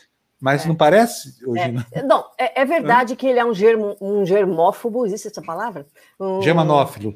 Mas 0.43 0.65
é. 0.65 0.67
não 0.67 0.75
parece, 0.75 1.41
hoje? 1.47 1.73
É. 1.93 2.03
Não, 2.03 2.25
é, 2.37 2.63
é 2.63 2.65
verdade 2.65 3.15
que 3.15 3.25
ele 3.25 3.39
é 3.39 3.45
um, 3.45 3.53
germo, 3.53 3.95
um 4.01 4.25
germófobo, 4.25 5.05
existe 5.05 5.29
essa 5.29 5.41
palavra? 5.41 5.87
Um, 6.19 6.41
Germanófilo. 6.41 7.15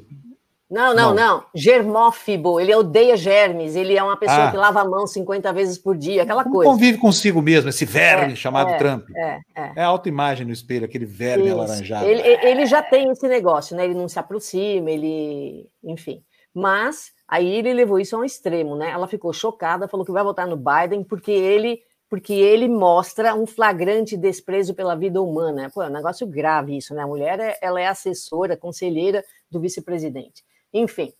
Não, 0.70 0.94
não, 0.94 1.14
não, 1.14 1.14
não. 1.14 1.44
Germófibo. 1.54 2.58
Ele 2.58 2.74
odeia 2.74 3.18
germes. 3.18 3.76
Ele 3.76 3.98
é 3.98 4.02
uma 4.02 4.16
pessoa 4.16 4.48
ah. 4.48 4.50
que 4.50 4.56
lava 4.56 4.80
a 4.80 4.84
mão 4.84 5.06
50 5.06 5.52
vezes 5.52 5.76
por 5.76 5.94
dia, 5.94 6.22
aquela 6.22 6.42
coisa. 6.42 6.70
Convive 6.70 6.96
consigo 6.96 7.42
mesmo, 7.42 7.68
esse 7.68 7.84
verme 7.84 8.32
é, 8.32 8.36
chamado 8.36 8.70
é, 8.70 8.78
Trump. 8.78 9.04
É, 9.14 9.40
é. 9.54 9.72
é 9.76 9.82
a 9.82 9.86
autoimagem 9.86 10.46
no 10.46 10.52
espelho, 10.52 10.86
aquele 10.86 11.04
verme 11.04 11.48
Isso. 11.48 11.54
alaranjado. 11.54 12.06
Ele, 12.06 12.22
ele 12.22 12.64
já 12.64 12.82
tem 12.82 13.10
esse 13.10 13.28
negócio, 13.28 13.76
né? 13.76 13.84
Ele 13.84 13.94
não 13.94 14.08
se 14.08 14.18
aproxima, 14.18 14.90
ele. 14.90 15.68
Enfim. 15.84 16.22
Mas 16.54 17.12
aí 17.28 17.46
ele 17.56 17.74
levou 17.74 18.00
isso 18.00 18.16
a 18.16 18.20
um 18.20 18.24
extremo, 18.24 18.74
né? 18.74 18.90
Ela 18.90 19.06
ficou 19.06 19.34
chocada, 19.34 19.86
falou 19.86 20.06
que 20.06 20.12
vai 20.12 20.24
votar 20.24 20.46
no 20.46 20.56
Biden 20.56 21.04
porque 21.04 21.30
ele 21.30 21.78
porque 22.08 22.32
ele 22.32 22.68
mostra 22.68 23.34
um 23.34 23.46
flagrante 23.46 24.16
desprezo 24.16 24.74
pela 24.74 24.96
vida 24.96 25.20
humana. 25.20 25.70
Pô, 25.72 25.82
é 25.82 25.88
um 25.88 25.92
negócio 25.92 26.26
grave 26.26 26.76
isso, 26.76 26.94
né? 26.94 27.02
A 27.02 27.06
mulher 27.06 27.38
é, 27.38 27.58
ela 27.60 27.80
é 27.80 27.86
assessora, 27.86 28.56
conselheira 28.56 29.24
do 29.50 29.60
vice-presidente. 29.60 30.44
Enfim. 30.72 31.12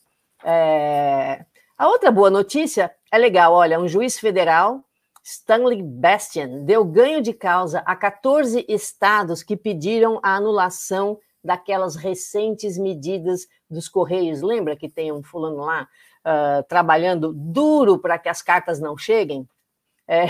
É... 0.42 1.44
A 1.76 1.88
outra 1.88 2.10
boa 2.10 2.30
notícia 2.30 2.90
é 3.12 3.18
legal, 3.18 3.52
olha, 3.52 3.78
um 3.78 3.86
juiz 3.86 4.18
federal, 4.18 4.82
Stanley 5.22 5.82
Bastian, 5.82 6.64
deu 6.64 6.84
ganho 6.84 7.20
de 7.20 7.32
causa 7.32 7.80
a 7.80 7.94
14 7.94 8.64
estados 8.68 9.42
que 9.42 9.56
pediram 9.56 10.18
a 10.22 10.34
anulação 10.34 11.18
daquelas 11.44 11.96
recentes 11.96 12.76
medidas 12.76 13.46
dos 13.70 13.88
Correios. 13.88 14.42
Lembra 14.42 14.74
que 14.74 14.88
tem 14.88 15.12
um 15.12 15.22
fulano 15.22 15.58
lá 15.58 15.86
uh, 16.24 16.62
trabalhando 16.68 17.32
duro 17.32 17.98
para 17.98 18.18
que 18.18 18.28
as 18.28 18.42
cartas 18.42 18.80
não 18.80 18.96
cheguem? 18.96 19.46
É, 20.08 20.24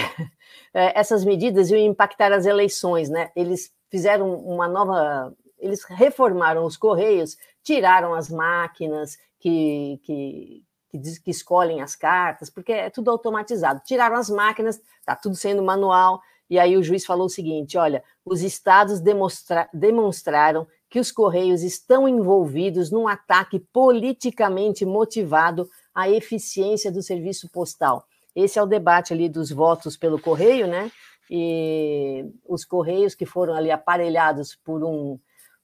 é, 0.75 0.99
essas 0.99 1.25
medidas 1.25 1.71
iam 1.71 1.79
impactar 1.79 2.33
as 2.33 2.45
eleições, 2.45 3.09
né? 3.09 3.31
Eles 3.37 3.73
fizeram 3.91 4.35
uma 4.35 4.67
nova. 4.67 5.33
Eles 5.59 5.85
reformaram 5.85 6.65
os 6.65 6.77
Correios, 6.77 7.37
tiraram 7.63 8.15
as 8.15 8.29
máquinas 8.29 9.17
que, 9.41 10.01
que, 10.03 10.63
que, 10.91 10.99
diz, 10.99 11.19
que 11.19 11.31
escolhem 11.31 11.81
as 11.81 11.97
cartas, 11.97 12.51
porque 12.51 12.73
é 12.73 12.91
tudo 12.91 13.11
automatizado. 13.11 13.83
Tiraram 13.85 14.17
as 14.17 14.29
máquinas, 14.29 14.81
está 15.01 15.15
tudo 15.15 15.37
sendo 15.37 15.63
manual. 15.63 16.21
E 16.51 16.59
aí 16.59 16.77
o 16.77 16.83
juiz 16.83 17.05
falou 17.05 17.27
o 17.27 17.31
seguinte: 17.31 17.79
olha, 17.79 18.03
os 18.25 18.43
estados 18.43 19.01
demonstra, 19.01 19.69
demonstraram 19.73 20.67
que 20.91 20.99
os 20.99 21.13
Correios 21.13 21.63
estão 21.63 22.09
envolvidos 22.09 22.91
num 22.91 23.07
ataque 23.07 23.59
politicamente 23.73 24.87
motivado 24.87 25.69
à 25.95 26.09
eficiência 26.09 26.91
do 26.91 27.03
serviço 27.03 27.49
postal. 27.51 28.05
Esse 28.39 28.59
é 28.59 28.63
o 28.63 28.67
debate 28.67 29.13
ali 29.13 29.29
dos 29.29 29.51
votos 29.51 29.97
pelo 29.97 30.21
correio, 30.21 30.69
né? 30.69 30.93
E 31.29 32.25
os 32.47 32.65
correios 32.65 33.15
que 33.15 33.27
foram 33.27 33.53
ali 33.53 33.71
aparelhados 33.71 34.55
por 34.55 34.85
um 34.85 35.19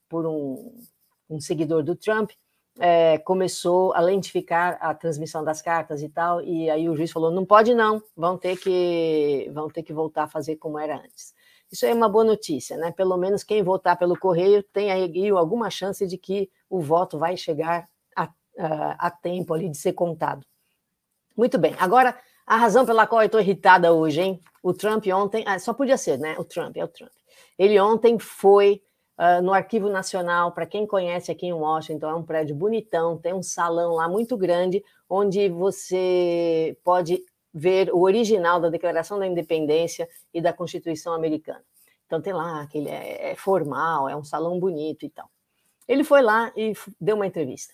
por 0.09 0.25
um, 0.25 0.83
um 1.29 1.39
seguidor 1.39 1.83
do 1.83 1.95
Trump 1.95 2.31
é, 2.77 3.17
começou 3.19 3.93
a 3.93 4.01
lentificar 4.01 4.77
a 4.81 4.93
transmissão 4.93 5.43
das 5.43 5.61
cartas 5.61 6.03
e 6.03 6.09
tal, 6.09 6.41
e 6.41 6.69
aí 6.69 6.89
o 6.89 6.95
juiz 6.95 7.11
falou: 7.11 7.31
não 7.31 7.45
pode 7.45 7.73
não, 7.73 8.03
vão 8.15 8.37
ter 8.37 8.57
que 8.57 9.49
vão 9.53 9.69
ter 9.69 9.81
que 9.81 9.93
voltar 9.93 10.23
a 10.23 10.27
fazer 10.27 10.57
como 10.57 10.77
era 10.77 10.97
antes. 10.97 11.33
Isso 11.71 11.85
é 11.85 11.93
uma 11.93 12.09
boa 12.09 12.25
notícia, 12.25 12.75
né? 12.77 12.91
Pelo 12.91 13.15
menos 13.15 13.41
quem 13.41 13.63
votar 13.63 13.97
pelo 13.97 14.19
correio 14.19 14.61
tem 14.61 14.91
aí 14.91 15.29
alguma 15.29 15.69
chance 15.69 16.05
de 16.05 16.17
que 16.17 16.49
o 16.69 16.81
voto 16.81 17.17
vai 17.17 17.37
chegar 17.37 17.87
a, 18.15 18.29
a, 18.59 19.07
a 19.07 19.11
tempo 19.11 19.53
ali 19.53 19.69
de 19.69 19.77
ser 19.77 19.93
contado. 19.93 20.45
Muito 21.35 21.57
bem. 21.57 21.73
Agora 21.79 22.15
a 22.45 22.57
razão 22.57 22.85
pela 22.85 23.07
qual 23.07 23.21
eu 23.21 23.25
estou 23.25 23.41
irritada 23.41 23.93
hoje, 23.93 24.21
hein? 24.21 24.41
O 24.61 24.73
Trump 24.73 25.05
ontem, 25.07 25.43
ah, 25.47 25.57
só 25.59 25.73
podia 25.73 25.97
ser, 25.97 26.17
né? 26.19 26.35
O 26.37 26.43
Trump, 26.43 26.77
é 26.77 26.83
o 26.83 26.87
Trump. 26.87 27.11
Ele 27.57 27.79
ontem 27.79 28.19
foi 28.19 28.81
uh, 29.17 29.41
no 29.41 29.53
Arquivo 29.53 29.89
Nacional, 29.89 30.51
para 30.51 30.65
quem 30.65 30.85
conhece 30.85 31.31
aqui 31.31 31.47
em 31.47 31.53
Washington, 31.53 32.09
é 32.09 32.15
um 32.15 32.23
prédio 32.23 32.55
bonitão, 32.55 33.17
tem 33.17 33.33
um 33.33 33.43
salão 33.43 33.93
lá 33.93 34.07
muito 34.07 34.37
grande, 34.37 34.83
onde 35.09 35.49
você 35.49 36.77
pode 36.83 37.23
ver 37.53 37.93
o 37.93 38.01
original 38.01 38.59
da 38.59 38.69
Declaração 38.69 39.17
da 39.17 39.25
Independência 39.25 40.07
e 40.33 40.41
da 40.41 40.51
Constituição 40.51 41.13
Americana. 41.13 41.63
Então 42.05 42.21
tem 42.21 42.33
lá, 42.33 42.61
aquele 42.61 42.89
é, 42.89 43.31
é 43.31 43.35
formal, 43.35 44.09
é 44.09 44.15
um 44.15 44.23
salão 44.23 44.59
bonito 44.59 45.05
e 45.05 45.09
tal. 45.09 45.29
Ele 45.87 46.03
foi 46.03 46.21
lá 46.21 46.51
e 46.55 46.73
deu 46.99 47.15
uma 47.15 47.25
entrevista. 47.25 47.73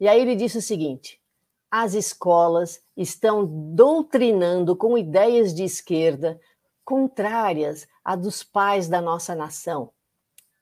E 0.00 0.06
aí 0.06 0.20
ele 0.20 0.36
disse 0.36 0.58
o 0.58 0.62
seguinte: 0.62 1.17
as 1.70 1.94
escolas 1.94 2.82
estão 2.96 3.44
doutrinando 3.46 4.74
com 4.74 4.96
ideias 4.96 5.54
de 5.54 5.64
esquerda 5.64 6.40
contrárias 6.84 7.86
à 8.02 8.16
dos 8.16 8.42
pais 8.42 8.88
da 8.88 9.00
nossa 9.00 9.34
nação. 9.34 9.90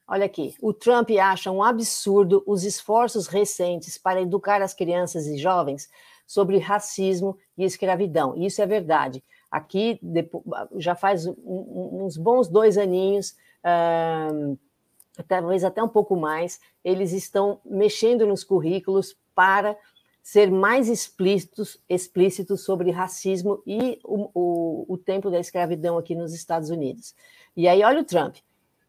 Olha 0.09 0.27
aqui, 0.27 0.55
o 0.61 0.73
Trump 0.73 1.11
acha 1.21 1.51
um 1.51 1.63
absurdo 1.63 2.43
os 2.47 2.65
esforços 2.65 3.27
recentes 3.27 3.99
para 3.99 4.21
educar 4.21 4.63
as 4.63 4.73
crianças 4.73 5.27
e 5.27 5.37
jovens 5.37 5.89
sobre 6.27 6.59
racismo 6.59 7.37
e 7.57 7.65
escravidão. 7.65 8.37
Isso 8.37 8.61
é 8.63 8.67
verdade. 8.67 9.23
Aqui 9.51 10.01
já 10.77 10.95
faz 10.95 11.27
uns 11.27 12.17
bons 12.17 12.49
dois 12.49 12.77
aninhos, 12.77 13.37
talvez 15.29 15.65
até 15.65 15.83
um 15.83 15.89
pouco 15.89 16.17
mais, 16.17 16.61
eles 16.85 17.13
estão 17.13 17.61
mexendo 17.65 18.27
nos 18.27 18.45
currículos 18.45 19.17
para 19.35 19.77
ser 20.27 20.51
mais 20.51 20.89
explícitos, 20.89 21.81
explícitos 21.89 22.63
sobre 22.63 22.91
racismo 22.91 23.63
e 23.65 24.01
o, 24.03 24.29
o, 24.35 24.95
o 24.95 24.99
tempo 24.99 25.31
da 25.31 25.39
escravidão 25.39 25.97
aqui 25.97 26.17
nos 26.17 26.35
Estados 26.35 26.69
Unidos. 26.69 27.15
E 27.57 27.69
aí, 27.69 27.85
olha 27.85 28.01
o 28.01 28.05
Trump. 28.05 28.39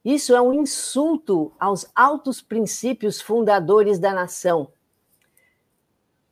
Isso 0.04 0.36
é 0.36 0.42
um 0.42 0.52
insulto 0.52 1.54
aos 1.60 1.86
altos 1.94 2.42
princípios 2.42 3.22
fundadores 3.22 4.00
da 4.00 4.16
nação. 4.16 4.70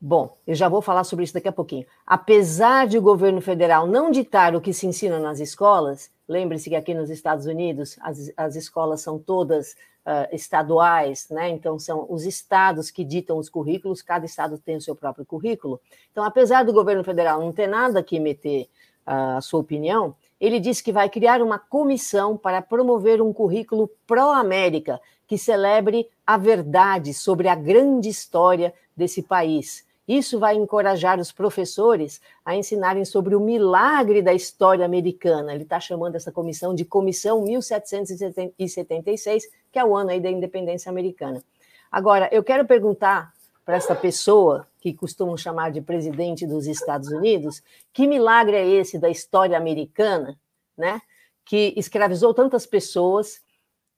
Bom, 0.08 0.36
eu 0.46 0.54
já 0.54 0.68
vou 0.68 0.80
falar 0.80 1.02
sobre 1.02 1.24
isso 1.24 1.34
daqui 1.34 1.48
a 1.48 1.52
pouquinho. 1.52 1.84
Apesar 2.06 2.86
de 2.86 2.96
o 2.96 3.02
governo 3.02 3.40
federal 3.40 3.88
não 3.88 4.08
ditar 4.08 4.54
o 4.54 4.60
que 4.60 4.72
se 4.72 4.86
ensina 4.86 5.18
nas 5.18 5.40
escolas, 5.40 6.12
lembre-se 6.28 6.70
que 6.70 6.76
aqui 6.76 6.94
nos 6.94 7.10
Estados 7.10 7.44
Unidos 7.44 7.98
as, 8.00 8.30
as 8.36 8.54
escolas 8.54 9.00
são 9.00 9.18
todas 9.18 9.72
uh, 9.72 10.32
estaduais, 10.32 11.26
né? 11.28 11.48
Então 11.48 11.76
são 11.76 12.06
os 12.08 12.24
estados 12.24 12.88
que 12.88 13.02
ditam 13.02 13.36
os 13.36 13.48
currículos, 13.48 14.00
cada 14.00 14.24
estado 14.24 14.58
tem 14.58 14.76
o 14.76 14.80
seu 14.80 14.94
próprio 14.94 15.26
currículo. 15.26 15.80
Então, 16.12 16.22
apesar 16.22 16.64
do 16.64 16.72
governo 16.72 17.02
federal 17.02 17.40
não 17.40 17.50
ter 17.50 17.66
nada 17.66 18.00
que 18.00 18.20
meter 18.20 18.68
uh, 19.08 19.38
a 19.38 19.40
sua 19.40 19.58
opinião, 19.58 20.14
ele 20.40 20.60
disse 20.60 20.84
que 20.84 20.92
vai 20.92 21.08
criar 21.08 21.42
uma 21.42 21.58
comissão 21.58 22.36
para 22.36 22.62
promover 22.62 23.20
um 23.20 23.32
currículo 23.32 23.90
pró-América 24.06 25.00
que 25.26 25.36
celebre 25.36 26.08
a 26.24 26.36
verdade 26.36 27.12
sobre 27.12 27.48
a 27.48 27.56
grande 27.56 28.08
história 28.08 28.72
desse 28.96 29.20
país 29.20 29.84
isso 30.06 30.38
vai 30.38 30.54
encorajar 30.54 31.18
os 31.18 31.32
professores 31.32 32.20
a 32.44 32.54
ensinarem 32.54 33.04
sobre 33.04 33.34
o 33.34 33.40
milagre 33.40 34.22
da 34.22 34.32
história 34.32 34.84
americana. 34.84 35.52
Ele 35.52 35.64
está 35.64 35.80
chamando 35.80 36.14
essa 36.14 36.30
comissão 36.30 36.72
de 36.74 36.84
Comissão 36.84 37.42
1776, 37.42 39.48
que 39.72 39.78
é 39.78 39.84
o 39.84 39.96
ano 39.96 40.10
aí 40.10 40.20
da 40.20 40.30
independência 40.30 40.90
americana. 40.90 41.42
Agora, 41.90 42.28
eu 42.30 42.44
quero 42.44 42.66
perguntar 42.66 43.32
para 43.64 43.76
essa 43.76 43.96
pessoa 43.96 44.66
que 44.80 44.92
costumam 44.92 45.36
chamar 45.36 45.72
de 45.72 45.80
presidente 45.80 46.46
dos 46.46 46.68
Estados 46.68 47.08
Unidos, 47.08 47.60
que 47.92 48.06
milagre 48.06 48.56
é 48.56 48.64
esse 48.64 48.98
da 48.98 49.10
história 49.10 49.56
americana, 49.56 50.38
né? 50.78 51.00
Que 51.44 51.74
escravizou 51.76 52.32
tantas 52.32 52.64
pessoas, 52.64 53.40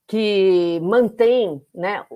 que 0.07 0.81
mantém, 0.83 1.61
né, 1.75 2.07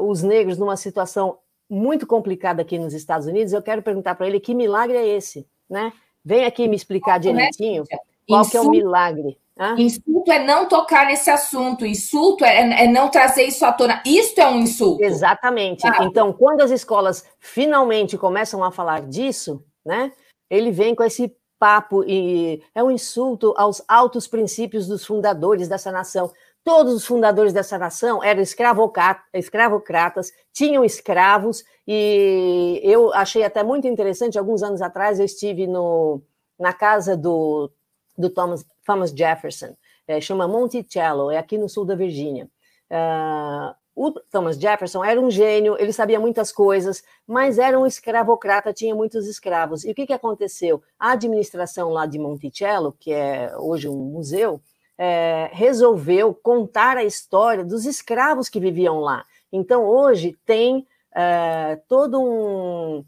os 0.00 0.24
negros 0.24 0.58
numa 0.58 0.76
situação 0.76 1.38
muito 1.68 2.06
complicada 2.06 2.62
aqui 2.62 2.78
nos 2.78 2.94
Estados 2.94 3.26
Unidos, 3.26 3.52
eu 3.52 3.62
quero 3.62 3.82
perguntar 3.82 4.14
para 4.14 4.26
ele 4.26 4.40
que 4.40 4.54
milagre 4.54 4.96
é 4.96 5.06
esse, 5.06 5.46
né? 5.68 5.92
Vem 6.24 6.44
aqui 6.44 6.68
me 6.68 6.76
explicar 6.76 7.18
direitinho 7.18 7.84
qual 8.28 8.48
que 8.48 8.56
é 8.56 8.60
o 8.60 8.70
milagre. 8.70 9.38
Insulto 9.78 10.30
é 10.30 10.44
não 10.44 10.68
tocar 10.68 11.06
nesse 11.06 11.30
assunto, 11.30 11.86
insulto 11.86 12.44
é, 12.44 12.84
é 12.84 12.86
não 12.86 13.08
trazer 13.08 13.44
isso 13.44 13.64
à 13.64 13.72
tona. 13.72 14.02
Isto 14.04 14.40
é 14.40 14.48
um 14.48 14.60
insulto. 14.60 15.02
Exatamente. 15.02 15.86
Ah. 15.86 16.04
Então, 16.04 16.32
quando 16.32 16.60
as 16.60 16.70
escolas 16.70 17.24
finalmente 17.38 18.18
começam 18.18 18.62
a 18.62 18.70
falar 18.70 19.02
disso, 19.02 19.64
né? 19.84 20.12
Ele 20.50 20.70
vem 20.70 20.94
com 20.94 21.02
esse 21.02 21.34
papo 21.58 22.04
e 22.06 22.62
é 22.74 22.84
um 22.84 22.90
insulto 22.90 23.54
aos 23.56 23.82
altos 23.88 24.26
princípios 24.26 24.86
dos 24.86 25.06
fundadores 25.06 25.68
dessa 25.68 25.90
nação. 25.90 26.30
Todos 26.66 26.94
os 26.94 27.06
fundadores 27.06 27.52
dessa 27.52 27.78
nação 27.78 28.24
eram 28.24 28.42
escravocratas, 28.42 30.32
tinham 30.52 30.84
escravos, 30.84 31.62
e 31.86 32.80
eu 32.82 33.14
achei 33.14 33.44
até 33.44 33.62
muito 33.62 33.86
interessante, 33.86 34.36
alguns 34.36 34.64
anos 34.64 34.82
atrás 34.82 35.20
eu 35.20 35.24
estive 35.24 35.68
no, 35.68 36.20
na 36.58 36.72
casa 36.72 37.16
do, 37.16 37.70
do 38.18 38.28
Thomas, 38.28 38.66
Thomas 38.84 39.12
Jefferson, 39.12 39.76
é, 40.08 40.20
chama 40.20 40.48
Monticello, 40.48 41.30
é 41.30 41.38
aqui 41.38 41.56
no 41.56 41.68
sul 41.68 41.84
da 41.84 41.94
Virgínia. 41.94 42.48
Uh, 42.90 43.72
o 43.94 44.10
Thomas 44.28 44.58
Jefferson 44.58 45.04
era 45.04 45.20
um 45.20 45.30
gênio, 45.30 45.76
ele 45.78 45.92
sabia 45.92 46.18
muitas 46.18 46.50
coisas, 46.50 47.00
mas 47.24 47.60
era 47.60 47.78
um 47.78 47.86
escravocrata, 47.86 48.72
tinha 48.72 48.92
muitos 48.92 49.28
escravos. 49.28 49.84
E 49.84 49.92
o 49.92 49.94
que, 49.94 50.04
que 50.04 50.12
aconteceu? 50.12 50.82
A 50.98 51.12
administração 51.12 51.90
lá 51.90 52.06
de 52.06 52.18
Monticello, 52.18 52.92
que 52.98 53.12
é 53.12 53.56
hoje 53.56 53.88
um 53.88 53.94
museu, 53.96 54.60
é, 54.98 55.50
resolveu 55.52 56.34
contar 56.34 56.96
a 56.96 57.04
história 57.04 57.64
dos 57.64 57.84
escravos 57.84 58.48
que 58.48 58.60
viviam 58.60 59.00
lá. 59.00 59.24
Então, 59.52 59.84
hoje 59.84 60.36
tem 60.44 60.86
é, 61.14 61.80
todo 61.88 62.20
um, 62.20 63.04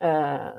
é, 0.00 0.52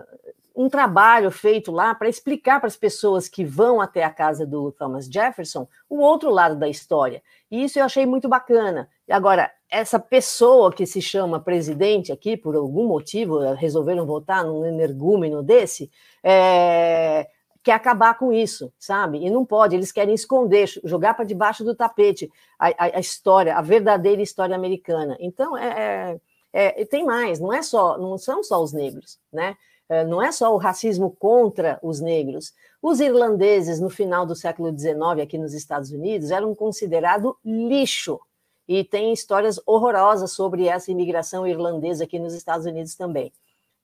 um 0.56 0.70
trabalho 0.70 1.32
feito 1.32 1.72
lá 1.72 1.96
para 1.96 2.10
explicar 2.10 2.60
para 2.60 2.68
as 2.68 2.76
pessoas 2.76 3.30
que 3.30 3.46
vão 3.46 3.80
até 3.80 4.04
a 4.04 4.10
casa 4.10 4.46
do 4.46 4.72
Thomas 4.74 5.06
Jefferson 5.06 5.68
o 5.90 6.00
outro 6.00 6.30
lado 6.30 6.56
da 6.56 6.68
história. 6.68 7.24
E 7.50 7.64
isso 7.64 7.80
eu 7.80 7.86
achei 7.86 8.06
muito 8.06 8.28
bacana. 8.28 8.90
Agora, 9.10 9.50
essa 9.70 10.00
pessoa 10.00 10.72
que 10.72 10.86
se 10.86 11.02
chama 11.02 11.40
presidente 11.40 12.12
aqui, 12.12 12.36
por 12.36 12.56
algum 12.56 12.88
motivo, 12.88 13.40
resolveram 13.54 14.06
votar 14.06 14.44
num 14.44 14.66
energúmeno 14.66 15.42
desse, 15.42 15.90
é, 16.24 17.28
quer 17.70 17.76
acabar 17.76 18.18
com 18.18 18.34
isso, 18.34 18.74
sabe? 18.80 19.20
E 19.20 19.30
não 19.30 19.46
pode, 19.46 19.76
eles 19.76 19.92
querem 19.92 20.16
esconder, 20.16 20.68
jogar 20.84 21.14
para 21.14 21.24
debaixo 21.24 21.64
do 21.64 21.76
tapete 21.76 22.28
a, 22.58 22.70
a, 22.70 22.98
a, 22.98 23.00
história, 23.00 23.56
a 23.56 23.62
verdadeira 23.62 24.24
história 24.24 24.56
americana. 24.56 25.16
Então, 25.20 25.56
é, 25.56 26.20
é, 26.52 26.82
é, 26.82 26.86
tem 26.86 27.06
mais, 27.06 27.40
não 27.40 27.54
é 27.54 27.62
só, 27.62 27.96
não 28.00 28.18
são 28.18 28.44
só 28.44 28.60
os 28.60 28.74
negros, 28.74 29.20
né? 29.32 29.56
É, 29.88 30.04
não 30.04 30.20
é 30.20 30.32
só 30.32 30.52
o 30.52 30.58
racismo 30.58 31.12
contra 31.12 31.80
os 31.84 32.00
negros. 32.00 32.54
Os 32.82 33.00
irlandeses, 33.00 33.80
no 33.80 33.90
final 33.90 34.26
do 34.26 34.36
século 34.36 34.76
XIX, 34.76 35.22
aqui 35.22 35.38
nos 35.38 35.54
Estados 35.54 35.92
Unidos, 35.92 36.32
eram 36.32 36.56
considerados 36.56 37.34
lixo. 37.46 38.20
E 38.68 38.84
tem 38.84 39.14
histórias 39.14 39.62
horrorosas 39.64 40.32
sobre 40.32 40.68
essa 40.68 40.92
imigração 40.92 41.46
irlandesa 41.46 42.04
aqui 42.04 42.18
nos 42.18 42.34
Estados 42.34 42.66
Unidos 42.66 42.96
também. 42.96 43.32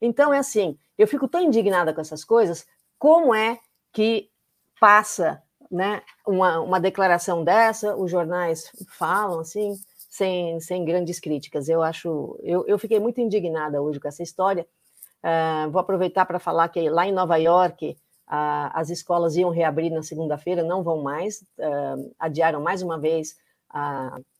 Então, 0.02 0.34
é 0.34 0.40
assim, 0.40 0.76
eu 0.98 1.07
fico 1.07 1.28
tão 1.28 1.41
indignada 1.41 1.94
com 1.94 2.02
essas 2.02 2.24
coisas, 2.24 2.66
como 2.98 3.34
é 3.34 3.60
que 3.96 4.30
passa 4.78 5.42
né, 5.72 6.02
uma, 6.28 6.60
uma 6.60 6.80
declaração 6.82 7.46
dessa, 7.46 7.96
os 7.96 8.12
jornais 8.12 8.70
falam 8.90 9.40
assim, 9.40 9.74
sem, 10.10 10.60
sem 10.60 10.84
grandes 10.84 11.18
críticas. 11.18 11.70
Eu 11.70 11.82
acho, 11.82 12.38
eu, 12.44 12.66
eu 12.68 12.78
fiquei 12.78 13.00
muito 13.00 13.22
indignada 13.22 13.82
hoje 13.82 13.98
com 13.98 14.10
essa 14.10 14.22
história. 14.22 14.68
Uh, 15.24 15.72
vou 15.72 15.80
aproveitar 15.80 16.26
para 16.26 16.40
falar 16.40 16.68
que 16.68 16.90
lá 16.90 17.08
em 17.08 17.14
Nova 17.14 17.38
York 17.38 17.92
uh, 18.28 18.70
as 18.74 18.90
escolas 18.90 19.38
iam 19.38 19.50
reabrir 19.50 19.90
na 19.90 20.04
segunda-feira, 20.04 20.62
não 20.62 20.84
vão 20.84 21.02
mais, 21.02 21.42
uh, 21.58 22.14
adiaram 22.20 22.62
mais 22.62 22.82
uma 22.82 23.00
vez 23.00 23.38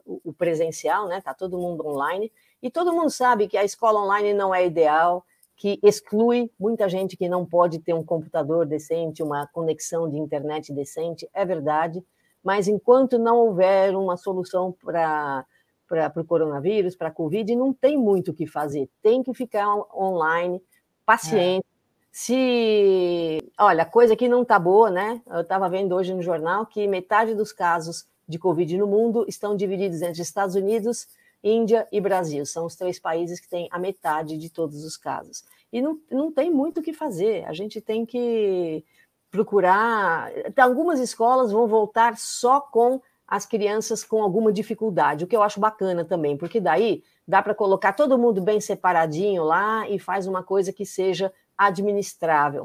o, 0.06 0.22
o 0.26 0.34
presencial, 0.34 1.08
né? 1.08 1.22
Tá 1.22 1.34
todo 1.34 1.58
mundo 1.58 1.88
online 1.88 2.30
e 2.62 2.70
todo 2.70 2.94
mundo 2.94 3.10
sabe 3.10 3.48
que 3.48 3.58
a 3.58 3.64
escola 3.64 4.02
online 4.02 4.34
não 4.34 4.54
é 4.54 4.66
ideal, 4.66 5.26
que 5.56 5.80
exclui 5.82 6.52
muita 6.60 6.90
gente 6.90 7.16
que 7.16 7.30
não 7.30 7.46
pode 7.46 7.80
ter 7.80 7.94
um 7.94 8.04
computador 8.04 8.66
decente, 8.66 9.24
uma 9.24 9.48
conexão 9.48 10.10
de 10.10 10.18
internet 10.18 10.74
decente, 10.74 11.30
é 11.34 11.46
verdade, 11.46 12.04
mas 12.44 12.68
enquanto 12.68 13.18
não 13.18 13.38
houver 13.38 13.96
uma 13.96 14.18
solução 14.18 14.72
para 14.72 15.46
para 15.88 16.12
o 16.20 16.26
coronavírus, 16.26 16.96
para 16.96 17.10
a 17.10 17.12
Covid, 17.12 17.56
não 17.56 17.72
tem 17.72 17.96
muito 17.96 18.32
o 18.32 18.34
que 18.34 18.48
fazer, 18.48 18.90
tem 19.04 19.22
que 19.22 19.32
ficar 19.36 19.72
online, 19.96 20.60
paciente. 21.06 21.64
É. 21.64 21.76
Se, 22.12 23.52
olha, 23.60 23.86
coisa 23.86 24.16
que 24.16 24.28
não 24.28 24.42
está 24.42 24.58
boa, 24.58 24.90
né? 24.90 25.22
Eu 25.28 25.42
estava 25.42 25.70
vendo 25.70 25.94
hoje 25.94 26.12
no 26.12 26.24
jornal 26.24 26.66
que 26.66 26.88
metade 26.88 27.36
dos 27.36 27.54
casos 27.54 28.08
de 28.28 28.40
Covid 28.40 28.78
no 28.78 28.88
mundo 28.88 29.26
estão 29.28 29.56
divididos 29.56 30.02
entre 30.02 30.22
Estados 30.22 30.56
Unidos 30.56 31.08
Índia 31.46 31.88
e 31.92 32.02
Brasil. 32.02 32.44
São 32.46 32.66
os 32.66 32.76
três 32.76 33.00
países 33.00 33.40
que 33.40 33.48
têm 33.48 33.70
a 33.72 33.78
metade 33.78 34.36
de 34.36 34.50
todos 34.50 34.84
os 34.84 34.98
casos. 34.98 35.44
E 35.72 35.80
não, 35.80 36.00
não 36.10 36.32
tem 36.32 36.50
muito 36.50 36.80
o 36.80 36.84
que 36.84 36.92
fazer. 36.92 37.46
A 37.46 37.54
gente 37.54 37.80
tem 37.80 38.06
que 38.06 38.84
procurar. 39.30 40.32
Algumas 40.58 41.00
escolas 41.00 41.52
vão 41.52 41.68
voltar 41.68 42.18
só 42.18 42.60
com 42.60 43.00
as 43.28 43.46
crianças 43.46 44.04
com 44.04 44.22
alguma 44.22 44.52
dificuldade, 44.52 45.24
o 45.24 45.28
que 45.28 45.36
eu 45.36 45.42
acho 45.42 45.60
bacana 45.60 46.06
também, 46.06 46.38
porque 46.38 46.60
daí 46.60 47.04
dá 47.28 47.42
para 47.42 47.56
colocar 47.56 47.94
todo 47.94 48.20
mundo 48.20 48.40
bem 48.40 48.62
separadinho 48.62 49.44
lá 49.44 49.90
e 49.90 49.98
faz 49.98 50.28
uma 50.28 50.44
coisa 50.44 50.72
que 50.72 50.86
seja 50.86 51.34
administrável. 51.58 52.64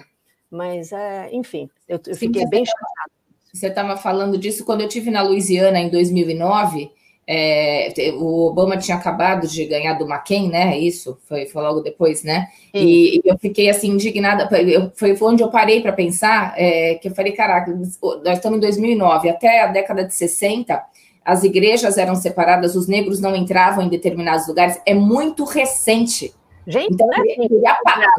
Mas, 0.51 0.93
é, 0.93 1.31
enfim, 1.33 1.71
eu, 1.89 1.99
eu 2.07 2.15
fiquei 2.15 2.47
bem 2.47 2.67
chocada. 2.67 3.11
Você 3.53 3.69
estava 3.69 3.97
falando 3.97 4.37
disso 4.37 4.65
quando 4.65 4.83
eu 4.83 4.89
tive 4.89 5.11
na 5.11 5.23
Louisiana 5.23 5.79
em 5.79 5.89
2009. 5.89 6.93
É, 7.33 7.93
o 8.15 8.47
Obama 8.47 8.77
tinha 8.77 8.97
acabado 8.97 9.47
de 9.47 9.65
ganhar 9.65 9.95
do 9.95 10.05
McCain, 10.05 10.49
né? 10.49 10.77
Isso 10.77 11.17
foi, 11.29 11.47
foi 11.47 11.63
logo 11.63 11.81
depois, 11.81 12.25
né? 12.25 12.49
E, 12.75 13.19
e, 13.19 13.23
eu 13.25 13.39
fiquei 13.39 13.71
assim 13.71 13.91
indignada. 13.91 14.49
Eu, 14.59 14.91
foi 14.97 15.17
onde 15.21 15.43
eu 15.43 15.49
parei 15.49 15.81
para 15.81 15.93
pensar 15.93 16.55
é, 16.57 16.97
que 16.97 17.09
eu 17.09 17.15
falei, 17.15 17.33
caraca, 17.33 17.71
nós 17.73 18.37
estamos 18.37 18.59
em 18.59 18.61
2009, 18.61 19.29
até 19.29 19.63
a 19.63 19.69
década 19.69 20.05
de 20.05 20.15
60 20.15 20.83
as 21.23 21.45
igrejas 21.45 21.99
eram 21.99 22.17
separadas, 22.17 22.75
os 22.75 22.89
negros 22.89 23.21
não 23.21 23.37
entravam 23.37 23.85
em 23.85 23.89
determinados 23.89 24.49
lugares. 24.49 24.81
É 24.85 24.95
muito 24.95 25.45
recente. 25.45 26.35
Gente, 26.67 26.95
então, 26.95 27.09
é 27.13 27.23
queria 27.23 27.73
apagar, 27.73 28.11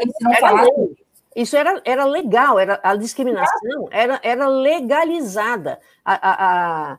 isso 0.00 0.16
não 0.22 0.34
falasse 0.34 0.96
isso 1.34 1.56
era, 1.56 1.80
era 1.84 2.04
legal, 2.04 2.58
era, 2.58 2.78
a 2.82 2.94
discriminação 2.94 3.88
era, 3.90 4.20
era 4.22 4.46
legalizada. 4.46 5.78
A, 6.04 6.12
a, 6.14 6.32
a, 6.92 6.98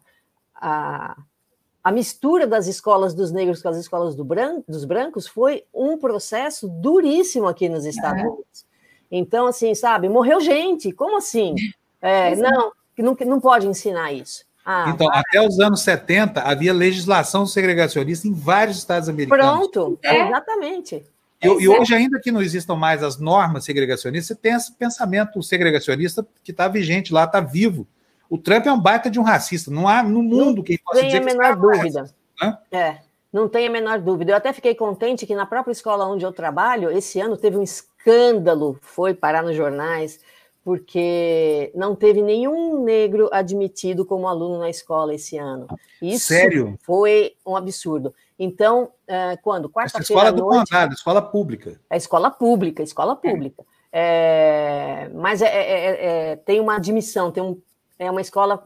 a, 1.83 1.91
mistura 1.91 2.47
das 2.47 2.67
escolas 2.67 3.13
dos 3.13 3.31
negros 3.31 3.61
com 3.61 3.69
as 3.69 3.77
escolas 3.77 4.15
do 4.15 4.23
branco, 4.23 4.63
dos 4.67 4.85
brancos 4.85 5.27
foi 5.27 5.65
um 5.73 5.97
processo 5.97 6.67
duríssimo 6.67 7.47
aqui 7.47 7.67
nos 7.67 7.85
Estados 7.85 8.23
é. 8.23 8.27
Unidos. 8.27 8.65
Então, 9.11 9.47
assim, 9.47 9.75
sabe, 9.75 10.09
morreu 10.09 10.39
gente, 10.41 10.91
como 10.91 11.17
assim? 11.17 11.55
É, 12.05 12.35
não, 12.35 12.73
não, 12.97 13.15
não 13.25 13.39
pode 13.39 13.65
ensinar 13.65 14.11
isso. 14.11 14.43
Ah, 14.65 14.91
então, 14.93 15.07
vai. 15.07 15.19
até 15.19 15.41
os 15.41 15.57
anos 15.57 15.81
70, 15.83 16.41
havia 16.41 16.73
legislação 16.73 17.45
segregacionista 17.45 18.27
em 18.27 18.33
vários 18.33 18.77
estados 18.77 19.07
americanos. 19.07 19.69
Pronto, 19.69 19.97
é. 20.03 20.27
exatamente. 20.27 21.01
E, 21.41 21.47
e, 21.47 21.67
hoje, 21.69 21.95
ainda 21.95 22.19
que 22.19 22.29
não 22.29 22.41
existam 22.41 22.75
mais 22.75 23.03
as 23.03 23.17
normas 23.17 23.65
segregacionistas, 23.65 24.27
você 24.27 24.35
tem 24.35 24.53
esse 24.53 24.73
pensamento 24.73 25.41
segregacionista 25.41 26.27
que 26.43 26.51
está 26.51 26.67
vigente 26.67 27.13
lá, 27.13 27.25
está 27.25 27.39
vivo. 27.39 27.87
O 28.33 28.37
Trump 28.39 28.65
é 28.65 28.73
um 28.73 28.81
baita 28.81 29.11
de 29.11 29.19
um 29.19 29.23
racista. 29.23 29.69
Não 29.69 29.87
há 29.87 30.01
no 30.01 30.23
mundo 30.23 30.55
não 30.55 30.63
quem 30.63 30.75
possa 30.79 31.03
dizer 31.03 31.11
que 31.11 31.17
a 31.17 31.23
menor 31.23 31.55
dúvida. 31.55 31.99
Racista, 31.99 32.17
né? 32.41 32.57
É, 32.71 32.97
não 33.31 33.47
tem 33.47 33.67
a 33.67 33.69
menor 33.69 33.99
dúvida. 33.99 34.31
Eu 34.31 34.35
até 34.35 34.51
fiquei 34.51 34.73
contente 34.73 35.27
que 35.27 35.35
na 35.35 35.45
própria 35.45 35.71
escola 35.71 36.07
onde 36.07 36.25
eu 36.25 36.31
trabalho, 36.31 36.89
esse 36.89 37.19
ano 37.19 37.37
teve 37.37 37.57
um 37.57 37.61
escândalo, 37.61 38.79
foi 38.81 39.13
parar 39.13 39.43
nos 39.43 39.55
jornais, 39.55 40.19
porque 40.63 41.71
não 41.75 41.95
teve 41.95 42.23
nenhum 42.23 42.83
negro 42.83 43.29
admitido 43.31 44.03
como 44.03 44.27
aluno 44.27 44.57
na 44.57 44.69
escola 44.71 45.13
esse 45.13 45.37
ano. 45.37 45.67
Isso 46.01 46.25
Sério? 46.25 46.75
foi 46.81 47.35
um 47.45 47.55
absurdo. 47.55 48.15
Então, 48.39 48.89
uh, 49.07 49.39
quando? 49.43 49.69
Quarta-feira. 49.69 50.21
Escola 50.21 50.31
do 50.31 50.45
noite, 50.45 50.71
condado, 50.71 50.93
escola 50.95 51.21
pública. 51.21 51.79
É 51.87 51.97
escola 51.97 52.31
pública, 52.31 52.81
escola 52.81 53.15
pública. 53.15 53.61
É. 53.61 53.73
É, 53.95 55.09
mas 55.13 55.39
é, 55.43 55.45
é, 55.45 55.51
é, 55.51 56.31
é, 56.31 56.35
tem 56.37 56.59
uma 56.59 56.77
admissão, 56.77 57.31
tem 57.31 57.43
um, 57.43 57.61
é 58.03 58.11
uma 58.11 58.21
escola 58.21 58.63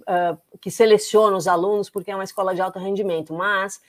uh, 0.00 0.58
que 0.60 0.70
seleciona 0.70 1.36
os 1.36 1.48
alunos 1.48 1.88
porque 1.90 2.10
é 2.10 2.14
uma 2.14 2.24
escola 2.24 2.54
de 2.54 2.60
alto 2.60 2.78
rendimento, 2.78 3.32
mas 3.32 3.80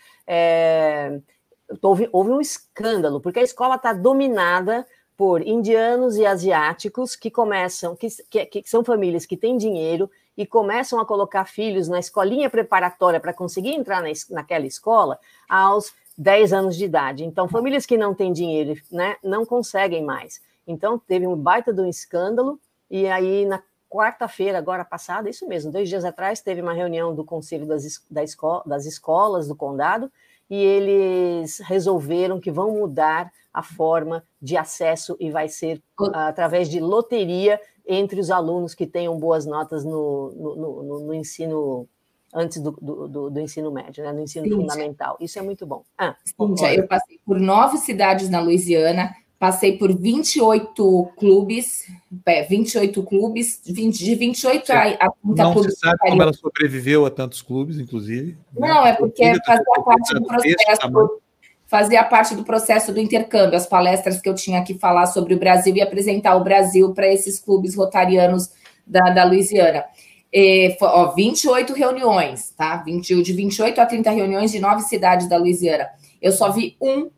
houve, 1.82 2.10
houve 2.12 2.32
um 2.32 2.41
escândalo, 2.41 3.20
porque 3.20 3.40
a 3.40 3.44
escola 3.44 3.76
está 3.76 3.94
dominada 3.94 4.86
por 5.16 5.41
indianos 5.41 6.16
e 6.16 6.26
asiáticos 6.26 7.16
que 7.16 7.32
começam, 7.32 7.95
que, 7.95 8.08
que, 8.30 8.45
que 8.45 8.70
são 8.70 8.84
famílias 8.84 9.26
que 9.26 9.36
têm 9.36 9.58
dinheiro 9.58 10.10
e 10.38 10.45
começam 10.45 10.99
a 10.99 11.06
colocar 11.06 11.45
filhos 11.45 11.88
na 11.88 11.98
escolinha 11.98 12.49
preparatória 12.49 13.20
para 13.20 13.34
conseguir 13.34 13.72
entrar 13.72 14.02
na, 14.02 14.10
naquela 14.30 14.68
escola 14.68 15.20
aos 15.49 15.91
10 16.16 16.54
anos 16.54 16.78
de 16.78 16.86
idade. 16.86 17.26
Então, 17.26 17.48
famílias 17.48 17.86
que 17.86 17.98
não 17.98 18.14
têm 18.14 18.32
dinheiro, 18.32 18.80
né, 18.91 19.16
não 19.24 19.44
conseguem 19.44 20.04
mais. 20.04 20.40
Então, 20.68 20.99
teve 20.99 21.26
um 21.26 21.36
baita 21.36 21.74
de 21.74 21.82
um 21.82 21.88
escândalo, 21.88 22.60
e 22.90 23.08
aí, 23.08 23.45
na 23.45 23.62
quarta-feira, 23.90 24.58
agora 24.58 24.84
passada, 24.84 25.30
isso 25.30 25.48
mesmo, 25.48 25.72
dois 25.72 25.90
dias 25.90 26.06
atrás, 26.06 26.42
teve 26.42 26.62
uma 26.62 26.74
reunião 26.74 27.14
do 27.16 27.24
Conselho 27.24 27.66
das, 27.66 28.02
da 28.10 28.24
esco 28.24 28.64
das 28.66 28.86
Escolas 28.86 29.48
do 29.48 29.56
Condado, 29.56 30.12
e 30.50 30.56
eles 30.56 31.60
resolveram 31.60 32.40
que 32.40 32.52
vão 32.52 32.72
mudar 32.72 33.32
a 33.54 33.64
forma 33.64 34.24
de 34.42 34.56
acesso 34.56 35.18
e 35.20 35.30
vai 35.32 35.50
ser 35.50 35.82
uh, 36.00 36.12
através 36.14 36.70
de 36.70 36.80
loteria 36.80 37.60
entre 37.88 38.20
os 38.20 38.30
alunos 38.30 38.76
que 38.76 38.86
tenham 38.86 39.18
boas 39.18 39.46
notas 39.46 39.84
no, 39.84 40.32
no, 40.36 40.84
no, 40.84 41.00
no 41.00 41.14
ensino 41.14 41.88
antes 42.34 42.60
do, 42.60 42.72
do, 42.72 43.30
do, 43.30 43.40
ensino 43.40 43.72
médio, 43.72 44.04
né, 44.04 44.12
no 44.12 44.22
ensino 44.22 44.46
Cíntia. 44.46 44.60
fundamental. 44.60 45.18
Isso 45.20 45.40
é 45.40 45.42
muito 45.42 45.66
bom. 45.66 45.84
Ah, 45.98 46.16
Cíntia, 46.24 46.76
eu 46.76 46.88
passei 46.88 47.20
por 47.26 47.40
nove 47.40 47.78
cidades 47.78 48.30
na 48.30 48.40
Louisiana, 48.42 49.16
passei 49.40 49.78
por 49.78 49.96
28 49.96 51.12
clubes, 51.18 51.86
é, 52.26 52.44
28 52.44 53.04
clubes, 53.04 53.62
20, 53.66 53.98
de 53.98 54.16
28 54.16 54.72
a, 54.72 54.76
a 54.76 55.12
30 55.12 55.14
Não 55.24 55.54
clubes. 55.54 55.56
Não 55.56 55.64
se 55.64 55.80
sabe 55.80 55.98
como 56.00 56.22
ela 56.22 56.34
sobreviveu 56.34 57.06
a 57.06 57.12
tantos 57.12 57.42
clubes, 57.42 57.80
inclusive. 57.80 58.38
Né? 58.54 58.68
Não, 58.68 58.84
né? 58.84 58.90
é 58.90 58.94
porque 58.94 59.24
fazia 59.46 59.84
parte 59.86 60.14
do 60.14 60.26
processo, 60.26 61.22
fazia 61.68 62.04
parte 62.04 62.36
do 62.36 62.44
processo 62.44 62.94
do 62.94 63.00
intercâmbio, 63.00 63.58
as 63.58 63.68
palestras 63.68 64.20
que 64.20 64.28
eu 64.28 64.34
tinha 64.34 64.64
que 64.64 64.74
falar 64.74 65.06
sobre 65.08 65.36
o 65.36 65.40
Brasil 65.40 65.76
e 65.76 65.82
apresentar 65.82 66.36
o 66.36 66.44
Brasil 66.44 66.94
para 66.94 67.08
esses 67.08 67.40
clubes 67.40 67.76
rotarianos 67.76 68.50
da, 68.86 69.12
da 69.12 69.24
Louisiana. 69.24 69.86
E, 70.34 70.76
ó, 70.82 71.14
28 71.14 71.74
reuniões, 71.74 72.52
tá? 72.52 72.78
20, 72.78 73.22
de 73.22 73.34
28 73.34 73.80
a 73.80 73.86
30 73.86 74.10
reuniões 74.12 74.52
de 74.52 74.60
nove 74.60 74.82
cidades 74.84 75.30
da 75.30 75.38
Louisiana. 75.38 75.90
Eu 76.22 76.32
só 76.32 76.52
vi 76.52 76.76
um 76.82 77.10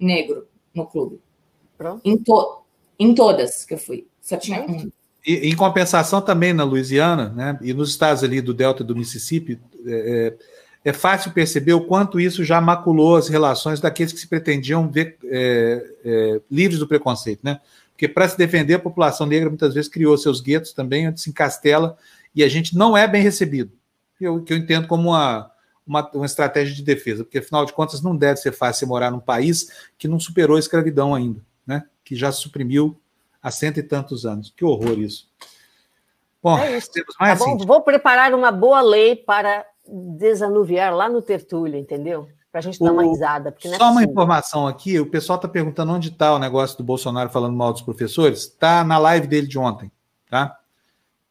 negro 0.00 0.46
no 0.74 0.86
clube. 0.86 1.20
Pronto. 1.76 2.00
Em, 2.04 2.16
to, 2.16 2.62
em 2.98 3.14
todas 3.14 3.64
que 3.64 3.74
eu 3.74 3.78
fui. 3.78 4.06
Só 4.20 4.36
tinha 4.36 4.62
um. 4.62 4.90
E, 5.26 5.48
em 5.48 5.56
compensação 5.56 6.20
também 6.20 6.52
na 6.52 6.64
Louisiana, 6.64 7.30
né, 7.30 7.58
e 7.60 7.74
nos 7.74 7.90
estados 7.90 8.22
ali 8.22 8.40
do 8.40 8.54
Delta 8.54 8.84
do 8.84 8.94
Mississippi, 8.94 9.60
é, 9.84 10.36
é, 10.84 10.90
é 10.90 10.92
fácil 10.92 11.32
perceber 11.32 11.72
o 11.72 11.84
quanto 11.84 12.20
isso 12.20 12.44
já 12.44 12.60
maculou 12.60 13.16
as 13.16 13.28
relações 13.28 13.80
daqueles 13.80 14.12
que 14.12 14.20
se 14.20 14.28
pretendiam 14.28 14.88
ver 14.88 15.18
é, 15.24 15.84
é, 16.04 16.40
livres 16.50 16.78
do 16.78 16.86
preconceito, 16.86 17.40
né? 17.42 17.60
Porque 17.90 18.06
para 18.06 18.28
se 18.28 18.36
defender, 18.36 18.74
a 18.74 18.78
população 18.78 19.26
negra 19.26 19.48
muitas 19.48 19.74
vezes 19.74 19.90
criou 19.90 20.16
seus 20.16 20.40
guetos 20.40 20.72
também, 20.72 21.08
onde 21.08 21.20
se 21.20 21.30
encastela, 21.30 21.96
e 22.34 22.44
a 22.44 22.48
gente 22.48 22.76
não 22.76 22.96
é 22.96 23.08
bem 23.08 23.22
recebido. 23.22 23.72
Eu, 24.20 24.42
que 24.42 24.52
eu 24.52 24.56
entendo 24.56 24.86
como 24.86 25.08
uma, 25.08 25.50
uma, 25.86 26.10
uma, 26.12 26.26
estratégia 26.26 26.74
de 26.74 26.82
defesa, 26.82 27.24
porque 27.24 27.38
afinal 27.38 27.64
de 27.64 27.72
contas 27.72 28.02
não 28.02 28.14
deve 28.14 28.38
ser 28.38 28.52
fácil 28.52 28.86
morar 28.86 29.10
num 29.10 29.18
país 29.18 29.70
que 29.98 30.06
não 30.06 30.20
superou 30.20 30.56
a 30.56 30.60
escravidão 30.60 31.14
ainda 31.14 31.40
né, 31.66 31.84
que 32.04 32.14
já 32.14 32.30
suprimiu 32.30 32.98
há 33.42 33.50
cento 33.50 33.78
e 33.78 33.82
tantos 33.82 34.24
anos. 34.24 34.52
Que 34.56 34.64
horror 34.64 34.98
isso. 34.98 35.28
Bom, 36.42 36.58
é 36.58 36.76
isso. 36.76 36.90
temos 36.92 37.14
mais 37.18 37.38
tá 37.38 37.44
bom, 37.44 37.58
Vou 37.58 37.82
preparar 37.82 38.32
uma 38.34 38.52
boa 38.52 38.80
lei 38.80 39.16
para 39.16 39.66
desanuviar 39.86 40.94
lá 40.94 41.08
no 41.08 41.22
Tertúlio, 41.22 41.78
entendeu? 41.78 42.28
Para 42.50 42.60
a 42.60 42.62
gente 42.62 42.78
dar 42.78 42.92
uma 42.92 43.02
risada. 43.02 43.52
Porque 43.52 43.68
é 43.68 43.76
só 43.76 43.88
é 43.88 43.90
uma 43.90 44.04
informação 44.04 44.66
aqui: 44.66 44.98
o 44.98 45.10
pessoal 45.10 45.36
está 45.36 45.48
perguntando 45.48 45.92
onde 45.92 46.08
está 46.08 46.34
o 46.34 46.38
negócio 46.38 46.78
do 46.78 46.84
Bolsonaro 46.84 47.30
falando 47.30 47.56
mal 47.56 47.72
dos 47.72 47.82
professores. 47.82 48.40
Está 48.40 48.82
na 48.84 48.98
live 48.98 49.26
dele 49.26 49.46
de 49.46 49.58
ontem, 49.58 49.90
tá? 50.30 50.58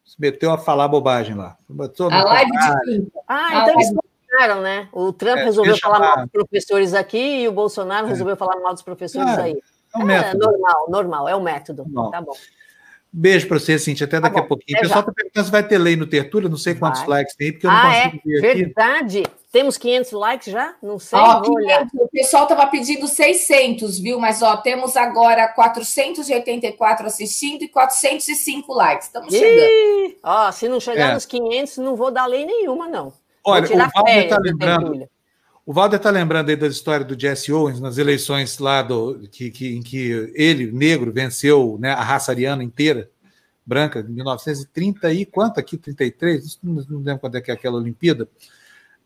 Se 0.04 0.20
meteu 0.20 0.52
a 0.52 0.58
falar 0.58 0.88
bobagem 0.88 1.34
lá. 1.34 1.58
Botou 1.68 2.12
a 2.12 2.24
live 2.24 2.52
de 2.52 3.08
Ah, 3.28 3.62
então 3.62 3.74
eles 3.74 3.90
combinaram, 3.90 4.62
né? 4.62 4.88
O 4.92 5.12
Trump 5.12 5.38
é, 5.38 5.46
resolveu 5.46 5.78
falar 5.78 6.00
mal 6.00 6.18
dos 6.18 6.32
professores 6.32 6.94
aqui 6.94 7.42
e 7.42 7.48
o 7.48 7.52
Bolsonaro 7.52 8.06
é. 8.06 8.10
resolveu 8.10 8.38
falar 8.38 8.60
mal 8.62 8.74
dos 8.74 8.84
professores 8.84 9.38
é. 9.38 9.42
aí. 9.42 9.62
É 9.96 9.98
um 9.98 10.02
é, 10.04 10.06
método. 10.06 10.46
normal, 10.46 10.90
normal, 10.90 11.30
é 11.30 11.36
o 11.36 11.40
um 11.40 11.44
método. 11.44 11.84
Normal. 11.84 12.12
Tá 12.12 12.22
bom. 12.22 12.34
Beijo 13.18 13.48
para 13.48 13.58
você, 13.58 13.80
Cintia. 13.80 14.06
Até 14.06 14.20
daqui 14.20 14.36
tá 14.36 14.42
a 14.42 14.46
pouquinho. 14.46 14.78
O 14.78 14.82
pessoal 14.82 15.00
está 15.00 15.14
perguntando 15.14 15.46
se 15.46 15.52
vai 15.52 15.66
ter 15.66 15.78
lei 15.78 15.96
no 15.96 16.06
Tertúlia. 16.06 16.50
Não 16.50 16.58
sei 16.58 16.76
quantos 16.76 17.00
vai. 17.02 17.10
likes 17.20 17.34
tem, 17.34 17.54
porque 17.54 17.66
eu 17.66 17.72
não 17.72 17.78
ah, 17.78 18.04
consigo 18.04 18.18
é? 18.26 18.42
ver 18.42 18.50
aqui. 18.50 18.64
Verdade. 18.66 19.24
Temos 19.54 19.78
500 19.78 20.12
likes 20.12 20.52
já? 20.52 20.76
Não 20.84 21.00
sei. 21.00 21.18
Ó, 21.18 21.42
500, 21.42 21.94
o 21.94 22.10
pessoal 22.10 22.44
estava 22.44 22.68
pedindo 22.68 23.08
600, 23.08 24.00
viu? 24.00 24.20
Mas 24.20 24.42
ó, 24.42 24.58
temos 24.58 24.98
agora 24.98 25.48
484 25.48 27.08
assistindo 27.08 27.64
e 27.64 27.70
405 27.70 28.74
likes. 28.74 29.08
Estamos 29.08 29.34
chegando. 29.34 30.16
Ó, 30.22 30.52
se 30.52 30.68
não 30.68 30.82
chegar 30.82 31.12
é. 31.12 31.14
nos 31.14 31.26
500, 31.26 31.78
não 31.78 31.96
vou 31.96 32.12
dar 32.12 32.26
lei 32.26 32.46
nenhuma, 32.46 32.90
não. 32.90 33.14
Olha, 33.46 33.64
o 33.64 33.92
Valder 33.96 34.24
está 34.26 34.40
lembrando. 34.40 35.08
O 35.66 35.74
Valder 35.74 35.98
está 35.98 36.12
lembrando 36.12 36.50
aí 36.50 36.56
da 36.56 36.68
história 36.68 37.04
do 37.04 37.20
Jesse 37.20 37.52
Owens 37.52 37.80
nas 37.80 37.98
eleições 37.98 38.60
lá 38.60 38.84
do, 38.84 39.28
que, 39.32 39.50
que, 39.50 39.76
em 39.76 39.82
que 39.82 40.32
ele, 40.36 40.72
negro, 40.72 41.12
venceu 41.12 41.78
né, 41.80 41.90
a 41.90 42.04
raça 42.04 42.32
ariana 42.32 42.64
inteira, 42.64 43.10
branca, 43.66 44.02
em 44.02 44.14
1930 44.14 45.12
e 45.12 45.26
quanto 45.26 45.60
aqui? 45.60 45.76
33? 45.76 46.60
Não, 46.62 46.74
não 46.88 47.00
lembro 47.00 47.20
quando 47.20 47.38
é 47.38 47.42
que 47.42 47.50
é 47.50 47.54
aquela 47.56 47.78
Olimpíada. 47.78 48.30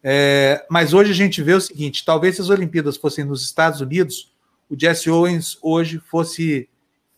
É, 0.03 0.65
mas 0.69 0.93
hoje 0.93 1.11
a 1.11 1.15
gente 1.15 1.41
vê 1.41 1.53
o 1.53 1.61
seguinte: 1.61 2.03
talvez 2.03 2.35
se 2.35 2.41
as 2.41 2.49
Olimpíadas 2.49 2.97
fossem 2.97 3.23
nos 3.23 3.41
Estados 3.41 3.79
Unidos, 3.79 4.33
o 4.69 4.77
Jesse 4.77 5.09
Owens 5.09 5.57
hoje 5.61 6.01
fosse 6.09 6.67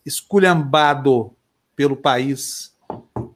esculhambado 0.06 1.32
pelo 1.74 1.96
país 1.96 2.76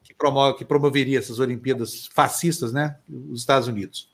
que, 0.04 0.14
promove, 0.14 0.58
que 0.58 0.64
promoveria 0.64 1.18
essas 1.18 1.40
Olimpíadas 1.40 2.08
fascistas, 2.12 2.72
né? 2.72 2.96
Os 3.08 3.40
Estados 3.40 3.66
Unidos. 3.66 4.08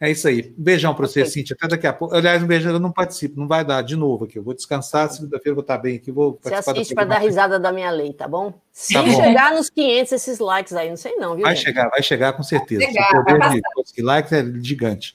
É 0.00 0.10
isso 0.10 0.26
aí. 0.26 0.54
Um 0.58 0.62
beijão 0.62 0.94
para 0.94 1.06
você, 1.06 1.20
okay. 1.20 1.32
Cíntia. 1.32 1.56
Até 1.58 1.68
daqui 1.68 1.86
a 1.86 1.92
pouco. 1.92 2.14
Aliás, 2.14 2.42
um 2.42 2.46
beijo, 2.46 2.68
eu 2.68 2.80
não 2.80 2.90
participo, 2.90 3.38
não 3.38 3.46
vai 3.46 3.64
dar 3.64 3.82
de 3.82 3.96
novo 3.96 4.24
aqui. 4.24 4.38
Eu 4.38 4.42
vou 4.42 4.54
descansar, 4.54 5.10
segunda-feira 5.10 5.54
vou 5.54 5.62
estar 5.62 5.78
bem 5.78 5.96
aqui. 5.96 6.10
Vou 6.10 6.38
você 6.42 6.54
assiste 6.54 6.94
para 6.94 7.04
dar 7.04 7.18
risada 7.18 7.58
da 7.58 7.72
minha 7.72 7.90
lei, 7.90 8.12
tá 8.12 8.26
bom? 8.26 8.52
Se 8.72 8.94
tá 8.94 9.04
chegar 9.06 9.50
bom. 9.50 9.56
nos 9.56 9.70
500 9.70 10.12
esses 10.12 10.38
likes 10.38 10.72
aí, 10.74 10.88
não 10.88 10.96
sei 10.96 11.14
não, 11.16 11.34
viu? 11.34 11.44
Vai 11.44 11.54
gente? 11.54 11.64
chegar, 11.64 11.88
vai 11.88 12.02
chegar 12.02 12.32
com 12.32 12.42
certeza. 12.42 12.84
Chegar, 12.84 13.20
o 13.20 13.24
poder 13.24 13.60
de 13.94 14.02
likes 14.02 14.32
é 14.32 14.44
gigante. 14.60 15.14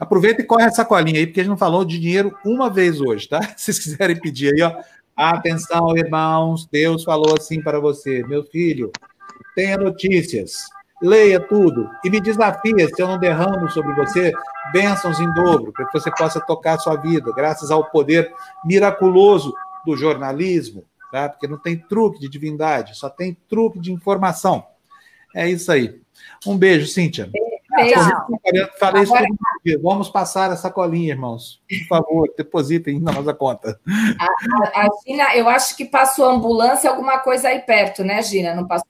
Aproveita 0.00 0.40
e 0.40 0.44
corre 0.44 0.64
essa 0.64 0.84
colinha 0.84 1.20
aí, 1.20 1.26
porque 1.26 1.40
a 1.40 1.42
gente 1.42 1.50
não 1.50 1.58
falou 1.58 1.84
de 1.84 1.98
dinheiro 1.98 2.36
uma 2.44 2.70
vez 2.70 3.00
hoje, 3.00 3.28
tá? 3.28 3.40
Se 3.56 3.66
vocês 3.72 3.78
quiserem 3.78 4.18
pedir 4.18 4.54
aí, 4.54 4.62
ó. 4.62 4.74
Atenção, 5.14 5.96
irmãos, 5.96 6.66
Deus 6.70 7.02
falou 7.02 7.34
assim 7.36 7.60
para 7.60 7.80
você, 7.80 8.22
meu 8.28 8.44
filho, 8.44 8.92
tenha 9.54 9.76
notícias 9.76 10.68
leia 11.00 11.40
tudo 11.40 11.88
e 12.04 12.10
me 12.10 12.20
desafia 12.20 12.88
se 12.88 13.00
eu 13.00 13.08
não 13.08 13.18
derramo 13.18 13.68
sobre 13.70 13.94
você 13.94 14.32
bênçãos 14.72 15.20
em 15.20 15.32
dobro, 15.32 15.72
para 15.72 15.86
que 15.86 15.92
você 15.92 16.10
possa 16.10 16.40
tocar 16.40 16.74
a 16.74 16.78
sua 16.78 16.96
vida, 16.96 17.32
graças 17.34 17.70
ao 17.70 17.90
poder 17.90 18.32
miraculoso 18.64 19.54
do 19.86 19.96
jornalismo, 19.96 20.84
tá? 21.10 21.28
porque 21.28 21.46
não 21.46 21.58
tem 21.58 21.76
truque 21.76 22.18
de 22.18 22.28
divindade, 22.28 22.96
só 22.96 23.08
tem 23.08 23.36
truque 23.48 23.78
de 23.78 23.92
informação. 23.92 24.66
É 25.34 25.48
isso 25.48 25.70
aí. 25.70 26.00
Um 26.46 26.56
beijo, 26.56 26.86
Cíntia. 26.86 27.30
Beijo. 27.30 28.00
Falei 28.78 29.02
isso 29.02 29.14
Agora... 29.14 29.28
Vamos 29.82 30.08
passar 30.08 30.50
essa 30.52 30.70
colinha, 30.70 31.12
irmãos. 31.12 31.62
Por 31.68 31.88
favor, 31.88 32.34
depositem 32.36 32.98
na 32.98 33.12
nossa 33.12 33.34
conta. 33.34 33.78
A, 34.18 34.24
a, 34.24 34.86
a 34.86 34.88
Gina, 35.06 35.36
eu 35.36 35.48
acho 35.48 35.76
que 35.76 35.84
passou 35.84 36.28
ambulância, 36.28 36.88
alguma 36.88 37.18
coisa 37.18 37.48
aí 37.48 37.60
perto, 37.60 38.02
né, 38.02 38.22
Gina? 38.22 38.54
Não 38.54 38.66
passou? 38.66 38.86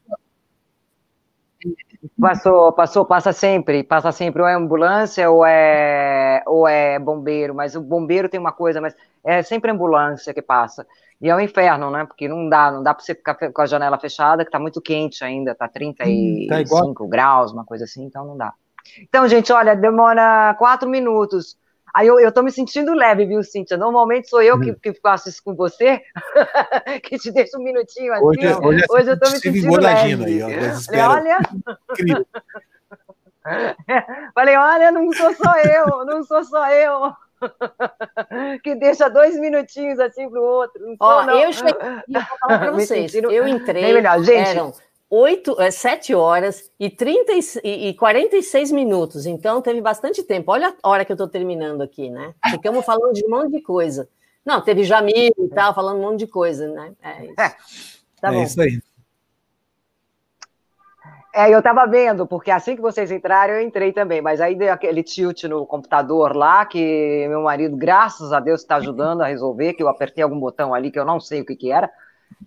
Passou, 2.20 2.72
passou, 2.72 3.04
passa 3.04 3.32
sempre, 3.32 3.82
passa 3.82 4.12
sempre, 4.12 4.40
ou 4.40 4.46
é 4.48 4.54
ambulância 4.54 5.28
ou 5.30 5.44
é, 5.44 6.42
ou 6.46 6.68
é 6.68 6.98
bombeiro, 6.98 7.54
mas 7.54 7.74
o 7.74 7.80
bombeiro 7.80 8.28
tem 8.28 8.38
uma 8.38 8.52
coisa, 8.52 8.80
mas 8.80 8.94
é 9.24 9.42
sempre 9.42 9.70
ambulância 9.70 10.32
que 10.32 10.40
passa. 10.40 10.86
E 11.20 11.28
é 11.28 11.34
um 11.34 11.40
inferno, 11.40 11.90
né? 11.90 12.04
Porque 12.04 12.28
não 12.28 12.48
dá, 12.48 12.70
não 12.70 12.82
dá 12.82 12.94
para 12.94 13.04
você 13.04 13.14
ficar 13.14 13.34
com 13.34 13.62
a 13.62 13.66
janela 13.66 13.98
fechada, 13.98 14.44
que 14.44 14.50
tá 14.50 14.60
muito 14.60 14.80
quente 14.80 15.24
ainda, 15.24 15.54
tá 15.54 15.66
35 15.66 16.08
hum, 17.04 17.06
tá 17.08 17.10
graus, 17.10 17.52
uma 17.52 17.64
coisa 17.64 17.84
assim, 17.84 18.04
então 18.04 18.24
não 18.24 18.36
dá. 18.36 18.52
Então, 19.02 19.26
gente, 19.26 19.52
olha, 19.52 19.74
demora 19.74 20.54
quatro 20.56 20.88
minutos 20.88 21.56
Aí 21.94 22.06
eu, 22.06 22.18
eu 22.20 22.32
tô 22.32 22.42
me 22.42 22.50
sentindo 22.50 22.94
leve, 22.94 23.26
viu, 23.26 23.42
Cíntia? 23.42 23.76
Normalmente 23.76 24.28
sou 24.28 24.42
eu 24.42 24.58
que, 24.60 24.74
que 24.74 24.94
faço 24.94 25.28
isso 25.28 25.42
com 25.42 25.54
você, 25.54 26.00
que 27.02 27.18
te 27.18 27.30
deixa 27.30 27.58
um 27.58 27.62
minutinho 27.62 28.12
assim. 28.12 28.24
Hoje, 28.24 28.54
hoje, 28.62 28.84
hoje 28.90 29.10
eu 29.10 29.18
tô 29.18 29.30
me 29.30 29.38
sentindo 29.38 29.80
leve. 29.80 30.42
Aí, 30.42 31.00
ó, 31.00 31.10
olha. 31.10 31.38
Incrível. 31.90 32.26
Falei, 34.34 34.56
olha, 34.56 34.92
não 34.92 35.12
sou 35.12 35.34
só 35.34 35.56
eu, 35.58 36.04
não 36.04 36.22
sou 36.22 36.44
só 36.44 36.70
eu. 36.70 37.12
que 38.62 38.74
deixa 38.74 39.08
dois 39.08 39.38
minutinhos 39.38 39.98
assim 40.00 40.28
pro 40.28 40.42
outro. 40.42 40.84
Não 40.86 40.96
Ó, 40.98 41.24
não. 41.24 41.38
eu 41.38 41.52
cheguei, 41.52 41.72
vou 41.72 42.22
falar 42.40 42.58
para 42.58 42.70
vocês, 42.72 43.14
eu 43.14 43.46
entrei, 43.46 43.92
melhor. 43.92 44.22
Gente, 44.22 44.50
eram 44.50 44.72
8, 45.10 45.56
7 45.72 46.12
é, 46.12 46.16
horas 46.16 46.70
e, 46.78 46.90
30 46.90 47.32
e, 47.64 47.88
e 47.88 47.94
46 47.94 48.72
minutos. 48.72 49.26
Então, 49.26 49.62
teve 49.62 49.80
bastante 49.80 50.22
tempo. 50.22 50.52
Olha 50.52 50.74
a 50.82 50.88
hora 50.88 51.04
que 51.04 51.12
eu 51.12 51.14
estou 51.14 51.28
terminando 51.28 51.82
aqui, 51.82 52.10
né? 52.10 52.34
Ficamos 52.50 52.84
falando 52.84 53.14
de 53.14 53.24
um 53.24 53.30
monte 53.30 53.52
de 53.52 53.62
coisa. 53.62 54.08
Não, 54.44 54.60
teve 54.60 54.84
Jamil 54.84 55.32
e 55.38 55.48
tal, 55.48 55.74
falando 55.74 55.98
um 55.98 56.02
monte 56.02 56.20
de 56.20 56.26
coisa, 56.26 56.68
né? 56.68 56.92
É 57.02 57.24
isso. 57.24 57.40
É, 57.40 57.56
tá 58.20 58.34
é 58.34 58.42
isso 58.42 58.60
aí. 58.60 58.80
É, 61.34 61.54
eu 61.54 61.58
estava 61.58 61.86
vendo, 61.86 62.26
porque 62.26 62.50
assim 62.50 62.74
que 62.74 62.82
vocês 62.82 63.10
entraram, 63.10 63.54
eu 63.54 63.60
entrei 63.60 63.92
também, 63.92 64.20
mas 64.20 64.40
aí 64.40 64.54
deu 64.54 64.72
aquele 64.72 65.02
tilt 65.02 65.44
no 65.44 65.66
computador 65.66 66.34
lá, 66.34 66.64
que 66.66 67.26
meu 67.28 67.42
marido, 67.42 67.76
graças 67.76 68.32
a 68.32 68.40
Deus, 68.40 68.62
está 68.62 68.76
ajudando 68.76 69.20
a 69.20 69.26
resolver, 69.26 69.74
que 69.74 69.82
eu 69.82 69.88
apertei 69.88 70.24
algum 70.24 70.40
botão 70.40 70.74
ali 70.74 70.90
que 70.90 70.98
eu 70.98 71.04
não 71.04 71.20
sei 71.20 71.42
o 71.42 71.44
que, 71.44 71.54
que 71.54 71.70
era. 71.70 71.88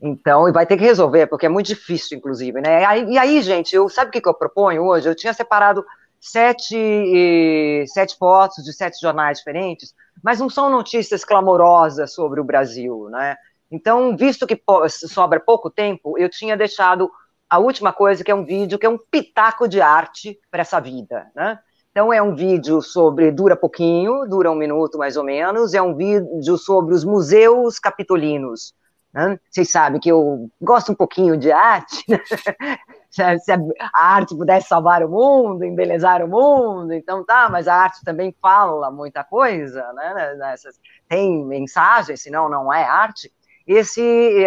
Então, 0.01 0.49
e 0.49 0.51
vai 0.51 0.65
ter 0.65 0.77
que 0.77 0.83
resolver, 0.83 1.27
porque 1.27 1.45
é 1.45 1.49
muito 1.49 1.67
difícil, 1.67 2.17
inclusive, 2.17 2.59
né? 2.59 2.81
E 3.07 3.17
aí, 3.17 3.41
gente, 3.41 3.75
eu 3.75 3.87
sabe 3.87 4.09
o 4.09 4.11
que, 4.11 4.27
eu 4.27 4.33
proponho 4.33 4.83
hoje? 4.83 5.07
Eu 5.07 5.15
tinha 5.15 5.33
separado 5.33 5.85
sete, 6.19 7.85
sete 7.87 8.17
fotos 8.17 8.63
de 8.63 8.73
sete 8.73 8.99
jornais 8.99 9.37
diferentes, 9.37 9.93
mas 10.23 10.39
não 10.39 10.49
são 10.49 10.69
notícias 10.69 11.23
clamorosas 11.23 12.13
sobre 12.13 12.39
o 12.39 12.43
Brasil, 12.43 13.09
né? 13.09 13.35
Então, 13.69 14.17
visto 14.17 14.47
que 14.47 14.61
sobra 14.89 15.39
pouco 15.39 15.69
tempo, 15.69 16.17
eu 16.17 16.29
tinha 16.29 16.57
deixado 16.57 17.09
a 17.49 17.59
última 17.59 17.93
coisa, 17.93 18.23
que 18.23 18.31
é 18.31 18.35
um 18.35 18.45
vídeo 18.45 18.79
que 18.79 18.85
é 18.85 18.89
um 18.89 18.97
pitaco 18.97 19.67
de 19.67 19.81
arte 19.81 20.39
para 20.49 20.61
essa 20.61 20.79
vida, 20.79 21.27
né? 21.35 21.59
Então, 21.91 22.11
é 22.11 22.21
um 22.21 22.33
vídeo 22.33 22.81
sobre. 22.81 23.31
dura 23.31 23.55
pouquinho, 23.55 24.25
dura 24.27 24.49
um 24.49 24.55
minuto 24.55 24.97
mais 24.97 25.15
ou 25.15 25.23
menos, 25.23 25.73
é 25.73 25.81
um 25.81 25.95
vídeo 25.95 26.57
sobre 26.57 26.95
os 26.95 27.03
museus 27.03 27.77
capitolinos. 27.77 28.73
Né? 29.13 29.39
Vocês 29.49 29.69
sabem 29.69 29.99
que 29.99 30.09
eu 30.09 30.49
gosto 30.61 30.91
um 30.91 30.95
pouquinho 30.95 31.35
de 31.37 31.51
arte, 31.51 32.03
né? 32.07 32.19
se 33.11 33.21
a 33.21 33.59
arte 33.93 34.35
pudesse 34.35 34.69
salvar 34.69 35.03
o 35.03 35.09
mundo, 35.09 35.65
embelezar 35.65 36.23
o 36.23 36.29
mundo, 36.29 36.93
então 36.93 37.25
tá, 37.25 37.49
mas 37.49 37.67
a 37.67 37.75
arte 37.75 38.03
também 38.05 38.33
fala 38.41 38.89
muita 38.89 39.23
coisa, 39.23 39.91
né? 39.93 40.35
Nessas, 40.37 40.79
tem 41.09 41.43
mensagem, 41.45 42.15
senão 42.15 42.47
não 42.47 42.73
é 42.73 42.83
arte. 42.83 43.31
Esse, 43.67 44.01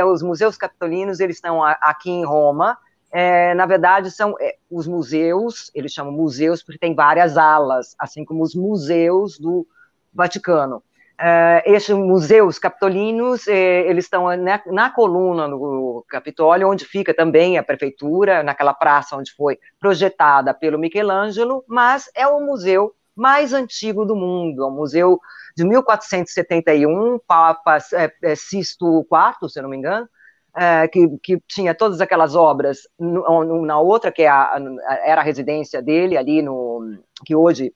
os 0.05 0.23
museus 0.23 0.57
capitolinos, 0.57 1.20
eles 1.20 1.36
estão 1.36 1.62
aqui 1.62 2.11
em 2.11 2.24
Roma, 2.24 2.78
é, 3.16 3.55
na 3.55 3.65
verdade, 3.65 4.11
são 4.11 4.35
é, 4.41 4.57
os 4.69 4.89
museus, 4.89 5.70
eles 5.73 5.93
chamam 5.93 6.12
museus 6.12 6.65
porque 6.65 6.81
tem 6.81 6.97
várias 6.97 7.36
alas, 7.39 7.95
assim 7.97 8.24
como 8.24 8.43
os 8.43 8.57
museus 8.57 9.39
do 9.39 9.65
Vaticano. 10.12 10.82
É, 11.16 11.62
esses 11.65 11.95
museus 11.97 12.59
capitolinos, 12.59 13.47
é, 13.47 13.89
eles 13.89 14.05
estão 14.05 14.36
na, 14.36 14.61
na, 14.66 14.91
coluna 14.91 15.49
do 15.49 16.05
Capitólio, 16.09 16.69
onde 16.69 16.85
fica 16.85 17.15
também 17.15 17.57
a 17.57 17.62
prefeitura, 17.62 18.43
naquela 18.43 18.74
praça 18.74 19.16
onde 19.16 19.32
foi 19.32 19.59
projetada 19.78 20.53
pelo 20.53 20.78
Michelangelo, 20.78 21.65
mas 21.69 22.11
é 22.16 22.27
o 22.27 22.41
museu 22.41 22.93
mais 23.15 23.53
antigo 23.53 24.05
do 24.05 24.16
mundo, 24.16 24.65
é 24.65 24.66
um 24.66 24.74
museu 24.74 25.20
de 25.57 25.65
1471, 25.65 27.20
Papa 27.27 27.78
é, 27.93 28.12
é, 28.23 28.35
Sisto 28.35 29.07
IV, 29.09 29.49
se 29.49 29.62
não 29.62 29.69
me 29.69 29.77
engano, 29.77 30.09
é, 30.57 30.89
que, 30.89 31.09
que, 31.23 31.41
tinha 31.47 31.74
todas 31.74 32.01
aquelas 32.01 32.35
obras 32.35 32.89
no, 32.99 33.65
na 33.65 33.78
outra, 33.78 34.11
que 34.11 34.23
é 34.23 34.28
a, 34.28 34.57
era 35.05 35.20
a 35.20 35.24
residência 35.24 35.81
dele, 35.81 36.16
ali 36.16 36.43
no. 36.43 36.99
que 37.24 37.35
hoje 37.36 37.73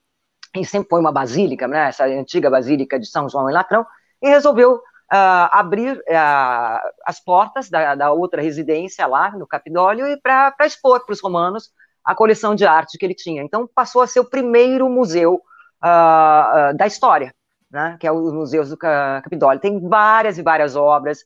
sempre 0.63 0.89
foi 0.89 0.99
uma 0.99 1.11
basílica, 1.11 1.67
né, 1.67 1.89
essa 1.89 2.05
antiga 2.05 2.49
basílica 2.49 2.99
de 2.99 3.05
São 3.05 3.29
João 3.29 3.49
em 3.49 3.53
Latrão, 3.53 3.85
e 4.21 4.27
resolveu 4.27 4.81
uh, 5.11 5.49
abrir 5.51 5.97
uh, 5.97 6.89
as 7.05 7.19
portas 7.19 7.69
da, 7.69 7.95
da, 7.95 8.11
outra 8.11 8.41
residência 8.41 9.05
lá 9.07 9.31
no 9.31 9.47
Capitólio 9.47 10.07
e 10.07 10.17
para 10.17 10.53
expor 10.61 11.05
para 11.05 11.13
os 11.13 11.21
romanos 11.21 11.71
a 12.03 12.15
coleção 12.15 12.55
de 12.55 12.65
arte 12.65 12.97
que 12.97 13.05
ele 13.05 13.15
tinha. 13.15 13.43
Então 13.43 13.67
passou 13.73 14.01
a 14.01 14.07
ser 14.07 14.19
o 14.19 14.25
primeiro 14.25 14.89
museu 14.89 15.35
uh, 15.83 16.75
da 16.75 16.87
história, 16.87 17.33
né, 17.69 17.97
que 17.99 18.07
é 18.07 18.11
o 18.11 18.31
Museu 18.31 18.65
do 18.65 18.77
Capitólio. 18.77 19.61
Tem 19.61 19.79
várias 19.87 20.37
e 20.37 20.41
várias 20.41 20.75
obras, 20.75 21.19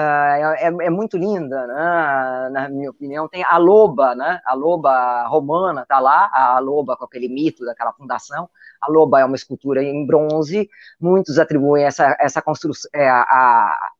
é, 0.00 0.66
é, 0.66 0.90
muito 0.90 1.16
linda, 1.16 1.66
né? 1.66 2.48
na 2.52 2.68
minha 2.68 2.90
opinião. 2.90 3.28
Tem 3.28 3.42
a 3.44 3.56
loba, 3.56 4.14
né? 4.14 4.40
a 4.44 4.54
loba 4.54 5.26
romana 5.26 5.82
está 5.82 5.98
lá, 5.98 6.30
a 6.32 6.58
loba 6.58 6.96
com 6.96 7.04
aquele 7.04 7.28
mito 7.28 7.64
daquela 7.64 7.92
fundação. 7.92 8.48
A 8.80 8.90
loba 8.90 9.20
é 9.20 9.24
uma 9.24 9.36
escultura 9.36 9.82
em 9.82 10.06
bronze, 10.06 10.68
muitos 11.00 11.38
atribuem 11.38 11.84
essa, 11.84 12.16
essa 12.20 12.40
construção, 12.40 12.90
é, 12.94 13.08
a, 13.08 13.90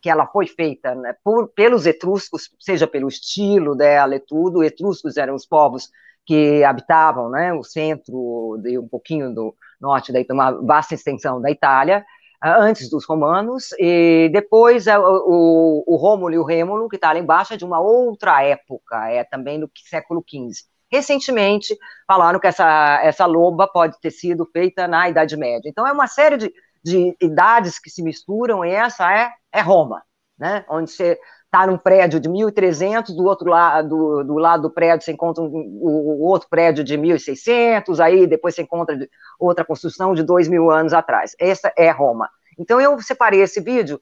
que 0.00 0.10
ela 0.10 0.26
foi 0.26 0.46
feita 0.46 0.94
né, 0.94 1.14
por, 1.22 1.48
pelos 1.48 1.86
etruscos, 1.86 2.50
seja 2.58 2.86
pelo 2.86 3.08
estilo 3.08 3.76
dela 3.76 4.16
e 4.16 4.20
tudo. 4.20 4.64
Etruscos 4.64 5.16
eram 5.16 5.34
os 5.34 5.46
povos 5.46 5.90
que 6.24 6.64
habitavam 6.64 7.30
né, 7.30 7.52
o 7.52 7.62
centro 7.62 8.60
e 8.64 8.78
um 8.78 8.88
pouquinho 8.88 9.32
do 9.34 9.54
norte, 9.80 10.12
uma 10.30 10.50
vasta 10.50 10.94
extensão 10.94 11.40
da 11.40 11.50
Itália, 11.50 12.04
antes 12.42 12.90
dos 12.90 13.04
romanos, 13.04 13.70
e 13.78 14.28
depois 14.32 14.86
o, 14.88 15.84
o 15.86 15.96
Rômulo 15.96 16.34
e 16.34 16.38
o 16.38 16.44
Rêmulo, 16.44 16.88
que 16.88 16.96
está 16.96 17.12
lá 17.12 17.18
embaixo, 17.18 17.54
é 17.54 17.56
de 17.56 17.64
uma 17.64 17.80
outra 17.80 18.42
época, 18.42 19.08
é 19.08 19.22
também 19.22 19.60
do 19.60 19.70
século 19.88 20.24
XV. 20.28 20.66
Recentemente, 20.90 21.76
falaram 22.06 22.40
que 22.40 22.46
essa, 22.46 23.00
essa 23.02 23.24
loba 23.26 23.66
pode 23.66 23.98
ter 24.00 24.10
sido 24.10 24.44
feita 24.52 24.86
na 24.88 25.08
Idade 25.08 25.36
Média. 25.36 25.68
Então, 25.68 25.86
é 25.86 25.92
uma 25.92 26.06
série 26.06 26.36
de, 26.36 26.52
de 26.84 27.16
idades 27.20 27.78
que 27.78 27.88
se 27.88 28.02
misturam, 28.02 28.64
e 28.64 28.70
essa 28.70 29.10
é, 29.12 29.30
é 29.52 29.60
Roma, 29.60 30.02
né? 30.38 30.64
onde 30.68 30.90
você 30.90 31.18
está 31.52 31.66
num 31.66 31.76
prédio 31.76 32.18
de 32.18 32.30
1.300, 32.30 33.14
do 33.14 33.24
outro 33.24 33.50
lado 33.50 33.86
do, 33.86 34.24
do 34.24 34.34
lado 34.38 34.62
do 34.62 34.70
prédio 34.70 35.04
você 35.04 35.12
encontra 35.12 35.44
um, 35.44 35.48
o, 35.48 36.22
o, 36.22 36.22
outro 36.22 36.48
prédio 36.48 36.82
de 36.82 36.96
1.600, 36.96 38.00
aí 38.00 38.26
depois 38.26 38.54
você 38.54 38.62
encontra 38.62 38.98
outra 39.38 39.62
construção 39.62 40.14
de 40.14 40.24
2.000 40.24 40.74
anos 40.74 40.94
atrás. 40.94 41.36
Essa 41.38 41.70
é 41.76 41.90
Roma. 41.90 42.30
Então 42.58 42.80
eu 42.80 42.98
separei 43.02 43.42
esse 43.42 43.60
vídeo 43.60 44.00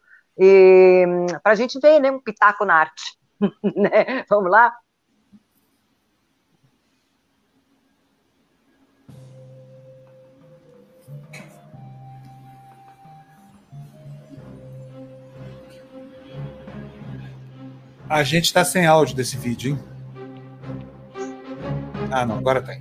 para 1.42 1.52
a 1.52 1.54
gente 1.56 1.78
ver 1.80 1.98
né, 1.98 2.12
um 2.12 2.20
pitaco 2.20 2.64
na 2.64 2.74
arte. 2.74 3.18
né? 3.76 4.24
Vamos 4.30 4.48
lá? 4.48 4.72
A 18.10 18.24
gente 18.24 18.46
está 18.46 18.64
sem 18.64 18.86
áudio 18.86 19.14
desse 19.14 19.36
vídeo, 19.36 19.70
hein? 19.70 19.78
Ah, 22.10 22.26
não, 22.26 22.38
agora 22.38 22.60
tem. 22.60 22.80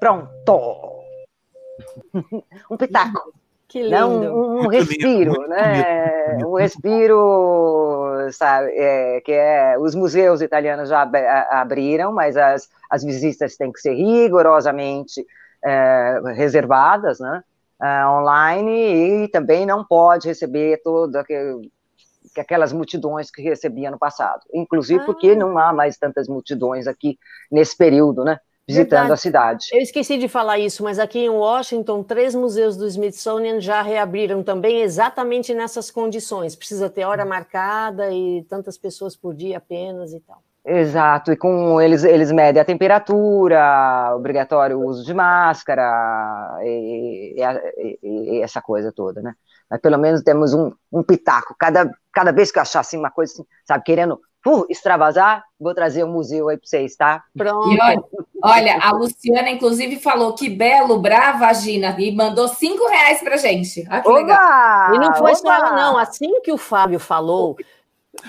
Pronto! 0.00 0.98
um 2.70 2.76
pitaco. 2.76 3.32
Que 3.68 3.82
lindo. 3.82 3.90
Né? 3.90 4.30
Um, 4.30 4.60
um 4.60 4.68
respiro, 4.68 5.32
lindo, 5.32 5.48
né? 5.48 6.38
Um 6.44 6.54
respiro, 6.54 8.30
sabe? 8.32 8.70
É, 8.74 9.20
que 9.20 9.32
é, 9.32 9.78
os 9.78 9.94
museus 9.94 10.40
italianos 10.40 10.88
já 10.88 11.02
abriram, 11.50 12.10
mas 12.12 12.36
as, 12.36 12.68
as 12.88 13.04
visitas 13.04 13.56
têm 13.56 13.70
que 13.70 13.78
ser 13.78 13.92
rigorosamente 13.92 15.24
é, 15.62 16.18
reservadas, 16.34 17.20
né? 17.20 17.44
É, 17.80 18.06
online 18.06 19.24
e 19.24 19.28
também 19.28 19.66
não 19.66 19.84
pode 19.84 20.26
receber 20.26 20.80
aquele, 21.14 21.70
aquelas 22.36 22.72
multidões 22.72 23.30
que 23.30 23.42
recebia 23.42 23.90
no 23.90 23.98
passado. 23.98 24.40
Inclusive 24.52 25.02
ah. 25.02 25.04
porque 25.04 25.34
não 25.34 25.58
há 25.58 25.74
mais 25.74 25.98
tantas 25.98 26.26
multidões 26.26 26.86
aqui 26.86 27.18
nesse 27.52 27.76
período, 27.76 28.24
né? 28.24 28.40
Visitando 28.68 28.90
Verdade. 28.90 29.12
a 29.12 29.16
cidade. 29.16 29.66
Eu 29.72 29.80
esqueci 29.80 30.18
de 30.18 30.28
falar 30.28 30.58
isso, 30.58 30.84
mas 30.84 30.98
aqui 30.98 31.20
em 31.20 31.30
Washington, 31.30 32.02
três 32.02 32.34
museus 32.34 32.76
do 32.76 32.86
Smithsonian 32.86 33.60
já 33.60 33.80
reabriram 33.80 34.42
também 34.42 34.82
exatamente 34.82 35.54
nessas 35.54 35.90
condições. 35.90 36.54
Precisa 36.54 36.90
ter 36.90 37.04
hora 37.04 37.24
marcada 37.24 38.12
e 38.12 38.44
tantas 38.46 38.76
pessoas 38.76 39.16
por 39.16 39.34
dia 39.34 39.56
apenas 39.56 40.12
e 40.12 40.20
tal. 40.20 40.42
Exato, 40.66 41.32
e 41.32 41.36
com 41.36 41.80
eles, 41.80 42.04
eles 42.04 42.30
medem 42.30 42.60
a 42.60 42.64
temperatura, 42.64 44.14
obrigatório 44.14 44.78
o 44.78 44.86
uso 44.86 45.02
de 45.02 45.14
máscara 45.14 46.58
e, 46.62 47.36
e, 47.38 47.98
e, 48.02 48.42
essa 48.42 48.60
coisa 48.60 48.92
toda, 48.92 49.22
né? 49.22 49.34
Mas 49.70 49.80
pelo 49.80 49.96
menos 49.96 50.22
temos 50.22 50.52
um, 50.52 50.70
um 50.92 51.02
pitaco. 51.02 51.54
Cada, 51.58 51.90
cada 52.12 52.32
vez 52.32 52.52
que 52.52 52.58
eu 52.58 52.62
achar 52.62 52.80
assim, 52.80 52.98
uma 52.98 53.10
coisa 53.10 53.32
assim, 53.32 53.46
sabe, 53.64 53.82
querendo 53.82 54.20
uh, 54.46 54.66
extravasar, 54.68 55.42
vou 55.58 55.74
trazer 55.74 56.04
um 56.04 56.12
museu 56.12 56.48
aí 56.48 56.56
para 56.56 56.66
vocês, 56.66 56.96
tá? 56.96 57.24
Pronto. 57.36 57.68
Olha, 57.68 58.02
a 58.42 58.92
Luciana, 58.92 59.50
inclusive, 59.50 59.96
falou 59.96 60.34
que 60.34 60.48
belo, 60.48 60.98
brava, 61.00 61.52
Gina, 61.52 61.96
e 61.98 62.14
mandou 62.14 62.48
cinco 62.48 62.88
reais 62.88 63.20
pra 63.20 63.36
gente. 63.36 63.84
Ah, 63.88 64.00
que 64.00 64.08
legal. 64.08 64.94
E 64.94 64.98
não 64.98 65.14
foi 65.14 65.32
oba. 65.32 65.34
só 65.34 65.52
ela, 65.52 65.72
não. 65.72 65.98
Assim 65.98 66.40
que 66.42 66.52
o 66.52 66.58
Fábio 66.58 66.98
falou, 66.98 67.56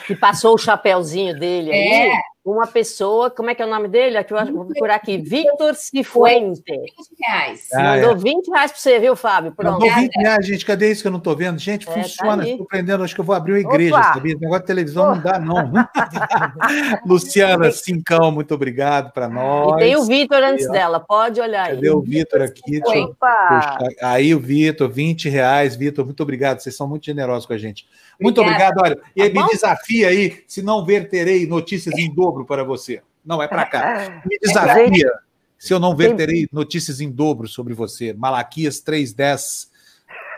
que 0.07 0.15
passou 0.15 0.55
o 0.55 0.57
chapéuzinho 0.57 1.37
dele 1.37 1.71
é. 1.71 2.03
aí, 2.03 2.11
uma 2.43 2.65
pessoa, 2.65 3.29
como 3.29 3.49
é 3.49 3.55
que 3.55 3.61
é 3.61 3.65
o 3.65 3.69
nome 3.69 3.87
dele? 3.87 4.17
Aqui, 4.17 4.33
vou 4.33 4.65
procurar 4.65 4.95
aqui, 4.95 5.17
Victor 5.17 5.75
Cifuente. 5.75 6.63
20 6.65 6.91
reais. 7.19 7.67
Ah, 7.73 7.83
Mandou 7.95 8.11
é. 8.11 8.15
20 8.15 8.47
reais 8.47 8.71
para 8.71 8.79
você, 8.79 8.99
viu, 8.99 9.15
Fábio? 9.15 9.51
Pronto. 9.51 9.79
Mandou 9.79 9.93
20 9.93 10.15
reais, 10.15 10.45
gente, 10.45 10.65
cadê 10.65 10.91
isso 10.91 11.01
que 11.01 11.07
eu 11.07 11.11
não 11.11 11.17
estou 11.19 11.35
vendo? 11.35 11.59
Gente, 11.59 11.87
é, 11.87 11.93
tá 11.93 12.01
funciona, 12.01 12.43
tá 12.43 12.49
estou 12.49 12.65
aprendendo, 12.65 13.03
acho 13.03 13.13
que 13.13 13.21
eu 13.21 13.25
vou 13.25 13.35
abrir 13.35 13.53
uma 13.53 13.59
igreja, 13.59 13.95
Opa. 13.95 14.13
sabia? 14.13 14.33
Esse 14.33 14.41
negócio 14.41 14.61
de 14.61 14.67
televisão 14.67 15.03
oh. 15.03 15.15
não 15.15 15.21
dá, 15.21 15.39
não. 15.39 15.71
Luciana 17.05 17.71
Cincão, 17.71 18.31
muito 18.31 18.53
obrigado 18.53 19.11
para 19.11 19.27
nós. 19.27 19.75
E 19.75 19.77
tem 19.77 19.95
o 19.97 20.03
Vitor 20.05 20.41
antes 20.41 20.65
aí, 20.67 20.71
dela, 20.71 20.99
pode 20.99 21.41
olhar 21.41 21.67
aí. 21.67 21.75
Cadê 21.75 21.89
o 21.89 22.01
Vitor 22.01 22.41
aqui? 22.41 22.81
Opa. 22.83 23.77
Aí 24.01 24.33
o 24.33 24.39
Vitor, 24.39 24.89
20 24.89 25.29
reais, 25.29 25.75
Vitor, 25.75 26.05
muito 26.05 26.23
obrigado, 26.23 26.59
vocês 26.59 26.75
são 26.75 26.87
muito 26.87 27.05
generosos 27.05 27.45
com 27.45 27.53
a 27.53 27.57
gente. 27.57 27.85
Muito 28.19 28.41
Obrigada. 28.41 28.79
obrigado, 28.79 28.99
olha. 28.99 29.11
E 29.15 29.29
tá 29.29 29.41
me 29.41 29.49
desafia 29.49 30.09
aí, 30.09 30.43
se 30.45 30.61
não 30.61 30.85
ver, 30.85 31.07
terei 31.07 31.47
notícias 31.47 31.97
em 31.97 32.13
dobro 32.29 32.45
para 32.45 32.63
você. 32.63 33.01
Não, 33.25 33.41
é 33.41 33.47
para 33.47 33.65
cá. 33.65 34.21
Me 34.25 34.37
desafia 34.39 35.11
se 35.57 35.73
eu 35.73 35.79
não 35.79 35.95
ver, 35.95 36.15
terei 36.15 36.47
notícias 36.53 37.01
em 37.01 37.11
dobro 37.11 37.47
sobre 37.47 37.73
você. 37.73 38.13
Malaquias 38.13 38.79
310 38.79 39.69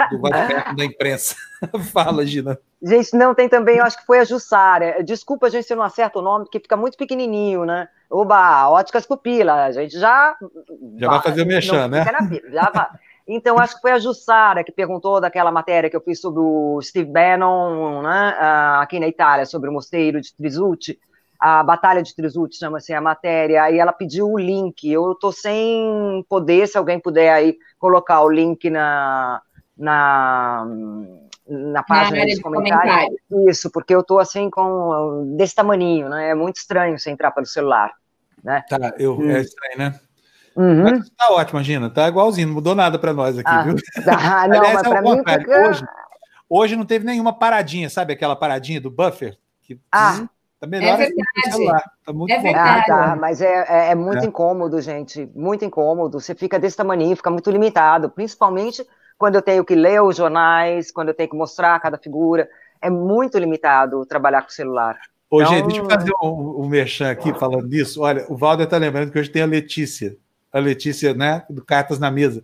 do 0.10 0.20
da 0.76 0.84
imprensa. 0.84 1.36
Fala, 1.94 2.26
Gina. 2.26 2.58
Gente, 2.82 3.16
não, 3.16 3.36
tem 3.36 3.48
também, 3.48 3.78
eu 3.78 3.84
acho 3.84 4.00
que 4.00 4.06
foi 4.06 4.20
a 4.20 4.24
Jussara. 4.24 5.04
Desculpa, 5.04 5.50
gente, 5.52 5.68
se 5.68 5.74
eu 5.74 5.78
não 5.78 5.84
acerto 5.84 6.18
o 6.18 6.22
nome, 6.24 6.46
porque 6.46 6.60
fica 6.60 6.76
muito 6.76 6.98
pequenininho, 6.98 7.64
né? 7.64 7.88
Oba, 8.10 8.68
óticas 8.70 9.06
pupila, 9.06 9.66
a 9.66 9.72
gente 9.72 10.00
já... 10.00 10.36
Já 10.98 11.08
vai, 11.08 11.20
vai 11.20 11.22
fazer 11.22 11.44
o 11.44 11.46
mexão, 11.46 11.88
né? 11.88 12.04
já 12.52 12.72
vai. 12.74 12.88
Então, 13.28 13.60
acho 13.60 13.76
que 13.76 13.82
foi 13.82 13.92
a 13.92 14.00
Jussara 14.00 14.64
que 14.64 14.72
perguntou 14.72 15.22
daquela 15.22 15.52
matéria 15.52 15.90
que 15.90 15.96
eu 15.96 16.02
fiz 16.02 16.20
sobre 16.20 16.42
o 16.42 16.82
Steve 16.82 17.12
Bannon, 17.12 18.02
né, 18.02 18.36
aqui 18.82 19.00
na 19.00 19.08
Itália, 19.08 19.46
sobre 19.46 19.70
o 19.70 19.74
mosteiro 19.74 20.20
de 20.20 20.34
Trisuti, 20.36 21.00
a 21.42 21.64
Batalha 21.64 22.04
de 22.04 22.16
Trisuti 22.16 22.56
chama-se 22.56 22.94
a 22.94 23.02
matéria, 23.02 23.72
e 23.72 23.80
ela 23.80 23.92
pediu 23.92 24.30
o 24.30 24.38
link. 24.38 24.88
Eu 24.88 25.14
estou 25.14 25.32
sem 25.32 26.24
poder, 26.30 26.68
se 26.68 26.78
alguém 26.78 27.00
puder 27.00 27.34
aí 27.34 27.58
colocar 27.80 28.22
o 28.22 28.30
link 28.30 28.70
na, 28.70 29.42
na, 29.76 30.68
na 31.50 31.82
página 31.82 32.24
dos 32.26 32.40
comentários. 32.40 32.94
Comentário. 32.94 33.50
Isso, 33.50 33.72
porque 33.72 33.96
eu 33.96 34.02
estou 34.02 34.20
assim 34.20 34.52
com 34.52 35.34
desse 35.36 35.56
tamaninho, 35.56 36.10
né? 36.10 36.30
É 36.30 36.36
muito 36.36 36.58
estranho 36.58 37.00
você 37.00 37.10
entrar 37.10 37.32
pelo 37.32 37.48
celular. 37.48 37.92
Né? 38.44 38.64
Tá, 38.70 38.94
eu, 39.00 39.18
hum. 39.18 39.32
é 39.32 39.42
estranho, 39.42 39.78
né? 39.80 40.00
Uhum. 40.56 40.84
Mas 40.84 41.10
tá 41.10 41.32
ótimo, 41.32 41.58
imagina, 41.58 41.90
tá 41.90 42.08
igualzinho, 42.08 42.50
não 42.50 42.56
mudou 42.56 42.76
nada 42.76 43.00
para 43.00 43.14
nós 43.14 43.38
aqui, 43.38 43.50
ah, 43.50 43.64
viu? 43.64 43.76
Ah, 44.06 44.48
não, 44.48 44.60
Aliás, 44.60 44.74
mas 44.74 44.88
para 44.88 45.02
mim 45.02 45.18
fica... 45.18 45.70
hoje, 45.70 45.86
hoje 46.48 46.76
não 46.76 46.86
teve 46.86 47.06
nenhuma 47.06 47.34
paradinha, 47.34 47.90
sabe 47.90 48.14
aquela 48.14 48.36
paradinha 48.36 48.82
do 48.82 48.92
buffer? 48.92 49.38
Que, 49.62 49.80
ah, 49.92 50.28
tá 50.62 50.68
melhor 50.68 50.94
é 50.94 50.98
verdade. 50.98 51.52
celular. 51.52 51.84
Tá 52.06 52.14
muito 52.14 52.32
é 52.32 52.42
bom. 52.42 52.54
Ah, 52.56 52.84
tá, 52.86 53.18
mas 53.20 53.42
é, 53.42 53.66
é, 53.68 53.92
é 53.92 53.96
muito 53.96 54.24
é. 54.24 54.28
incômodo, 54.28 54.80
gente, 54.80 55.30
muito 55.36 55.66
incômodo. 55.66 56.20
Você 56.20 56.34
fica 56.34 56.58
desse 56.58 56.78
tamanho, 56.78 57.16
fica 57.16 57.30
muito 57.30 57.52
limitado, 57.52 58.10
principalmente 58.10 58.86
quando 59.18 59.36
eu 59.36 59.42
tenho 59.42 59.66
que 59.66 59.76
ler 59.76 60.02
os 60.02 60.16
jornais, 60.16 60.92
quando 60.92 61.10
eu 61.10 61.14
tenho 61.14 61.30
que 61.30 61.36
mostrar 61.36 61.80
cada 61.80 61.98
figura. 61.98 62.48
É 62.82 62.90
muito 62.90 63.38
limitado 63.38 64.06
trabalhar 64.06 64.42
com 64.42 64.50
o 64.50 64.54
celular. 64.54 64.98
Ô, 65.30 65.42
então... 65.42 65.54
gente, 65.54 65.66
deixa 65.66 65.82
eu 65.82 65.90
fazer 65.90 66.12
o 66.22 66.28
um, 66.28 66.64
um 66.64 66.70
merchan 66.70 67.12
aqui 67.12 67.34
falando 67.38 67.68
disso. 67.68 68.02
Olha, 68.02 68.26
o 68.30 68.38
Valder 68.38 68.66
está 68.66 68.78
lembrando 68.78 69.12
que 69.12 69.20
hoje 69.20 69.30
tem 69.30 69.42
a 69.42 69.46
Letícia 69.46 70.18
a 70.52 70.60
Letícia, 70.60 71.14
né, 71.14 71.44
do 71.50 71.64
Cartas 71.64 71.98
na 71.98 72.12
Mesa. 72.12 72.44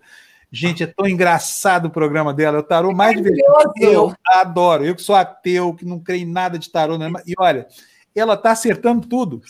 Gente, 0.49 0.81
é 0.81 0.88
tão 0.88 1.06
engraçado 1.06 1.88
o 1.88 1.91
programa 1.91 2.34
dela. 2.34 2.60
O 2.60 2.64
tarô 2.64 2.94
mais 2.94 3.18
divertido. 3.18 3.44
Eu 3.81 4.15
adoro. 4.26 4.85
Eu 4.85 4.95
que 4.95 5.02
sou 5.02 5.15
ateu, 5.15 5.73
que 5.73 5.84
não 5.84 5.99
creio 5.99 6.23
em 6.23 6.31
nada 6.31 6.57
de 6.57 6.69
tarô. 6.72 6.98
Né? 6.98 7.11
E 7.26 7.34
olha, 7.38 7.68
ela 8.19 8.38
tá 8.38 8.52
acertando 8.52 9.07
tudo. 9.07 9.41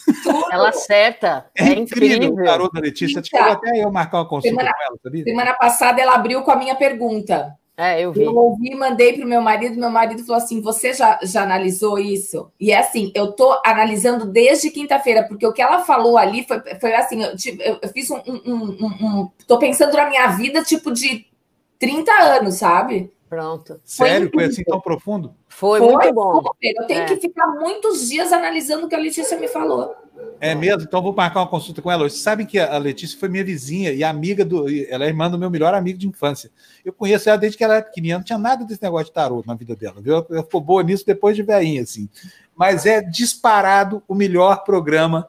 Ela 0.51 0.69
acerta. 0.69 1.45
É, 1.55 1.69
é 1.69 1.73
incrível, 1.73 2.17
incrível 2.17 2.43
o 2.43 2.45
tarô 2.45 2.69
da 2.69 2.79
Letícia. 2.79 3.19
Então, 3.19 3.51
até 3.51 3.83
eu 3.83 3.91
marcar 3.91 4.19
uma 4.19 4.27
consulta 4.27 4.49
semana, 4.49 4.73
com 4.73 4.83
ela, 4.83 4.97
sabia? 5.03 5.23
Semana 5.23 5.53
passada 5.53 6.01
ela 6.01 6.15
abriu 6.15 6.41
com 6.41 6.51
a 6.51 6.55
minha 6.55 6.75
pergunta. 6.75 7.55
É, 7.79 8.01
eu 8.01 8.11
vi. 8.11 8.23
Eu 8.23 8.35
ouvi, 8.35 8.73
mandei 8.73 9.13
para 9.13 9.23
o 9.23 9.27
meu 9.27 9.39
marido, 9.39 9.79
meu 9.79 9.91
marido 9.91 10.23
falou 10.25 10.41
assim: 10.41 10.59
você 10.61 10.93
já, 10.93 11.19
já 11.21 11.43
analisou 11.43 11.99
isso? 11.99 12.51
E 12.59 12.71
é 12.71 12.79
assim, 12.79 13.11
eu 13.13 13.33
tô 13.33 13.61
analisando 13.63 14.25
desde 14.25 14.71
quinta-feira, 14.71 15.23
porque 15.27 15.45
o 15.45 15.53
que 15.53 15.61
ela 15.61 15.85
falou 15.85 16.17
ali 16.17 16.43
foi, 16.43 16.59
foi 16.79 16.95
assim, 16.95 17.21
eu, 17.21 17.33
eu, 17.59 17.79
eu 17.83 17.89
fiz 17.89 18.09
um, 18.09 18.17
um, 18.25 18.41
um, 18.45 18.85
um, 18.87 19.31
Tô 19.47 19.59
pensando 19.59 19.95
na 19.95 20.09
minha 20.09 20.27
vida, 20.29 20.63
tipo, 20.63 20.91
de 20.91 21.27
30 21.77 22.11
anos, 22.11 22.55
sabe? 22.55 23.11
Pronto. 23.29 23.79
Sério? 23.83 24.29
Foi, 24.33 24.43
foi 24.43 24.45
assim 24.45 24.63
tão 24.63 24.79
profundo? 24.79 25.35
Foi, 25.49 25.79
foi 25.79 25.91
muito 25.91 26.13
bom. 26.13 26.41
Eu 26.61 26.87
tenho 26.87 27.01
é. 27.01 27.05
que 27.05 27.17
ficar 27.17 27.47
muitos 27.47 28.07
dias 28.07 28.31
analisando 28.31 28.85
o 28.85 28.89
que 28.89 28.95
a 28.95 28.99
Letícia 28.99 29.37
me 29.37 29.47
falou. 29.47 29.95
É 30.39 30.55
mesmo? 30.55 30.83
Então 30.83 31.01
vou 31.01 31.13
marcar 31.13 31.41
uma 31.41 31.47
consulta 31.47 31.81
com 31.81 31.91
ela. 31.91 32.07
Vocês 32.07 32.21
sabem 32.21 32.45
que 32.45 32.59
a 32.59 32.77
Letícia 32.77 33.19
foi 33.19 33.27
minha 33.27 33.43
vizinha 33.43 33.91
e 33.91 34.03
amiga 34.03 34.45
do. 34.45 34.65
Ela 34.89 35.05
é 35.05 35.07
irmã 35.07 35.29
do 35.29 35.37
meu 35.37 35.49
melhor 35.49 35.73
amigo 35.73 35.97
de 35.97 36.07
infância. 36.07 36.49
Eu 36.85 36.93
conheço 36.93 37.29
ela 37.29 37.37
desde 37.37 37.57
que 37.57 37.63
ela 37.63 37.75
era 37.75 37.83
pequenininha, 37.83 38.17
não 38.17 38.23
tinha 38.23 38.37
nada 38.37 38.63
desse 38.63 38.81
negócio 38.81 39.07
de 39.07 39.13
tarô 39.13 39.43
na 39.45 39.55
vida 39.55 39.75
dela, 39.75 39.99
viu? 39.99 40.25
Ela 40.29 40.43
ficou 40.43 40.61
boa 40.61 40.83
nisso 40.83 41.05
depois 41.05 41.35
de 41.35 41.43
veinha, 41.43 41.81
assim. 41.81 42.07
Mas 42.55 42.85
é 42.85 43.01
disparado 43.01 44.01
o 44.07 44.15
melhor 44.15 44.63
programa 44.63 45.27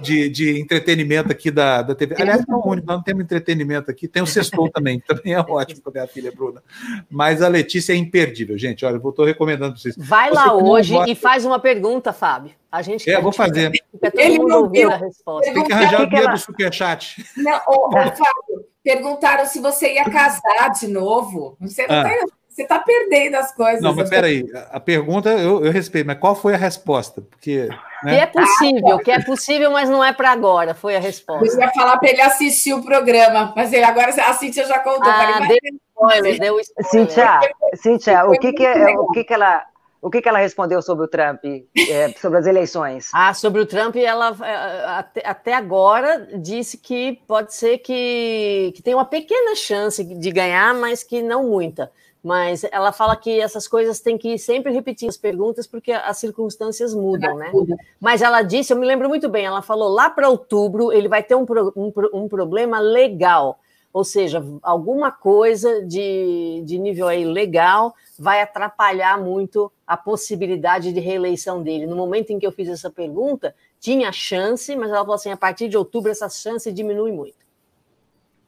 de, 0.00 0.28
de 0.28 0.60
entretenimento 0.60 1.32
aqui 1.32 1.50
da, 1.50 1.82
da 1.82 1.94
TV. 1.94 2.14
Aliás, 2.18 2.44
não, 2.46 2.60
é 2.60 2.68
único, 2.68 2.86
nós 2.86 2.96
não 2.96 3.02
temos 3.02 3.24
entretenimento 3.24 3.90
aqui. 3.90 4.06
Tem 4.06 4.22
o 4.22 4.26
Sextou 4.26 4.70
também, 4.70 5.00
também 5.06 5.34
é 5.34 5.40
ótimo 5.40 5.82
com 5.82 5.90
a 5.90 5.92
minha 5.92 6.06
filha 6.06 6.32
Bruna. 6.32 6.62
Mas 7.10 7.42
a 7.42 7.48
Letícia 7.48 7.92
é 7.92 7.96
imperdível, 7.96 8.56
gente. 8.58 8.84
Olha, 8.84 9.00
eu 9.02 9.08
estou 9.08 9.24
recomendando 9.24 9.72
para 9.72 9.80
vocês. 9.80 9.94
Vai 9.96 10.28
Você 10.30 10.34
lá 10.34 10.54
hoje 10.54 10.94
e 11.06 11.14
faz 11.14 11.44
uma 11.44 11.58
pergunta, 11.58 12.12
Fábio. 12.12 12.52
A 12.70 12.82
gente 12.82 13.08
é, 13.10 13.20
vou 13.20 13.32
fazer. 13.32 13.72
Ele 14.14 14.38
mundo 14.38 14.54
ouvindo 14.56 14.90
a 14.90 14.96
resposta. 14.96 15.52
Tem 15.52 15.64
que 15.64 15.72
arranjar 15.72 16.02
o 16.02 16.08
dia 16.08 16.28
do 16.28 16.38
superchat. 16.38 17.24
Não, 17.36 17.60
ô, 17.66 17.88
ô, 17.88 17.90
Fábio, 17.90 18.66
perguntaram 18.84 19.46
se 19.46 19.60
você 19.60 19.94
ia 19.94 20.04
casar 20.04 20.70
de 20.78 20.88
novo. 20.88 21.56
Você 21.60 21.86
não 21.86 21.96
ah. 21.96 22.04
tem 22.04 22.20
você 22.56 22.62
está 22.62 22.78
perdendo 22.78 23.34
as 23.34 23.54
coisas. 23.54 23.82
Não, 23.82 23.94
mas 23.94 24.08
peraí, 24.08 24.46
a 24.70 24.80
pergunta 24.80 25.28
eu, 25.28 25.62
eu 25.62 25.70
respeito, 25.70 26.06
mas 26.06 26.18
qual 26.18 26.34
foi 26.34 26.54
a 26.54 26.56
resposta? 26.56 27.20
Porque. 27.20 27.68
Né? 28.02 28.14
Que 28.14 28.20
é 28.22 28.26
possível, 28.26 28.98
que 28.98 29.10
é 29.10 29.22
possível, 29.22 29.70
mas 29.70 29.90
não 29.90 30.02
é 30.02 30.12
para 30.12 30.30
agora, 30.30 30.74
foi 30.74 30.96
a 30.96 30.98
resposta. 30.98 31.46
Eu 31.46 31.60
ia 31.60 31.70
falar 31.72 31.98
para 31.98 32.08
ele 32.08 32.22
assistir 32.22 32.72
o 32.72 32.82
programa, 32.82 33.52
mas 33.54 33.74
ele 33.74 33.84
agora 33.84 34.08
a 34.08 34.32
Cíntia 34.32 34.64
já 34.64 34.78
contou. 34.78 35.02
Ah, 35.04 35.40
deu 35.46 35.58
spoiler, 35.90 36.40
deu 36.40 36.60
spoiler. 36.60 36.90
Cíntia, 36.90 37.40
Cíntia 37.74 38.24
o, 38.24 38.32
que, 38.32 38.52
que, 38.54 38.64
é, 38.64 38.98
o 38.98 39.06
que, 39.08 39.24
que 39.24 39.34
ela. 39.34 39.62
O 40.00 40.10
que, 40.10 40.22
que 40.22 40.28
ela 40.28 40.38
respondeu 40.38 40.80
sobre 40.82 41.06
o 41.06 41.08
Trump, 41.08 41.40
é, 41.44 42.08
sobre 42.20 42.38
as 42.38 42.46
eleições? 42.46 43.10
Ah, 43.12 43.34
sobre 43.34 43.60
o 43.60 43.66
Trump, 43.66 43.96
ela 43.96 44.36
é, 44.40 44.84
até, 44.86 45.22
até, 45.26 45.54
agora 45.54 46.28
disse 46.38 46.78
que 46.78 47.18
pode 47.26 47.52
ser 47.52 47.78
que, 47.78 48.72
que 48.76 48.82
tem 48.82 48.94
uma 48.94 49.06
pequena 49.06 49.56
chance 49.56 50.04
de 50.04 50.30
ganhar, 50.30 50.72
mas 50.74 51.02
que 51.02 51.22
não 51.22 51.48
muita 51.48 51.90
mas 52.26 52.64
ela 52.72 52.90
fala 52.90 53.14
que 53.14 53.40
essas 53.40 53.68
coisas 53.68 54.00
têm 54.00 54.18
que 54.18 54.36
sempre 54.36 54.72
repetir 54.72 55.08
as 55.08 55.16
perguntas 55.16 55.64
porque 55.64 55.92
as 55.92 56.18
circunstâncias 56.18 56.92
mudam, 56.92 57.36
né? 57.36 57.52
Mas 58.00 58.20
ela 58.20 58.42
disse, 58.42 58.72
eu 58.72 58.76
me 58.76 58.84
lembro 58.84 59.08
muito 59.08 59.28
bem, 59.28 59.44
ela 59.44 59.62
falou 59.62 59.88
lá 59.88 60.10
para 60.10 60.28
outubro 60.28 60.92
ele 60.92 61.06
vai 61.06 61.22
ter 61.22 61.36
um, 61.36 61.46
um, 61.76 61.92
um, 62.12 62.28
problema 62.28 62.80
legal, 62.80 63.60
ou 63.92 64.02
seja, 64.02 64.44
alguma 64.60 65.12
coisa 65.12 65.86
de, 65.86 66.64
de 66.64 66.76
nível 66.80 67.06
aí 67.06 67.24
legal 67.24 67.94
vai 68.18 68.42
atrapalhar 68.42 69.22
muito 69.22 69.70
a 69.86 69.96
possibilidade 69.96 70.92
de 70.92 70.98
reeleição 70.98 71.62
dele. 71.62 71.86
No 71.86 71.94
momento 71.94 72.32
em 72.32 72.40
que 72.40 72.46
eu 72.46 72.50
fiz 72.50 72.68
essa 72.68 72.90
pergunta, 72.90 73.54
tinha 73.78 74.10
chance, 74.10 74.74
mas 74.74 74.88
ela 74.88 75.02
falou 75.02 75.14
assim, 75.14 75.30
a 75.30 75.36
partir 75.36 75.68
de 75.68 75.76
outubro 75.76 76.10
essa 76.10 76.28
chance 76.28 76.72
diminui 76.72 77.12
muito. 77.12 77.45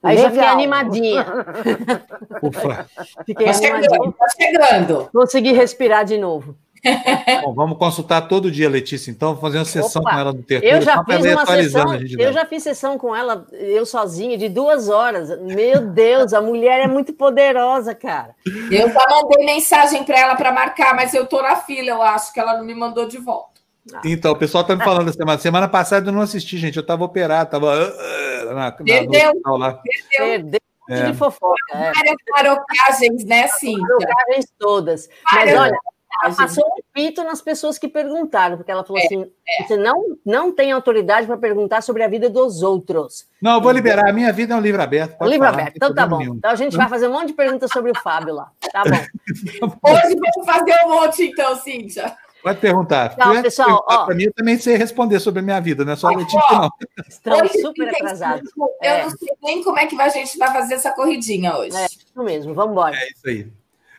Aí 0.01 0.15
Legal. 0.15 0.29
já 0.29 0.35
fiquei 0.35 0.47
animadinha. 0.47 1.25
Ufa. 2.41 2.87
Fiquei 3.25 3.47
tá 3.47 3.53
chegando, 3.53 4.13
tá 4.13 4.25
chegando. 4.39 5.09
Consegui 5.11 5.51
respirar 5.51 6.05
de 6.05 6.17
novo. 6.17 6.55
Bom, 7.43 7.53
vamos 7.53 7.77
consultar 7.77 8.21
todo 8.21 8.49
dia, 8.49 8.69
Letícia, 8.69 9.11
então, 9.11 9.35
fazer 9.37 9.57
uma 9.57 9.65
sessão 9.65 10.01
Opa, 10.01 10.11
com 10.11 10.17
ela 10.17 10.33
no 10.33 10.43
terceiro. 10.43 10.77
Eu 10.77 10.81
já 10.81 11.03
fiz 11.03 11.25
uma 11.25 11.45
sessão, 11.45 11.95
eu 12.17 12.33
já 12.33 12.45
fiz 12.45 12.63
sessão 12.63 12.97
com 12.97 13.15
ela, 13.15 13.45
eu 13.51 13.85
sozinha, 13.85 14.37
de 14.37 14.47
duas 14.47 14.87
horas. 14.87 15.29
Meu 15.41 15.81
Deus, 15.87 16.33
a 16.33 16.41
mulher 16.41 16.81
é 16.81 16.87
muito 16.87 17.11
poderosa, 17.13 17.93
cara. 17.93 18.33
Eu 18.71 18.89
já 18.91 19.05
mandei 19.09 19.45
mensagem 19.45 20.03
para 20.03 20.19
ela 20.19 20.35
para 20.35 20.51
marcar, 20.51 20.95
mas 20.95 21.13
eu 21.13 21.25
tô 21.25 21.41
na 21.41 21.57
fila, 21.57 21.89
eu 21.89 22.01
acho 22.01 22.33
que 22.33 22.39
ela 22.39 22.57
não 22.57 22.63
me 22.63 22.73
mandou 22.73 23.07
de 23.07 23.17
volta. 23.17 23.59
Ah. 23.93 24.01
Então, 24.05 24.31
o 24.31 24.35
pessoal 24.35 24.63
tá 24.63 24.75
me 24.75 24.83
falando 24.83 25.11
semana. 25.11 25.39
Semana 25.39 25.67
passada 25.67 26.09
eu 26.09 26.13
não 26.13 26.21
assisti, 26.21 26.57
gente. 26.57 26.77
Eu 26.77 26.85
tava 26.85 27.03
operado, 27.03 27.49
tava 27.49 27.75
na, 28.49 28.55
na, 28.55 28.71
perdeu, 28.71 29.41
no 29.43 29.57
lá. 29.57 29.73
Perdeu. 29.73 30.41
Perdeu. 30.41 30.59
É. 30.89 31.11
de 31.11 31.17
fofoca. 31.17 31.55
É. 31.71 31.91
Várias 31.93 32.15
marocagens, 32.31 33.23
né, 33.23 33.47
sim. 33.47 33.77
Marocagens 33.77 34.47
todas. 34.57 35.07
Mas 35.31 35.55
olha, 35.55 35.77
ela 36.23 36.35
passou 36.35 36.65
um 36.65 36.81
pito 36.91 37.23
nas 37.23 37.41
pessoas 37.41 37.77
que 37.77 37.87
perguntaram, 37.87 38.57
porque 38.57 38.71
ela 38.71 38.83
falou 38.83 38.99
é, 38.99 39.05
assim: 39.05 39.31
é. 39.47 39.63
você 39.63 39.77
não, 39.77 40.17
não 40.25 40.51
tem 40.51 40.71
autoridade 40.71 41.27
para 41.27 41.37
perguntar 41.37 41.81
sobre 41.81 42.03
a 42.03 42.07
vida 42.07 42.29
dos 42.29 42.61
outros. 42.63 43.27
Não, 43.41 43.55
eu 43.55 43.61
vou 43.61 43.71
liberar. 43.71 44.09
A 44.09 44.13
minha 44.13 44.33
vida 44.33 44.53
é 44.53 44.57
um 44.57 44.61
livro 44.61 44.81
aberto. 44.81 45.17
Pode 45.17 45.31
livro 45.31 45.45
falar, 45.45 45.61
aberto. 45.61 45.75
Então 45.77 45.93
tá 45.93 46.07
bom. 46.07 46.17
Nenhum. 46.17 46.35
Então 46.35 46.51
a 46.51 46.55
gente 46.55 46.75
vai 46.75 46.89
fazer 46.89 47.07
um 47.07 47.13
monte 47.13 47.27
de 47.27 47.33
perguntas 47.33 47.71
sobre 47.71 47.91
o 47.91 48.01
Fábio 48.01 48.33
lá. 48.33 48.51
Tá 48.71 48.83
bom. 48.83 49.91
Hoje 49.91 50.15
vamos 50.15 50.45
fazer 50.45 50.75
um 50.85 50.89
monte, 50.89 51.23
então, 51.25 51.55
Cíntia. 51.55 52.15
Pode 52.41 52.59
perguntar. 52.59 53.15
Não, 53.17 53.41
pessoal, 53.41 53.85
ó, 53.87 54.05
para 54.05 54.15
mim, 54.15 54.23
eu 54.23 54.33
também 54.33 54.57
sei 54.57 54.77
responder 54.77 55.19
sobre 55.19 55.41
a 55.41 55.43
minha 55.43 55.59
vida, 55.59 55.83
não 55.83 55.93
é 55.93 55.95
só 55.95 56.07
a 56.07 56.15
Letícia, 56.15 56.39
não. 56.51 56.69
Estamos 57.07 57.51
super 57.51 57.89
atrasados. 57.89 58.49
Eu 58.57 58.69
é. 58.81 59.03
não 59.03 59.09
sei 59.09 59.29
nem 59.43 59.63
como 59.63 59.77
é 59.77 59.85
que 59.85 59.99
a 59.99 60.09
gente 60.09 60.37
vai 60.37 60.51
fazer 60.53 60.75
essa 60.75 60.91
corridinha 60.91 61.57
hoje. 61.57 61.75
É 61.75 61.85
isso 61.85 62.23
mesmo, 62.23 62.53
vamos 62.53 62.71
embora. 62.71 62.95
É 62.95 63.09
isso 63.09 63.27
aí. 63.27 63.47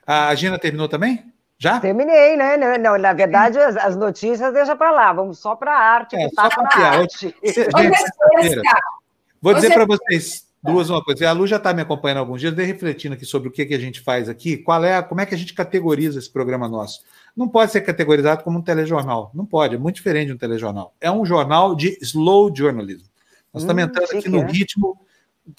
A 0.06 0.34
Gina 0.34 0.58
terminou 0.58 0.88
também? 0.88 1.24
Já? 1.58 1.78
Terminei, 1.78 2.36
né? 2.36 2.56
Não, 2.78 2.96
na 2.96 3.12
verdade, 3.12 3.58
as, 3.58 3.76
as 3.76 3.94
notícias 3.94 4.52
deixa 4.54 4.74
para 4.74 4.90
lá. 4.90 5.12
Vamos 5.12 5.38
só 5.38 5.54
para 5.54 5.72
a 5.72 5.78
arte. 5.78 6.16
É, 6.16 6.28
só 6.30 6.48
para 6.48 6.62
a 6.62 7.00
arte. 7.00 7.34
Gente, 7.44 8.62
vou 9.42 9.52
dizer 9.52 9.74
para 9.74 9.84
vocês 9.84 10.46
duas 10.62 10.88
uma 10.88 11.04
coisa. 11.04 11.28
A 11.28 11.32
Lu 11.32 11.46
já 11.46 11.56
está 11.56 11.74
me 11.74 11.82
acompanhando 11.82 12.16
há 12.16 12.20
alguns 12.20 12.40
dias, 12.40 12.54
dei 12.54 12.64
refletindo 12.64 13.14
aqui 13.14 13.26
sobre 13.26 13.50
o 13.50 13.52
que, 13.52 13.66
que 13.66 13.74
a 13.74 13.78
gente 13.78 14.00
faz 14.00 14.28
aqui, 14.28 14.56
qual 14.56 14.82
é, 14.82 15.02
como 15.02 15.20
é 15.20 15.26
que 15.26 15.34
a 15.34 15.38
gente 15.38 15.52
categoriza 15.52 16.18
esse 16.18 16.30
programa 16.30 16.66
nosso. 16.66 17.02
Não 17.36 17.48
pode 17.48 17.72
ser 17.72 17.80
categorizado 17.82 18.42
como 18.42 18.58
um 18.58 18.62
telejornal. 18.62 19.30
Não 19.34 19.46
pode, 19.46 19.74
é 19.74 19.78
muito 19.78 19.96
diferente 19.96 20.28
de 20.28 20.32
um 20.32 20.38
telejornal. 20.38 20.94
É 21.00 21.10
um 21.10 21.24
jornal 21.24 21.74
de 21.74 21.98
slow 22.02 22.54
journalism. 22.54 23.06
Nós 23.52 23.62
estamos 23.62 23.82
hum, 23.82 23.86
entrando 23.86 24.18
aqui 24.18 24.28
no 24.28 24.40
é. 24.40 24.46
ritmo 24.46 25.00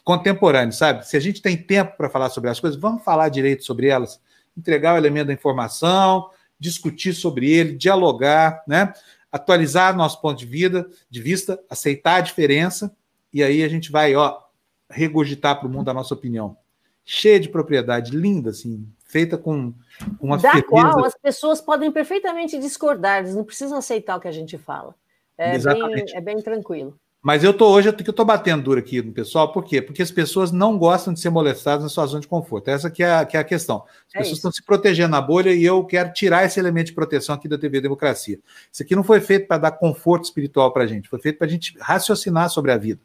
contemporâneo, 0.03 0.73
sabe? 0.73 1.05
Se 1.05 1.17
a 1.17 1.19
gente 1.19 1.41
tem 1.41 1.57
tempo 1.57 1.97
para 1.97 2.09
falar 2.09 2.29
sobre 2.29 2.49
as 2.49 2.59
coisas, 2.59 2.79
vamos 2.79 3.03
falar 3.03 3.29
direito 3.29 3.63
sobre 3.63 3.87
elas 3.87 4.19
entregar 4.57 4.93
o 4.93 4.97
elemento 4.97 5.27
da 5.27 5.33
informação, 5.33 6.29
discutir 6.59 7.13
sobre 7.13 7.49
ele, 7.49 7.75
dialogar, 7.75 8.63
né? 8.67 8.93
atualizar 9.31 9.95
nosso 9.95 10.19
ponto 10.21 10.37
de, 10.37 10.45
vida, 10.45 10.89
de 11.09 11.21
vista, 11.21 11.59
aceitar 11.69 12.15
a 12.15 12.21
diferença, 12.21 12.93
e 13.33 13.41
aí 13.41 13.63
a 13.63 13.69
gente 13.69 13.91
vai 13.91 14.13
ó, 14.13 14.37
regurgitar 14.89 15.57
para 15.57 15.67
o 15.67 15.71
mundo 15.71 15.89
a 15.89 15.93
nossa 15.93 16.13
opinião. 16.13 16.57
Cheia 17.05 17.39
de 17.39 17.49
propriedade, 17.49 18.15
linda, 18.15 18.49
assim, 18.49 18.85
feita 19.11 19.37
com 19.37 19.73
uma 20.19 20.37
Da 20.37 20.51
firmeza. 20.51 20.67
qual 20.69 21.05
as 21.05 21.15
pessoas 21.15 21.59
podem 21.59 21.91
perfeitamente 21.91 22.57
discordar, 22.57 23.19
eles 23.19 23.35
não 23.35 23.43
precisam 23.43 23.77
aceitar 23.77 24.15
o 24.15 24.21
que 24.21 24.27
a 24.27 24.31
gente 24.31 24.57
fala. 24.57 24.95
É, 25.37 25.57
bem, 25.57 26.05
é 26.13 26.21
bem 26.21 26.41
tranquilo. 26.41 26.97
Mas 27.21 27.43
eu 27.43 27.53
tô 27.53 27.69
hoje, 27.69 27.87
eu 27.87 28.13
tô 28.13 28.25
batendo 28.25 28.63
duro 28.63 28.79
aqui 28.79 28.99
no 28.99 29.11
pessoal, 29.11 29.51
por 29.51 29.63
quê? 29.63 29.79
Porque 29.79 30.01
as 30.01 30.09
pessoas 30.09 30.51
não 30.51 30.75
gostam 30.75 31.13
de 31.13 31.19
ser 31.19 31.29
molestadas 31.29 31.83
na 31.83 31.89
sua 31.89 32.07
zona 32.07 32.21
de 32.21 32.27
conforto. 32.27 32.69
Essa 32.69 32.89
que 32.89 33.03
é 33.03 33.13
a, 33.13 33.25
que 33.25 33.37
é 33.37 33.39
a 33.39 33.43
questão. 33.43 33.83
As 34.07 34.15
é 34.15 34.17
pessoas 34.17 34.27
isso. 34.27 34.35
estão 34.37 34.51
se 34.51 34.63
protegendo 34.63 35.11
na 35.11 35.21
bolha 35.21 35.53
e 35.53 35.63
eu 35.63 35.83
quero 35.85 36.11
tirar 36.13 36.45
esse 36.45 36.59
elemento 36.59 36.87
de 36.87 36.93
proteção 36.93 37.35
aqui 37.35 37.47
da 37.47 37.59
TV 37.59 37.79
Democracia. 37.79 38.39
Isso 38.71 38.81
aqui 38.81 38.95
não 38.95 39.03
foi 39.03 39.21
feito 39.21 39.47
para 39.47 39.59
dar 39.59 39.71
conforto 39.71 40.23
espiritual 40.23 40.71
para 40.71 40.83
a 40.83 40.87
gente, 40.87 41.07
foi 41.07 41.19
feito 41.19 41.37
para 41.37 41.45
a 41.45 41.49
gente 41.49 41.77
raciocinar 41.79 42.49
sobre 42.49 42.71
a 42.71 42.77
vida. 42.77 43.01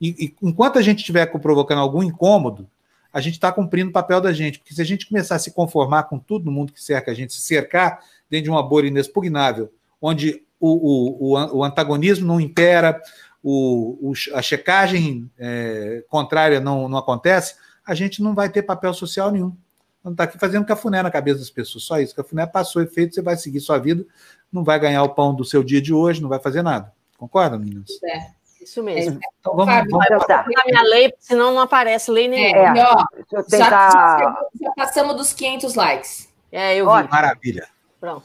E, 0.00 0.26
e 0.26 0.36
enquanto 0.42 0.78
a 0.78 0.82
gente 0.82 0.98
estiver 0.98 1.26
provocando 1.26 1.78
algum 1.78 2.02
incômodo, 2.02 2.68
a 3.14 3.20
gente 3.20 3.34
está 3.34 3.52
cumprindo 3.52 3.90
o 3.90 3.92
papel 3.92 4.20
da 4.20 4.32
gente. 4.32 4.58
Porque 4.58 4.74
se 4.74 4.82
a 4.82 4.84
gente 4.84 5.06
começar 5.08 5.36
a 5.36 5.38
se 5.38 5.52
conformar 5.52 6.02
com 6.02 6.18
tudo 6.18 6.46
no 6.46 6.50
mundo 6.50 6.72
que 6.72 6.82
cerca 6.82 7.12
a 7.12 7.14
gente, 7.14 7.32
se 7.32 7.40
cercar 7.40 8.00
dentro 8.28 8.44
de 8.44 8.50
uma 8.50 8.60
bolha 8.60 8.88
inexpugnável, 8.88 9.72
onde 10.02 10.42
o, 10.58 11.30
o, 11.32 11.58
o, 11.58 11.64
antagonismo 11.64 12.26
não 12.26 12.40
impera, 12.40 13.00
o, 13.40 14.10
o, 14.10 14.12
a 14.34 14.42
checagem 14.42 15.30
é, 15.38 16.02
contrária 16.08 16.58
não, 16.58 16.88
não 16.88 16.98
acontece, 16.98 17.54
a 17.86 17.94
gente 17.94 18.20
não 18.20 18.34
vai 18.34 18.48
ter 18.48 18.62
papel 18.62 18.92
social 18.92 19.30
nenhum. 19.30 19.56
Não 20.02 20.10
está 20.10 20.24
aqui 20.24 20.36
fazendo 20.36 20.66
cafuné 20.66 21.00
na 21.00 21.10
cabeça 21.10 21.38
das 21.38 21.50
pessoas, 21.50 21.84
só 21.84 22.00
isso. 22.00 22.16
Cafuné 22.16 22.44
passou 22.46 22.82
efeito, 22.82 23.14
você 23.14 23.22
vai 23.22 23.36
seguir 23.36 23.60
sua 23.60 23.78
vida, 23.78 24.04
não 24.50 24.64
vai 24.64 24.78
ganhar 24.80 25.04
o 25.04 25.14
pão 25.14 25.32
do 25.32 25.44
seu 25.44 25.62
dia 25.62 25.80
de 25.80 25.94
hoje, 25.94 26.20
não 26.20 26.28
vai 26.28 26.40
fazer 26.40 26.62
nada. 26.62 26.92
Concorda, 27.16 27.56
meninas? 27.56 27.90
É. 28.02 28.43
Isso 28.64 28.82
mesmo. 28.82 29.20
É, 29.22 29.28
então 29.38 29.54
vamos, 29.54 29.74
Fábio, 29.74 29.90
vamos 29.90 30.26
na 30.26 30.64
minha 30.64 30.82
lei, 30.82 31.12
senão 31.20 31.52
não 31.52 31.60
aparece 31.60 32.10
lei 32.10 32.26
nenhuma. 32.26 32.76
É, 32.76 32.80
é. 32.80 32.84
Ó, 32.84 33.42
tentar... 33.42 33.90
já, 33.90 34.48
já, 34.60 34.70
passamos 34.74 35.16
dos 35.16 35.32
500 35.34 35.74
likes. 35.74 36.34
É, 36.50 36.74
eu 36.76 36.86
vi. 36.86 37.08
Maravilha. 37.10 37.68
Pronto. 38.00 38.24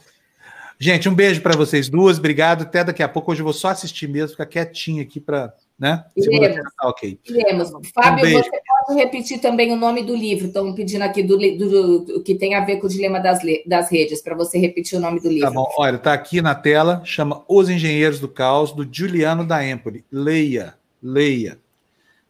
Gente, 0.78 1.10
um 1.10 1.14
beijo 1.14 1.42
para 1.42 1.54
vocês 1.54 1.90
duas. 1.90 2.18
Obrigado. 2.18 2.62
Até 2.62 2.82
daqui 2.82 3.02
a 3.02 3.08
pouco. 3.08 3.30
Hoje 3.30 3.42
eu 3.42 3.44
vou 3.44 3.52
só 3.52 3.68
assistir 3.68 4.08
mesmo, 4.08 4.30
ficar 4.30 4.46
quietinho 4.46 5.02
aqui 5.02 5.20
para. 5.20 5.52
Né? 5.78 6.02
Iremos. 6.16 6.72
Tá 6.74 6.88
ok. 6.88 7.20
Iremos. 7.26 7.70
Fábio, 7.94 8.26
um 8.26 8.42
você 8.42 8.50
pode 8.50 8.79
repetir 8.88 9.40
também 9.40 9.72
o 9.72 9.76
nome 9.76 10.02
do 10.02 10.14
livro. 10.14 10.46
Estão 10.46 10.74
pedindo 10.74 11.02
aqui 11.02 11.22
do, 11.22 11.36
do, 11.36 11.98
do, 12.00 12.22
que 12.22 12.34
tem 12.34 12.54
a 12.54 12.64
ver 12.64 12.76
com 12.76 12.86
o 12.86 12.90
dilema 12.90 13.20
das, 13.20 13.40
das 13.66 13.90
redes, 13.90 14.22
para 14.22 14.34
você 14.34 14.58
repetir 14.58 14.98
o 14.98 15.00
nome 15.00 15.20
do 15.20 15.28
livro. 15.28 15.48
Tá 15.48 15.54
bom. 15.54 15.68
Olha, 15.76 15.96
está 15.96 16.12
aqui 16.12 16.40
na 16.40 16.54
tela, 16.54 17.02
chama 17.04 17.44
Os 17.48 17.68
Engenheiros 17.68 18.20
do 18.20 18.28
Caos, 18.28 18.72
do 18.72 18.88
Giuliano 18.90 19.44
da 19.44 19.66
Empoli. 19.66 20.04
Leia, 20.10 20.74
leia. 21.02 21.58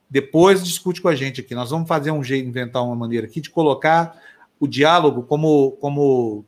Depois 0.08 0.64
discute 0.64 1.00
com 1.00 1.08
a 1.08 1.14
gente 1.14 1.40
aqui. 1.40 1.54
Nós 1.54 1.70
vamos 1.70 1.86
fazer 1.86 2.10
um 2.10 2.22
jeito, 2.22 2.48
inventar 2.48 2.84
uma 2.84 2.96
maneira 2.96 3.26
aqui 3.26 3.40
de 3.40 3.48
colocar 3.48 4.18
o 4.58 4.66
diálogo 4.66 5.22
como, 5.22 5.72
como 5.80 6.44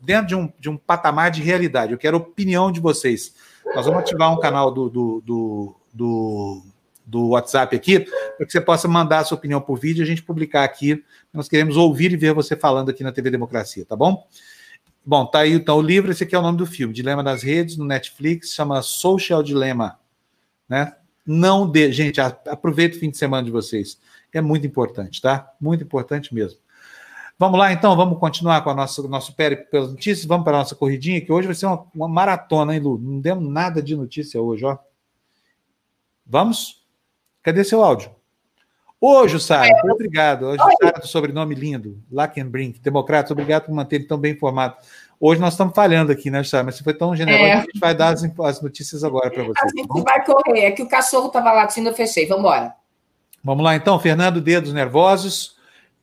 dentro 0.00 0.26
de 0.26 0.34
um, 0.34 0.52
de 0.58 0.70
um 0.70 0.76
patamar 0.76 1.30
de 1.30 1.42
realidade. 1.42 1.92
Eu 1.92 1.98
quero 1.98 2.16
a 2.16 2.20
opinião 2.20 2.72
de 2.72 2.80
vocês. 2.80 3.34
Nós 3.74 3.84
vamos 3.84 4.00
ativar 4.00 4.32
um 4.32 4.40
canal 4.40 4.70
do, 4.70 4.88
do, 4.88 5.22
do, 5.24 5.76
do, 5.92 6.62
do 7.06 7.28
WhatsApp 7.28 7.76
aqui, 7.76 8.00
para 8.00 8.44
que 8.44 8.50
você 8.50 8.60
possa 8.60 8.88
mandar 8.88 9.20
a 9.20 9.24
sua 9.24 9.38
opinião 9.38 9.60
por 9.60 9.78
vídeo 9.78 10.02
e 10.02 10.04
a 10.04 10.06
gente 10.06 10.22
publicar 10.22 10.64
aqui. 10.64 11.02
Nós 11.32 11.48
queremos 11.48 11.76
ouvir 11.76 12.12
e 12.12 12.16
ver 12.16 12.34
você 12.34 12.56
falando 12.56 12.90
aqui 12.90 13.04
na 13.04 13.12
TV 13.12 13.30
Democracia, 13.30 13.84
tá 13.84 13.94
bom? 13.94 14.26
Bom, 15.04 15.24
tá 15.24 15.40
aí 15.40 15.52
então 15.52 15.78
o 15.78 15.82
livro, 15.82 16.10
esse 16.10 16.24
aqui 16.24 16.34
é 16.34 16.38
o 16.38 16.42
nome 16.42 16.58
do 16.58 16.66
filme, 16.66 16.92
Dilema 16.92 17.22
das 17.22 17.44
Redes, 17.44 17.76
no 17.76 17.84
Netflix, 17.84 18.52
chama 18.52 18.82
Social 18.82 19.40
Dilema, 19.40 20.00
né? 20.68 20.96
Não 21.24 21.70
de, 21.70 21.92
gente, 21.92 22.20
aproveita 22.20 22.96
o 22.96 23.00
fim 23.00 23.10
de 23.10 23.16
semana 23.16 23.44
de 23.44 23.50
vocês. 23.50 23.98
É 24.32 24.40
muito 24.40 24.66
importante, 24.66 25.22
tá? 25.22 25.52
Muito 25.60 25.82
importante 25.82 26.34
mesmo. 26.34 26.58
Vamos 27.38 27.58
lá, 27.58 27.72
então, 27.72 27.94
vamos 27.94 28.18
continuar 28.18 28.62
com 28.62 28.70
o 28.70 28.74
nosso, 28.74 29.06
nosso 29.08 29.34
périplo 29.34 29.66
pelas 29.66 29.90
notícias, 29.90 30.24
vamos 30.24 30.44
para 30.44 30.56
a 30.56 30.60
nossa 30.60 30.74
corridinha, 30.74 31.20
que 31.20 31.30
hoje 31.30 31.46
vai 31.46 31.54
ser 31.54 31.66
uma, 31.66 31.86
uma, 31.94 32.08
maratona, 32.08 32.74
hein, 32.74 32.80
Lu? 32.80 32.98
Não 32.98 33.20
demos 33.20 33.46
nada 33.46 33.82
de 33.82 33.94
notícia 33.94 34.40
hoje, 34.40 34.64
ó. 34.64 34.78
Vamos? 36.24 36.85
Cadê 37.46 37.62
seu 37.62 37.84
áudio? 37.84 38.10
Hoje, 39.00 39.38
Sara, 39.38 39.70
obrigado. 39.84 40.46
Hoje, 40.46 40.60
Sara, 40.82 40.98
do 40.98 41.06
sobrenome 41.06 41.54
lindo, 41.54 42.02
Lackenbrink, 42.10 42.80
democrata, 42.80 43.32
obrigado 43.32 43.66
por 43.66 43.72
manter 43.72 43.96
ele 43.96 44.04
tão 44.06 44.18
bem 44.18 44.32
informado. 44.32 44.74
Hoje 45.20 45.40
nós 45.40 45.54
estamos 45.54 45.72
falhando 45.72 46.10
aqui, 46.10 46.28
né, 46.28 46.42
Sara? 46.42 46.64
Mas 46.64 46.74
você 46.74 46.82
foi 46.82 46.92
tão 46.92 47.14
generoso 47.14 47.44
é. 47.44 47.50
que 47.50 47.56
a 47.56 47.60
gente 47.60 47.78
vai 47.78 47.94
dar 47.94 48.08
as, 48.08 48.24
as 48.24 48.60
notícias 48.60 49.04
agora 49.04 49.30
para 49.30 49.44
você. 49.44 49.60
A 49.62 49.68
gente 49.68 49.86
tá 49.86 50.02
vai 50.02 50.24
correr, 50.24 50.60
é 50.64 50.70
que 50.72 50.82
o 50.82 50.88
cachorro 50.88 51.28
estava 51.28 51.52
latindo, 51.52 51.88
eu 51.88 51.94
fechei. 51.94 52.26
Vamos 52.26 52.40
embora. 52.40 52.74
Vamos 53.44 53.64
lá, 53.64 53.76
então. 53.76 53.96
Fernando 54.00 54.40
Dedos 54.40 54.72
Nervosos. 54.72 55.54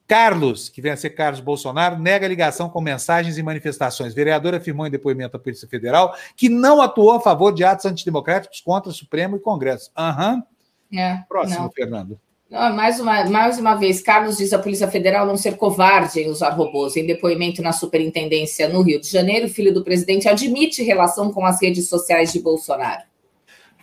Carlos, 0.07 0.69
que 0.69 0.81
vem 0.81 0.93
a 0.93 0.97
ser 0.97 1.09
Carlos 1.09 1.41
Bolsonaro, 1.41 1.99
nega 1.99 2.25
ligação 2.25 2.69
com 2.69 2.79
mensagens 2.79 3.37
e 3.37 3.43
manifestações. 3.43 4.13
Vereador 4.13 4.55
afirmou 4.55 4.87
em 4.87 4.91
depoimento 4.91 5.35
à 5.35 5.39
Polícia 5.39 5.67
Federal 5.67 6.15
que 6.37 6.47
não 6.47 6.81
atuou 6.81 7.11
a 7.11 7.19
favor 7.19 7.53
de 7.53 7.65
atos 7.65 7.85
antidemocráticos 7.85 8.61
contra 8.61 8.89
o 8.89 8.93
Supremo 8.93 9.35
e 9.35 9.39
Congresso. 9.41 9.91
Aham. 9.97 10.35
Uhum. 10.35 10.52
É, 10.93 11.19
Próximo, 11.27 11.63
não. 11.63 11.71
Fernando. 11.71 12.19
Não, 12.49 12.75
mais, 12.75 12.99
uma, 12.99 13.25
mais 13.25 13.57
uma 13.57 13.73
vez, 13.73 13.99
Carlos 13.99 14.37
diz 14.37 14.53
à 14.53 14.59
Polícia 14.59 14.87
Federal 14.87 15.25
não 15.25 15.35
ser 15.35 15.57
covarde 15.57 16.19
em 16.19 16.29
usar 16.29 16.51
robôs. 16.51 16.95
Em 16.95 17.05
depoimento 17.05 17.63
na 17.63 17.71
Superintendência 17.71 18.69
no 18.69 18.81
Rio 18.83 19.01
de 19.01 19.09
Janeiro, 19.09 19.47
o 19.47 19.49
filho 19.49 19.73
do 19.73 19.83
presidente 19.83 20.29
admite 20.29 20.83
relação 20.83 21.33
com 21.33 21.43
as 21.45 21.59
redes 21.59 21.89
sociais 21.89 22.31
de 22.31 22.39
Bolsonaro. 22.39 23.01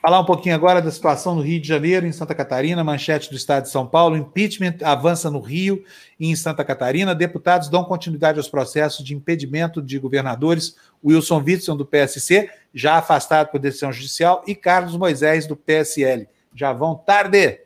Falar 0.01 0.20
um 0.20 0.24
pouquinho 0.24 0.55
agora 0.55 0.81
da 0.81 0.91
situação 0.91 1.35
no 1.35 1.43
Rio 1.43 1.61
de 1.61 1.69
Janeiro, 1.69 2.07
em 2.07 2.12
Santa 2.12 2.35
Catarina, 2.35 2.82
manchete 2.82 3.28
do 3.28 3.37
Estado 3.37 3.65
de 3.65 3.70
São 3.70 3.87
Paulo, 3.87 4.16
impeachment 4.16 4.77
avança 4.82 5.31
no 5.31 5.41
Rio 5.41 5.85
e 6.19 6.31
em 6.31 6.37
Santa 6.37 6.65
Catarina. 6.65 7.15
Deputados 7.15 7.69
dão 7.69 7.85
continuidade 7.85 8.39
aos 8.39 8.49
processos 8.49 9.05
de 9.05 9.15
impedimento 9.15 9.82
de 9.82 9.99
governadores 9.99 10.77
Wilson 11.05 11.43
Witson, 11.45 11.77
do 11.77 11.85
PSC, 11.85 12.49
já 12.73 12.95
afastado 12.95 13.49
por 13.49 13.59
decisão 13.59 13.93
judicial, 13.93 14.43
e 14.47 14.55
Carlos 14.55 14.97
Moisés, 14.97 15.47
do 15.47 15.57
PSL. 15.57 16.27
Já 16.55 16.73
vão 16.73 16.95
tarde. 16.95 17.61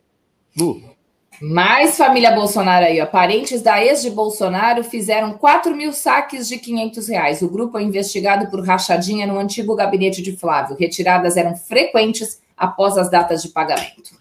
Lu. 0.56 0.94
Mais 1.40 1.97
família 1.97 2.31
Bolsonaro 2.31 2.86
aí, 2.86 3.01
ó. 3.01 3.06
Parentes 3.06 3.61
da 3.61 3.85
ex 3.85 4.02
de 4.02 4.11
Bolsonaro 4.11 4.85
fizeram 4.85 5.35
4 5.35 5.74
mil 5.74 5.93
saques 5.93 6.47
de 6.48 6.59
500 6.59 7.09
reais. 7.09 7.43
O 7.43 7.48
grupo 7.48 7.77
é 7.77 7.82
investigado 7.82 8.48
por 8.51 8.65
rachadinha 8.65 9.27
no 9.27 9.39
antigo 9.39 9.74
gabinete 9.74 10.23
de 10.23 10.36
Flávio. 10.36 10.77
Retiradas 10.78 11.36
eram 11.36 11.56
frequentes 11.56 12.40
após 12.56 12.97
as 12.97 13.11
datas 13.11 13.43
de 13.43 13.48
pagamento. 13.48 14.15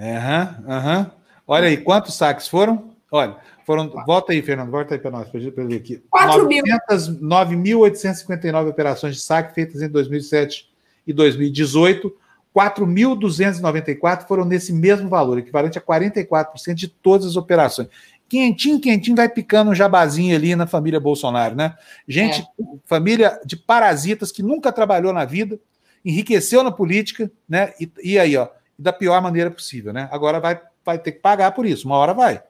Aham, 0.00 0.56
uhum, 0.58 0.72
aham. 0.72 0.98
Uhum. 0.98 1.06
Olha 1.46 1.68
aí, 1.68 1.76
quantos 1.76 2.14
saques 2.14 2.48
foram? 2.48 2.90
Olha, 3.12 3.36
foram. 3.66 3.86
Volta 4.06 4.32
aí, 4.32 4.40
Fernando, 4.40 4.70
volta 4.70 4.94
aí 4.94 4.98
para 4.98 5.10
nós, 5.10 5.28
para 5.28 5.38
eu 5.38 5.68
ver 5.68 5.76
aqui. 5.76 6.02
4 6.08 6.48
mil. 6.48 6.64
9.859 6.64 8.70
operações 8.70 9.16
de 9.16 9.20
saque 9.20 9.54
feitas 9.54 9.82
em 9.82 9.88
2007 9.88 10.66
e 11.06 11.12
2018 11.12 12.10
4.294 12.54 14.26
foram 14.28 14.44
nesse 14.44 14.72
mesmo 14.72 15.08
valor, 15.08 15.38
equivalente 15.38 15.76
a 15.76 15.82
44% 15.82 16.74
de 16.74 16.86
todas 16.88 17.26
as 17.26 17.36
operações. 17.36 17.88
Quentinho, 18.28 18.80
quentinho, 18.80 19.16
vai 19.16 19.28
picando 19.28 19.72
um 19.72 19.74
jabazinho 19.74 20.34
ali 20.34 20.54
na 20.54 20.66
família 20.66 21.00
Bolsonaro, 21.00 21.54
né? 21.54 21.76
Gente, 22.06 22.40
é. 22.40 22.64
família 22.84 23.40
de 23.44 23.56
parasitas 23.56 24.30
que 24.32 24.42
nunca 24.42 24.72
trabalhou 24.72 25.12
na 25.12 25.24
vida, 25.24 25.58
enriqueceu 26.04 26.62
na 26.62 26.70
política, 26.70 27.30
né? 27.48 27.72
E, 27.78 27.90
e 28.02 28.18
aí, 28.18 28.36
ó, 28.36 28.48
da 28.78 28.92
pior 28.92 29.20
maneira 29.20 29.50
possível, 29.50 29.92
né? 29.92 30.08
Agora 30.10 30.40
vai, 30.40 30.60
vai 30.84 30.98
ter 30.98 31.12
que 31.12 31.20
pagar 31.20 31.52
por 31.52 31.66
isso, 31.66 31.86
uma 31.86 31.96
hora 31.96 32.14
vai. 32.14 32.42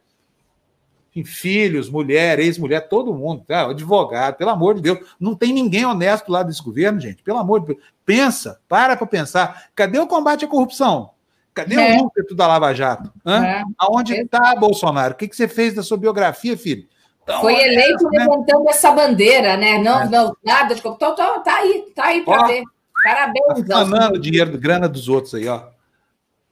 filhos, 1.25 1.89
mulher, 1.89 2.39
ex-mulher, 2.39 2.89
todo 2.89 3.15
mundo, 3.15 3.45
tá? 3.47 3.71
advogado, 3.71 4.37
pelo 4.37 4.51
amor 4.51 4.75
de 4.75 4.83
Deus. 4.83 4.99
Não 5.19 5.35
tem 5.35 5.53
ninguém 5.53 5.85
honesto 5.85 6.31
lá 6.31 6.43
desse 6.43 6.63
governo, 6.63 7.01
gente. 7.01 7.23
Pelo 7.23 7.39
amor 7.39 7.61
de 7.61 7.67
Deus. 7.69 7.79
Pensa, 8.05 8.61
para 8.69 8.97
para 8.97 9.07
pensar. 9.07 9.67
Cadê 9.75 9.99
o 9.99 10.07
combate 10.07 10.45
à 10.45 10.49
corrupção? 10.49 11.11
Cadê 11.55 11.77
é. 11.77 11.97
o 11.97 12.05
ímpeto 12.05 12.35
da 12.35 12.47
Lava 12.47 12.75
Jato? 12.75 13.13
É. 13.27 13.63
Aonde 13.79 14.15
está 14.15 14.55
Bolsonaro? 14.57 15.15
O 15.15 15.17
que, 15.17 15.29
que 15.29 15.37
você 15.37 15.47
fez 15.49 15.75
da 15.75 15.83
sua 15.83 15.97
biografia, 15.97 16.57
filho? 16.57 16.87
Então, 17.23 17.41
Foi 17.41 17.55
eleito 17.55 18.05
né? 18.11 18.19
levantando 18.21 18.69
essa 18.69 18.91
bandeira, 18.91 19.57
né? 19.57 19.79
Não, 19.79 20.01
é. 20.03 20.09
não, 20.09 20.37
nada 20.45 20.75
de 20.75 20.83
corrupção. 20.83 21.15
Tá, 21.15 21.39
tá 21.41 21.57
aí, 21.57 21.93
tá 21.95 22.05
aí 22.07 22.25
para 22.25 22.47
ver. 22.47 22.63
Parabéns. 23.03 23.69
Tá 23.69 24.11
dinheiro, 24.19 24.59
grana 24.59 24.89
dos 24.89 25.09
outros 25.09 25.35
aí, 25.35 25.49
ó. 25.49 25.63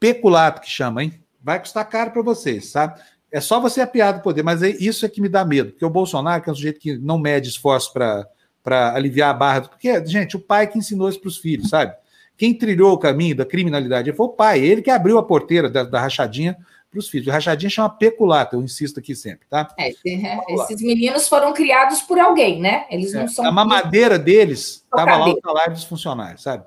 Peculato 0.01 0.61
que 0.61 0.71
chama, 0.71 1.03
hein? 1.03 1.23
Vai 1.43 1.61
custar 1.61 1.89
caro 1.89 2.11
para 2.11 2.23
vocês, 2.23 2.71
sabe? 2.71 3.01
É 3.31 3.41
só 3.41 3.61
você 3.61 3.81
apiar 3.81 4.15
do 4.15 4.21
poder, 4.21 4.43
mas 4.43 4.63
é 4.63 4.69
isso 4.69 5.05
é 5.05 5.09
que 5.09 5.21
me 5.21 5.29
dá 5.29 5.45
medo, 5.45 5.71
porque 5.71 5.85
o 5.85 5.91
Bolsonaro, 5.91 6.43
que 6.43 6.51
é 6.51 6.53
um 6.53 6.57
sujeito 6.57 6.79
que 6.79 6.99
não 6.99 7.19
mede 7.19 7.49
esforço 7.49 7.93
para 7.93 8.27
aliviar 8.65 9.31
a 9.31 9.35
barra, 9.35 9.61
porque, 9.63 10.05
gente, 10.07 10.37
o 10.37 10.41
pai 10.41 10.67
que 10.67 10.79
ensinou 10.79 11.09
isso 11.09 11.21
para 11.21 11.29
os 11.29 11.39
filhos, 11.39 11.69
sabe? 11.69 11.95
Quem 12.37 12.55
trilhou 12.55 12.93
o 12.93 12.99
caminho 12.99 13.37
da 13.37 13.45
criminalidade 13.45 14.13
foi 14.13 14.27
o 14.27 14.31
pai, 14.31 14.61
ele 14.61 14.83
que 14.83 14.91
abriu 14.91 15.19
a 15.19 15.23
porteira 15.23 15.69
da, 15.69 15.85
da 15.85 16.01
rachadinha 16.01 16.57
para 16.91 16.99
os 16.99 17.09
filhos. 17.09 17.29
A 17.29 17.33
rachadinha 17.33 17.71
chama 17.71 17.91
peculato, 17.91 18.57
eu 18.57 18.63
insisto 18.63 19.01
aqui 19.01 19.15
sempre, 19.15 19.47
tá? 19.49 19.69
É, 19.79 19.91
esses 19.91 20.83
meninos 20.83 21.29
foram 21.29 21.53
criados 21.53 22.03
por 22.03 22.19
alguém, 22.19 22.61
né? 22.61 22.85
Eles 22.91 23.13
não 23.13 23.23
é, 23.23 23.27
são. 23.29 23.45
A 23.45 23.51
mamadeira 23.51 24.19
deles 24.19 24.85
estava 24.85 25.17
lá 25.17 25.29
o 25.29 25.41
salário 25.41 25.73
dos 25.73 25.85
funcionários, 25.85 26.43
sabe? 26.43 26.65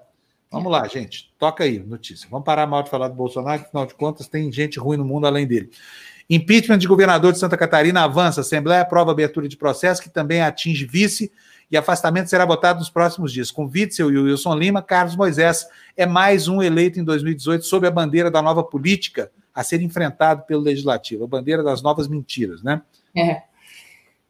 Vamos 0.51 0.71
lá, 0.71 0.87
gente. 0.87 1.33
Toca 1.37 1.63
aí, 1.63 1.79
notícia. 1.79 2.27
Vamos 2.31 2.45
parar 2.45 2.65
mal 2.65 2.81
de 2.81 2.89
falar 2.89 3.09
do 3.09 3.15
Bolsonaro, 3.15 3.59
que, 3.59 3.67
afinal 3.67 3.85
de 3.85 3.93
contas, 3.93 4.27
tem 4.27 4.51
gente 4.51 4.79
ruim 4.79 4.97
no 4.97 5.03
mundo 5.03 5.27
além 5.27 5.45
dele. 5.45 5.69
Impeachment 6.29 6.77
de 6.77 6.87
governador 6.87 7.33
de 7.33 7.39
Santa 7.39 7.57
Catarina 7.57 8.03
avança. 8.03 8.41
Assembleia 8.41 8.81
aprova 8.81 9.11
abertura 9.11 9.47
de 9.47 9.57
processo 9.57 10.01
que 10.01 10.09
também 10.09 10.41
atinge 10.41 10.85
vice 10.85 11.31
e 11.71 11.77
afastamento 11.77 12.29
será 12.29 12.45
votado 12.45 12.79
nos 12.79 12.89
próximos 12.89 13.31
dias. 13.31 13.51
Com 13.51 13.65
Witzel 13.65 14.11
e 14.11 14.17
Wilson 14.17 14.55
Lima, 14.55 14.81
Carlos 14.81 15.15
Moisés 15.15 15.67
é 15.95 16.05
mais 16.05 16.47
um 16.47 16.61
eleito 16.61 16.99
em 16.99 17.03
2018 17.03 17.65
sob 17.65 17.87
a 17.87 17.91
bandeira 17.91 18.29
da 18.29 18.41
nova 18.41 18.63
política 18.63 19.31
a 19.53 19.63
ser 19.63 19.81
enfrentado 19.81 20.43
pelo 20.43 20.61
Legislativo, 20.61 21.23
a 21.23 21.27
bandeira 21.27 21.63
das 21.63 21.81
novas 21.81 22.07
mentiras, 22.07 22.61
né? 22.61 22.81
É. 23.15 23.41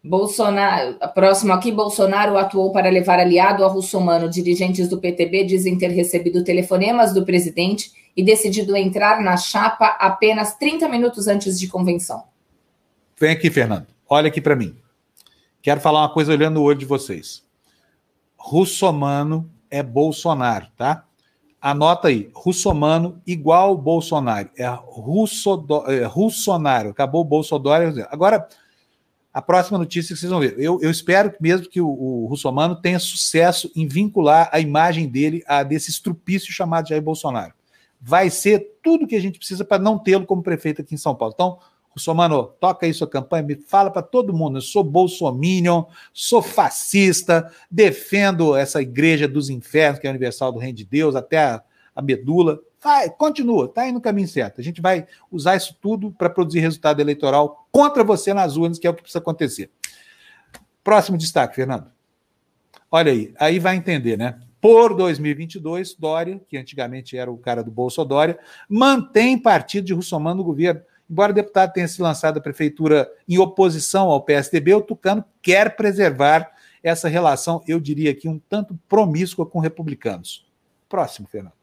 Bolsonaro, 0.04 1.00
próximo 1.16 1.52
aqui, 1.52 1.72
Bolsonaro 1.72 2.38
atuou 2.38 2.72
para 2.72 2.90
levar 2.90 3.18
aliado 3.18 3.66
a 3.66 3.68
Russomano. 3.68 4.30
Dirigentes 4.30 4.88
do 4.88 5.00
PTB 5.00 5.46
dizem 5.46 5.76
ter 5.76 5.88
recebido 5.88 6.44
telefonemas 6.44 7.12
do 7.12 7.26
presidente 7.26 7.92
e 8.16 8.24
decidido 8.24 8.76
entrar 8.76 9.20
na 9.20 9.36
chapa 9.36 9.98
apenas 10.00 10.56
30 10.58 10.88
minutos 10.88 11.28
antes 11.28 11.60
de 11.60 11.68
convenção. 11.68 12.24
Vem 13.20 13.32
aqui, 13.32 13.50
Fernando. 13.50 13.88
Olha 14.08 14.28
aqui 14.28 14.40
para 14.40 14.56
mim. 14.56 14.76
Quero 15.66 15.82
falar 15.82 16.02
uma 16.02 16.14
coisa 16.14 16.32
olhando 16.32 16.58
o 16.58 16.64
olho 16.64 16.78
de 16.78 16.86
vocês. 16.86 17.44
Russomano 18.38 19.50
é 19.68 19.82
Bolsonaro, 19.82 20.68
tá? 20.78 21.06
Anota 21.60 22.10
aí, 22.10 22.30
Russomano 22.36 23.20
igual 23.26 23.76
Bolsonaro. 23.76 24.52
É, 24.56 24.68
Russodo, 24.68 25.84
é 25.92 26.06
Russonaro. 26.06 26.92
Acabou 26.92 27.22
o 27.22 27.26
Bolsonaro. 27.26 27.96
Agora, 28.12 28.48
a 29.34 29.42
próxima 29.42 29.80
notícia 29.80 30.14
que 30.14 30.20
vocês 30.20 30.30
vão 30.30 30.40
ver. 30.40 30.54
Eu, 30.60 30.80
eu 30.84 30.92
espero 30.92 31.34
mesmo 31.42 31.68
que 31.68 31.82
o, 31.82 31.88
o 31.88 32.28
Russomano 32.28 32.76
tenha 32.76 33.00
sucesso 33.00 33.72
em 33.76 33.88
vincular 33.88 34.48
a 34.52 34.60
imagem 34.60 35.08
dele 35.08 35.44
a 35.48 35.64
desse 35.64 35.90
estrupício 35.90 36.54
chamado 36.54 36.90
Jair 36.90 37.02
Bolsonaro. 37.02 37.56
Vai 38.00 38.30
ser 38.30 38.78
tudo 38.84 39.08
que 39.08 39.16
a 39.16 39.20
gente 39.20 39.40
precisa 39.40 39.66
para 39.66 39.82
não 39.82 39.98
tê-lo 39.98 40.28
como 40.28 40.44
prefeito 40.44 40.84
aqui 40.84 40.94
em 40.94 41.00
São 41.00 41.16
Paulo. 41.16 41.34
Então, 41.34 41.58
Russomano, 41.96 42.44
toca 42.60 42.86
aí 42.86 42.94
sua 42.94 43.08
campanha, 43.08 43.44
me 43.44 43.56
fala 43.56 43.90
para 43.90 44.02
todo 44.02 44.34
mundo. 44.34 44.58
Eu 44.58 44.62
sou 44.62 44.84
bolsominion, 44.84 45.86
sou 46.14 46.42
fascista, 46.42 47.50
defendo 47.72 48.56
essa 48.56 48.82
igreja 48.82 49.28
dos 49.28 49.50
infernos, 49.50 50.00
que 50.00 50.06
é 50.06 50.10
Universal 50.10 50.52
do 50.52 50.60
Reino 50.60 50.78
de 50.78 50.86
Deus, 50.86 51.16
até 51.16 51.38
a, 51.38 51.64
a 51.96 52.02
medula. 52.02 52.60
Vai, 52.84 53.10
continua, 53.10 53.70
tá 53.70 53.84
aí 53.84 53.94
no 53.94 54.02
caminho 54.02 54.28
certo. 54.28 54.60
A 54.60 54.64
gente 54.64 54.82
vai 54.82 55.08
usar 55.32 55.56
isso 55.56 55.76
tudo 55.82 56.12
para 56.12 56.30
produzir 56.30 56.60
resultado 56.60 57.00
eleitoral 57.00 57.68
contra 57.72 58.04
você 58.04 58.34
nas 58.34 58.58
urnas, 58.58 58.78
que 58.78 58.86
é 58.86 58.90
o 58.90 58.94
que 58.94 59.02
precisa 59.02 59.20
acontecer. 59.20 59.72
Próximo 60.84 61.18
destaque, 61.18 61.56
Fernando. 61.56 61.90
Olha 62.92 63.12
aí, 63.12 63.34
aí 63.40 63.58
vai 63.58 63.78
entender, 63.78 64.18
né? 64.18 64.40
Por 64.60 64.96
2022, 64.96 65.96
Dória, 65.96 66.42
que 66.48 66.58
antigamente 66.58 67.18
era 67.18 67.32
o 67.32 67.38
cara 67.38 67.64
do 67.64 67.72
Bolso 67.72 68.04
Dória, 68.04 68.38
mantém 68.68 69.38
partido 69.38 69.86
de 69.86 69.94
Russomano 69.94 70.38
no 70.38 70.44
governo. 70.44 70.82
Embora 71.10 71.32
o 71.32 71.36
deputado 71.36 71.74
tenha 71.74 71.88
se 71.88 72.02
lançado 72.02 72.38
à 72.38 72.42
prefeitura 72.42 73.10
em 73.28 73.38
oposição 73.38 74.10
ao 74.10 74.22
PSDB, 74.22 74.74
o 74.74 74.82
Tucano 74.82 75.24
quer 75.42 75.76
preservar 75.76 76.52
essa 76.82 77.08
relação, 77.08 77.64
eu 77.68 77.80
diria 77.80 78.12
aqui, 78.12 78.28
um 78.28 78.40
tanto 78.40 78.78
promíscua 78.88 79.46
com 79.46 79.60
republicanos. 79.60 80.46
Próximo, 80.88 81.28
Fernando. 81.28 81.54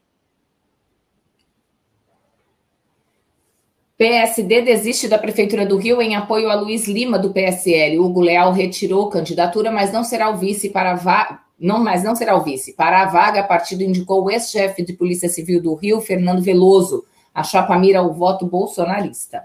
PSD 3.97 4.63
desiste 4.63 5.07
da 5.07 5.17
Prefeitura 5.17 5.65
do 5.65 5.77
Rio 5.77 6.01
em 6.01 6.15
apoio 6.15 6.49
a 6.49 6.55
Luiz 6.55 6.87
Lima, 6.87 7.17
do 7.17 7.31
PSL. 7.31 7.99
Hugo 7.99 8.19
Leal 8.19 8.51
retirou 8.51 9.09
candidatura, 9.09 9.71
mas 9.71 9.93
não 9.93 10.03
será 10.03 10.29
o 10.29 10.37
vice 10.37 10.69
para 10.69 10.95
va... 10.95 11.41
não, 11.57 11.81
mas 11.81 12.03
não 12.03 12.15
será 12.15 12.35
o 12.35 12.43
vice. 12.43 12.73
Para 12.73 13.03
a 13.03 13.05
vaga, 13.05 13.41
o 13.41 13.47
partido 13.47 13.81
indicou 13.81 14.23
o 14.23 14.29
ex-chefe 14.29 14.83
de 14.83 14.91
Polícia 14.91 15.29
Civil 15.29 15.61
do 15.61 15.73
Rio, 15.73 16.01
Fernando 16.01 16.41
Veloso. 16.41 17.05
A 17.33 17.43
chapa 17.43 17.77
mira 17.77 18.01
o 18.01 18.13
voto 18.13 18.45
bolsonarista. 18.45 19.43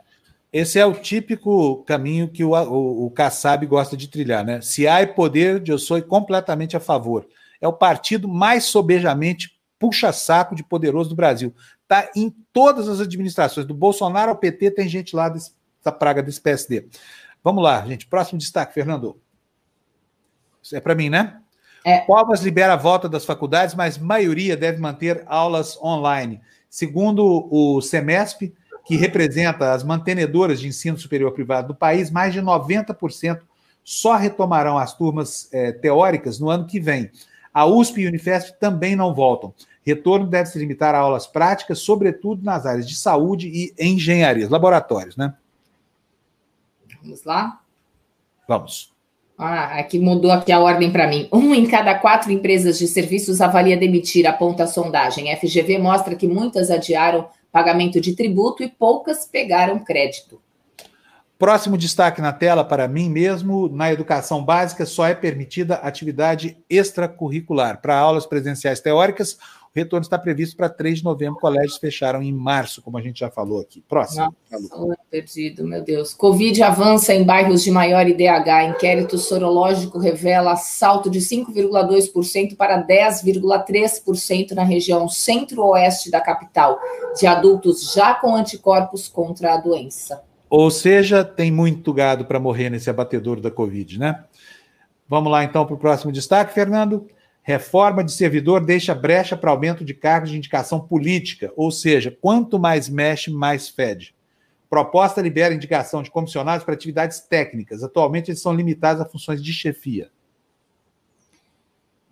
Esse 0.52 0.78
é 0.78 0.86
o 0.86 0.94
típico 0.94 1.82
caminho 1.84 2.28
que 2.28 2.42
o, 2.42 2.52
o, 2.52 3.06
o 3.06 3.10
Kassab 3.10 3.64
gosta 3.66 3.96
de 3.96 4.08
trilhar, 4.08 4.44
né? 4.44 4.60
Se 4.60 4.86
há 4.88 5.06
poder, 5.06 5.62
eu 5.66 5.78
sou 5.78 6.00
completamente 6.02 6.76
a 6.76 6.80
favor. 6.80 7.26
É 7.60 7.68
o 7.68 7.72
partido 7.72 8.28
mais 8.28 8.64
sobejamente 8.64 9.58
puxa-saco 9.78 10.54
de 10.54 10.64
poderoso 10.64 11.10
do 11.10 11.16
Brasil. 11.16 11.54
Está 11.82 12.10
em 12.14 12.34
todas 12.52 12.88
as 12.88 13.00
administrações, 13.00 13.66
do 13.66 13.74
Bolsonaro 13.74 14.30
ao 14.30 14.36
PT, 14.36 14.72
tem 14.72 14.88
gente 14.88 15.14
lá 15.14 15.28
dessa 15.28 15.92
praga 15.98 16.22
desse 16.22 16.40
PSD. 16.40 16.88
Vamos 17.42 17.62
lá, 17.62 17.84
gente. 17.86 18.06
Próximo 18.06 18.38
destaque, 18.38 18.74
Fernando. 18.74 19.20
Isso 20.62 20.76
é 20.76 20.80
para 20.80 20.94
mim, 20.94 21.08
né? 21.08 21.40
É. 21.84 22.00
Povas 22.00 22.42
libera 22.42 22.74
a 22.74 22.76
volta 22.76 23.08
das 23.08 23.24
faculdades, 23.24 23.74
mas 23.74 23.96
maioria 23.96 24.56
deve 24.56 24.80
manter 24.80 25.22
aulas 25.26 25.80
online. 25.80 26.40
Segundo 26.68 27.48
o 27.50 27.80
SEMESP, 27.80 28.54
que 28.84 28.96
representa 28.96 29.72
as 29.72 29.84
mantenedoras 29.84 30.60
de 30.60 30.68
ensino 30.68 30.98
superior 30.98 31.32
privado 31.32 31.68
do 31.68 31.74
país, 31.74 32.10
mais 32.10 32.32
de 32.32 32.40
90% 32.40 33.40
só 33.84 34.16
retomarão 34.16 34.76
as 34.76 34.94
turmas 34.94 35.48
é, 35.52 35.72
teóricas 35.72 36.38
no 36.38 36.50
ano 36.50 36.66
que 36.66 36.78
vem. 36.78 37.10
A 37.52 37.64
USP 37.64 38.02
e 38.02 38.06
a 38.06 38.08
Unifesp 38.08 38.58
também 38.60 38.94
não 38.94 39.14
voltam. 39.14 39.54
Retorno 39.82 40.26
deve 40.26 40.50
se 40.50 40.58
limitar 40.58 40.94
a 40.94 40.98
aulas 40.98 41.26
práticas, 41.26 41.78
sobretudo 41.80 42.44
nas 42.44 42.66
áreas 42.66 42.86
de 42.86 42.94
saúde 42.94 43.48
e 43.48 43.74
engenharia, 43.78 44.48
laboratórios, 44.48 45.16
né? 45.16 45.34
Vamos 47.02 47.24
lá? 47.24 47.60
Vamos. 48.46 48.92
Ah, 49.38 49.78
aqui 49.78 50.00
mudou 50.00 50.32
aqui 50.32 50.50
a 50.50 50.58
ordem 50.58 50.90
para 50.90 51.06
mim. 51.06 51.28
Um 51.32 51.54
em 51.54 51.64
cada 51.64 51.94
quatro 51.94 52.32
empresas 52.32 52.76
de 52.76 52.88
serviços 52.88 53.40
avalia 53.40 53.76
demitir, 53.76 54.26
aponta 54.26 54.64
a 54.64 54.66
sondagem. 54.66 55.32
A 55.32 55.36
FGV 55.36 55.78
mostra 55.78 56.16
que 56.16 56.26
muitas 56.26 56.72
adiaram 56.72 57.28
pagamento 57.52 58.00
de 58.00 58.16
tributo 58.16 58.64
e 58.64 58.68
poucas 58.68 59.24
pegaram 59.24 59.78
crédito. 59.78 60.40
Próximo 61.38 61.78
destaque 61.78 62.20
na 62.20 62.32
tela 62.32 62.64
para 62.64 62.88
mim 62.88 63.08
mesmo: 63.08 63.68
na 63.68 63.92
educação 63.92 64.44
básica 64.44 64.84
só 64.84 65.06
é 65.06 65.14
permitida 65.14 65.76
atividade 65.76 66.56
extracurricular. 66.68 67.80
Para 67.80 67.96
aulas 67.96 68.26
presenciais 68.26 68.80
teóricas, 68.80 69.38
o 69.74 69.78
retorno 69.78 70.02
está 70.02 70.18
previsto 70.18 70.56
para 70.56 70.68
3 70.68 70.98
de 70.98 71.04
novembro. 71.04 71.38
Colégios 71.38 71.76
fecharam 71.76 72.22
em 72.22 72.32
março, 72.32 72.82
como 72.82 72.96
a 72.98 73.02
gente 73.02 73.20
já 73.20 73.30
falou 73.30 73.60
aqui. 73.60 73.82
Próximo. 73.88 74.34
Nossa, 74.50 74.98
perdido, 75.10 75.66
meu 75.66 75.82
Deus. 75.82 76.14
Covid 76.14 76.62
avança 76.62 77.14
em 77.14 77.22
bairros 77.24 77.62
de 77.62 77.70
maior 77.70 78.06
IDH. 78.08 78.70
Inquérito 78.70 79.18
sorológico 79.18 79.98
revela 79.98 80.56
salto 80.56 81.10
de 81.10 81.20
5,2% 81.20 82.56
para 82.56 82.82
10,3% 82.84 84.52
na 84.52 84.64
região 84.64 85.08
centro-oeste 85.08 86.10
da 86.10 86.20
capital, 86.20 86.78
de 87.18 87.26
adultos 87.26 87.92
já 87.92 88.14
com 88.14 88.34
anticorpos 88.34 89.06
contra 89.06 89.54
a 89.54 89.56
doença. 89.58 90.22
Ou 90.50 90.70
seja, 90.70 91.22
tem 91.22 91.52
muito 91.52 91.92
gado 91.92 92.24
para 92.24 92.40
morrer 92.40 92.70
nesse 92.70 92.88
abatedor 92.88 93.38
da 93.40 93.50
Covid, 93.50 93.98
né? 93.98 94.24
Vamos 95.06 95.30
lá 95.30 95.44
então 95.44 95.64
para 95.66 95.74
o 95.74 95.78
próximo 95.78 96.10
destaque, 96.10 96.54
Fernando. 96.54 97.06
Reforma 97.48 98.04
de 98.04 98.12
servidor 98.12 98.62
deixa 98.62 98.94
brecha 98.94 99.34
para 99.34 99.50
aumento 99.50 99.82
de 99.82 99.94
cargos 99.94 100.28
de 100.28 100.36
indicação 100.36 100.78
política, 100.78 101.50
ou 101.56 101.70
seja, 101.70 102.14
quanto 102.20 102.58
mais 102.58 102.90
mexe, 102.90 103.30
mais 103.30 103.70
fede. 103.70 104.14
Proposta 104.68 105.22
libera 105.22 105.54
indicação 105.54 106.02
de 106.02 106.10
comissionados 106.10 106.62
para 106.62 106.74
atividades 106.74 107.20
técnicas. 107.20 107.82
Atualmente, 107.82 108.30
eles 108.30 108.42
são 108.42 108.52
limitados 108.52 109.00
a 109.00 109.06
funções 109.06 109.42
de 109.42 109.50
chefia. 109.50 110.10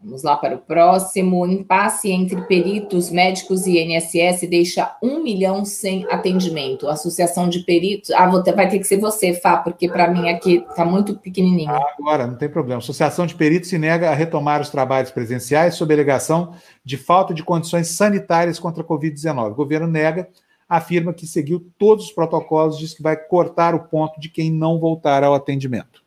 Vamos 0.02 0.23
lá 0.23 0.36
para 0.36 0.55
o 0.55 0.59
próximo. 0.59 1.47
Impasse 1.47 2.10
entre 2.10 2.40
peritos, 2.43 3.10
médicos 3.10 3.66
e 3.66 3.78
INSS 3.78 4.48
deixa 4.48 4.97
um 5.02 5.23
milhão 5.23 5.64
sem 5.64 6.06
atendimento. 6.10 6.89
Associação 6.89 7.48
de 7.48 7.60
peritos. 7.60 8.10
Ah, 8.10 8.27
vai 8.27 8.68
ter 8.68 8.78
que 8.78 8.85
ser 8.85 8.98
você, 8.98 9.35
Fá, 9.35 9.56
porque 9.56 9.89
para 9.89 10.09
mim 10.09 10.28
aqui 10.28 10.64
está 10.68 10.85
muito 10.85 11.16
pequenininho. 11.16 11.70
Ah, 11.70 11.94
agora, 11.98 12.27
não 12.27 12.36
tem 12.36 12.48
problema. 12.48 12.78
Associação 12.78 13.27
de 13.27 13.35
peritos 13.35 13.68
se 13.68 13.78
nega 13.78 14.10
a 14.10 14.14
retomar 14.14 14.60
os 14.60 14.70
trabalhos 14.70 15.10
presenciais 15.10 15.74
sob 15.74 15.93
alegação 15.93 16.55
de 16.85 16.97
falta 16.97 17.35
de 17.35 17.43
condições 17.43 17.89
sanitárias 17.89 18.59
contra 18.59 18.82
a 18.82 18.86
Covid-19. 18.86 19.52
O 19.52 19.55
governo 19.55 19.89
nega, 19.89 20.28
afirma 20.68 21.12
que 21.12 21.27
seguiu 21.27 21.66
todos 21.78 22.06
os 22.06 22.12
protocolos, 22.12 22.78
diz 22.78 22.94
que 22.94 23.02
vai 23.02 23.16
cortar 23.16 23.74
o 23.74 23.85
ponto 23.85 24.20
de 24.20 24.28
quem 24.28 24.52
não 24.52 24.78
voltar 24.78 25.24
ao 25.24 25.35
atendimento. 25.35 26.05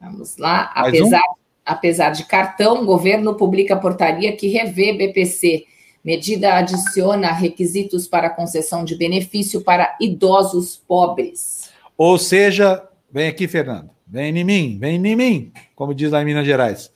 Vamos 0.00 0.36
lá. 0.38 0.72
Apesar. 0.74 1.18
Um? 1.18 1.43
Apesar 1.64 2.10
de 2.10 2.24
cartão, 2.24 2.82
o 2.82 2.86
governo 2.86 3.34
publica 3.34 3.76
portaria 3.76 4.36
que 4.36 4.48
revê 4.48 4.92
BPC. 4.92 5.64
Medida 6.04 6.54
adiciona 6.54 7.32
requisitos 7.32 8.06
para 8.06 8.28
concessão 8.28 8.84
de 8.84 8.94
benefício 8.94 9.62
para 9.62 9.96
idosos 10.00 10.76
pobres. 10.76 11.70
Ou 11.96 12.18
seja, 12.18 12.86
vem 13.10 13.28
aqui, 13.28 13.48
Fernando, 13.48 13.90
vem 14.06 14.36
em 14.36 14.44
mim, 14.44 14.78
vem 14.78 14.96
em 14.96 15.16
mim, 15.16 15.52
como 15.74 15.94
diz 15.94 16.10
lá 16.10 16.20
em 16.20 16.26
Minas 16.26 16.44
Gerais. 16.44 16.92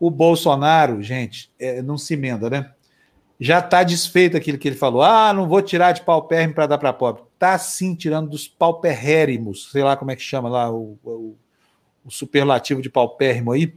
O 0.00 0.10
Bolsonaro, 0.10 1.02
gente, 1.02 1.50
é, 1.58 1.82
não 1.82 1.98
se 1.98 2.14
emenda, 2.14 2.48
né? 2.48 2.70
Já 3.38 3.58
está 3.58 3.82
desfeito 3.82 4.36
aquilo 4.36 4.56
que 4.56 4.68
ele 4.68 4.76
falou. 4.76 5.02
Ah, 5.02 5.32
não 5.34 5.46
vou 5.46 5.60
tirar 5.60 5.92
de 5.92 6.00
paupérrimo 6.02 6.54
para 6.54 6.66
dar 6.66 6.78
para 6.78 6.92
pobre. 6.92 7.22
Está 7.34 7.58
sim 7.58 7.94
tirando 7.94 8.30
dos 8.30 8.48
paupérrimos, 8.48 9.70
sei 9.70 9.82
lá 9.82 9.94
como 9.96 10.10
é 10.10 10.16
que 10.16 10.22
chama 10.22 10.48
lá 10.48 10.70
o, 10.70 10.98
o, 11.04 11.36
o 12.06 12.10
superlativo 12.10 12.80
de 12.80 12.88
paupérrimo 12.88 13.52
aí 13.52 13.74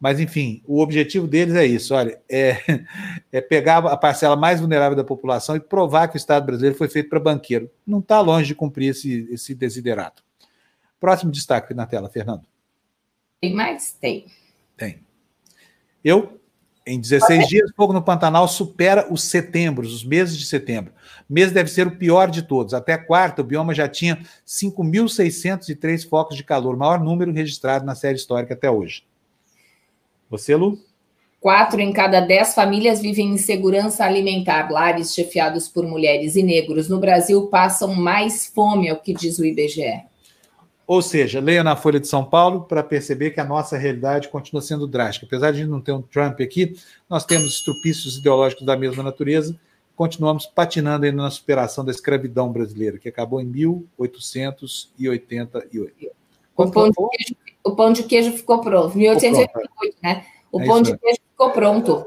mas, 0.00 0.20
enfim, 0.20 0.62
o 0.64 0.80
objetivo 0.80 1.26
deles 1.26 1.54
é 1.54 1.66
isso: 1.66 1.94
olha, 1.94 2.20
é, 2.28 2.58
é 3.32 3.40
pegar 3.40 3.78
a 3.78 3.96
parcela 3.96 4.36
mais 4.36 4.60
vulnerável 4.60 4.96
da 4.96 5.04
população 5.04 5.56
e 5.56 5.60
provar 5.60 6.08
que 6.08 6.16
o 6.16 6.18
Estado 6.18 6.46
brasileiro 6.46 6.76
foi 6.76 6.88
feito 6.88 7.08
para 7.08 7.18
banqueiro. 7.18 7.70
Não 7.86 7.98
está 7.98 8.20
longe 8.20 8.46
de 8.46 8.54
cumprir 8.54 8.90
esse, 8.90 9.28
esse 9.30 9.54
desiderato. 9.54 10.22
Próximo 11.00 11.32
destaque 11.32 11.74
na 11.74 11.86
tela, 11.86 12.08
Fernando. 12.08 12.46
Tem 13.40 13.54
mais? 13.54 13.92
Tem. 13.92 14.26
Tem. 14.76 15.00
Eu, 16.04 16.40
em 16.88 16.98
16 16.98 17.46
dias, 17.46 17.70
Fogo 17.76 17.92
no 17.92 18.02
Pantanal 18.02 18.48
supera 18.48 19.06
os 19.12 19.22
setembros, 19.22 19.92
os 19.92 20.02
meses 20.02 20.36
de 20.36 20.46
setembro. 20.46 20.92
Mês 21.28 21.52
deve 21.52 21.70
ser 21.70 21.86
o 21.86 21.96
pior 21.96 22.30
de 22.30 22.42
todos. 22.42 22.72
Até 22.72 22.96
quarta, 22.96 23.42
o 23.42 23.44
bioma 23.44 23.74
já 23.74 23.86
tinha 23.86 24.18
5.603 24.46 26.08
focos 26.08 26.36
de 26.36 26.42
calor, 26.42 26.76
maior 26.76 26.98
número 26.98 27.32
registrado 27.32 27.84
na 27.84 27.94
série 27.94 28.16
histórica 28.16 28.54
até 28.54 28.70
hoje. 28.70 29.04
Você, 30.30 30.56
Lu? 30.56 30.78
Quatro 31.40 31.80
em 31.80 31.92
cada 31.92 32.20
dez 32.20 32.54
famílias 32.54 33.00
vivem 33.00 33.34
em 33.34 33.38
segurança 33.38 34.04
alimentar. 34.04 34.70
Lares 34.70 35.14
chefiados 35.14 35.68
por 35.68 35.86
mulheres 35.86 36.34
e 36.34 36.42
negros 36.42 36.88
no 36.88 36.98
Brasil 36.98 37.46
passam 37.46 37.94
mais 37.94 38.46
fome, 38.46 38.88
é 38.88 38.92
o 38.92 39.00
que 39.00 39.14
diz 39.14 39.38
o 39.38 39.44
IBGE. 39.44 40.07
Ou 40.88 41.00
seja, 41.02 41.38
leia 41.38 41.62
na 41.62 41.76
Folha 41.76 42.00
de 42.00 42.08
São 42.08 42.24
Paulo 42.24 42.62
para 42.62 42.82
perceber 42.82 43.32
que 43.32 43.40
a 43.40 43.44
nossa 43.44 43.76
realidade 43.76 44.28
continua 44.28 44.62
sendo 44.62 44.86
drástica. 44.86 45.26
Apesar 45.26 45.52
de 45.52 45.66
não 45.66 45.82
ter 45.82 45.92
um 45.92 46.00
Trump 46.00 46.40
aqui, 46.40 46.74
nós 47.10 47.26
temos 47.26 47.56
estrupícios 47.56 48.16
ideológicos 48.16 48.64
da 48.64 48.74
mesma 48.74 49.02
natureza, 49.02 49.54
continuamos 49.94 50.46
patinando 50.46 51.04
ainda 51.04 51.22
na 51.22 51.30
superação 51.30 51.84
da 51.84 51.90
escravidão 51.90 52.50
brasileira, 52.50 52.96
que 52.96 53.06
acabou 53.06 53.38
em 53.38 53.44
1888. 53.44 56.10
O 56.56 56.70
pão, 56.70 56.90
queijo, 56.90 57.36
o 57.62 57.76
pão, 57.76 57.92
de 57.92 58.04
queijo, 58.04 58.32
ficou 58.32 58.62
pronto, 58.62 58.96
1888, 58.96 59.96
né? 60.02 60.24
O 60.50 60.62
é 60.62 60.66
pão 60.66 60.80
de 60.80 60.96
queijo 60.96 61.20
ficou 61.30 61.50
pronto. 61.50 62.06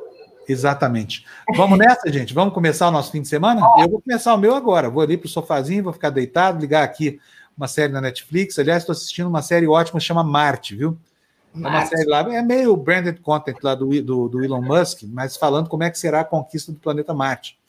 Exatamente. 0.49 1.23
Vamos 1.55 1.77
nessa, 1.77 2.11
gente? 2.11 2.33
Vamos 2.33 2.55
começar 2.55 2.87
o 2.87 2.91
nosso 2.91 3.11
fim 3.11 3.21
de 3.21 3.27
semana? 3.27 3.61
Eu 3.77 3.87
vou 3.87 4.01
começar 4.01 4.33
o 4.33 4.39
meu 4.39 4.55
agora. 4.55 4.89
Vou 4.89 5.03
ali 5.03 5.17
para 5.17 5.27
o 5.27 5.29
sofazinho, 5.29 5.83
vou 5.83 5.93
ficar 5.93 6.09
deitado, 6.09 6.59
ligar 6.59 6.83
aqui 6.83 7.19
uma 7.57 7.67
série 7.67 7.91
na 7.91 8.01
Netflix. 8.01 8.57
Aliás, 8.57 8.83
estou 8.83 8.93
assistindo 8.93 9.27
uma 9.27 9.41
série 9.41 9.67
ótima, 9.67 9.99
chama 9.99 10.23
Marte, 10.23 10.75
viu? 10.75 10.97
Marte. 11.53 11.65
É 11.65 11.79
uma 11.79 11.85
série 11.85 12.09
lá, 12.09 12.35
é 12.35 12.41
meio 12.41 12.75
branded 12.77 13.19
content 13.21 13.57
lá 13.61 13.75
do, 13.75 14.01
do, 14.01 14.29
do 14.29 14.43
Elon 14.43 14.61
Musk, 14.61 15.03
mas 15.03 15.35
falando 15.35 15.69
como 15.69 15.83
é 15.83 15.89
que 15.89 15.99
será 15.99 16.21
a 16.21 16.25
conquista 16.25 16.71
do 16.71 16.79
planeta 16.79 17.13
Marte 17.13 17.59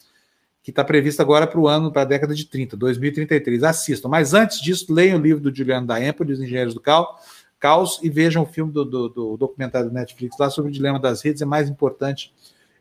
que 0.63 0.71
está 0.71 0.85
prevista 0.85 1.23
agora 1.23 1.47
para 1.47 1.59
o 1.59 1.67
ano, 1.67 1.91
para 1.91 2.03
a 2.03 2.05
década 2.05 2.35
de 2.35 2.45
30, 2.45 2.77
2033. 2.77 3.65
Assistam. 3.65 4.09
Mas 4.09 4.33
antes 4.33 4.61
disso, 4.61 4.93
leiam 4.95 5.19
o 5.19 5.23
livro 5.23 5.43
do 5.43 5.55
Juliano 5.55 5.87
da 5.87 6.03
Empoli, 6.03 6.33
Os 6.33 6.41
Engenheiros 6.41 6.75
do 6.75 6.81
Caos, 6.81 7.99
e 8.03 8.09
vejam 8.09 8.45
o 8.45 8.47
filme 8.47 8.73
do, 8.73 8.85
do, 8.85 9.09
do, 9.09 9.37
documentário 9.37 9.89
do 9.89 9.95
Netflix 9.95 10.37
lá 10.39 10.49
sobre 10.49 10.71
o 10.71 10.73
dilema 10.73 11.01
das 11.01 11.23
redes. 11.23 11.43
É 11.43 11.45
mais 11.45 11.69
importante, 11.69 12.33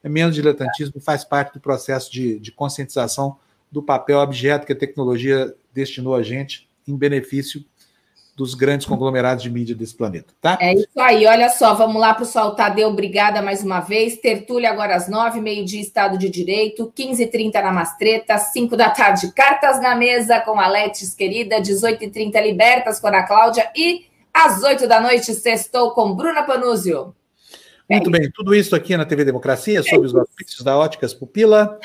é 0.03 0.10
menos 0.10 0.36
diletantismo, 0.36 1.02
faz 1.02 1.23
parte 1.23 1.53
do 1.53 1.60
processo 1.60 2.11
de, 2.11 2.40
de 2.40 2.52
conscientização 2.52 3.38
do 3.72 3.82
papel 3.82 4.19
objeto 4.19 4.65
que 4.65 4.73
a 4.73 4.76
tecnologia 4.76 5.53
destinou 5.73 6.15
a 6.15 6.22
gente 6.22 6.69
em 6.88 6.95
benefício 6.95 7.64
dos 8.36 8.53
grandes 8.56 8.88
conglomerados 8.88 9.44
de 9.44 9.49
mídia 9.49 9.76
desse 9.76 9.95
planeta, 9.95 10.34
tá? 10.41 10.58
É 10.60 10.74
isso 10.74 10.99
aí, 10.99 11.26
olha 11.28 11.49
só, 11.49 11.74
vamos 11.74 12.02
lá 12.02 12.14
para 12.14 12.24
o 12.24 12.26
Sol 12.26 12.56
Tadeu, 12.56 12.88
obrigada 12.88 13.41
mais 13.41 13.62
uma 13.62 13.82
vez, 13.82 14.18
tertúlia 14.18 14.72
agora 14.72 14.95
às 14.95 15.08
nove, 15.08 15.41
meio-dia, 15.41 15.82
Estado 15.82 16.18
de 16.18 16.30
Direito, 16.30 16.91
15h30 16.98 17.62
na 17.62 17.72
Mastreta, 17.72 18.38
cinco 18.38 18.78
da 18.78 18.90
tarde, 18.90 19.32
Cartas 19.34 19.82
na 19.82 19.95
Mesa 19.95 20.40
com 20.40 20.60
a 20.60 20.68
Letes, 20.68 21.14
querida, 21.14 21.62
18h30, 21.62 22.41
Libertas 22.41 22.99
com 22.99 23.08
a 23.08 23.10
Ana 23.10 23.24
Cláudia 23.24 23.70
e 23.76 24.06
às 24.34 24.64
oito 24.64 24.88
da 24.88 24.99
noite, 25.02 25.34
sextou 25.34 25.91
com 25.91 26.16
Bruna 26.16 26.44
Panúzio. 26.44 27.14
Muito 27.90 28.10
é 28.10 28.20
bem, 28.20 28.32
tudo 28.34 28.56
isso 28.56 28.74
aqui 28.74 28.95
na 28.95 29.06
TV 29.06 29.26
Democracia, 29.26 29.84
sobre 29.84 30.08
os 30.08 30.16
ofícios 30.16 30.64
da 30.64 30.78
Óticas 30.78 31.14
Pupila. 31.14 31.78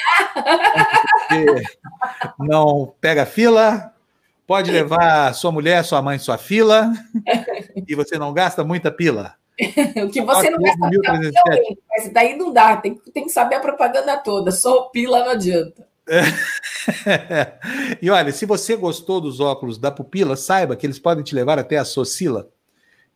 não 2.38 2.94
pega 3.00 3.26
fila, 3.26 3.92
Pode 4.46 4.70
levar 4.70 5.34
sua 5.34 5.50
mulher, 5.50 5.84
sua 5.84 6.00
mãe, 6.00 6.18
sua 6.18 6.38
fila, 6.38 6.92
e 7.86 7.94
você 7.94 8.16
não 8.18 8.32
gasta 8.32 8.62
muita 8.62 8.92
pila. 8.92 9.34
o 10.04 10.10
que 10.10 10.22
você 10.22 10.50
não 10.50 10.58
gasta 10.60 10.88
pila, 10.88 11.20
mas 11.88 12.12
daí 12.12 12.36
não 12.36 12.52
dá, 12.52 12.76
tem, 12.76 12.94
tem 13.12 13.24
que 13.24 13.30
saber 13.30 13.56
a 13.56 13.60
propaganda 13.60 14.16
toda, 14.18 14.52
só 14.52 14.82
pila 14.90 15.24
não 15.24 15.30
adianta. 15.30 15.86
e 18.00 18.08
olha, 18.08 18.30
se 18.32 18.46
você 18.46 18.76
gostou 18.76 19.20
dos 19.20 19.40
óculos 19.40 19.78
da 19.78 19.90
pupila, 19.90 20.36
saiba 20.36 20.76
que 20.76 20.86
eles 20.86 21.00
podem 21.00 21.24
te 21.24 21.34
levar 21.34 21.58
até 21.58 21.78
a 21.78 21.84
Socila, 21.84 22.48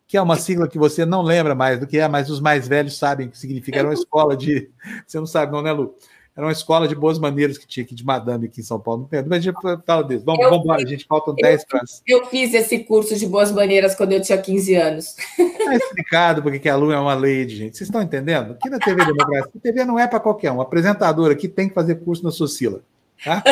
que 0.05 0.17
é 0.17 0.21
uma 0.21 0.35
sigla 0.35 0.67
que 0.67 0.77
você 0.77 1.05
não 1.05 1.21
lembra 1.21 1.55
mais 1.55 1.79
do 1.79 1.87
que 1.87 1.97
é, 1.97 2.07
mas 2.09 2.29
os 2.29 2.41
mais 2.41 2.67
velhos 2.67 2.97
sabem 2.97 3.27
o 3.27 3.31
que 3.31 3.37
significa. 3.37 3.79
Era 3.79 3.87
uma 3.87 3.93
escola 3.93 4.35
de. 4.35 4.69
Você 5.07 5.17
não 5.17 5.25
sabe, 5.25 5.53
não, 5.53 5.61
né, 5.61 5.71
Lu? 5.71 5.95
Era 6.35 6.45
uma 6.45 6.51
escola 6.51 6.87
de 6.87 6.95
boas 6.95 7.19
maneiras 7.19 7.57
que 7.57 7.67
tinha 7.67 7.83
aqui 7.83 7.93
de 7.93 8.05
madame 8.05 8.45
aqui 8.45 8.61
em 8.61 8.63
São 8.63 8.79
Paulo. 8.79 9.09
Mas 9.27 9.39
a 9.39 9.39
gente 9.39 9.55
fala 9.85 10.03
disso. 10.03 10.23
Vamos, 10.25 10.45
vamos 10.45 10.63
embora, 10.63 10.87
gente. 10.87 11.05
Faltam 11.05 11.35
10 11.35 11.65
para. 11.65 11.81
Eu 12.07 12.25
fiz 12.27 12.53
esse 12.53 12.79
curso 12.85 13.17
de 13.17 13.27
boas 13.27 13.51
maneiras 13.51 13.95
quando 13.95 14.13
eu 14.13 14.21
tinha 14.21 14.37
15 14.37 14.75
anos. 14.75 15.15
Está 15.37 15.75
explicado 15.75 16.41
porque 16.41 16.57
que 16.57 16.69
a 16.69 16.75
Lu 16.75 16.91
é 16.91 16.99
uma 16.99 17.13
lady, 17.13 17.57
gente. 17.57 17.77
Vocês 17.77 17.89
estão 17.89 18.01
entendendo? 18.01 18.53
Aqui 18.53 18.69
na 18.69 18.79
TV 18.79 19.03
Democracia, 19.03 19.51
a 19.53 19.59
TV 19.59 19.83
não 19.83 19.99
é 19.99 20.07
para 20.07 20.21
qualquer 20.21 20.51
um. 20.53 20.57
O 20.57 20.61
apresentador 20.61 21.31
aqui 21.31 21.49
tem 21.49 21.67
que 21.67 21.75
fazer 21.75 21.95
curso 21.95 22.23
na 22.23 22.31
Socila. 22.31 22.81
Tá? 23.23 23.43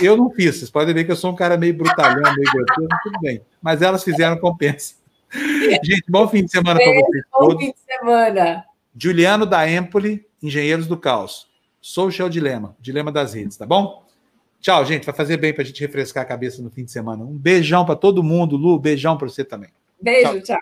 Eu 0.00 0.16
não 0.16 0.30
fiz. 0.30 0.58
Vocês 0.58 0.70
podem 0.70 0.94
ver 0.94 1.04
que 1.04 1.10
eu 1.10 1.16
sou 1.16 1.32
um 1.32 1.36
cara 1.36 1.56
meio 1.56 1.74
brutalhão, 1.74 2.22
meio 2.22 2.52
gratuito, 2.52 2.96
tudo 3.02 3.20
bem. 3.20 3.40
Mas 3.60 3.82
elas 3.82 4.04
fizeram 4.04 4.38
compensa. 4.38 4.94
Gente, 5.82 6.04
bom 6.08 6.28
fim 6.28 6.44
de 6.44 6.50
semana 6.50 6.78
para 6.78 6.92
vocês. 6.92 7.24
Bom 7.32 7.38
todos. 7.40 7.64
fim 7.64 7.72
de 7.72 7.98
semana. 7.98 8.64
Juliano 8.96 9.44
da 9.44 9.68
Empoli, 9.68 10.24
Engenheiros 10.42 10.86
do 10.86 10.96
Caos. 10.96 11.49
Social 11.80 12.28
Dilema, 12.28 12.76
dilema 12.80 13.10
das 13.10 13.34
redes, 13.34 13.56
tá 13.56 13.66
bom? 13.66 14.04
Tchau, 14.60 14.84
gente. 14.84 15.06
Vai 15.06 15.14
fazer 15.14 15.38
bem 15.38 15.54
para 15.54 15.62
a 15.62 15.64
gente 15.64 15.80
refrescar 15.80 16.22
a 16.22 16.26
cabeça 16.26 16.62
no 16.62 16.70
fim 16.70 16.84
de 16.84 16.90
semana. 16.92 17.24
Um 17.24 17.36
beijão 17.36 17.84
para 17.84 17.96
todo 17.96 18.22
mundo, 18.22 18.56
Lu. 18.56 18.78
Beijão 18.78 19.16
para 19.16 19.28
você 19.28 19.42
também. 19.42 19.70
Beijo, 20.00 20.40
tchau. 20.42 20.58
tchau. 20.58 20.60